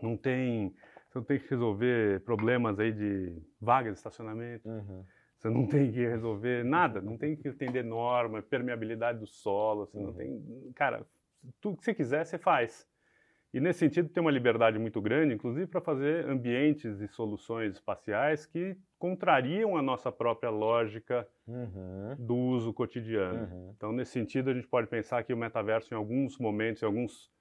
não 0.00 0.16
tem, 0.16 0.74
você 1.08 1.18
não 1.18 1.24
tem 1.24 1.38
que 1.38 1.48
resolver 1.50 2.20
problemas 2.20 2.78
aí 2.78 2.92
de 2.92 3.36
vagas 3.60 3.92
de 3.94 3.98
estacionamento. 3.98 4.68
Uhum. 4.68 5.04
Você 5.40 5.48
não 5.48 5.66
tem 5.66 5.90
que 5.90 6.06
resolver 6.06 6.62
nada, 6.64 7.00
não 7.00 7.16
tem 7.16 7.34
que 7.34 7.48
entender 7.48 7.82
norma, 7.82 8.42
permeabilidade 8.42 9.20
do 9.20 9.26
solo, 9.26 9.86
você 9.86 9.96
uhum. 9.96 10.06
não 10.06 10.12
tem. 10.12 10.72
Cara, 10.74 11.06
tudo 11.62 11.78
que 11.78 11.84
você 11.84 11.94
quiser, 11.94 12.26
você 12.26 12.36
faz. 12.36 12.86
E 13.52 13.58
nesse 13.58 13.78
sentido 13.78 14.10
tem 14.10 14.20
uma 14.20 14.30
liberdade 14.30 14.78
muito 14.78 15.00
grande, 15.00 15.34
inclusive 15.34 15.66
para 15.66 15.80
fazer 15.80 16.28
ambientes 16.28 17.00
e 17.00 17.08
soluções 17.08 17.72
espaciais 17.72 18.44
que 18.44 18.76
contrariam 18.98 19.78
a 19.78 19.82
nossa 19.82 20.12
própria 20.12 20.50
lógica 20.50 21.26
uhum. 21.48 22.16
do 22.18 22.36
uso 22.36 22.72
cotidiano. 22.74 23.44
Uhum. 23.44 23.72
Então, 23.74 23.92
nesse 23.92 24.12
sentido, 24.12 24.50
a 24.50 24.54
gente 24.54 24.68
pode 24.68 24.88
pensar 24.88 25.24
que 25.24 25.32
o 25.32 25.36
metaverso, 25.38 25.92
em 25.92 25.96
alguns 25.96 26.36
momentos, 26.38 26.82
em 26.82 26.86
alguns, 26.86 27.32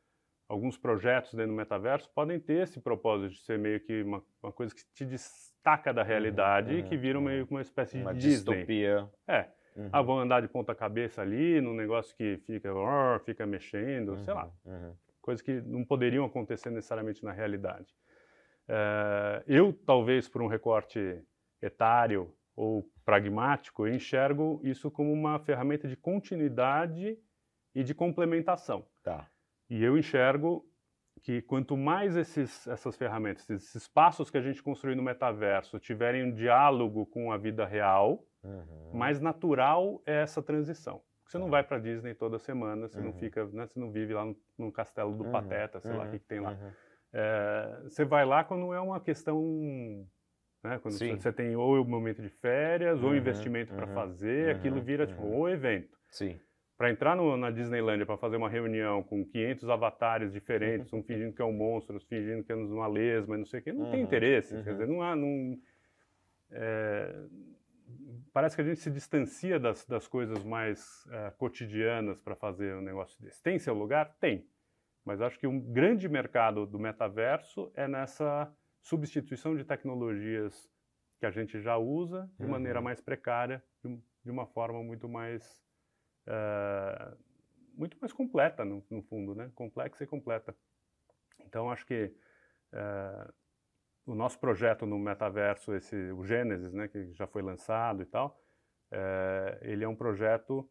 alguns 0.47 0.77
projetos 0.77 1.33
dentro 1.33 1.51
do 1.51 1.57
metaverso, 1.57 2.09
podem 2.15 2.39
ter 2.39 2.63
esse 2.63 2.79
propósito 2.79 3.33
de 3.33 3.41
ser 3.41 3.59
meio 3.59 3.81
que 3.81 4.01
uma, 4.01 4.23
uma 4.41 4.53
coisa 4.53 4.73
que 4.73 4.83
te 4.93 5.05
destaca 5.59 5.93
da 5.93 6.03
realidade 6.03 6.73
uhum, 6.73 6.79
e 6.79 6.83
que 6.83 6.97
vira 6.97 7.19
meio 7.19 7.45
que 7.45 7.51
uma 7.51 7.61
espécie 7.61 8.01
uma 8.01 8.13
de 8.13 8.21
distopia. 8.21 8.95
Disney. 8.95 9.09
É. 9.27 9.49
Uhum. 9.75 9.89
Ah, 9.91 10.01
vão 10.01 10.19
andar 10.19 10.41
de 10.41 10.47
ponta 10.47 10.73
cabeça 10.73 11.21
ali, 11.21 11.61
num 11.61 11.73
negócio 11.73 12.15
que 12.15 12.37
fica, 12.45 12.69
fica 13.25 13.45
mexendo, 13.45 14.09
uhum, 14.09 14.17
sei 14.19 14.33
lá. 14.33 14.49
Uhum. 14.65 14.95
Coisas 15.21 15.41
que 15.41 15.61
não 15.61 15.85
poderiam 15.85 16.25
acontecer 16.25 16.69
necessariamente 16.69 17.23
na 17.23 17.31
realidade. 17.31 17.93
É, 18.67 19.43
eu, 19.47 19.73
talvez 19.85 20.27
por 20.27 20.41
um 20.41 20.47
recorte 20.47 21.21
etário 21.61 22.33
ou 22.55 22.89
pragmático, 23.05 23.87
eu 23.87 23.93
enxergo 23.93 24.59
isso 24.63 24.89
como 24.89 25.11
uma 25.11 25.39
ferramenta 25.39 25.87
de 25.87 25.95
continuidade 25.95 27.17
e 27.75 27.83
de 27.83 27.93
complementação. 27.93 28.85
Tá. 29.03 29.27
E 29.69 29.83
eu 29.83 29.97
enxergo 29.97 30.65
que 31.19 31.41
quanto 31.41 31.77
mais 31.77 32.15
esses, 32.15 32.67
essas 32.67 32.95
ferramentas, 32.95 33.49
esses 33.49 33.75
espaços 33.75 34.29
que 34.29 34.37
a 34.37 34.41
gente 34.41 34.61
construiu 34.63 34.95
no 34.95 35.03
metaverso 35.03 35.79
tiverem 35.79 36.23
um 36.23 36.31
diálogo 36.31 37.05
com 37.05 37.31
a 37.31 37.37
vida 37.37 37.65
real, 37.65 38.23
uhum. 38.43 38.91
mais 38.93 39.19
natural 39.19 40.01
é 40.05 40.21
essa 40.21 40.41
transição. 40.41 41.01
Você 41.25 41.37
não 41.37 41.45
tá. 41.45 41.51
vai 41.51 41.63
para 41.63 41.79
Disney 41.79 42.15
toda 42.15 42.39
semana, 42.39 42.87
você 42.87 42.97
uhum. 42.99 43.05
não 43.05 43.13
fica, 43.13 43.45
né, 43.47 43.67
você 43.67 43.79
não 43.79 43.91
vive 43.91 44.13
lá 44.13 44.25
no, 44.25 44.35
no 44.57 44.71
castelo 44.71 45.15
do 45.15 45.25
uhum. 45.25 45.31
Pateta, 45.31 45.79
sei 45.79 45.91
lá 45.91 45.99
o 45.99 46.05
uhum. 46.05 46.11
que, 46.11 46.19
que, 46.19 46.25
tem 46.25 46.39
lá. 46.39 46.51
Uhum. 46.51 46.71
É, 47.13 47.81
você 47.83 48.05
vai 48.05 48.25
lá 48.25 48.43
quando 48.43 48.73
é 48.73 48.79
uma 48.79 48.99
questão 48.99 50.07
né? 50.61 50.77
Quando 50.79 50.95
Sim. 50.95 51.15
você 51.15 51.31
tem 51.31 51.55
ou 51.55 51.81
o 51.81 51.85
momento 51.85 52.21
de 52.21 52.27
férias, 52.27 52.99
uhum, 53.01 53.09
ou 53.09 53.15
investimento 53.15 53.71
uhum, 53.71 53.77
para 53.77 53.87
fazer, 53.87 54.47
uhum, 54.47 54.59
aquilo 54.59 54.81
vira 54.81 55.07
tipo 55.07 55.25
o 55.25 55.47
evento. 55.47 55.97
Sim 56.09 56.39
para 56.79 56.89
entrar 56.89 57.13
no, 57.13 57.35
na 57.35 57.51
Disneylandia 57.51 58.05
para 58.05 58.15
fazer 58.15 58.37
uma 58.37 58.47
reunião 58.47 59.03
com 59.03 59.25
500 59.25 59.67
avatares 59.67 60.31
diferentes, 60.31 60.93
um 60.93 61.03
fingindo 61.03 61.33
que 61.33 61.41
é 61.41 61.45
um 61.45 61.51
monstro, 61.51 61.95
outro 61.95 62.07
fingindo 62.07 62.41
que 62.41 62.53
é 62.53 62.55
uma 62.55 62.87
lesma, 62.87 63.37
não 63.37 63.45
sei 63.45 63.59
o 63.59 63.63
quê, 63.63 63.73
não 63.73 63.83
uhum, 63.83 63.91
tem 63.91 64.01
interesse. 64.01 64.55
Uhum. 64.55 64.63
Quer 64.63 64.71
dizer, 64.71 64.87
não 64.87 65.03
há. 65.03 65.13
Não, 65.13 65.59
é, 66.51 67.25
parece 68.31 68.55
que 68.55 68.61
a 68.61 68.63
gente 68.63 68.79
se 68.79 68.89
distancia 68.89 69.59
das, 69.59 69.85
das 69.85 70.07
coisas 70.07 70.41
mais 70.45 71.05
é, 71.11 71.31
cotidianas 71.31 72.21
para 72.21 72.33
fazer 72.33 72.73
um 72.73 72.81
negócio 72.81 73.21
desse. 73.21 73.43
Tem 73.43 73.59
seu 73.59 73.73
lugar? 73.73 74.15
Tem. 74.17 74.47
Mas 75.03 75.19
acho 75.19 75.37
que 75.37 75.47
um 75.47 75.59
grande 75.59 76.07
mercado 76.07 76.65
do 76.65 76.79
metaverso 76.79 77.69
é 77.75 77.89
nessa 77.89 78.49
substituição 78.81 79.53
de 79.53 79.65
tecnologias 79.65 80.71
que 81.19 81.25
a 81.25 81.29
gente 81.29 81.59
já 81.59 81.75
usa 81.75 82.31
de 82.39 82.45
uhum. 82.45 82.51
maneira 82.51 82.79
mais 82.79 83.01
precária, 83.01 83.61
de, 83.83 83.99
de 84.23 84.31
uma 84.31 84.45
forma 84.45 84.81
muito 84.81 85.09
mais 85.09 85.67
uh, 86.29 87.17
muito 87.73 87.97
mais 87.99 88.13
completa, 88.13 88.63
no, 88.63 88.83
no, 88.89 89.01
fundo, 89.03 89.33
né? 89.33 89.51
complexa 89.55 90.03
e 90.03 90.07
completa. 90.07 90.55
Então, 91.39 91.71
acho 91.71 91.85
que 91.85 92.13
uh, 92.73 93.33
o 94.05 94.15
nosso 94.15 94.39
projeto 94.39 94.85
no 94.85 94.99
metaverso, 94.99 95.73
esse, 95.73 95.95
o 96.11 96.23
Gênesis, 96.25 96.73
né, 96.73 96.87
que 96.87 97.11
já 97.13 97.27
foi 97.27 97.41
lançado 97.41 98.01
e 98.01 98.05
tal, 98.05 98.41
uh, 98.91 99.57
ele 99.61 99.83
é 99.83 99.87
um 99.87 99.95
projeto 99.95 100.69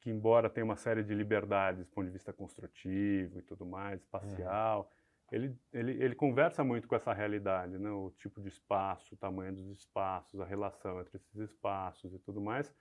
que, 0.00 0.10
embora 0.10 0.50
tenha 0.50 0.64
uma 0.64 0.76
série 0.76 1.02
de 1.02 1.14
liberdades 1.14 1.86
do 1.86 1.90
ponto 1.90 2.06
de 2.06 2.12
vista 2.12 2.32
construtivo 2.32 3.38
e 3.38 3.42
tudo 3.42 3.64
mais, 3.64 4.00
espacial, 4.00 4.90
uhum. 5.32 5.38
ele, 5.38 5.58
ele, 5.72 6.02
ele 6.02 6.14
conversa 6.14 6.62
muito 6.62 6.86
com 6.86 6.94
essa 6.94 7.12
realidade, 7.12 7.78
né? 7.78 7.90
o 7.90 8.10
tipo 8.18 8.40
de 8.40 8.48
espaço, 8.48 9.14
o 9.14 9.16
tamanho 9.16 9.54
dos 9.54 9.78
espaços, 9.78 10.40
a 10.40 10.44
relação 10.44 11.00
entre 11.00 11.16
esses 11.16 11.36
espaços 11.36 12.12
e 12.12 12.18
tudo 12.18 12.40
mais, 12.40 12.74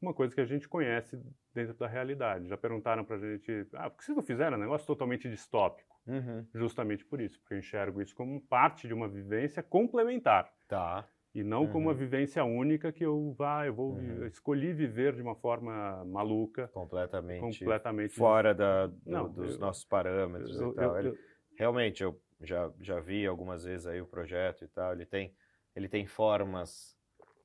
uma 0.00 0.14
coisa 0.14 0.34
que 0.34 0.40
a 0.40 0.44
gente 0.44 0.68
conhece 0.68 1.20
dentro 1.52 1.74
da 1.74 1.86
realidade. 1.86 2.48
Já 2.48 2.56
perguntaram 2.56 3.04
para 3.04 3.16
a 3.16 3.18
gente, 3.18 3.66
ah, 3.74 3.90
por 3.90 3.98
que 3.98 4.04
vocês 4.04 4.16
não 4.16 4.22
fizeram 4.22 4.56
um 4.56 4.60
negócio 4.60 4.86
totalmente 4.86 5.28
distópico? 5.28 5.96
Uhum. 6.06 6.46
Justamente 6.54 7.04
por 7.04 7.20
isso, 7.20 7.38
porque 7.40 7.54
eu 7.54 7.58
enxergo 7.58 8.00
isso 8.00 8.14
como 8.14 8.40
parte 8.40 8.86
de 8.86 8.94
uma 8.94 9.08
vivência 9.08 9.62
complementar. 9.62 10.52
Tá. 10.66 11.06
E 11.34 11.42
não 11.44 11.62
uhum. 11.62 11.72
como 11.72 11.86
uma 11.88 11.94
vivência 11.94 12.42
única 12.42 12.90
que 12.90 13.04
eu 13.04 13.34
vá, 13.36 13.66
eu 13.66 13.74
vou 13.74 13.92
uhum. 13.92 14.26
escolhi 14.26 14.72
viver 14.72 15.14
de 15.14 15.22
uma 15.22 15.34
forma 15.34 16.04
maluca, 16.06 16.68
completamente, 16.68 17.40
completamente 17.40 18.14
fora 18.14 18.54
da, 18.54 18.86
do, 18.86 18.98
não, 19.04 19.28
dos 19.28 19.54
eu, 19.54 19.60
nossos 19.60 19.84
parâmetros 19.84 20.58
eu, 20.58 20.70
e 20.70 20.74
tal. 20.74 21.00
Eu, 21.00 21.18
realmente, 21.56 22.02
eu 22.02 22.18
já, 22.40 22.72
já 22.80 22.98
vi 22.98 23.26
algumas 23.26 23.64
vezes 23.64 23.86
aí 23.86 24.00
o 24.00 24.06
projeto 24.06 24.64
e 24.64 24.68
tal. 24.68 24.92
Ele 24.92 25.04
tem, 25.04 25.34
ele 25.76 25.88
tem 25.88 26.06
formas 26.06 26.97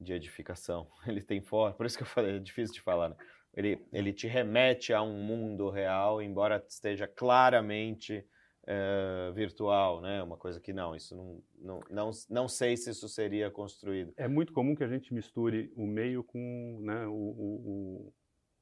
de 0.04 0.14
edificação. 0.14 0.88
Ele 1.08 1.22
tem 1.22 1.42
forma, 1.42 1.76
por 1.76 1.86
isso 1.86 1.98
que 1.98 2.04
eu 2.04 2.08
falei, 2.08 2.36
é 2.36 2.40
difícil 2.40 2.74
de 2.76 2.82
falar, 2.82 3.10
né? 3.10 3.16
Ele, 3.56 3.86
ele 3.94 4.12
te 4.12 4.26
remete 4.26 4.94
a 4.94 5.04
um 5.04 5.22
mundo 5.22 5.70
real, 5.70 6.20
embora 6.20 6.64
esteja 6.68 7.08
claramente 7.08 8.26
uh, 8.64 9.32
virtual, 9.34 10.02
né? 10.02 10.24
Uma 10.24 10.38
coisa 10.38 10.60
que 10.60 10.74
não, 10.74 10.96
isso 10.96 11.16
não, 11.16 11.44
não, 11.60 11.80
não, 11.90 12.12
não 12.30 12.48
sei 12.48 12.76
se 12.76 12.90
isso 12.90 13.08
seria 13.08 13.52
construído. 13.52 14.12
É 14.18 14.28
muito 14.28 14.54
comum 14.54 14.76
que 14.76 14.84
a 14.84 14.88
gente 14.88 15.14
misture 15.14 15.72
o 15.76 15.86
meio 15.86 16.24
com 16.24 16.80
né, 16.82 17.06
o, 17.06 17.12
o, 17.12 18.08
o 18.08 18.14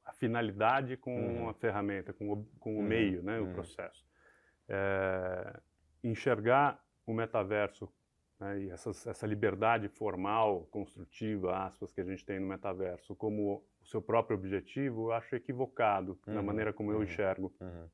a 0.04 0.12
finalidade 0.12 0.96
com 0.96 1.14
uhum. 1.14 1.48
a 1.48 1.54
ferramenta, 1.54 2.12
com 2.12 2.32
o, 2.32 2.44
com 2.58 2.74
o 2.74 2.78
uhum. 2.78 2.82
meio, 2.82 3.22
né, 3.22 3.40
uhum. 3.40 3.50
o 3.50 3.54
processo. 3.54 4.04
É, 4.68 5.60
enxergar 6.02 6.82
o 7.06 7.14
metaverso 7.14 7.92
né, 8.42 8.60
e 8.60 8.70
essas, 8.70 9.06
essa 9.06 9.24
liberdade 9.24 9.88
formal, 9.88 10.66
construtiva, 10.70 11.56
aspas, 11.56 11.92
que 11.92 12.00
a 12.00 12.04
gente 12.04 12.24
tem 12.24 12.40
no 12.40 12.48
metaverso 12.48 13.14
como 13.14 13.64
o 13.80 13.86
seu 13.86 14.02
próprio 14.02 14.36
objetivo, 14.36 15.08
eu 15.08 15.12
acho 15.12 15.36
equivocado 15.36 16.18
uhum, 16.26 16.34
na 16.34 16.42
maneira 16.42 16.72
como 16.72 16.90
uhum, 16.90 16.96
eu 16.96 17.02
enxergo. 17.04 17.52
Uhum. 17.60 17.84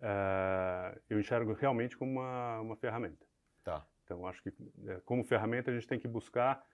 Uh, 0.00 1.00
eu 1.10 1.18
enxergo 1.18 1.52
realmente 1.52 1.96
como 1.96 2.12
uma, 2.12 2.60
uma 2.60 2.76
ferramenta. 2.76 3.26
Tá. 3.64 3.84
Então, 4.04 4.26
acho 4.26 4.42
que 4.42 4.52
é, 4.86 5.00
como 5.04 5.24
ferramenta 5.24 5.70
a 5.70 5.74
gente 5.74 5.86
tem 5.86 5.98
que 5.98 6.08
buscar 6.08 6.64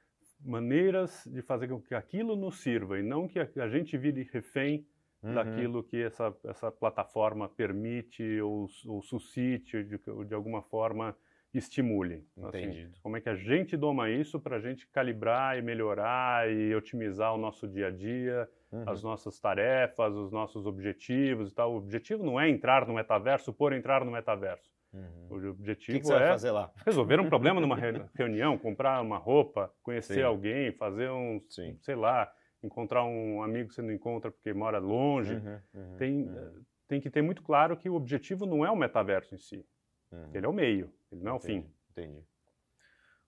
maneiras 0.40 1.24
de 1.26 1.40
fazer 1.40 1.68
com 1.68 1.80
que 1.80 1.94
aquilo 1.94 2.36
nos 2.36 2.60
sirva 2.60 2.98
e 2.98 3.02
não 3.02 3.26
que 3.26 3.38
a, 3.38 3.68
gente 3.68 3.96
vire 3.96 4.28
refém 4.30 4.86
uhum. 5.22 5.34
daquilo 5.34 5.82
que 5.82 6.02
essa, 6.02 6.34
essa 6.44 6.70
plataforma 6.70 7.48
permite 7.48 8.40
ou, 8.40 8.68
ou 8.86 9.02
suscite 9.02 9.82
de, 9.82 9.98
de 10.26 10.34
alguma 10.34 10.62
forma 10.62 11.16
estimule. 11.58 12.24
Assim, 12.42 12.90
como 13.02 13.16
é 13.16 13.20
que 13.20 13.28
a 13.28 13.34
gente 13.34 13.76
doma 13.76 14.10
isso 14.10 14.38
para 14.40 14.56
a 14.56 14.60
gente 14.60 14.86
calibrar 14.88 15.58
e 15.58 15.62
melhorar 15.62 16.50
e 16.50 16.74
otimizar 16.74 17.34
o 17.34 17.38
nosso 17.38 17.66
dia 17.66 17.88
a 17.88 17.90
dia, 17.90 18.48
uhum. 18.70 18.84
as 18.88 19.02
nossas 19.02 19.38
tarefas, 19.40 20.14
os 20.14 20.30
nossos 20.30 20.66
objetivos 20.66 21.50
e 21.50 21.54
tal. 21.54 21.74
O 21.74 21.76
objetivo 21.76 22.24
não 22.24 22.40
é 22.40 22.48
entrar 22.48 22.86
no 22.86 22.94
metaverso 22.94 23.52
por 23.52 23.72
entrar 23.72 24.04
no 24.04 24.10
metaverso. 24.10 24.70
Uhum. 24.92 25.26
O 25.30 25.50
objetivo 25.50 25.98
que 25.98 26.06
que 26.06 26.12
é 26.12 26.36
resolver 26.84 27.20
um 27.20 27.28
problema 27.28 27.60
numa 27.60 27.76
reunião, 28.14 28.56
comprar 28.56 29.00
uma 29.02 29.18
roupa, 29.18 29.72
conhecer 29.82 30.14
Sim. 30.14 30.22
alguém, 30.22 30.72
fazer 30.72 31.10
um, 31.10 31.40
Sim. 31.48 31.76
sei 31.82 31.94
lá, 31.94 32.30
encontrar 32.62 33.04
um 33.04 33.42
amigo 33.42 33.68
que 33.68 33.74
você 33.74 33.82
não 33.82 33.92
encontra 33.92 34.30
porque 34.30 34.52
mora 34.52 34.78
longe. 34.78 35.34
Uhum, 35.34 35.58
uhum, 35.74 35.96
tem, 35.96 36.22
uhum. 36.22 36.62
tem 36.88 37.00
que 37.00 37.10
ter 37.10 37.22
muito 37.22 37.42
claro 37.42 37.76
que 37.76 37.88
o 37.88 37.94
objetivo 37.94 38.46
não 38.46 38.64
é 38.64 38.70
o 38.70 38.76
metaverso 38.76 39.34
em 39.34 39.38
si. 39.38 39.66
Uhum. 40.10 40.30
Ele 40.32 40.46
é 40.46 40.48
o 40.48 40.52
meio, 40.52 40.92
ele 41.10 41.22
não 41.22 41.32
é 41.32 41.34
o 41.34 41.40
fim. 41.40 41.70
Entendi. 41.90 42.24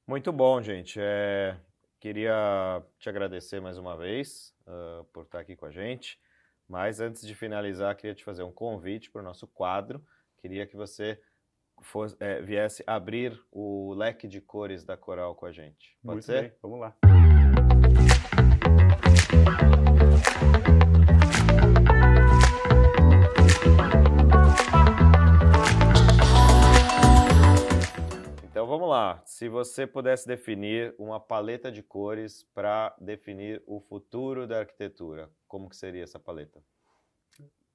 Muito 0.07 0.33
bom, 0.33 0.61
gente. 0.63 0.99
É, 1.01 1.59
queria 2.01 2.83
te 2.99 3.09
agradecer 3.09 3.61
mais 3.61 3.77
uma 3.77 3.97
vez 3.97 4.55
uh, 4.67 5.05
por 5.13 5.25
estar 5.25 5.41
aqui 5.41 5.55
com 5.55 5.67
a 5.67 5.71
gente. 5.71 6.19
Mas 6.69 7.01
antes 7.01 7.27
de 7.27 7.35
finalizar, 7.35 7.97
queria 7.97 8.15
te 8.15 8.25
fazer 8.25 8.43
um 8.43 8.53
convite 8.53 9.11
para 9.11 9.23
o 9.23 9.25
nosso 9.25 9.47
quadro. 9.47 10.05
Queria 10.39 10.67
que 10.67 10.77
você 10.77 11.21
fosse, 11.83 12.17
é, 12.21 12.43
viesse 12.43 12.85
abrir 12.87 13.41
o 13.51 13.95
leque 13.95 14.29
de 14.29 14.41
cores 14.41 14.85
da 14.85 14.97
coral 14.97 15.35
com 15.35 15.47
a 15.47 15.53
gente. 15.53 15.97
Pode 16.03 16.15
Muito 16.15 16.25
ser? 16.25 16.43
Bem, 16.43 16.53
vamos 16.63 16.81
lá. 16.81 17.18
Se 29.49 29.51
você 29.51 29.87
pudesse 29.87 30.29
definir 30.29 30.95
uma 30.99 31.19
paleta 31.19 31.73
de 31.73 31.83
cores 31.83 32.43
para 32.53 32.95
definir 33.01 33.63
o 33.67 33.81
futuro 33.81 34.47
da 34.47 34.59
arquitetura, 34.59 35.31
como 35.47 35.71
que 35.71 35.77
seria 35.77 36.03
essa 36.03 36.21
paleta? 36.21 36.63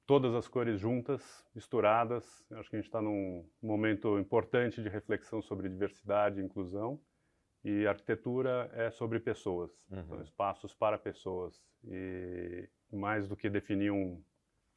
Todas 0.05 0.35
as 0.35 0.47
cores 0.47 0.79
juntas, 0.79 1.43
misturadas. 1.51 2.45
Acho 2.51 2.69
que 2.69 2.75
a 2.75 2.79
gente 2.79 2.85
está 2.85 3.01
num 3.01 3.49
momento 3.59 4.19
importante 4.19 4.83
de 4.83 4.87
reflexão 4.87 5.41
sobre 5.41 5.67
diversidade 5.67 6.39
e 6.39 6.43
inclusão. 6.43 7.01
E 7.63 7.87
arquitetura 7.87 8.69
é 8.75 8.91
sobre 8.91 9.19
pessoas, 9.19 9.71
uhum. 9.89 10.03
são 10.03 10.21
espaços 10.21 10.75
para 10.75 10.99
pessoas. 10.99 11.59
E 11.85 12.69
mais 12.91 13.27
do 13.27 13.35
que 13.35 13.49
definir 13.49 13.89
um, 13.89 14.23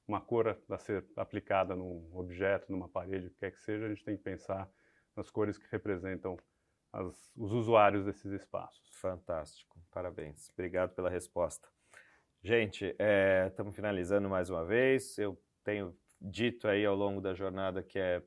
uma 0.09 0.23
cor 0.23 0.59
a 0.67 0.79
ser 0.79 1.05
aplicada 1.15 1.77
num 1.77 2.09
objeto, 2.17 2.73
numa 2.73 2.89
parede, 2.89 3.27
o 3.27 3.31
que 3.33 3.41
quer 3.41 3.51
que 3.51 3.61
seja, 3.61 3.85
a 3.85 3.89
gente 3.91 4.03
tem 4.03 4.17
que 4.17 4.23
pensar 4.23 4.67
nas 5.15 5.29
cores 5.29 5.59
que 5.59 5.67
representam 5.71 6.39
as, 6.97 7.33
os 7.37 7.53
usuários 7.53 8.05
desses 8.05 8.33
espaços. 8.33 8.89
Fantástico, 8.93 9.79
parabéns. 9.91 10.51
Obrigado 10.51 10.95
pela 10.95 11.11
resposta. 11.11 11.69
Gente, 12.43 12.97
estamos 13.47 13.73
é, 13.73 13.77
finalizando 13.77 14.29
mais 14.29 14.49
uma 14.49 14.65
vez. 14.65 15.19
Eu 15.19 15.39
tenho 15.63 15.95
dito 16.21 16.67
aí 16.67 16.87
ao 16.87 16.95
longo 16.95 17.21
da 17.21 17.35
jornada 17.35 17.83
que 17.83 17.99
é 17.99 18.23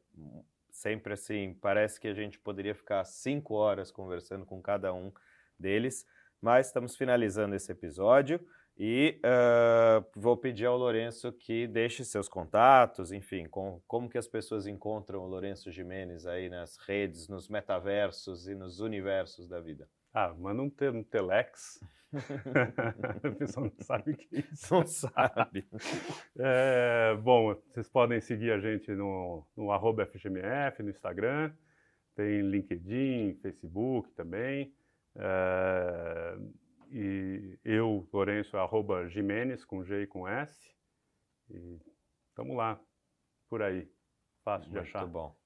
sempre 0.69 1.13
assim, 1.13 1.57
parece 1.59 1.99
que 1.99 2.07
a 2.07 2.13
gente 2.13 2.39
poderia 2.39 2.75
ficar 2.75 3.03
cinco 3.03 3.55
horas 3.55 3.91
conversando 3.91 4.45
com 4.45 4.61
cada 4.61 4.93
um 4.93 5.11
deles, 5.57 6.05
mas 6.39 6.67
estamos 6.67 6.95
finalizando 6.95 7.55
esse 7.55 7.71
episódio. 7.71 8.39
E 8.81 9.19
uh, 9.25 10.05
vou 10.15 10.37
pedir 10.37 10.65
ao 10.65 10.77
Lourenço 10.77 11.33
que 11.33 11.67
deixe 11.67 12.05
seus 12.05 12.29
contatos, 12.29 13.11
enfim, 13.11 13.45
com, 13.45 13.81
como 13.85 14.09
que 14.09 14.17
as 14.17 14.25
pessoas 14.25 14.65
encontram 14.65 15.19
o 15.19 15.27
Lourenço 15.27 15.69
Jimenez 15.69 16.25
aí 16.25 16.47
nas 16.47 16.77
redes, 16.77 17.27
nos 17.27 17.49
metaversos 17.49 18.47
e 18.47 18.55
nos 18.55 18.79
universos 18.79 19.49
da 19.49 19.59
vida. 19.59 19.85
Ah, 20.13 20.33
manda 20.33 20.61
um, 20.61 20.69
te 20.69 20.87
um 20.87 21.03
telex. 21.03 21.83
a 23.23 23.31
pessoa 23.31 23.65
não 23.65 23.85
sabe 23.85 24.11
o 24.11 24.17
que 24.17 24.37
é 24.37 24.39
isso. 24.39 24.73
Não 24.73 24.87
sabe. 24.87 25.67
É, 26.41 27.17
bom, 27.21 27.53
vocês 27.53 27.89
podem 27.89 28.21
seguir 28.21 28.53
a 28.53 28.59
gente 28.59 28.89
no, 28.91 29.45
no 29.57 29.71
arroba 29.73 30.05
FGMF, 30.05 30.81
no 30.81 30.89
Instagram, 30.89 31.51
tem 32.15 32.41
LinkedIn, 32.41 33.37
Facebook 33.41 34.09
também. 34.13 34.73
É, 35.17 36.37
e 36.91 37.59
eu, 37.63 38.07
Lourenço, 38.11 38.57
arroba 38.57 39.07
Jimenez, 39.07 39.63
com 39.65 39.83
G 39.83 40.03
e 40.03 40.07
com 40.07 40.27
S. 40.27 40.73
E 41.49 41.79
estamos 42.29 42.55
lá, 42.55 42.79
por 43.49 43.61
aí. 43.61 43.89
Fácil 44.43 44.71
Muito 44.71 44.83
de 44.83 44.89
achar. 44.89 45.01
Muito 45.01 45.13
bom. 45.13 45.39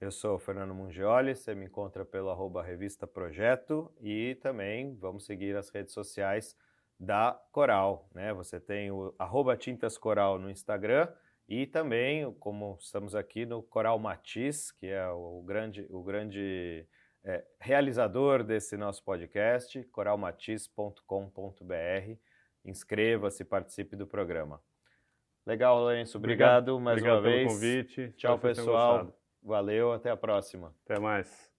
Eu 0.00 0.10
sou 0.10 0.36
o 0.36 0.38
Fernando 0.38 0.74
Mungioli, 0.74 1.34
você 1.34 1.54
me 1.54 1.66
encontra 1.66 2.06
pelo 2.06 2.30
arroba 2.30 2.62
Revista 2.62 3.06
Projeto 3.06 3.92
e 4.00 4.34
também 4.36 4.96
vamos 4.96 5.26
seguir 5.26 5.54
as 5.54 5.68
redes 5.68 5.92
sociais 5.92 6.56
da 6.98 7.38
Coral. 7.52 8.08
Né? 8.14 8.32
Você 8.32 8.58
tem 8.58 8.90
o 8.90 9.14
arroba 9.18 9.56
Tintas 9.56 9.98
Coral 9.98 10.38
no 10.38 10.50
Instagram 10.50 11.06
e 11.46 11.66
também, 11.66 12.32
como 12.34 12.78
estamos 12.80 13.14
aqui 13.14 13.44
no 13.44 13.62
Coral 13.62 13.98
Matiz, 13.98 14.70
que 14.70 14.86
é 14.86 15.06
o 15.08 15.42
grande, 15.42 15.86
o 15.90 16.02
grande 16.02 16.86
é, 17.24 17.44
realizador 17.58 18.42
desse 18.42 18.76
nosso 18.76 19.04
podcast, 19.04 19.82
coralmatiz.com.br. 19.84 22.16
Inscreva-se, 22.64 23.44
participe 23.44 23.96
do 23.96 24.06
programa. 24.06 24.62
Legal, 25.46 25.78
Lourenço. 25.78 26.18
Obrigado, 26.18 26.74
obrigado 26.74 26.80
mais 26.80 26.98
obrigado 26.98 27.16
uma 27.16 27.22
vez. 27.22 27.52
Obrigado 27.52 27.60
pelo 27.60 27.84
convite. 27.84 28.16
Tchau, 28.16 28.38
pessoal. 28.38 29.16
Valeu, 29.42 29.92
até 29.92 30.10
a 30.10 30.16
próxima. 30.16 30.74
Até 30.84 30.98
mais. 30.98 31.49